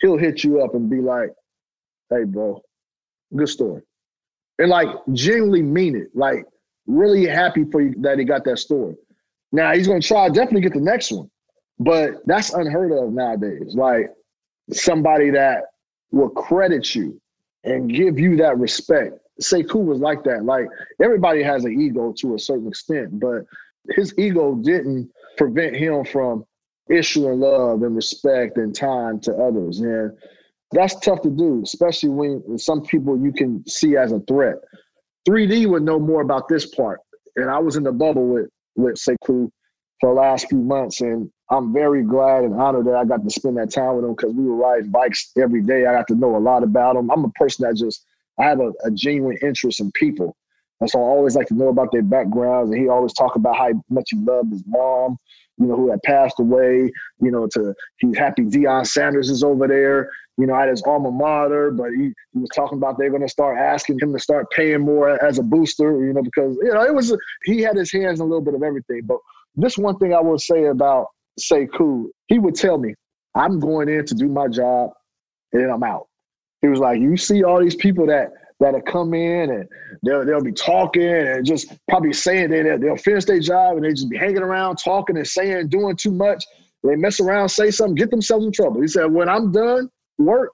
he'll 0.00 0.18
hit 0.18 0.44
you 0.44 0.62
up 0.62 0.74
and 0.74 0.88
be 0.88 1.00
like, 1.00 1.30
"Hey, 2.10 2.24
bro, 2.24 2.60
good 3.34 3.48
story," 3.48 3.82
and 4.58 4.70
like 4.70 4.88
genuinely 5.12 5.62
mean 5.62 5.96
it. 5.96 6.08
Like 6.14 6.44
really 6.92 7.26
happy 7.26 7.64
for 7.64 7.80
you 7.80 7.94
that 7.98 8.18
he 8.18 8.24
got 8.24 8.44
that 8.44 8.58
story. 8.58 8.94
Now 9.50 9.72
he's 9.72 9.86
going 9.86 10.00
to 10.00 10.06
try 10.06 10.28
definitely 10.28 10.62
get 10.62 10.74
the 10.74 10.80
next 10.80 11.12
one, 11.12 11.30
but 11.78 12.22
that's 12.26 12.52
unheard 12.52 12.92
of 12.92 13.12
nowadays. 13.12 13.74
Like 13.74 14.10
somebody 14.70 15.30
that 15.30 15.64
will 16.10 16.30
credit 16.30 16.94
you 16.94 17.20
and 17.64 17.92
give 17.92 18.18
you 18.18 18.36
that 18.36 18.58
respect. 18.58 19.18
Sekou 19.40 19.84
was 19.84 20.00
like 20.00 20.24
that. 20.24 20.44
Like 20.44 20.66
everybody 21.00 21.42
has 21.42 21.64
an 21.64 21.80
ego 21.80 22.12
to 22.18 22.34
a 22.34 22.38
certain 22.38 22.68
extent, 22.68 23.18
but 23.18 23.44
his 23.90 24.14
ego 24.18 24.54
didn't 24.54 25.10
prevent 25.36 25.76
him 25.76 26.04
from 26.04 26.44
issuing 26.88 27.40
love 27.40 27.82
and 27.82 27.96
respect 27.96 28.56
and 28.58 28.74
time 28.74 29.20
to 29.20 29.34
others. 29.34 29.80
And 29.80 30.12
that's 30.72 30.98
tough 31.00 31.22
to 31.22 31.30
do, 31.30 31.62
especially 31.62 32.10
when 32.10 32.58
some 32.58 32.82
people 32.82 33.18
you 33.18 33.32
can 33.32 33.66
see 33.66 33.96
as 33.96 34.12
a 34.12 34.20
threat. 34.20 34.56
3D 35.28 35.68
would 35.68 35.82
know 35.82 35.98
more 35.98 36.22
about 36.22 36.48
this 36.48 36.66
part. 36.66 37.00
And 37.36 37.50
I 37.50 37.58
was 37.58 37.76
in 37.76 37.84
the 37.84 37.92
bubble 37.92 38.26
with 38.26 38.48
with 38.74 38.94
Sekou 38.94 39.50
for 40.00 40.14
the 40.14 40.20
last 40.20 40.48
few 40.48 40.58
months, 40.58 41.00
and 41.00 41.30
I'm 41.50 41.72
very 41.72 42.02
glad 42.02 42.44
and 42.44 42.60
honored 42.60 42.86
that 42.86 42.96
I 42.96 43.04
got 43.04 43.22
to 43.22 43.30
spend 43.30 43.56
that 43.58 43.70
time 43.70 43.96
with 43.96 44.04
him 44.04 44.14
because 44.14 44.34
we 44.34 44.44
were 44.44 44.56
riding 44.56 44.90
bikes 44.90 45.30
every 45.40 45.62
day. 45.62 45.86
I 45.86 45.92
got 45.92 46.08
to 46.08 46.14
know 46.14 46.36
a 46.36 46.38
lot 46.38 46.62
about 46.62 46.96
him. 46.96 47.10
I'm 47.10 47.24
a 47.24 47.30
person 47.30 47.66
that 47.66 47.76
just 47.76 48.04
I 48.38 48.44
have 48.44 48.60
a, 48.60 48.72
a 48.84 48.90
genuine 48.90 49.38
interest 49.42 49.80
in 49.80 49.92
people, 49.92 50.34
and 50.82 50.90
so 50.90 50.98
I 50.98 51.04
always 51.04 51.36
like 51.36 51.46
to 51.46 51.54
know 51.54 51.68
about 51.68 51.92
their 51.92 52.02
backgrounds. 52.02 52.72
And 52.72 52.80
he 52.80 52.88
always 52.88 53.14
talk 53.14 53.36
about 53.36 53.56
how 53.56 53.70
much 53.88 54.08
he 54.10 54.18
loved 54.18 54.52
his 54.52 54.64
mom, 54.66 55.16
you 55.56 55.66
know, 55.66 55.76
who 55.76 55.90
had 55.90 56.02
passed 56.02 56.40
away. 56.40 56.90
You 57.20 57.30
know, 57.30 57.46
to 57.52 57.72
he's 57.98 58.18
happy 58.18 58.42
Deion 58.42 58.86
Sanders 58.86 59.30
is 59.30 59.44
over 59.44 59.68
there 59.68 60.10
you 60.38 60.46
know, 60.46 60.54
at 60.54 60.68
his 60.68 60.82
alma 60.82 61.10
mater, 61.10 61.70
but 61.70 61.90
he, 61.90 62.12
he 62.32 62.38
was 62.38 62.48
talking 62.54 62.78
about 62.78 62.96
they're 62.98 63.10
going 63.10 63.22
to 63.22 63.28
start 63.28 63.58
asking 63.58 63.98
him 64.00 64.12
to 64.12 64.18
start 64.18 64.50
paying 64.50 64.80
more 64.80 65.22
as 65.22 65.38
a 65.38 65.42
booster, 65.42 66.04
you 66.04 66.12
know, 66.12 66.22
because, 66.22 66.56
you 66.62 66.72
know, 66.72 66.82
it 66.82 66.94
was, 66.94 67.16
he 67.44 67.60
had 67.60 67.76
his 67.76 67.92
hands 67.92 68.18
in 68.18 68.24
a 68.24 68.28
little 68.28 68.40
bit 68.40 68.54
of 68.54 68.62
everything. 68.62 69.02
But 69.04 69.18
this 69.54 69.76
one 69.76 69.98
thing 69.98 70.14
I 70.14 70.20
will 70.20 70.38
say 70.38 70.64
about 70.64 71.08
Sekou, 71.38 72.06
he 72.28 72.38
would 72.38 72.54
tell 72.54 72.78
me, 72.78 72.94
I'm 73.34 73.60
going 73.60 73.88
in 73.88 74.06
to 74.06 74.14
do 74.14 74.28
my 74.28 74.48
job 74.48 74.90
and 75.52 75.62
then 75.62 75.70
I'm 75.70 75.82
out. 75.82 76.08
He 76.62 76.68
was 76.68 76.80
like, 76.80 77.00
you 77.00 77.16
see 77.16 77.44
all 77.44 77.60
these 77.60 77.76
people 77.76 78.06
that, 78.06 78.30
that'll 78.62 78.80
come 78.82 79.12
in 79.12 79.50
and 79.50 79.68
they'll, 80.02 80.24
they'll 80.24 80.42
be 80.42 80.52
talking 80.52 81.02
and 81.02 81.44
just 81.44 81.72
probably 81.88 82.12
saying 82.12 82.50
they, 82.50 82.62
they'll 82.62 82.96
finish 82.96 83.24
their 83.24 83.40
job 83.40 83.76
and 83.76 83.84
they 83.84 83.90
just 83.90 84.08
be 84.08 84.16
hanging 84.16 84.42
around 84.42 84.76
talking 84.76 85.16
and 85.16 85.26
saying, 85.26 85.68
doing 85.68 85.96
too 85.96 86.12
much. 86.12 86.44
They 86.84 86.96
mess 86.96 87.20
around, 87.20 87.48
say 87.48 87.70
something, 87.70 87.94
get 87.94 88.10
themselves 88.10 88.46
in 88.46 88.52
trouble. 88.52 88.80
He 88.80 88.88
said, 88.88 89.06
when 89.06 89.28
I'm 89.28 89.52
done, 89.52 89.88
work, 90.18 90.50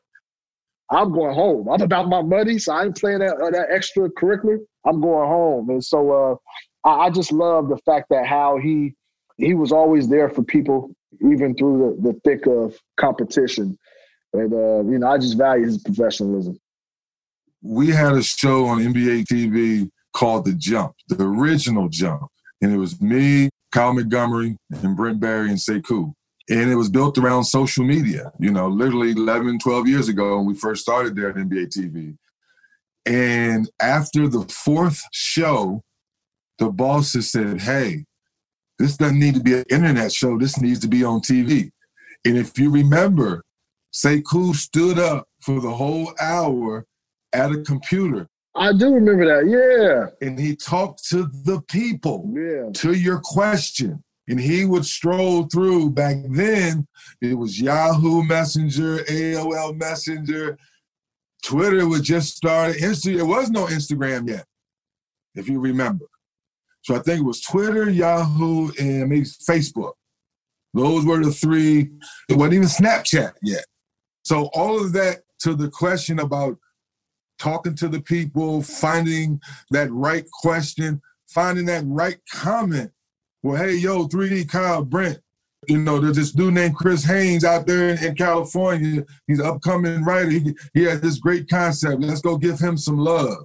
I'm 0.90 1.12
going 1.12 1.34
home. 1.34 1.68
I'm 1.68 1.82
about 1.82 2.08
my 2.08 2.22
money, 2.22 2.58
so 2.58 2.72
I 2.72 2.84
ain't 2.84 2.98
playing 2.98 3.18
that 3.18 3.36
uh, 3.36 3.50
that 3.50 3.68
extracurricular. 3.68 4.58
I'm 4.86 5.00
going 5.02 5.28
home, 5.28 5.68
and 5.68 5.84
so 5.84 6.10
uh, 6.10 6.88
I, 6.88 7.06
I, 7.06 7.10
just 7.10 7.30
love 7.30 7.68
the 7.68 7.76
fact 7.84 8.06
that 8.08 8.26
how 8.26 8.56
he 8.56 8.94
he 9.36 9.52
was 9.52 9.70
always 9.70 10.08
there 10.08 10.30
for 10.30 10.42
people, 10.42 10.90
even 11.20 11.54
through 11.56 11.98
the, 12.00 12.12
the 12.12 12.20
thick 12.20 12.46
of 12.46 12.78
competition. 12.96 13.76
And 14.32 14.52
uh, 14.52 14.90
you 14.90 14.98
know, 14.98 15.08
I 15.08 15.18
just 15.18 15.36
value 15.36 15.66
his 15.66 15.76
professionalism. 15.76 16.58
We 17.62 17.88
had 17.88 18.12
a 18.12 18.22
show 18.22 18.66
on 18.66 18.78
NBA 18.78 19.24
TV 19.24 19.90
called 20.12 20.44
The 20.44 20.54
Jump, 20.54 20.94
the 21.08 21.24
original 21.24 21.88
Jump, 21.88 22.28
and 22.62 22.72
it 22.72 22.76
was 22.76 23.00
me, 23.00 23.50
Kyle 23.72 23.92
Montgomery, 23.92 24.56
and 24.70 24.96
Brent 24.96 25.20
Barry 25.20 25.48
and 25.48 25.58
Sekou. 25.58 26.12
And 26.50 26.70
it 26.70 26.76
was 26.76 26.88
built 26.88 27.18
around 27.18 27.44
social 27.44 27.84
media 27.84 28.32
you 28.38 28.50
know 28.50 28.68
literally 28.68 29.10
11 29.10 29.58
12 29.58 29.86
years 29.86 30.08
ago 30.08 30.38
when 30.38 30.46
we 30.46 30.54
first 30.54 30.80
started 30.80 31.14
there 31.14 31.28
at 31.28 31.36
nba 31.36 31.66
tv 31.66 32.16
and 33.04 33.68
after 33.80 34.28
the 34.28 34.42
fourth 34.48 35.02
show 35.12 35.82
the 36.58 36.70
bosses 36.70 37.30
said 37.30 37.60
hey 37.60 38.04
this 38.78 38.96
doesn't 38.96 39.18
need 39.18 39.34
to 39.34 39.40
be 39.40 39.54
an 39.54 39.64
internet 39.70 40.12
show. 40.12 40.38
This 40.38 40.60
needs 40.60 40.78
to 40.80 40.88
be 40.88 41.04
on 41.04 41.20
tv 41.20 41.70
and 42.24 42.36
if 42.36 42.58
you 42.58 42.70
remember 42.70 43.44
Sekou 43.92 44.54
stood 44.54 44.98
up 44.98 45.26
for 45.40 45.60
the 45.60 45.72
whole 45.72 46.12
hour 46.20 46.86
at 47.32 47.52
a 47.52 47.62
computer 47.62 48.28
I 48.54 48.72
do 48.72 48.92
remember 48.92 49.24
that, 49.24 49.46
yeah. 49.48 50.26
And 50.26 50.36
he 50.36 50.56
talked 50.56 51.08
to 51.10 51.30
the 51.44 51.62
people, 51.68 52.28
yeah. 52.34 52.70
to 52.80 52.92
your 52.92 53.20
question 53.20 54.02
and 54.28 54.38
he 54.38 54.64
would 54.64 54.84
stroll 54.84 55.44
through. 55.44 55.90
Back 55.90 56.16
then, 56.28 56.86
it 57.20 57.34
was 57.34 57.60
Yahoo 57.60 58.22
Messenger, 58.22 58.98
AOL 59.04 59.76
Messenger, 59.76 60.58
Twitter 61.42 61.86
was 61.88 62.02
just 62.02 62.36
started. 62.36 62.76
Insta- 62.76 63.16
there 63.16 63.24
was 63.24 63.50
no 63.50 63.66
Instagram 63.66 64.28
yet, 64.28 64.44
if 65.34 65.48
you 65.48 65.60
remember. 65.60 66.06
So 66.82 66.94
I 66.94 67.00
think 67.00 67.20
it 67.20 67.24
was 67.24 67.40
Twitter, 67.40 67.88
Yahoo, 67.88 68.70
and 68.78 69.08
maybe 69.08 69.22
Facebook. 69.22 69.92
Those 70.74 71.04
were 71.04 71.24
the 71.24 71.32
three. 71.32 71.90
It 72.28 72.36
wasn't 72.36 72.54
even 72.54 72.68
Snapchat 72.68 73.32
yet. 73.42 73.64
So 74.24 74.50
all 74.52 74.78
of 74.78 74.92
that 74.92 75.20
to 75.40 75.54
the 75.54 75.70
question 75.70 76.18
about 76.18 76.58
talking 77.38 77.74
to 77.76 77.88
the 77.88 78.00
people, 78.00 78.62
finding 78.62 79.40
that 79.70 79.90
right 79.90 80.24
question, 80.42 81.00
finding 81.28 81.66
that 81.66 81.84
right 81.86 82.18
comment 82.32 82.90
well, 83.42 83.56
hey, 83.56 83.74
yo, 83.76 84.06
3D 84.06 84.48
Kyle 84.48 84.84
Brent. 84.84 85.20
You 85.68 85.78
know, 85.78 86.00
there's 86.00 86.16
this 86.16 86.32
dude 86.32 86.54
named 86.54 86.76
Chris 86.76 87.04
Haynes 87.04 87.44
out 87.44 87.66
there 87.66 87.90
in, 87.90 88.04
in 88.04 88.14
California. 88.14 89.04
He's 89.26 89.38
an 89.38 89.46
upcoming 89.46 90.04
writer. 90.04 90.30
He, 90.30 90.54
he 90.74 90.84
has 90.84 91.00
this 91.00 91.18
great 91.18 91.48
concept. 91.48 92.00
Let's 92.00 92.20
go 92.20 92.36
give 92.36 92.58
him 92.58 92.76
some 92.76 92.98
love. 92.98 93.44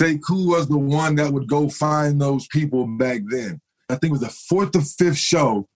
Sekou 0.00 0.46
was 0.48 0.68
the 0.68 0.78
one 0.78 1.16
that 1.16 1.32
would 1.32 1.48
go 1.48 1.68
find 1.68 2.20
those 2.20 2.46
people 2.48 2.86
back 2.86 3.22
then. 3.28 3.60
I 3.88 3.94
think 3.94 4.10
it 4.10 4.12
was 4.12 4.20
the 4.20 4.28
fourth 4.28 4.76
or 4.76 4.82
fifth 4.82 5.18
show 5.18 5.66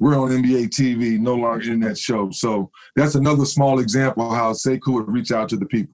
we're 0.00 0.16
on 0.16 0.30
NBA 0.30 0.68
TV, 0.68 1.18
no 1.18 1.34
longer 1.34 1.72
in 1.72 1.80
that 1.80 1.98
show. 1.98 2.30
So 2.30 2.70
that's 2.94 3.16
another 3.16 3.44
small 3.44 3.80
example 3.80 4.30
of 4.30 4.36
how 4.36 4.52
Sekou 4.52 4.94
would 4.94 5.12
reach 5.12 5.32
out 5.32 5.48
to 5.48 5.56
the 5.56 5.66
people. 5.66 5.92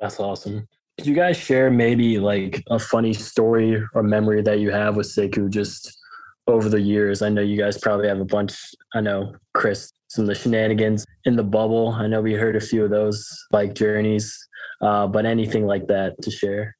That's 0.00 0.20
awesome. 0.20 0.66
Could 0.96 1.06
you 1.06 1.14
guys 1.14 1.36
share 1.36 1.70
maybe 1.70 2.18
like 2.18 2.62
a 2.70 2.78
funny 2.78 3.12
story 3.12 3.82
or 3.94 4.02
memory 4.02 4.42
that 4.42 4.58
you 4.58 4.70
have 4.70 4.96
with 4.96 5.06
Sekou 5.06 5.48
just 5.48 5.96
over 6.46 6.68
the 6.68 6.80
years? 6.80 7.22
I 7.22 7.28
know 7.28 7.42
you 7.42 7.56
guys 7.56 7.78
probably 7.78 8.08
have 8.08 8.20
a 8.20 8.24
bunch. 8.24 8.56
I 8.94 9.00
know 9.00 9.34
Chris 9.54 9.92
some 10.08 10.22
of 10.22 10.28
the 10.28 10.34
shenanigans 10.34 11.06
in 11.24 11.36
the 11.36 11.44
bubble. 11.44 11.90
I 11.90 12.06
know 12.06 12.20
we 12.20 12.32
heard 12.32 12.56
a 12.56 12.60
few 12.60 12.84
of 12.84 12.90
those 12.90 13.28
bike 13.50 13.74
journeys, 13.74 14.36
uh, 14.80 15.06
but 15.06 15.26
anything 15.26 15.66
like 15.66 15.86
that 15.88 16.20
to 16.22 16.30
share. 16.30 16.76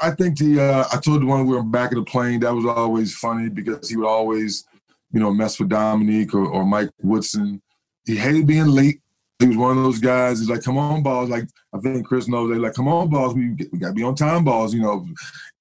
I 0.00 0.12
think 0.12 0.38
the 0.38 0.60
uh, 0.60 0.84
I 0.92 0.98
told 0.98 1.22
the 1.22 1.26
one 1.26 1.46
we 1.46 1.56
were 1.56 1.62
back 1.62 1.90
of 1.90 1.98
the 1.98 2.04
plane 2.04 2.40
that 2.40 2.54
was 2.54 2.64
always 2.64 3.16
funny 3.16 3.48
because 3.48 3.88
he 3.88 3.96
would 3.96 4.06
always, 4.06 4.64
you 5.12 5.18
know, 5.18 5.32
mess 5.32 5.58
with 5.58 5.70
Dominique 5.70 6.34
or, 6.34 6.46
or 6.46 6.64
Mike 6.64 6.90
Woodson. 7.02 7.60
He 8.06 8.16
hated 8.16 8.46
being 8.46 8.66
late. 8.66 9.00
He 9.38 9.46
was 9.46 9.56
one 9.56 9.76
of 9.76 9.84
those 9.84 10.00
guys. 10.00 10.40
He's 10.40 10.48
like, 10.48 10.62
"Come 10.62 10.78
on, 10.78 11.02
balls!" 11.02 11.30
Like 11.30 11.48
I 11.72 11.78
think 11.78 12.06
Chris 12.06 12.28
knows. 12.28 12.50
They 12.50 12.56
like, 12.56 12.74
"Come 12.74 12.88
on, 12.88 13.08
balls! 13.08 13.34
We 13.34 13.54
we 13.72 13.78
got 13.78 13.88
to 13.88 13.94
be 13.94 14.02
on 14.02 14.14
time, 14.14 14.44
balls!" 14.44 14.74
You 14.74 14.82
know, 14.82 15.06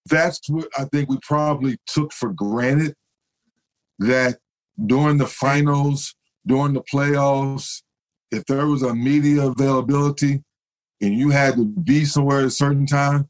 that's 0.06 0.41
what 0.49 0.68
I 0.78 0.86
think 0.86 1.10
we 1.10 1.20
probably 1.22 1.78
took 1.86 2.12
for 2.12 2.34
granted. 2.34 2.95
That 3.99 4.38
during 4.84 5.18
the 5.18 5.28
finals, 5.28 6.16
during 6.45 6.74
the 6.74 6.82
playoffs, 6.82 7.82
if 8.32 8.45
there 8.45 8.68
was 8.68 8.84
a 8.84 8.95
media 8.95 9.48
availability 9.48 10.44
and 11.02 11.14
you 11.14 11.30
had 11.30 11.56
to 11.56 11.66
be 11.66 12.06
somewhere 12.06 12.40
at 12.40 12.45
a 12.45 12.52
certain 12.52 12.86
time, 12.86 13.30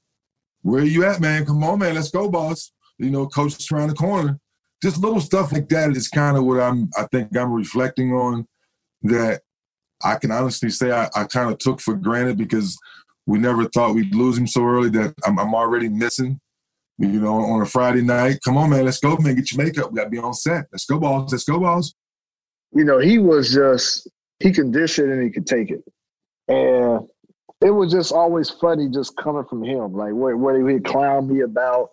where 0.61 0.83
you 0.83 1.05
at, 1.05 1.21
man? 1.21 1.45
Come 1.45 1.63
on, 1.63 1.79
man, 1.79 1.95
let's 1.95 2.11
go, 2.11 2.29
boss. 2.29 2.71
You 2.97 3.09
know, 3.09 3.27
coach 3.27 3.57
is 3.57 3.71
around 3.71 3.89
the 3.89 3.95
corner. 3.95 4.39
Just 4.81 4.97
little 4.97 5.21
stuff 5.21 5.51
like 5.51 5.69
that 5.69 5.91
is 5.91 6.07
kind 6.07 6.37
of 6.37 6.43
what 6.43 6.59
I'm. 6.59 6.89
I 6.97 7.03
think 7.11 7.35
I'm 7.35 7.51
reflecting 7.51 8.13
on 8.13 8.47
that. 9.03 9.41
I 10.03 10.15
can 10.15 10.31
honestly 10.31 10.69
say 10.69 10.91
I, 10.91 11.09
I 11.15 11.23
kind 11.25 11.51
of 11.51 11.57
took 11.57 11.81
for 11.81 11.95
granted 11.95 12.37
because 12.37 12.77
we 13.25 13.39
never 13.39 13.65
thought 13.65 13.95
we'd 13.95 14.15
lose 14.15 14.37
him 14.37 14.47
so 14.47 14.63
early 14.63 14.89
that 14.89 15.13
I'm, 15.25 15.37
I'm 15.39 15.53
already 15.53 15.89
missing. 15.89 16.39
You 16.99 17.19
know, 17.19 17.35
on 17.35 17.61
a 17.61 17.65
Friday 17.65 18.01
night, 18.01 18.39
come 18.43 18.57
on, 18.57 18.71
man, 18.71 18.85
let's 18.85 18.99
go, 18.99 19.15
man, 19.17 19.35
get 19.35 19.51
your 19.51 19.63
makeup. 19.63 19.91
We 19.91 19.97
got 19.97 20.05
to 20.05 20.09
be 20.09 20.17
on 20.17 20.33
set. 20.33 20.65
Let's 20.71 20.85
go, 20.85 20.99
balls. 20.99 21.31
Let's 21.31 21.43
go, 21.43 21.59
balls. 21.59 21.93
You 22.73 22.85
know, 22.85 22.97
he 22.97 23.19
was 23.19 23.53
just 23.53 24.07
he 24.39 24.51
could 24.51 24.71
dish 24.71 24.97
it 24.97 25.09
and 25.09 25.21
he 25.21 25.29
could 25.29 25.45
take 25.45 25.69
it, 25.69 25.83
and 26.47 27.07
it 27.61 27.69
was 27.69 27.91
just 27.91 28.11
always 28.11 28.49
funny 28.49 28.89
just 28.89 29.15
coming 29.17 29.45
from 29.45 29.63
him. 29.63 29.93
Like 29.93 30.13
what 30.13 30.37
what 30.37 30.55
he 30.55 30.79
clown 30.79 31.31
me 31.31 31.41
about, 31.41 31.89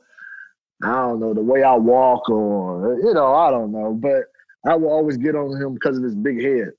I 0.82 0.92
don't 0.92 1.20
know, 1.20 1.34
the 1.34 1.42
way 1.42 1.62
I 1.62 1.74
walk 1.74 2.30
or 2.30 2.98
you 3.02 3.12
know, 3.12 3.34
I 3.34 3.50
don't 3.50 3.72
know. 3.72 3.92
But 3.92 4.24
I 4.66 4.74
will 4.74 4.90
always 4.90 5.18
get 5.18 5.36
on 5.36 5.60
him 5.60 5.74
because 5.74 5.98
of 5.98 6.02
his 6.02 6.14
big 6.14 6.42
head. 6.42 6.70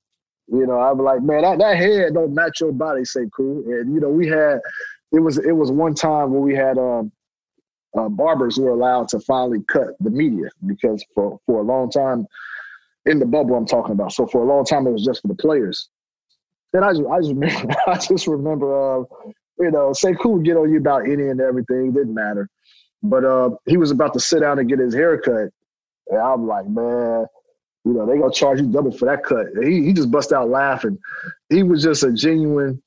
You 0.47 0.67
know, 0.67 0.95
be 0.95 1.01
like, 1.01 1.23
man, 1.23 1.41
that, 1.41 1.57
that 1.59 1.77
head 1.77 2.13
don't 2.13 2.33
match 2.33 2.61
your 2.61 2.71
body, 2.71 3.03
say 3.03 3.21
cool. 3.35 3.63
And 3.65 3.93
you 3.93 3.99
know, 3.99 4.09
we 4.09 4.27
had 4.27 4.59
it 5.11 5.19
was 5.19 5.37
it 5.37 5.53
was 5.53 5.71
one 5.71 5.95
time 5.95 6.31
where 6.31 6.41
we 6.41 6.53
had 6.55 6.77
um 6.77 7.11
uh, 7.97 8.09
barbers 8.09 8.57
were 8.57 8.71
allowed 8.71 9.07
to 9.09 9.19
finally 9.21 9.63
cut 9.67 9.89
the 10.01 10.09
media 10.09 10.49
because 10.67 11.03
for 11.15 11.39
for 11.45 11.61
a 11.61 11.63
long 11.63 11.89
time 11.89 12.27
in 13.05 13.19
the 13.19 13.25
bubble 13.25 13.55
I'm 13.55 13.65
talking 13.65 13.93
about. 13.93 14.11
So 14.11 14.27
for 14.27 14.43
a 14.43 14.45
long 14.45 14.65
time 14.65 14.85
it 14.85 14.91
was 14.91 15.05
just 15.05 15.21
for 15.21 15.29
the 15.29 15.35
players. 15.35 15.89
And 16.73 16.83
I 16.83 16.91
just, 16.91 17.03
I 17.09 17.19
just 17.19 17.29
remember, 17.29 17.75
I 17.87 17.97
just 17.97 18.27
remember, 18.27 18.99
uh, 18.99 19.03
you 19.59 19.71
know, 19.71 19.91
Sekou 19.91 20.33
would 20.33 20.45
get 20.45 20.57
on 20.57 20.71
you 20.71 20.77
about 20.77 21.09
any 21.09 21.29
and 21.29 21.39
everything. 21.39 21.93
Didn't 21.93 22.13
matter. 22.13 22.49
But 23.01 23.23
uh, 23.23 23.51
he 23.65 23.77
was 23.77 23.91
about 23.91 24.13
to 24.13 24.19
sit 24.19 24.41
down 24.41 24.59
and 24.59 24.67
get 24.67 24.79
his 24.79 24.93
hair 24.93 25.19
cut. 25.19 25.49
And 26.09 26.19
I'm 26.19 26.47
like, 26.47 26.67
man, 26.67 27.25
you 27.85 27.93
know, 27.93 28.05
they 28.05 28.17
gonna 28.17 28.33
charge 28.33 28.59
you 28.59 28.67
double 28.67 28.91
for 28.91 29.05
that 29.05 29.23
cut. 29.23 29.47
He 29.61 29.85
he 29.85 29.93
just 29.93 30.11
bust 30.11 30.33
out 30.33 30.49
laughing. 30.49 30.97
He 31.49 31.63
was 31.63 31.83
just 31.83 32.03
a 32.03 32.11
genuine 32.11 32.81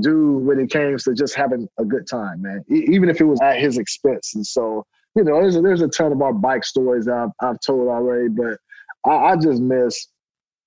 dude 0.00 0.44
when 0.44 0.60
it 0.60 0.70
came 0.70 0.96
to 0.96 1.14
just 1.14 1.34
having 1.34 1.68
a 1.78 1.84
good 1.84 2.06
time, 2.06 2.42
man. 2.42 2.64
even 2.68 3.08
if 3.08 3.20
it 3.20 3.24
was 3.24 3.40
at 3.40 3.58
his 3.58 3.78
expense. 3.78 4.34
And 4.34 4.46
so, 4.46 4.84
you 5.16 5.24
know, 5.24 5.40
there's 5.40 5.56
a, 5.56 5.60
there's 5.62 5.80
a 5.80 5.88
ton 5.88 6.12
of 6.12 6.20
our 6.20 6.32
bike 6.32 6.64
stories 6.64 7.08
I've, 7.08 7.30
I've 7.40 7.58
told 7.60 7.88
already, 7.88 8.28
but 8.28 8.58
I, 9.06 9.32
I 9.32 9.36
just 9.36 9.60
miss 9.62 10.08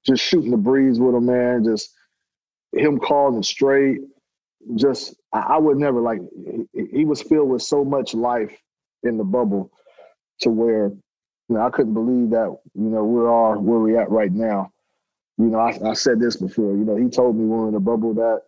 just 0.06 0.24
shooting 0.24 0.52
the 0.52 0.58
breeze 0.58 1.00
with 1.00 1.16
him, 1.16 1.28
man. 1.28 1.64
Just 1.64 1.94
him 2.74 3.00
calling 3.00 3.44
straight. 3.44 4.00
Just 4.76 5.16
I, 5.34 5.40
I 5.40 5.58
would 5.58 5.78
never 5.78 6.02
like. 6.02 6.20
He, 6.74 6.86
he, 6.92 7.06
was 7.06 7.22
filled 7.22 7.50
with 7.50 7.62
so 7.62 7.84
much 7.84 8.14
life 8.14 8.56
in 9.04 9.18
the 9.18 9.24
bubble, 9.24 9.72
to 10.42 10.50
where 10.50 10.92
you 11.52 11.58
know 11.58 11.66
I 11.66 11.70
couldn't 11.70 11.94
believe 11.94 12.30
that 12.30 12.58
you 12.76 12.90
know 12.90 13.04
we 13.04 13.28
are 13.28 13.60
where 13.60 13.80
we 13.80 13.98
at 13.98 14.10
right 14.10 14.32
now. 14.32 14.72
You 15.38 15.48
know, 15.48 15.60
I, 15.60 15.90
I 15.90 15.94
said 15.94 16.22
this 16.22 16.38
before. 16.38 16.72
You 16.72 16.86
know, 16.86 16.96
he 16.96 17.10
told 17.10 17.36
me 17.36 17.44
we 17.44 17.54
are 17.58 17.68
in 17.68 17.74
the 17.74 17.80
bubble 17.82 18.14
that 18.14 18.44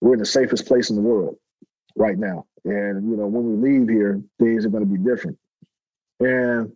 we're 0.00 0.14
in 0.14 0.18
the 0.18 0.24
safest 0.24 0.66
place 0.66 0.88
in 0.88 0.96
the 0.96 1.02
world 1.02 1.36
right 1.94 2.16
now, 2.16 2.46
and 2.64 3.10
you 3.10 3.18
know 3.18 3.26
when 3.26 3.60
we 3.60 3.70
leave 3.70 3.88
here, 3.90 4.22
things 4.38 4.64
are 4.64 4.70
going 4.70 4.82
to 4.82 4.90
be 4.90 4.96
different. 4.96 5.36
And 6.20 6.72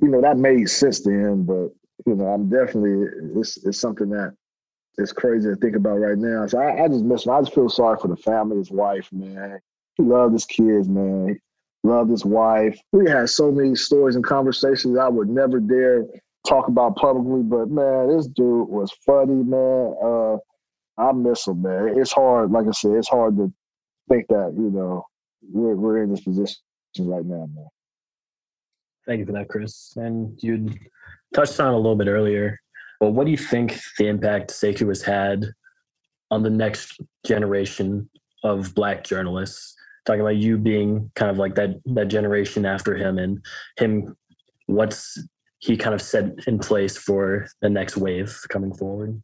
you 0.00 0.08
know 0.08 0.20
that 0.20 0.36
made 0.36 0.68
sense 0.68 1.06
him, 1.06 1.44
but 1.44 1.70
you 2.06 2.16
know 2.16 2.26
I'm 2.26 2.48
definitely 2.48 3.06
it's 3.40 3.64
it's 3.64 3.78
something 3.78 4.10
that 4.10 4.34
it's 4.98 5.12
crazy 5.12 5.48
to 5.48 5.54
think 5.54 5.76
about 5.76 5.98
right 5.98 6.18
now. 6.18 6.48
So 6.48 6.58
I, 6.58 6.86
I 6.86 6.88
just 6.88 7.04
miss 7.04 7.24
him. 7.24 7.34
I 7.34 7.40
just 7.40 7.54
feel 7.54 7.68
sorry 7.68 7.98
for 8.00 8.08
the 8.08 8.16
family, 8.16 8.56
his 8.56 8.72
wife, 8.72 9.12
man. 9.12 9.60
He 9.94 10.02
loved 10.02 10.32
his 10.32 10.44
kids, 10.44 10.88
man. 10.88 11.38
He 11.84 11.88
loved 11.88 12.10
his 12.10 12.24
wife. 12.24 12.76
We 12.92 13.08
had 13.08 13.28
so 13.28 13.52
many 13.52 13.76
stories 13.76 14.16
and 14.16 14.24
conversations 14.24 14.98
I 14.98 15.08
would 15.08 15.28
never 15.28 15.60
dare 15.60 16.04
talk 16.48 16.66
about 16.68 16.96
publicly, 16.96 17.42
but 17.42 17.70
man, 17.70 18.08
this 18.08 18.26
dude 18.26 18.68
was 18.68 18.90
funny, 19.06 19.44
man. 19.44 19.94
Uh, 20.02 20.36
I 20.98 21.12
miss 21.12 21.46
him, 21.46 21.62
man. 21.62 21.94
It's 21.96 22.12
hard, 22.12 22.50
like 22.50 22.66
I 22.66 22.72
said, 22.72 22.92
it's 22.92 23.08
hard 23.08 23.36
to 23.36 23.52
think 24.08 24.26
that, 24.28 24.54
you 24.56 24.70
know, 24.70 25.04
we're 25.52 25.76
we're 25.76 26.02
in 26.02 26.10
this 26.10 26.22
position 26.22 26.56
right 26.98 27.24
now, 27.24 27.48
man. 27.54 27.68
Thank 29.06 29.20
you 29.20 29.26
for 29.26 29.32
that, 29.32 29.48
Chris. 29.48 29.92
And 29.96 30.42
you 30.42 30.70
touched 31.34 31.60
on 31.60 31.74
a 31.74 31.76
little 31.76 31.96
bit 31.96 32.08
earlier 32.08 32.58
but 33.04 33.10
what 33.10 33.26
do 33.26 33.30
you 33.30 33.36
think 33.36 33.78
the 33.98 34.06
impact 34.06 34.50
Sekou 34.50 34.88
has 34.88 35.02
had 35.02 35.44
on 36.30 36.42
the 36.42 36.48
next 36.48 36.98
generation 37.26 38.08
of 38.42 38.74
black 38.74 39.04
journalists? 39.04 39.76
Talking 40.04 40.20
about 40.20 40.36
you 40.36 40.58
being 40.58 41.10
kind 41.14 41.30
of 41.30 41.38
like 41.38 41.54
that 41.54 41.80
that 41.86 42.08
generation 42.08 42.66
after 42.66 42.94
him 42.94 43.18
and 43.18 43.44
him 43.78 44.16
what's 44.66 45.18
he 45.58 45.76
kind 45.76 45.94
of 45.94 46.02
set 46.02 46.46
in 46.46 46.58
place 46.58 46.96
for 46.96 47.46
the 47.62 47.70
next 47.70 47.96
wave 47.96 48.38
coming 48.50 48.74
forward? 48.74 49.20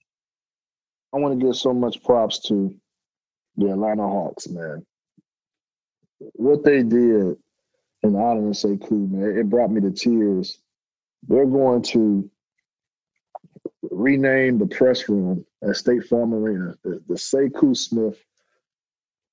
I 1.12 1.19
want 1.19 1.39
to 1.39 1.44
give 1.44 1.57
so 1.57 1.74
much 1.74 2.02
props 2.02 2.39
to 2.48 2.74
the 3.57 3.73
Atlanta 3.73 4.02
Hawks, 4.02 4.48
man. 4.48 4.86
What 6.19 6.65
they 6.65 6.82
did 6.82 7.36
in 8.02 8.16
honor 8.16 8.48
of 8.48 8.55
Sekou, 8.55 9.11
man, 9.11 9.39
it 9.39 9.51
brought 9.51 9.70
me 9.70 9.81
to 9.82 9.90
tears. 9.90 10.59
They're 11.28 11.47
going 11.47 11.82
to 11.82 12.31
rename 13.90 14.59
the 14.59 14.66
press 14.66 15.09
room 15.09 15.44
at 15.62 15.77
State 15.77 16.05
Farm 16.05 16.32
Arena, 16.32 16.74
the, 16.82 17.02
the 17.09 17.15
Sekou 17.15 17.77
Smith 17.77 18.19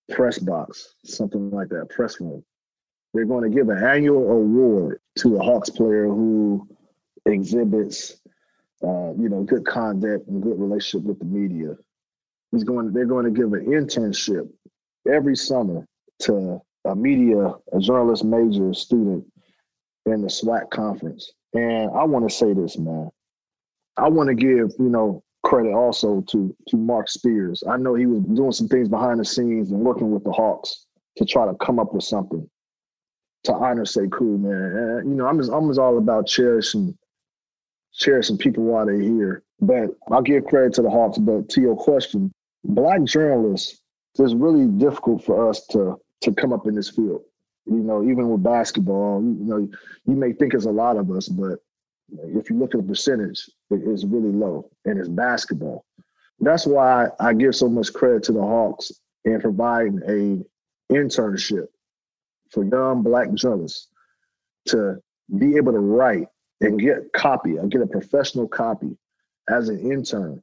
press 0.09 0.39
box, 0.39 0.95
something 1.05 1.51
like 1.51 1.69
that, 1.69 1.89
press 1.89 2.19
room. 2.19 2.43
They're 3.13 3.25
going 3.25 3.49
to 3.49 3.55
give 3.55 3.69
an 3.69 3.83
annual 3.83 4.29
award 4.31 4.99
to 5.19 5.37
a 5.37 5.43
Hawks 5.43 5.69
player 5.69 6.05
who 6.05 6.67
exhibits, 7.25 8.19
uh, 8.83 9.13
you 9.17 9.29
know, 9.29 9.43
good 9.43 9.65
conduct 9.65 10.27
and 10.27 10.41
good 10.41 10.59
relationship 10.59 11.07
with 11.07 11.19
the 11.19 11.25
media. 11.25 11.75
He's 12.51 12.63
going. 12.63 12.93
They're 12.93 13.05
going 13.05 13.25
to 13.25 13.31
give 13.31 13.53
an 13.53 13.65
internship 13.65 14.49
every 15.11 15.35
summer 15.35 15.85
to 16.19 16.61
a 16.85 16.95
media, 16.95 17.53
a 17.73 17.79
journalist 17.79 18.23
major 18.23 18.73
student 18.73 19.25
in 20.05 20.21
the 20.21 20.27
SWAC 20.27 20.69
conference. 20.69 21.31
And 21.53 21.91
I 21.91 22.03
want 22.03 22.29
to 22.29 22.35
say 22.35 22.53
this, 22.53 22.77
man. 22.77 23.09
I 23.97 24.09
want 24.09 24.29
to 24.29 24.35
give, 24.35 24.71
you 24.79 24.89
know, 24.89 25.23
credit 25.47 25.73
also 25.73 26.21
to 26.29 26.53
to 26.67 26.75
Marc 26.75 27.07
Spears. 27.09 27.63
I 27.69 27.77
know 27.77 27.95
he 27.95 28.05
was 28.05 28.19
doing 28.19 28.51
some 28.51 28.67
things 28.67 28.89
behind 28.89 29.21
the 29.21 29.25
scenes 29.25 29.71
and 29.71 29.79
working 29.79 30.11
with 30.11 30.25
the 30.25 30.31
Hawks 30.31 30.87
to 31.15 31.25
try 31.25 31.45
to 31.45 31.55
come 31.55 31.79
up 31.79 31.93
with 31.93 32.03
something 32.03 32.47
to 33.45 33.53
honor 33.53 33.85
Sekou, 33.85 34.39
man. 34.41 34.99
And, 34.99 35.09
you 35.09 35.15
know, 35.15 35.25
I'm 35.25 35.37
just 35.39 35.51
I'm 35.51 35.67
just 35.69 35.79
all 35.79 35.97
about 35.97 36.27
cherishing 36.27 36.97
cherishing 37.93 38.37
people 38.37 38.65
while 38.65 38.85
they're 38.85 38.99
here. 38.99 39.43
But 39.61 39.91
I'll 40.11 40.21
give 40.21 40.45
credit 40.45 40.73
to 40.73 40.81
the 40.81 40.89
Hawks. 40.89 41.17
But 41.17 41.47
to 41.49 41.61
your 41.61 41.77
question, 41.77 42.31
black 42.65 43.03
journalists, 43.05 43.81
it's 44.19 44.33
really 44.33 44.67
difficult 44.67 45.23
for 45.23 45.49
us 45.49 45.65
to 45.67 45.95
to 46.23 46.33
come 46.33 46.51
up 46.51 46.67
in 46.67 46.75
this 46.75 46.89
field. 46.89 47.21
You 47.65 47.83
know, 47.83 48.03
even 48.03 48.29
with 48.29 48.43
basketball, 48.43 49.21
you, 49.21 49.29
you 49.39 49.45
know, 49.45 49.69
you 50.05 50.15
may 50.15 50.33
think 50.33 50.53
it's 50.53 50.65
a 50.65 50.71
lot 50.71 50.97
of 50.97 51.09
us, 51.09 51.29
but 51.29 51.59
if 52.09 52.49
you 52.49 52.57
look 52.57 52.73
at 52.73 52.81
the 52.81 52.87
percentage, 52.87 53.49
it 53.69 53.81
is 53.83 54.05
really 54.05 54.31
low, 54.31 54.69
and 54.85 54.99
it's 54.99 55.09
basketball. 55.09 55.85
That's 56.39 56.65
why 56.65 57.07
I 57.19 57.33
give 57.33 57.55
so 57.55 57.67
much 57.67 57.93
credit 57.93 58.23
to 58.23 58.31
the 58.31 58.41
Hawks 58.41 58.91
in 59.25 59.41
providing 59.41 60.01
a 60.07 60.93
internship 60.93 61.67
for 62.51 62.63
young 62.63 63.01
black 63.03 63.33
journalists 63.33 63.87
to 64.67 64.97
be 65.37 65.57
able 65.57 65.73
to 65.73 65.79
write 65.79 66.27
and 66.61 66.79
get 66.79 67.11
copy 67.13 67.57
and 67.57 67.71
get 67.71 67.81
a 67.81 67.87
professional 67.87 68.47
copy 68.47 68.97
as 69.49 69.69
an 69.69 69.79
intern 69.79 70.41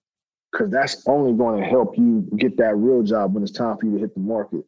because 0.53 0.71
that's 0.71 1.07
only 1.09 1.33
going 1.33 1.61
to 1.61 1.69
help 1.69 1.97
you 1.97 2.29
get 2.37 2.57
that 2.57 2.77
real 2.77 3.03
job 3.03 3.35
when 3.35 3.43
it's 3.43 3.53
time 3.53 3.77
for 3.77 3.87
you 3.87 3.93
to 3.93 3.99
hit 3.99 4.15
the 4.15 4.21
market 4.21 4.65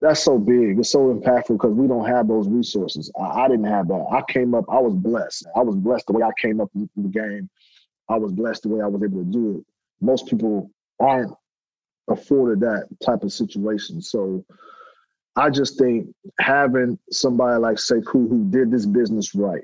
that's 0.00 0.22
so 0.22 0.38
big. 0.38 0.78
It's 0.78 0.90
so 0.90 1.14
impactful 1.14 1.48
because 1.48 1.72
we 1.72 1.86
don't 1.86 2.06
have 2.06 2.26
those 2.26 2.48
resources. 2.48 3.12
I, 3.20 3.42
I, 3.42 3.48
didn't 3.48 3.66
have 3.66 3.88
that. 3.88 4.06
I 4.10 4.22
came 4.32 4.54
up. 4.54 4.64
I 4.68 4.78
was 4.78 4.94
blessed. 4.94 5.46
I 5.54 5.60
was 5.60 5.76
blessed 5.76 6.06
the 6.06 6.14
way 6.14 6.22
I 6.22 6.30
came 6.40 6.60
up 6.60 6.70
in 6.74 6.88
the 6.96 7.08
game. 7.08 7.50
I 8.08 8.16
was 8.16 8.32
blessed 8.32 8.62
the 8.62 8.70
way 8.70 8.82
I 8.82 8.86
was 8.86 9.02
able 9.02 9.18
to 9.18 9.30
do 9.30 9.58
it. 9.58 9.64
most 10.00 10.26
people 10.26 10.70
aren't 10.98 11.32
afforded 12.08 12.60
that 12.60 12.88
type 13.04 13.22
of 13.22 13.32
situation. 13.32 14.00
So 14.00 14.44
I 15.36 15.50
just 15.50 15.78
think 15.78 16.08
having 16.40 16.98
somebody 17.10 17.60
like 17.60 17.76
Sekou 17.76 18.28
who 18.28 18.50
did 18.50 18.70
this 18.70 18.86
business 18.86 19.34
right, 19.34 19.62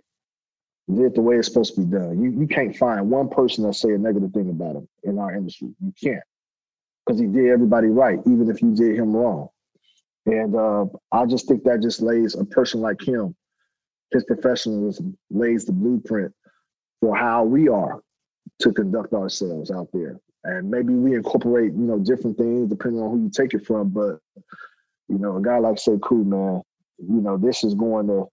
did 0.89 1.07
it 1.07 1.15
the 1.15 1.23
way 1.23 1.37
it's 1.37 1.49
supposed 1.49 1.75
to 1.75 1.81
be 1.81 1.91
done. 1.91 2.23
You 2.23 2.31
you 2.31 2.47
can't 2.47 2.77
find 2.77 3.11
one 3.11 3.29
person 3.29 3.65
that 3.65 3.75
say 3.75 3.93
a 3.93 3.99
negative 3.99 4.33
thing 4.33 4.51
about 4.51 4.77
him 4.77 4.89
in 5.03 5.19
our 5.19 5.35
industry. 5.35 5.75
You 5.81 5.93
can't. 6.01 6.23
Because 7.05 7.21
he 7.21 7.27
did 7.27 7.47
everybody 7.47 7.89
right, 7.89 8.21
even 8.27 8.49
if 8.49 8.63
you 8.63 8.75
did 8.75 8.97
him 8.97 9.17
wrong. 9.17 9.49
And 10.27 10.55
uh, 10.57 10.87
I 11.13 11.25
just 11.27 11.47
think 11.47 11.63
that 11.65 11.81
just 11.81 12.03
lays 12.03 12.35
a 12.35 12.45
person 12.45 12.81
like 12.81 13.01
him, 13.01 13.35
his 14.13 14.25
professionalism 14.25 15.17
lays 15.31 15.65
the 15.65 15.73
blueprint 15.73 16.33
for 17.01 17.17
how 17.17 17.45
we 17.45 17.69
are 17.69 18.01
to 18.61 18.73
conduct 18.73 19.13
ourselves 19.13 19.71
out 19.71 19.89
there. 19.93 20.19
And 20.45 20.71
maybe 20.71 20.95
we 20.95 21.15
incorporate, 21.15 21.73
you 21.73 21.79
know, 21.79 21.99
different 21.99 22.39
things 22.39 22.69
depending 22.69 23.01
on 23.01 23.11
who 23.11 23.23
you 23.25 23.31
take 23.31 23.55
it 23.55 23.67
from. 23.67 23.89
But, 23.91 24.19
you 25.09 25.19
know, 25.19 25.37
a 25.37 25.43
guy 25.43 25.59
like 25.59 25.77
Sekou, 25.77 26.25
man, 26.25 26.63
you 26.99 27.21
know, 27.21 27.37
this 27.37 27.63
is 27.65 27.75
going 27.75 28.09
to, 28.09 28.27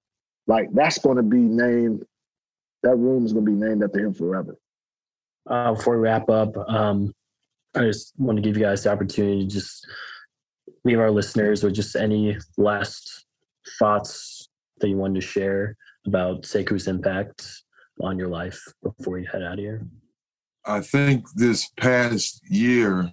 like, 0.47 0.71
that's 0.73 0.97
going 0.99 1.17
to 1.17 1.23
be 1.23 1.37
named, 1.37 2.03
that 2.83 2.95
room 2.95 3.25
is 3.25 3.33
going 3.33 3.45
to 3.45 3.51
be 3.51 3.57
named 3.57 3.83
after 3.83 3.99
him 3.99 4.13
forever. 4.13 4.57
Uh, 5.49 5.73
before 5.73 5.95
we 5.95 6.03
wrap 6.03 6.29
up, 6.29 6.55
um, 6.69 7.13
I 7.75 7.81
just 7.81 8.13
want 8.17 8.37
to 8.37 8.41
give 8.41 8.57
you 8.57 8.63
guys 8.63 8.83
the 8.83 8.91
opportunity 8.91 9.41
to 9.41 9.47
just 9.47 9.87
leave 10.83 10.99
our 10.99 11.11
listeners 11.11 11.63
with 11.63 11.73
just 11.73 11.95
any 11.95 12.37
last 12.57 13.25
thoughts 13.79 14.49
that 14.79 14.89
you 14.89 14.97
wanted 14.97 15.21
to 15.21 15.27
share 15.27 15.77
about 16.05 16.43
Sekou's 16.43 16.87
impact 16.87 17.63
on 18.01 18.17
your 18.17 18.27
life 18.27 18.61
before 18.81 19.19
you 19.19 19.27
head 19.31 19.43
out 19.43 19.53
of 19.53 19.59
here? 19.59 19.87
I 20.65 20.81
think 20.81 21.25
this 21.35 21.69
past 21.77 22.41
year 22.49 23.11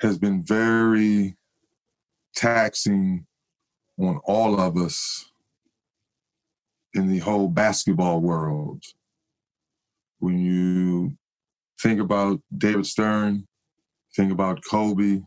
has 0.00 0.18
been 0.18 0.42
very 0.42 1.36
taxing 2.34 3.26
on 3.98 4.20
all 4.24 4.60
of 4.60 4.76
us 4.76 5.30
in 6.94 7.08
the 7.08 7.18
whole 7.18 7.48
basketball 7.48 8.20
world. 8.20 8.82
When 10.20 10.38
you 10.38 11.16
think 11.80 12.00
about 12.00 12.40
David 12.56 12.86
Stern, 12.86 13.46
think 14.14 14.32
about 14.32 14.64
Kobe, 14.64 15.22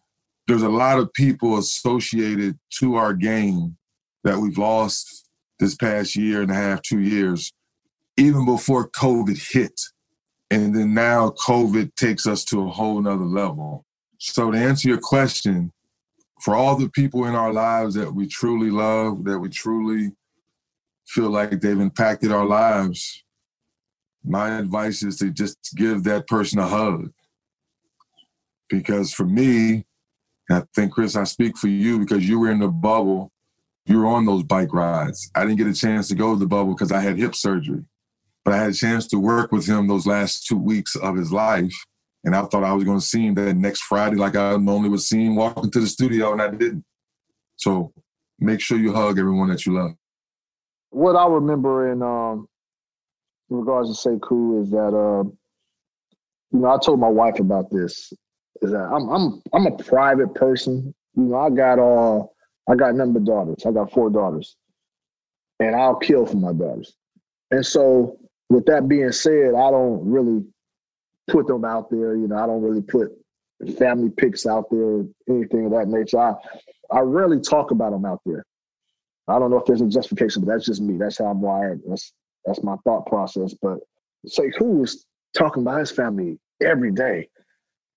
there's 0.47 0.63
a 0.63 0.69
lot 0.69 0.99
of 0.99 1.13
people 1.13 1.57
associated 1.57 2.57
to 2.79 2.95
our 2.95 3.13
game 3.13 3.77
that 4.23 4.37
we've 4.37 4.57
lost 4.57 5.29
this 5.59 5.75
past 5.75 6.15
year 6.15 6.41
and 6.41 6.51
a 6.51 6.55
half, 6.55 6.81
two 6.81 6.99
years 6.99 7.53
even 8.17 8.45
before 8.45 8.89
COVID 8.89 9.51
hit. 9.51 9.79
And 10.49 10.75
then 10.75 10.93
now 10.93 11.29
COVID 11.29 11.95
takes 11.95 12.27
us 12.27 12.43
to 12.45 12.61
a 12.61 12.69
whole 12.69 13.01
nother 13.01 13.25
level. 13.25 13.85
So 14.17 14.51
to 14.51 14.57
answer 14.57 14.89
your 14.89 14.99
question, 14.99 15.71
for 16.41 16.55
all 16.55 16.75
the 16.75 16.89
people 16.89 17.25
in 17.25 17.35
our 17.35 17.53
lives 17.53 17.95
that 17.95 18.13
we 18.13 18.27
truly 18.27 18.69
love, 18.69 19.23
that 19.25 19.39
we 19.39 19.49
truly 19.49 20.11
feel 21.07 21.29
like 21.29 21.61
they've 21.61 21.79
impacted 21.79 22.31
our 22.31 22.45
lives, 22.45 23.23
my 24.23 24.57
advice 24.57 25.03
is 25.03 25.17
to 25.17 25.31
just 25.31 25.57
give 25.75 26.03
that 26.03 26.27
person 26.27 26.59
a 26.59 26.67
hug. 26.67 27.11
Because 28.69 29.13
for 29.13 29.25
me, 29.25 29.85
I 30.53 30.63
think, 30.75 30.93
Chris, 30.93 31.15
I 31.15 31.23
speak 31.23 31.57
for 31.57 31.67
you 31.67 31.99
because 31.99 32.27
you 32.27 32.39
were 32.39 32.51
in 32.51 32.59
the 32.59 32.67
bubble. 32.67 33.31
You 33.85 33.99
were 33.99 34.07
on 34.07 34.25
those 34.25 34.43
bike 34.43 34.73
rides. 34.73 35.29
I 35.35 35.41
didn't 35.45 35.57
get 35.57 35.67
a 35.67 35.73
chance 35.73 36.07
to 36.09 36.15
go 36.15 36.33
to 36.33 36.39
the 36.39 36.47
bubble 36.47 36.73
because 36.73 36.91
I 36.91 36.99
had 36.99 37.17
hip 37.17 37.35
surgery. 37.35 37.85
But 38.43 38.53
I 38.53 38.57
had 38.57 38.71
a 38.71 38.75
chance 38.75 39.07
to 39.07 39.19
work 39.19 39.51
with 39.51 39.67
him 39.67 39.87
those 39.87 40.07
last 40.07 40.45
two 40.47 40.57
weeks 40.57 40.95
of 40.95 41.15
his 41.15 41.31
life. 41.31 41.73
And 42.23 42.35
I 42.35 42.43
thought 42.43 42.63
I 42.63 42.73
was 42.73 42.83
going 42.83 42.99
to 42.99 43.05
see 43.05 43.27
him 43.27 43.35
that 43.35 43.55
next 43.55 43.81
Friday, 43.81 44.15
like 44.15 44.35
I 44.35 44.55
normally 44.57 44.89
would 44.89 45.01
see 45.01 45.25
him 45.25 45.35
walking 45.35 45.71
to 45.71 45.79
the 45.79 45.87
studio, 45.87 46.31
and 46.31 46.41
I 46.41 46.49
didn't. 46.49 46.85
So 47.57 47.93
make 48.39 48.61
sure 48.61 48.77
you 48.77 48.93
hug 48.93 49.19
everyone 49.19 49.49
that 49.49 49.65
you 49.65 49.73
love. 49.73 49.91
What 50.89 51.15
I 51.15 51.27
remember 51.27 51.91
in, 51.91 52.01
um, 52.01 52.47
regards 53.49 54.01
to 54.01 54.09
Sekou 54.09 54.61
is 54.61 54.71
that, 54.71 54.93
uh, 54.95 55.23
you 56.51 56.59
know, 56.59 56.69
I 56.69 56.77
told 56.83 56.99
my 56.99 57.09
wife 57.09 57.39
about 57.39 57.69
this. 57.71 58.13
Is 58.61 58.71
that 58.71 58.83
uh, 58.83 58.95
I'm 58.95 59.09
I'm 59.09 59.41
I'm 59.53 59.67
a 59.67 59.77
private 59.83 60.33
person. 60.35 60.93
You 61.15 61.23
know, 61.23 61.37
I 61.37 61.49
got 61.49 61.79
all 61.79 62.33
I 62.69 62.75
got 62.75 62.95
number 62.95 63.19
daughters. 63.19 63.65
I 63.65 63.71
got 63.71 63.91
four 63.91 64.09
daughters, 64.09 64.55
and 65.59 65.75
I'll 65.75 65.95
kill 65.95 66.25
for 66.25 66.37
my 66.37 66.53
daughters. 66.53 66.93
And 67.51 67.65
so 67.65 68.17
with 68.49 68.65
that 68.65 68.87
being 68.87 69.11
said, 69.11 69.55
I 69.55 69.71
don't 69.71 70.05
really 70.05 70.43
put 71.29 71.47
them 71.47 71.65
out 71.65 71.89
there. 71.89 72.15
You 72.15 72.27
know, 72.27 72.37
I 72.37 72.45
don't 72.45 72.61
really 72.61 72.81
put 72.81 73.11
family 73.77 74.09
pics 74.09 74.45
out 74.45 74.65
there, 74.71 75.03
anything 75.29 75.65
of 75.65 75.71
that 75.71 75.87
nature. 75.87 76.19
I, 76.19 76.33
I 76.91 76.99
rarely 76.99 77.39
talk 77.39 77.71
about 77.71 77.91
them 77.91 78.05
out 78.05 78.21
there. 78.25 78.45
I 79.27 79.39
don't 79.39 79.51
know 79.51 79.57
if 79.57 79.65
there's 79.65 79.81
a 79.81 79.87
justification, 79.87 80.43
but 80.43 80.51
that's 80.51 80.65
just 80.65 80.81
me. 80.81 80.97
That's 80.97 81.17
how 81.17 81.25
I'm 81.25 81.41
wired. 81.41 81.81
That's 81.87 82.13
that's 82.45 82.63
my 82.63 82.75
thought 82.83 83.05
process. 83.05 83.53
But 83.61 83.79
Sekou's 84.27 85.05
talking 85.37 85.63
about 85.63 85.79
his 85.79 85.91
family 85.91 86.39
every 86.61 86.91
day, 86.91 87.29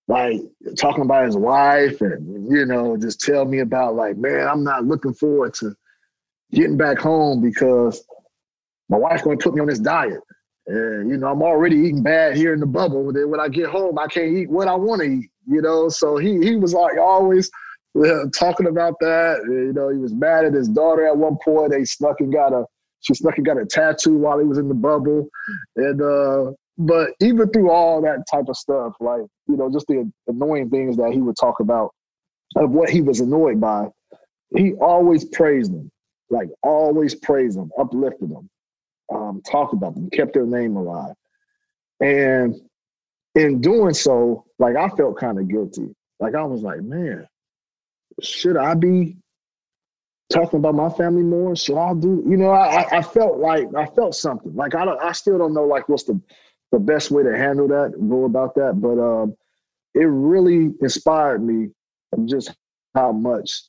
like 0.06 0.40
talking 0.78 1.04
about 1.04 1.26
his 1.26 1.36
wife, 1.36 2.00
and 2.00 2.50
you 2.50 2.66
know, 2.66 2.96
just 2.96 3.20
tell 3.20 3.44
me 3.44 3.60
about 3.60 3.94
like, 3.94 4.16
man, 4.16 4.46
I'm 4.46 4.62
not 4.64 4.84
looking 4.84 5.14
forward 5.14 5.54
to 5.54 5.74
getting 6.52 6.76
back 6.76 6.98
home 6.98 7.42
because 7.42 8.04
my 8.88 8.96
wife's 8.96 9.22
going 9.22 9.38
to 9.38 9.42
put 9.42 9.54
me 9.54 9.60
on 9.60 9.66
this 9.66 9.78
diet. 9.78 10.20
And, 10.66 11.10
you 11.10 11.16
know, 11.16 11.28
I'm 11.28 11.42
already 11.42 11.76
eating 11.76 12.02
bad 12.02 12.36
here 12.36 12.54
in 12.54 12.60
the 12.60 12.66
bubble. 12.66 13.12
Then 13.12 13.30
when 13.30 13.40
I 13.40 13.48
get 13.48 13.68
home, 13.68 13.98
I 13.98 14.06
can't 14.06 14.34
eat 14.36 14.50
what 14.50 14.68
I 14.68 14.74
want 14.74 15.02
to 15.02 15.08
eat, 15.08 15.30
you 15.46 15.60
know? 15.60 15.88
So 15.88 16.16
he, 16.16 16.38
he 16.40 16.56
was 16.56 16.72
like 16.72 16.96
always 16.98 17.50
uh, 17.98 18.26
talking 18.34 18.66
about 18.66 18.98
that. 19.00 19.42
You 19.46 19.72
know, 19.74 19.88
he 19.90 19.98
was 19.98 20.14
mad 20.14 20.44
at 20.44 20.54
his 20.54 20.68
daughter 20.68 21.06
at 21.06 21.16
one 21.16 21.36
point. 21.44 21.70
They 21.70 21.84
snuck 21.84 22.20
and 22.20 22.32
got 22.32 22.52
a, 22.52 22.64
she 23.00 23.14
snuck 23.14 23.36
and 23.36 23.44
got 23.44 23.60
a 23.60 23.66
tattoo 23.66 24.16
while 24.16 24.38
he 24.38 24.46
was 24.46 24.58
in 24.58 24.68
the 24.68 24.74
bubble. 24.74 25.28
And, 25.76 26.00
uh, 26.00 26.52
but 26.76 27.10
even 27.20 27.48
through 27.50 27.70
all 27.70 28.00
that 28.02 28.24
type 28.30 28.48
of 28.48 28.56
stuff, 28.56 28.94
like, 29.00 29.22
you 29.46 29.56
know, 29.56 29.70
just 29.70 29.86
the 29.86 30.10
annoying 30.26 30.70
things 30.70 30.96
that 30.96 31.12
he 31.12 31.20
would 31.20 31.36
talk 31.38 31.60
about 31.60 31.94
of 32.56 32.70
what 32.70 32.90
he 32.90 33.00
was 33.02 33.20
annoyed 33.20 33.60
by, 33.60 33.88
he 34.56 34.74
always 34.74 35.24
praised 35.24 35.72
them, 35.72 35.90
like 36.30 36.48
always 36.62 37.14
praised 37.14 37.58
them, 37.58 37.70
uplifted 37.78 38.30
them 38.30 38.48
um, 39.12 39.42
talked 39.42 39.74
about 39.74 39.94
them, 39.94 40.10
kept 40.10 40.34
their 40.34 40.46
name 40.46 40.76
alive. 40.76 41.14
And 42.00 42.60
in 43.34 43.60
doing 43.60 43.94
so, 43.94 44.44
like 44.58 44.76
I 44.76 44.88
felt 44.90 45.18
kind 45.18 45.38
of 45.38 45.48
guilty. 45.48 45.94
Like 46.20 46.34
I 46.34 46.44
was 46.44 46.62
like, 46.62 46.82
man, 46.82 47.26
should 48.22 48.56
I 48.56 48.74
be 48.74 49.16
talking 50.32 50.58
about 50.58 50.74
my 50.74 50.90
family 50.90 51.22
more? 51.22 51.54
Should 51.56 51.78
I 51.78 51.94
do? 51.94 52.22
You 52.26 52.36
know, 52.36 52.50
I, 52.50 52.98
I 52.98 53.02
felt 53.02 53.38
like 53.38 53.66
I 53.76 53.86
felt 53.86 54.14
something. 54.14 54.54
Like 54.54 54.74
I 54.74 54.84
don't, 54.84 55.00
I 55.00 55.12
still 55.12 55.38
don't 55.38 55.54
know 55.54 55.64
like 55.64 55.88
what's 55.88 56.04
the 56.04 56.20
the 56.74 56.80
best 56.80 57.10
way 57.10 57.22
to 57.22 57.36
handle 57.36 57.68
that, 57.68 57.94
go 58.08 58.24
about 58.24 58.54
that. 58.56 58.80
But 58.80 58.98
um, 58.98 59.36
it 59.94 60.06
really 60.06 60.74
inspired 60.80 61.42
me 61.42 61.70
just 62.26 62.54
how 62.94 63.12
much 63.12 63.62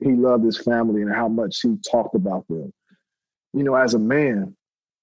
he 0.00 0.12
loved 0.12 0.44
his 0.44 0.58
family 0.58 1.02
and 1.02 1.12
how 1.12 1.28
much 1.28 1.60
he 1.60 1.76
talked 1.90 2.14
about 2.14 2.46
them 2.48 2.72
you 3.52 3.62
know, 3.62 3.74
as 3.74 3.94
a 3.94 3.98
man, 3.98 4.54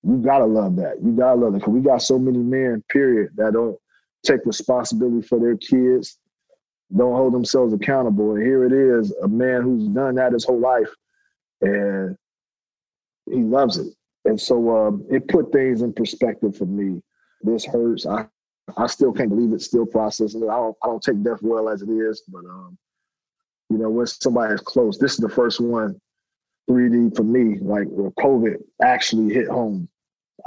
you 0.04 0.18
gotta 0.18 0.46
love 0.46 0.76
that. 0.78 1.02
You 1.04 1.12
gotta 1.12 1.40
love 1.40 1.56
it 1.56 1.60
because 1.60 1.74
we 1.74 1.82
got 1.82 2.02
so 2.02 2.20
many 2.20 2.38
men, 2.38 2.84
period, 2.90 3.32
that 3.36 3.54
don't 3.54 3.78
take 4.24 4.46
responsibility 4.46 5.28
for 5.28 5.40
their 5.40 5.58
kids, 5.58 6.20
don't 6.96 7.16
hold 7.16 7.34
themselves 7.34 7.74
accountable. 7.74 8.36
And 8.36 8.46
here 8.46 8.64
it 8.66 8.72
is, 8.72 9.12
a 9.24 9.28
man 9.28 9.62
who's 9.62 9.88
done 9.88 10.16
that 10.16 10.34
his 10.34 10.46
whole 10.46 10.60
life, 10.60 10.90
and 11.62 12.16
he 13.30 13.38
loves 13.38 13.78
it. 13.78 13.88
And 14.26 14.40
so 14.40 14.76
um, 14.76 15.06
it 15.10 15.28
put 15.28 15.52
things 15.52 15.82
in 15.82 15.94
perspective 15.94 16.58
for 16.58 16.66
me. 16.66 17.02
This 17.42 17.66
hurts. 17.66 18.06
I 18.06 18.26
I 18.78 18.88
still 18.88 19.14
can't 19.14 19.30
believe 19.30 19.54
it. 19.54 19.62
Still 19.62 19.86
processing 19.86 20.42
it. 20.44 20.50
I 20.50 20.56
don't 20.56 20.76
I 20.84 20.88
don't 20.88 21.04
take 21.04 21.24
death 21.24 21.40
well 21.42 21.70
as 21.70 21.82
it 21.82 21.90
is, 21.90 22.24
but 22.28 22.40
um, 22.46 22.78
you 23.70 23.78
know, 23.78 23.90
when 23.90 24.08
somebody 24.08 24.54
is 24.54 24.62
close, 24.62 24.98
this 24.98 25.14
is 25.14 25.18
the 25.18 25.30
first 25.30 25.60
one 25.60 26.00
3D 26.70 27.16
for 27.16 27.24
me, 27.24 27.60
like 27.60 27.88
where 27.88 28.12
COVID 28.12 28.58
actually 28.82 29.34
hit 29.34 29.48
home. 29.48 29.88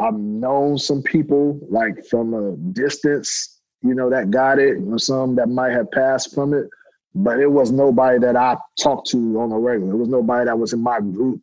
I've 0.00 0.18
known 0.18 0.78
some 0.78 1.02
people 1.02 1.58
like 1.68 2.04
from 2.06 2.34
a 2.34 2.56
distance, 2.72 3.60
you 3.82 3.94
know, 3.94 4.10
that 4.10 4.30
got 4.30 4.58
it, 4.58 4.78
or 4.86 4.98
some 4.98 5.34
that 5.36 5.48
might 5.48 5.72
have 5.72 5.90
passed 5.90 6.34
from 6.34 6.54
it, 6.54 6.68
but 7.14 7.40
it 7.40 7.50
was 7.50 7.70
nobody 7.70 8.18
that 8.18 8.36
I 8.36 8.56
talked 8.80 9.08
to 9.10 9.40
on 9.40 9.52
a 9.52 9.58
regular. 9.58 9.94
It 9.94 9.98
was 9.98 10.08
nobody 10.08 10.44
that 10.44 10.58
was 10.58 10.72
in 10.72 10.80
my 10.80 11.00
group 11.00 11.40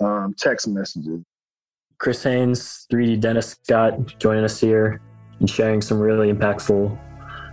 um, 0.00 0.34
text 0.38 0.68
messages. 0.68 1.22
Chris 2.00 2.22
Haynes, 2.22 2.86
3D 2.90 3.20
Dennis 3.20 3.58
Scott, 3.62 4.18
joining 4.18 4.42
us 4.42 4.58
here 4.58 5.02
and 5.38 5.50
sharing 5.50 5.82
some 5.82 6.00
really 6.00 6.32
impactful 6.32 6.98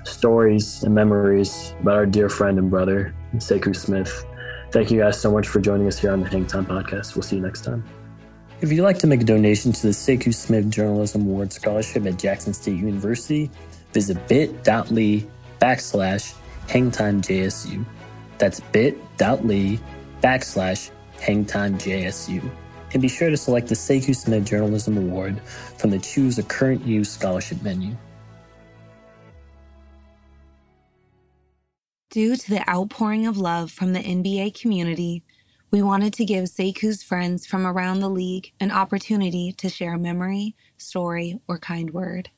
stories 0.06 0.84
and 0.84 0.96
memories 0.96 1.76
about 1.82 1.96
our 1.96 2.06
dear 2.06 2.30
friend 2.30 2.58
and 2.58 2.70
brother, 2.70 3.14
Sekou 3.36 3.76
Smith. 3.76 4.26
Thank 4.72 4.90
you 4.90 5.00
guys 5.00 5.20
so 5.20 5.34
much 5.34 5.50
for 5.50 5.60
joining 5.60 5.86
us 5.86 6.00
here 6.00 6.14
on 6.14 6.22
the 6.22 6.30
Hang 6.30 6.46
Time 6.46 6.66
Podcast. 6.66 7.14
We'll 7.14 7.24
see 7.24 7.36
you 7.36 7.42
next 7.42 7.66
time. 7.66 7.84
If 8.62 8.72
you'd 8.72 8.84
like 8.84 8.98
to 9.00 9.08
make 9.08 9.20
a 9.20 9.26
donation 9.26 9.74
to 9.74 9.82
the 9.82 9.94
Sekou 9.94 10.34
Smith 10.34 10.72
Journalism 10.72 11.24
Award 11.24 11.52
Scholarship 11.52 12.06
at 12.06 12.18
Jackson 12.18 12.54
State 12.54 12.78
University, 12.78 13.52
visit 13.92 14.26
bit.ly 14.30 15.28
backslash 15.60 16.36
hangtimejsu. 16.70 17.84
That's 18.38 18.62
bit.ly 18.62 19.78
backslash 20.24 20.90
hangtimejsu. 21.18 22.50
And 22.94 23.02
be 23.02 23.08
sure 23.08 23.30
to 23.30 23.38
select 23.38 23.68
the 23.68 23.76
Sekou 23.76 24.16
Smith 24.16 24.46
Journalism 24.46 24.98
Award 24.98 25.42
from 25.78 25.90
the 25.90 26.00
Choose 26.00 26.38
a 26.38 26.44
Current 26.44 26.86
Use 26.86 27.10
Scholarship 27.12 27.62
menu. 27.62 27.96
Due 32.10 32.38
to 32.38 32.50
the 32.50 32.70
outpouring 32.70 33.28
of 33.28 33.38
love 33.38 33.70
from 33.70 33.94
the 33.94 34.00
NBA 34.00 34.60
community, 34.60 35.24
we 35.70 35.82
wanted 35.82 36.14
to 36.14 36.26
give 36.26 36.46
Sekou's 36.46 37.04
friends 37.04 37.46
from 37.46 37.68
around 37.68 38.00
the 38.00 38.10
league 38.10 38.54
an 38.62 38.72
opportunity 38.72 39.52
to 39.58 39.68
share 39.68 39.96
a 39.96 40.00
memory, 40.00 40.56
story, 40.78 41.42
or 41.48 41.58
kind 41.58 41.92
word. 41.92 42.30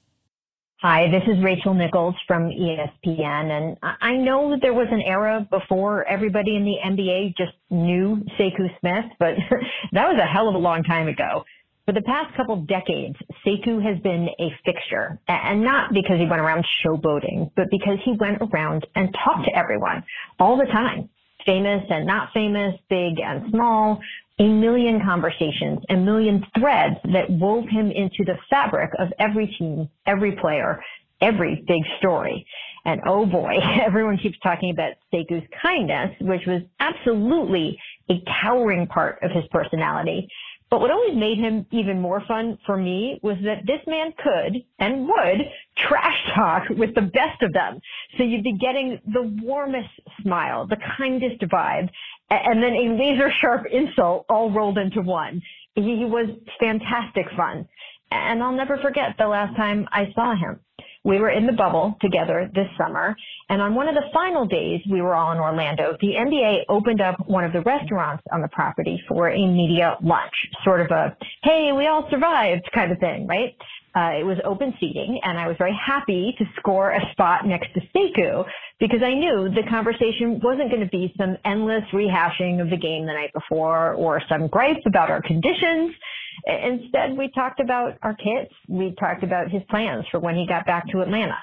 Hi, 0.82 1.12
this 1.12 1.24
is 1.28 1.44
Rachel 1.44 1.74
Nichols 1.74 2.16
from 2.26 2.52
ESPN, 2.52 3.52
and 3.52 3.78
I 4.00 4.16
know 4.16 4.50
that 4.52 4.62
there 4.62 4.74
was 4.74 4.88
an 4.92 5.02
era 5.02 5.46
before 5.52 6.06
everybody 6.06 6.56
in 6.56 6.64
the 6.64 6.78
NBA 6.86 7.36
just 7.36 7.52
knew 7.70 8.24
Sekou 8.40 8.70
Smith, 8.80 9.04
but 9.20 9.36
that 9.92 10.08
was 10.08 10.18
a 10.18 10.26
hell 10.26 10.48
of 10.48 10.56
a 10.56 10.58
long 10.58 10.84
time 10.84 11.10
ago. 11.10 11.44
For 11.86 11.92
the 11.92 12.02
past 12.04 12.34
couple 12.38 12.62
decades, 12.62 13.18
Sekou 13.46 13.84
has 13.84 14.02
been 14.04 14.30
a 14.40 14.54
fixture, 14.64 15.20
and 15.28 15.66
not 15.66 15.92
because 15.92 16.18
he 16.18 16.26
went 16.26 16.42
around 16.42 16.66
showboating, 16.82 17.52
but 17.58 17.70
because 17.70 17.98
he 18.06 18.14
went 18.18 18.42
around 18.42 18.88
and 18.96 19.14
talked 19.26 19.48
to 19.48 19.58
everyone 19.58 20.06
all 20.40 20.56
the 20.56 20.64
time, 20.64 21.10
famous 21.50 21.84
and 21.90 22.06
not 22.06 22.30
famous, 22.32 22.76
big 22.90 23.20
and 23.20 23.50
small, 23.50 24.00
a 24.38 24.48
million 24.48 25.02
conversations, 25.04 25.80
a 25.90 25.96
million 25.96 26.46
threads 26.60 26.96
that 27.12 27.28
wove 27.28 27.66
him 27.68 27.90
into 27.90 28.24
the 28.24 28.38
fabric 28.52 28.92
of 29.00 29.08
every 29.18 29.48
team, 29.58 29.90
every 30.06 30.34
player, 30.34 30.80
every 31.22 31.64
big 31.68 31.82
story. 31.98 32.46
And 32.86 33.02
oh 33.08 33.26
boy, 33.26 33.56
everyone 33.86 34.18
keeps 34.18 34.38
talking 34.44 34.70
about 34.70 34.94
Sekou's 35.12 35.46
kindness, 35.60 36.12
which 36.22 36.46
was 36.46 36.62
absolutely 36.80 37.80
a 38.12 38.22
towering 38.44 38.86
part 38.86 39.18
of 39.24 39.32
his 39.32 39.44
personality. 39.52 40.28
But 40.70 40.82
what 40.82 40.92
always 40.92 41.16
made 41.16 41.40
him 41.40 41.66
even 41.72 42.00
more 42.00 42.22
fun 42.28 42.58
for 42.66 42.78
me 42.78 43.20
was 43.24 43.38
that 43.44 43.66
this 43.66 43.82
man 43.88 44.14
could 44.24 44.64
and 44.80 45.08
would 45.08 45.40
trash 45.78 46.18
talk 46.36 46.70
with 46.70 46.94
the 46.96 47.02
best 47.02 47.42
of 47.42 47.54
them. 47.54 47.80
So 48.18 48.24
you'd 48.24 48.44
be 48.44 48.58
getting 48.58 49.00
the 49.08 49.24
warmest 49.44 49.90
smile, 50.22 50.68
the 50.68 50.78
kindest 50.98 51.42
vibe, 51.42 51.90
and 52.30 52.62
then 52.62 52.74
a 52.74 52.98
laser 52.98 53.32
sharp 53.42 53.66
insult 53.72 54.26
all 54.30 54.52
rolled 54.52 54.78
into 54.78 55.02
one. 55.02 55.42
He 55.76 56.06
was 56.06 56.30
fantastic 56.60 57.26
fun. 57.36 57.68
And 58.12 58.44
I'll 58.44 58.52
never 58.52 58.78
forget 58.78 59.16
the 59.18 59.28
last 59.28 59.56
time 59.56 59.88
I 59.92 60.12
saw 60.16 60.36
him. 60.36 60.60
We 61.04 61.20
were 61.20 61.30
in 61.30 61.46
the 61.46 61.54
bubble 61.54 61.96
together 62.02 62.50
this 62.54 62.68
summer, 62.78 63.16
and 63.50 63.62
on 63.62 63.74
one 63.74 63.88
of 63.88 63.96
the 63.96 64.10
final 64.14 64.46
days 64.46 64.82
we 64.92 65.02
were 65.02 65.16
all 65.16 65.32
in 65.32 65.38
Orlando, 65.38 65.96
the 66.02 66.14
NBA 66.20 66.64
opened 66.68 67.00
up 67.00 67.16
one 67.28 67.46
of 67.46 67.54
the 67.54 67.62
restaurants 67.62 68.24
on 68.34 68.42
the 68.42 68.50
property 68.50 69.02
for 69.08 69.30
a 69.30 69.48
media 69.48 69.98
lunch, 70.04 70.34
sort 70.64 70.82
of 70.82 70.92
a, 70.92 71.16
hey, 71.44 71.72
we 71.76 71.88
all 71.88 72.08
survived 72.10 72.70
kind 72.74 72.92
of 72.92 73.00
thing, 73.00 73.28
right? 73.28 73.56
Uh, 73.96 74.12
it 74.20 74.26
was 74.26 74.38
open 74.46 74.74
seating, 74.80 75.20
and 75.24 75.38
I 75.40 75.48
was 75.48 75.58
very 75.58 75.78
happy 75.84 76.36
to 76.38 76.46
score 76.60 76.92
a 76.92 77.12
spot 77.12 77.46
next 77.46 77.74
to 77.74 77.82
Sekou 77.96 78.46
because 78.80 79.02
I 79.04 79.14
knew 79.14 79.50
the 79.50 79.64
conversation 79.70 80.40
wasn't 80.44 80.70
going 80.70 80.84
to 80.84 80.90
be 80.90 81.14
some 81.18 81.38
endless 81.44 81.84
rehashing 81.92 82.62
of 82.62 82.70
the 82.70 82.78
game 82.78 83.06
the 83.06 83.14
night 83.14 83.34
before 83.34 83.94
or 83.94 84.22
some 84.30 84.48
gripes 84.48 84.82
about 84.86 85.10
our 85.10 85.22
conditions. 85.22 85.96
Instead, 86.46 87.18
we 87.18 87.30
talked 87.34 87.60
about 87.60 87.98
our 88.02 88.16
kids. 88.16 88.52
We 88.68 88.96
talked 89.00 89.24
about 89.24 89.50
his 89.50 89.62
plans 89.70 90.06
for 90.12 90.20
when 90.20 90.36
he 90.36 90.46
got 90.48 90.66
back 90.66 90.88
to 90.92 91.02
Atlanta. 91.02 91.38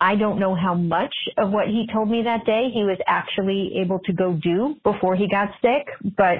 I 0.00 0.16
don't 0.16 0.40
know 0.40 0.54
how 0.54 0.74
much 0.74 1.14
of 1.38 1.52
what 1.52 1.68
he 1.68 1.86
told 1.92 2.10
me 2.10 2.22
that 2.24 2.44
day 2.44 2.70
he 2.74 2.82
was 2.82 2.98
actually 3.06 3.78
able 3.80 4.00
to 4.00 4.12
go 4.12 4.32
do 4.32 4.74
before 4.82 5.14
he 5.14 5.28
got 5.28 5.50
sick, 5.62 5.86
but 6.16 6.38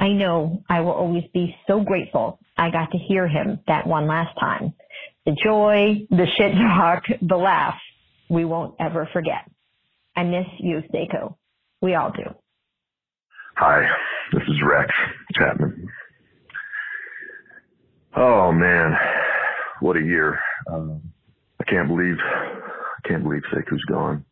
I 0.00 0.08
know 0.08 0.62
I 0.70 0.80
will 0.80 0.92
always 0.92 1.24
be 1.34 1.54
so 1.66 1.80
grateful 1.80 2.38
I 2.56 2.70
got 2.70 2.90
to 2.92 2.98
hear 2.98 3.28
him 3.28 3.60
that 3.66 3.86
one 3.86 4.06
last 4.06 4.38
time. 4.40 4.72
The 5.26 5.36
joy, 5.42 6.06
the 6.10 6.26
shit 6.36 6.52
talk, 6.54 7.04
the 7.20 7.36
laugh, 7.36 7.74
we 8.30 8.44
won't 8.44 8.74
ever 8.80 9.08
forget. 9.12 9.50
I 10.16 10.22
miss 10.22 10.46
you, 10.58 10.82
Sekou. 10.92 11.34
We 11.82 11.94
all 11.94 12.10
do. 12.10 12.24
Hi, 13.56 13.86
this 14.32 14.42
is 14.42 14.56
Rex 14.66 14.90
Chapman. 15.34 15.88
Oh 18.16 18.52
man, 18.52 18.92
what 19.80 19.96
a 19.96 20.00
year! 20.00 20.38
Um, 20.70 21.02
I 21.60 21.64
can't 21.64 21.88
believe, 21.88 22.16
I 22.20 23.08
can't 23.08 23.24
believe 23.24 23.42
Sekou's 23.52 23.84
gone. 23.86 24.24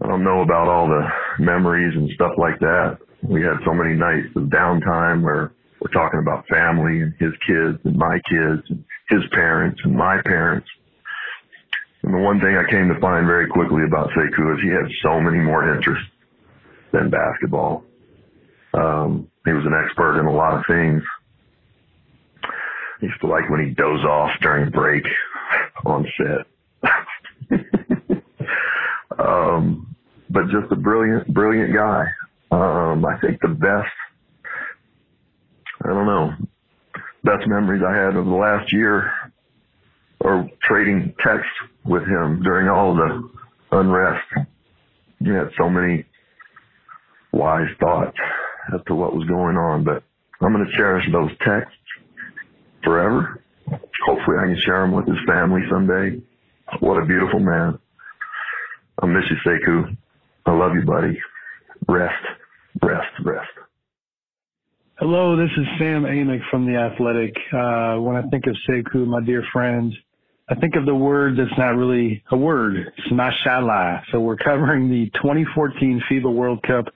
I 0.00 0.06
don't 0.06 0.22
know 0.22 0.42
about 0.42 0.68
all 0.68 0.86
the 0.86 1.04
memories 1.42 1.96
and 1.96 2.08
stuff 2.14 2.32
like 2.38 2.60
that. 2.60 2.98
We 3.22 3.42
had 3.42 3.58
so 3.64 3.74
many 3.74 3.94
nights 3.94 4.28
of 4.36 4.44
downtime 4.44 5.22
where 5.22 5.52
we're 5.80 5.92
talking 5.92 6.20
about 6.20 6.46
family 6.46 7.00
and 7.02 7.12
his 7.18 7.32
kids 7.44 7.78
and 7.84 7.96
my 7.96 8.20
kids 8.30 8.62
and 8.68 8.84
his 9.08 9.22
parents 9.32 9.80
and 9.82 9.96
my 9.96 10.22
parents. 10.24 10.68
And 12.04 12.14
the 12.14 12.18
one 12.18 12.38
thing 12.38 12.56
I 12.56 12.70
came 12.70 12.88
to 12.88 13.00
find 13.00 13.26
very 13.26 13.48
quickly 13.48 13.82
about 13.84 14.10
Sekou 14.10 14.54
is 14.54 14.62
he 14.62 14.70
had 14.70 14.88
so 15.02 15.20
many 15.20 15.38
more 15.38 15.74
interests 15.74 16.06
than 16.92 17.10
basketball. 17.10 17.84
Um, 18.74 19.28
he 19.44 19.52
was 19.52 19.66
an 19.66 19.74
expert 19.74 20.20
in 20.20 20.26
a 20.26 20.32
lot 20.32 20.56
of 20.56 20.64
things. 20.68 21.02
Used 23.00 23.20
to 23.20 23.26
like 23.26 23.48
when 23.48 23.66
he 23.66 23.74
doze 23.74 24.04
off 24.04 24.30
during 24.42 24.70
break 24.70 25.04
on 25.86 26.06
set. 26.18 26.46
um, 29.18 29.94
but 30.28 30.44
just 30.44 30.70
a 30.70 30.76
brilliant, 30.76 31.32
brilliant 31.32 31.74
guy. 31.74 32.04
Um, 32.50 33.04
I 33.06 33.18
think 33.20 33.40
the 33.40 33.48
best, 33.48 33.92
I 35.84 35.88
don't 35.88 36.06
know, 36.06 36.32
best 37.24 37.46
memories 37.46 37.82
I 37.86 37.94
had 37.94 38.16
of 38.16 38.26
the 38.26 38.30
last 38.30 38.72
year 38.72 39.10
are 40.22 40.48
trading 40.62 41.14
texts 41.24 41.50
with 41.84 42.02
him 42.02 42.42
during 42.42 42.68
all 42.68 42.94
the 42.94 43.28
unrest. 43.72 44.26
He 45.20 45.30
had 45.30 45.50
so 45.56 45.70
many 45.70 46.04
wise 47.32 47.68
thoughts 47.78 48.16
as 48.74 48.80
to 48.86 48.94
what 48.94 49.14
was 49.14 49.26
going 49.26 49.56
on, 49.56 49.84
but 49.84 50.02
I'm 50.40 50.52
going 50.52 50.66
to 50.66 50.76
cherish 50.76 51.06
those 51.12 51.30
texts 51.44 51.76
forever. 52.84 53.42
Hopefully, 54.06 54.36
I 54.38 54.46
can 54.46 54.60
share 54.64 54.84
him 54.84 54.92
with 54.92 55.06
his 55.06 55.18
family 55.26 55.60
someday. 55.70 56.20
What 56.80 57.02
a 57.02 57.06
beautiful 57.06 57.40
man. 57.40 57.78
I 59.02 59.06
miss 59.06 59.24
you, 59.30 59.36
Sekou. 59.46 59.96
I 60.46 60.52
love 60.52 60.72
you, 60.74 60.82
buddy. 60.82 61.18
Rest, 61.88 62.24
rest, 62.82 63.08
rest. 63.24 63.48
Hello, 64.98 65.36
this 65.36 65.50
is 65.56 65.66
Sam 65.78 66.02
Amick 66.02 66.40
from 66.50 66.66
The 66.66 66.76
Athletic. 66.76 67.34
Uh, 67.52 68.00
when 68.00 68.16
I 68.16 68.22
think 68.28 68.46
of 68.46 68.56
Sekou, 68.68 69.06
my 69.06 69.20
dear 69.24 69.42
friend, 69.52 69.94
I 70.48 70.54
think 70.56 70.76
of 70.76 70.84
the 70.84 70.94
word 70.94 71.38
that's 71.38 71.56
not 71.56 71.76
really 71.76 72.22
a 72.30 72.36
word. 72.36 72.76
It's 72.76 73.10
mashallah. 73.10 74.02
So 74.12 74.20
we're 74.20 74.36
covering 74.36 74.90
the 74.90 75.08
2014 75.14 76.02
FIBA 76.10 76.34
World 76.34 76.62
Cup 76.64 76.86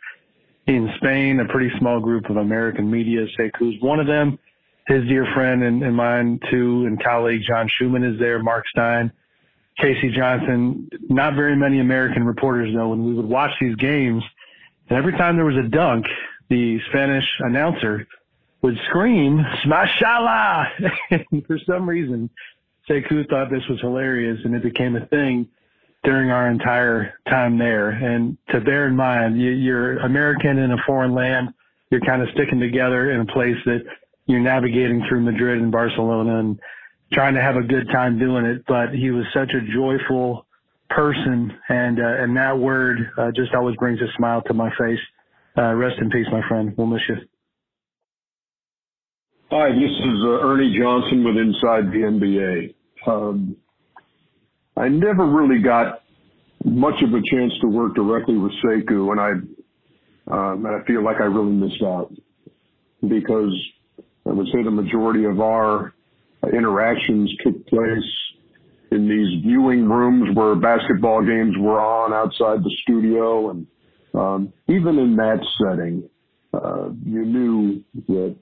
in 0.66 0.90
Spain, 0.96 1.40
a 1.40 1.50
pretty 1.50 1.70
small 1.78 2.00
group 2.00 2.28
of 2.28 2.36
American 2.36 2.90
media. 2.90 3.26
Sekou's 3.38 3.80
one 3.80 4.00
of 4.00 4.06
them 4.06 4.38
his 4.86 5.04
dear 5.08 5.26
friend 5.34 5.62
and, 5.62 5.82
and 5.82 5.96
mine 5.96 6.40
too, 6.50 6.84
and 6.86 7.02
colleague 7.02 7.42
John 7.46 7.68
Schuhmann 7.68 8.04
is 8.04 8.18
there, 8.18 8.42
Marc 8.42 8.66
Stein, 8.68 9.10
Casey 9.78 10.12
Johnson. 10.14 10.88
Not 11.08 11.34
very 11.34 11.56
many 11.56 11.80
American 11.80 12.24
reporters 12.24 12.74
know 12.74 12.88
when 12.90 13.04
we 13.04 13.14
would 13.14 13.24
watch 13.24 13.52
these 13.60 13.76
games, 13.76 14.22
and 14.88 14.98
every 14.98 15.12
time 15.12 15.36
there 15.36 15.46
was 15.46 15.56
a 15.56 15.68
dunk, 15.68 16.06
the 16.50 16.78
Spanish 16.90 17.24
announcer 17.40 18.06
would 18.62 18.78
scream, 18.88 19.44
Smashala! 19.64 20.66
and 21.10 21.46
for 21.46 21.58
some 21.66 21.88
reason, 21.88 22.30
Sekou 22.88 23.28
thought 23.28 23.50
this 23.50 23.66
was 23.68 23.80
hilarious, 23.80 24.38
and 24.44 24.54
it 24.54 24.62
became 24.62 24.96
a 24.96 25.06
thing 25.06 25.48
during 26.02 26.30
our 26.30 26.48
entire 26.48 27.14
time 27.28 27.58
there. 27.58 27.90
And 27.90 28.36
to 28.50 28.60
bear 28.60 28.86
in 28.86 28.96
mind, 28.96 29.40
you're 29.40 29.98
American 29.98 30.58
in 30.58 30.72
a 30.72 30.76
foreign 30.86 31.14
land. 31.14 31.48
You're 31.90 32.02
kind 32.02 32.22
of 32.22 32.28
sticking 32.34 32.60
together 32.60 33.10
in 33.10 33.20
a 33.20 33.26
place 33.26 33.56
that 33.64 33.84
you're 34.26 34.40
navigating 34.40 35.04
through 35.08 35.20
Madrid 35.20 35.60
and 35.60 35.70
Barcelona 35.70 36.38
and 36.38 36.58
trying 37.12 37.34
to 37.34 37.42
have 37.42 37.56
a 37.56 37.62
good 37.62 37.86
time 37.92 38.18
doing 38.18 38.44
it. 38.44 38.64
But 38.66 38.90
he 38.94 39.10
was 39.10 39.24
such 39.34 39.50
a 39.52 39.72
joyful 39.72 40.46
person, 40.90 41.52
and 41.68 41.98
uh, 41.98 42.22
and 42.22 42.36
that 42.36 42.58
word 42.58 42.98
uh, 43.18 43.30
just 43.34 43.54
always 43.54 43.76
brings 43.76 44.00
a 44.00 44.08
smile 44.16 44.42
to 44.42 44.54
my 44.54 44.70
face. 44.78 45.00
Uh, 45.56 45.74
rest 45.74 45.96
in 46.00 46.10
peace, 46.10 46.26
my 46.32 46.40
friend. 46.48 46.74
We'll 46.76 46.86
miss 46.86 47.02
you. 47.08 47.16
Hi, 49.50 49.68
this 49.68 49.90
is 49.90 50.24
uh, 50.24 50.46
Ernie 50.46 50.76
Johnson 50.76 51.24
with 51.24 51.36
Inside 51.36 51.92
the 51.92 52.02
NBA. 52.02 52.74
Um, 53.06 53.56
I 54.76 54.88
never 54.88 55.26
really 55.26 55.62
got 55.62 56.02
much 56.64 56.94
of 57.02 57.10
a 57.10 57.22
chance 57.30 57.52
to 57.60 57.68
work 57.68 57.94
directly 57.94 58.36
with 58.36 58.52
Sekou, 58.64 59.12
and 59.12 59.20
I 59.20 59.30
um, 60.26 60.64
and 60.64 60.82
I 60.82 60.84
feel 60.86 61.04
like 61.04 61.20
I 61.20 61.24
really 61.24 61.52
missed 61.52 61.82
out 61.82 62.10
because 63.06 63.54
I 64.26 64.32
would 64.32 64.46
say 64.46 64.62
the 64.62 64.70
majority 64.70 65.24
of 65.24 65.40
our 65.40 65.92
interactions 66.52 67.30
took 67.44 67.66
place 67.66 68.10
in 68.90 69.08
these 69.08 69.42
viewing 69.42 69.88
rooms 69.88 70.36
where 70.36 70.54
basketball 70.54 71.22
games 71.22 71.54
were 71.58 71.80
on 71.80 72.12
outside 72.12 72.62
the 72.62 72.76
studio. 72.82 73.50
And 73.50 73.66
um, 74.14 74.52
even 74.68 74.98
in 74.98 75.16
that 75.16 75.40
setting, 75.58 76.08
uh, 76.52 76.90
you 77.04 77.24
knew 77.24 77.84
that 78.08 78.36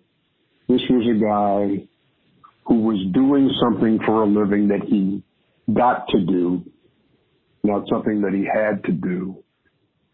this 0.68 0.80
was 0.90 1.06
a 1.08 1.18
guy 1.18 1.88
who 2.64 2.80
was 2.82 2.98
doing 3.12 3.50
something 3.60 3.98
for 4.06 4.22
a 4.22 4.26
living 4.26 4.68
that 4.68 4.82
he 4.86 5.22
got 5.72 6.06
to 6.08 6.20
do, 6.20 6.62
not 7.64 7.88
something 7.88 8.20
that 8.20 8.32
he 8.32 8.44
had 8.44 8.84
to 8.84 8.92
do. 8.92 9.36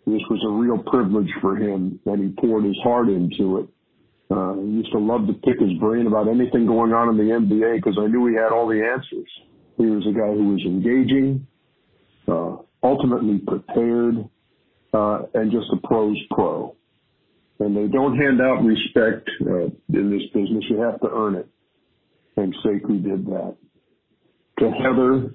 This 0.06 0.22
was 0.30 0.42
a 0.46 0.50
real 0.50 0.78
privilege 0.78 1.30
for 1.40 1.56
him, 1.56 2.00
and 2.06 2.22
he 2.22 2.40
poured 2.40 2.64
his 2.64 2.78
heart 2.82 3.08
into 3.08 3.58
it. 3.58 3.68
Uh, 4.30 4.60
used 4.60 4.92
to 4.92 4.98
love 4.98 5.26
to 5.26 5.32
pick 5.32 5.58
his 5.58 5.72
brain 5.80 6.06
about 6.06 6.28
anything 6.28 6.66
going 6.66 6.92
on 6.92 7.08
in 7.08 7.16
the 7.16 7.32
NBA 7.32 7.76
because 7.76 7.98
I 7.98 8.06
knew 8.08 8.26
he 8.26 8.34
had 8.34 8.52
all 8.52 8.68
the 8.68 8.84
answers. 8.84 9.28
He 9.78 9.86
was 9.86 10.06
a 10.06 10.12
guy 10.12 10.28
who 10.34 10.50
was 10.50 10.62
engaging, 10.66 11.46
uh, 12.26 12.56
ultimately 12.82 13.38
prepared, 13.38 14.28
uh, 14.92 15.22
and 15.32 15.50
just 15.50 15.66
a 15.72 15.86
pro's 15.86 16.18
pro. 16.30 16.76
And 17.60 17.76
they 17.76 17.90
don't 17.90 18.16
hand 18.16 18.40
out 18.40 18.62
respect 18.62 19.28
uh, 19.42 19.70
in 19.98 20.10
this 20.10 20.28
business. 20.34 20.64
You 20.68 20.82
have 20.82 21.00
to 21.00 21.08
earn 21.10 21.34
it. 21.34 21.48
And 22.36 22.54
Sekou 22.64 23.02
did 23.02 23.26
that. 23.26 23.56
To 24.58 24.70
Heather 24.70 25.32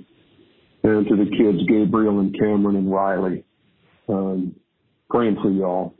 and 0.83 1.07
to 1.07 1.15
the 1.15 1.29
kids, 1.31 1.67
Gabriel 1.67 2.19
and 2.19 2.37
Cameron 2.37 2.75
and 2.75 2.91
Riley, 2.91 3.43
um, 4.07 4.55
praying 5.09 5.37
for 5.41 5.49
y'all. 5.49 5.95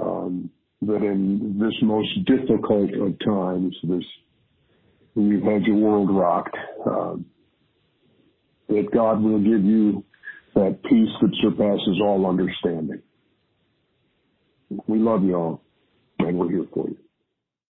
Um, 0.00 0.50
that 0.86 1.02
in 1.02 1.58
this 1.58 1.74
most 1.82 2.08
difficult 2.26 2.92
of 2.94 3.18
times, 3.24 3.76
this 3.84 4.04
when 5.14 5.28
you've 5.28 5.44
had 5.44 5.62
your 5.62 5.76
world 5.76 6.10
rocked. 6.10 6.56
Um, 6.86 7.26
that 8.72 8.90
God 8.92 9.22
will 9.22 9.38
give 9.38 9.64
you 9.64 10.04
that 10.54 10.82
peace 10.84 11.08
that 11.20 11.34
surpasses 11.42 12.00
all 12.02 12.26
understanding. 12.26 13.02
We 14.86 14.98
love 14.98 15.22
you 15.22 15.34
all, 15.34 15.62
and 16.18 16.38
we're 16.38 16.50
here 16.50 16.66
for 16.72 16.88
you. 16.88 16.96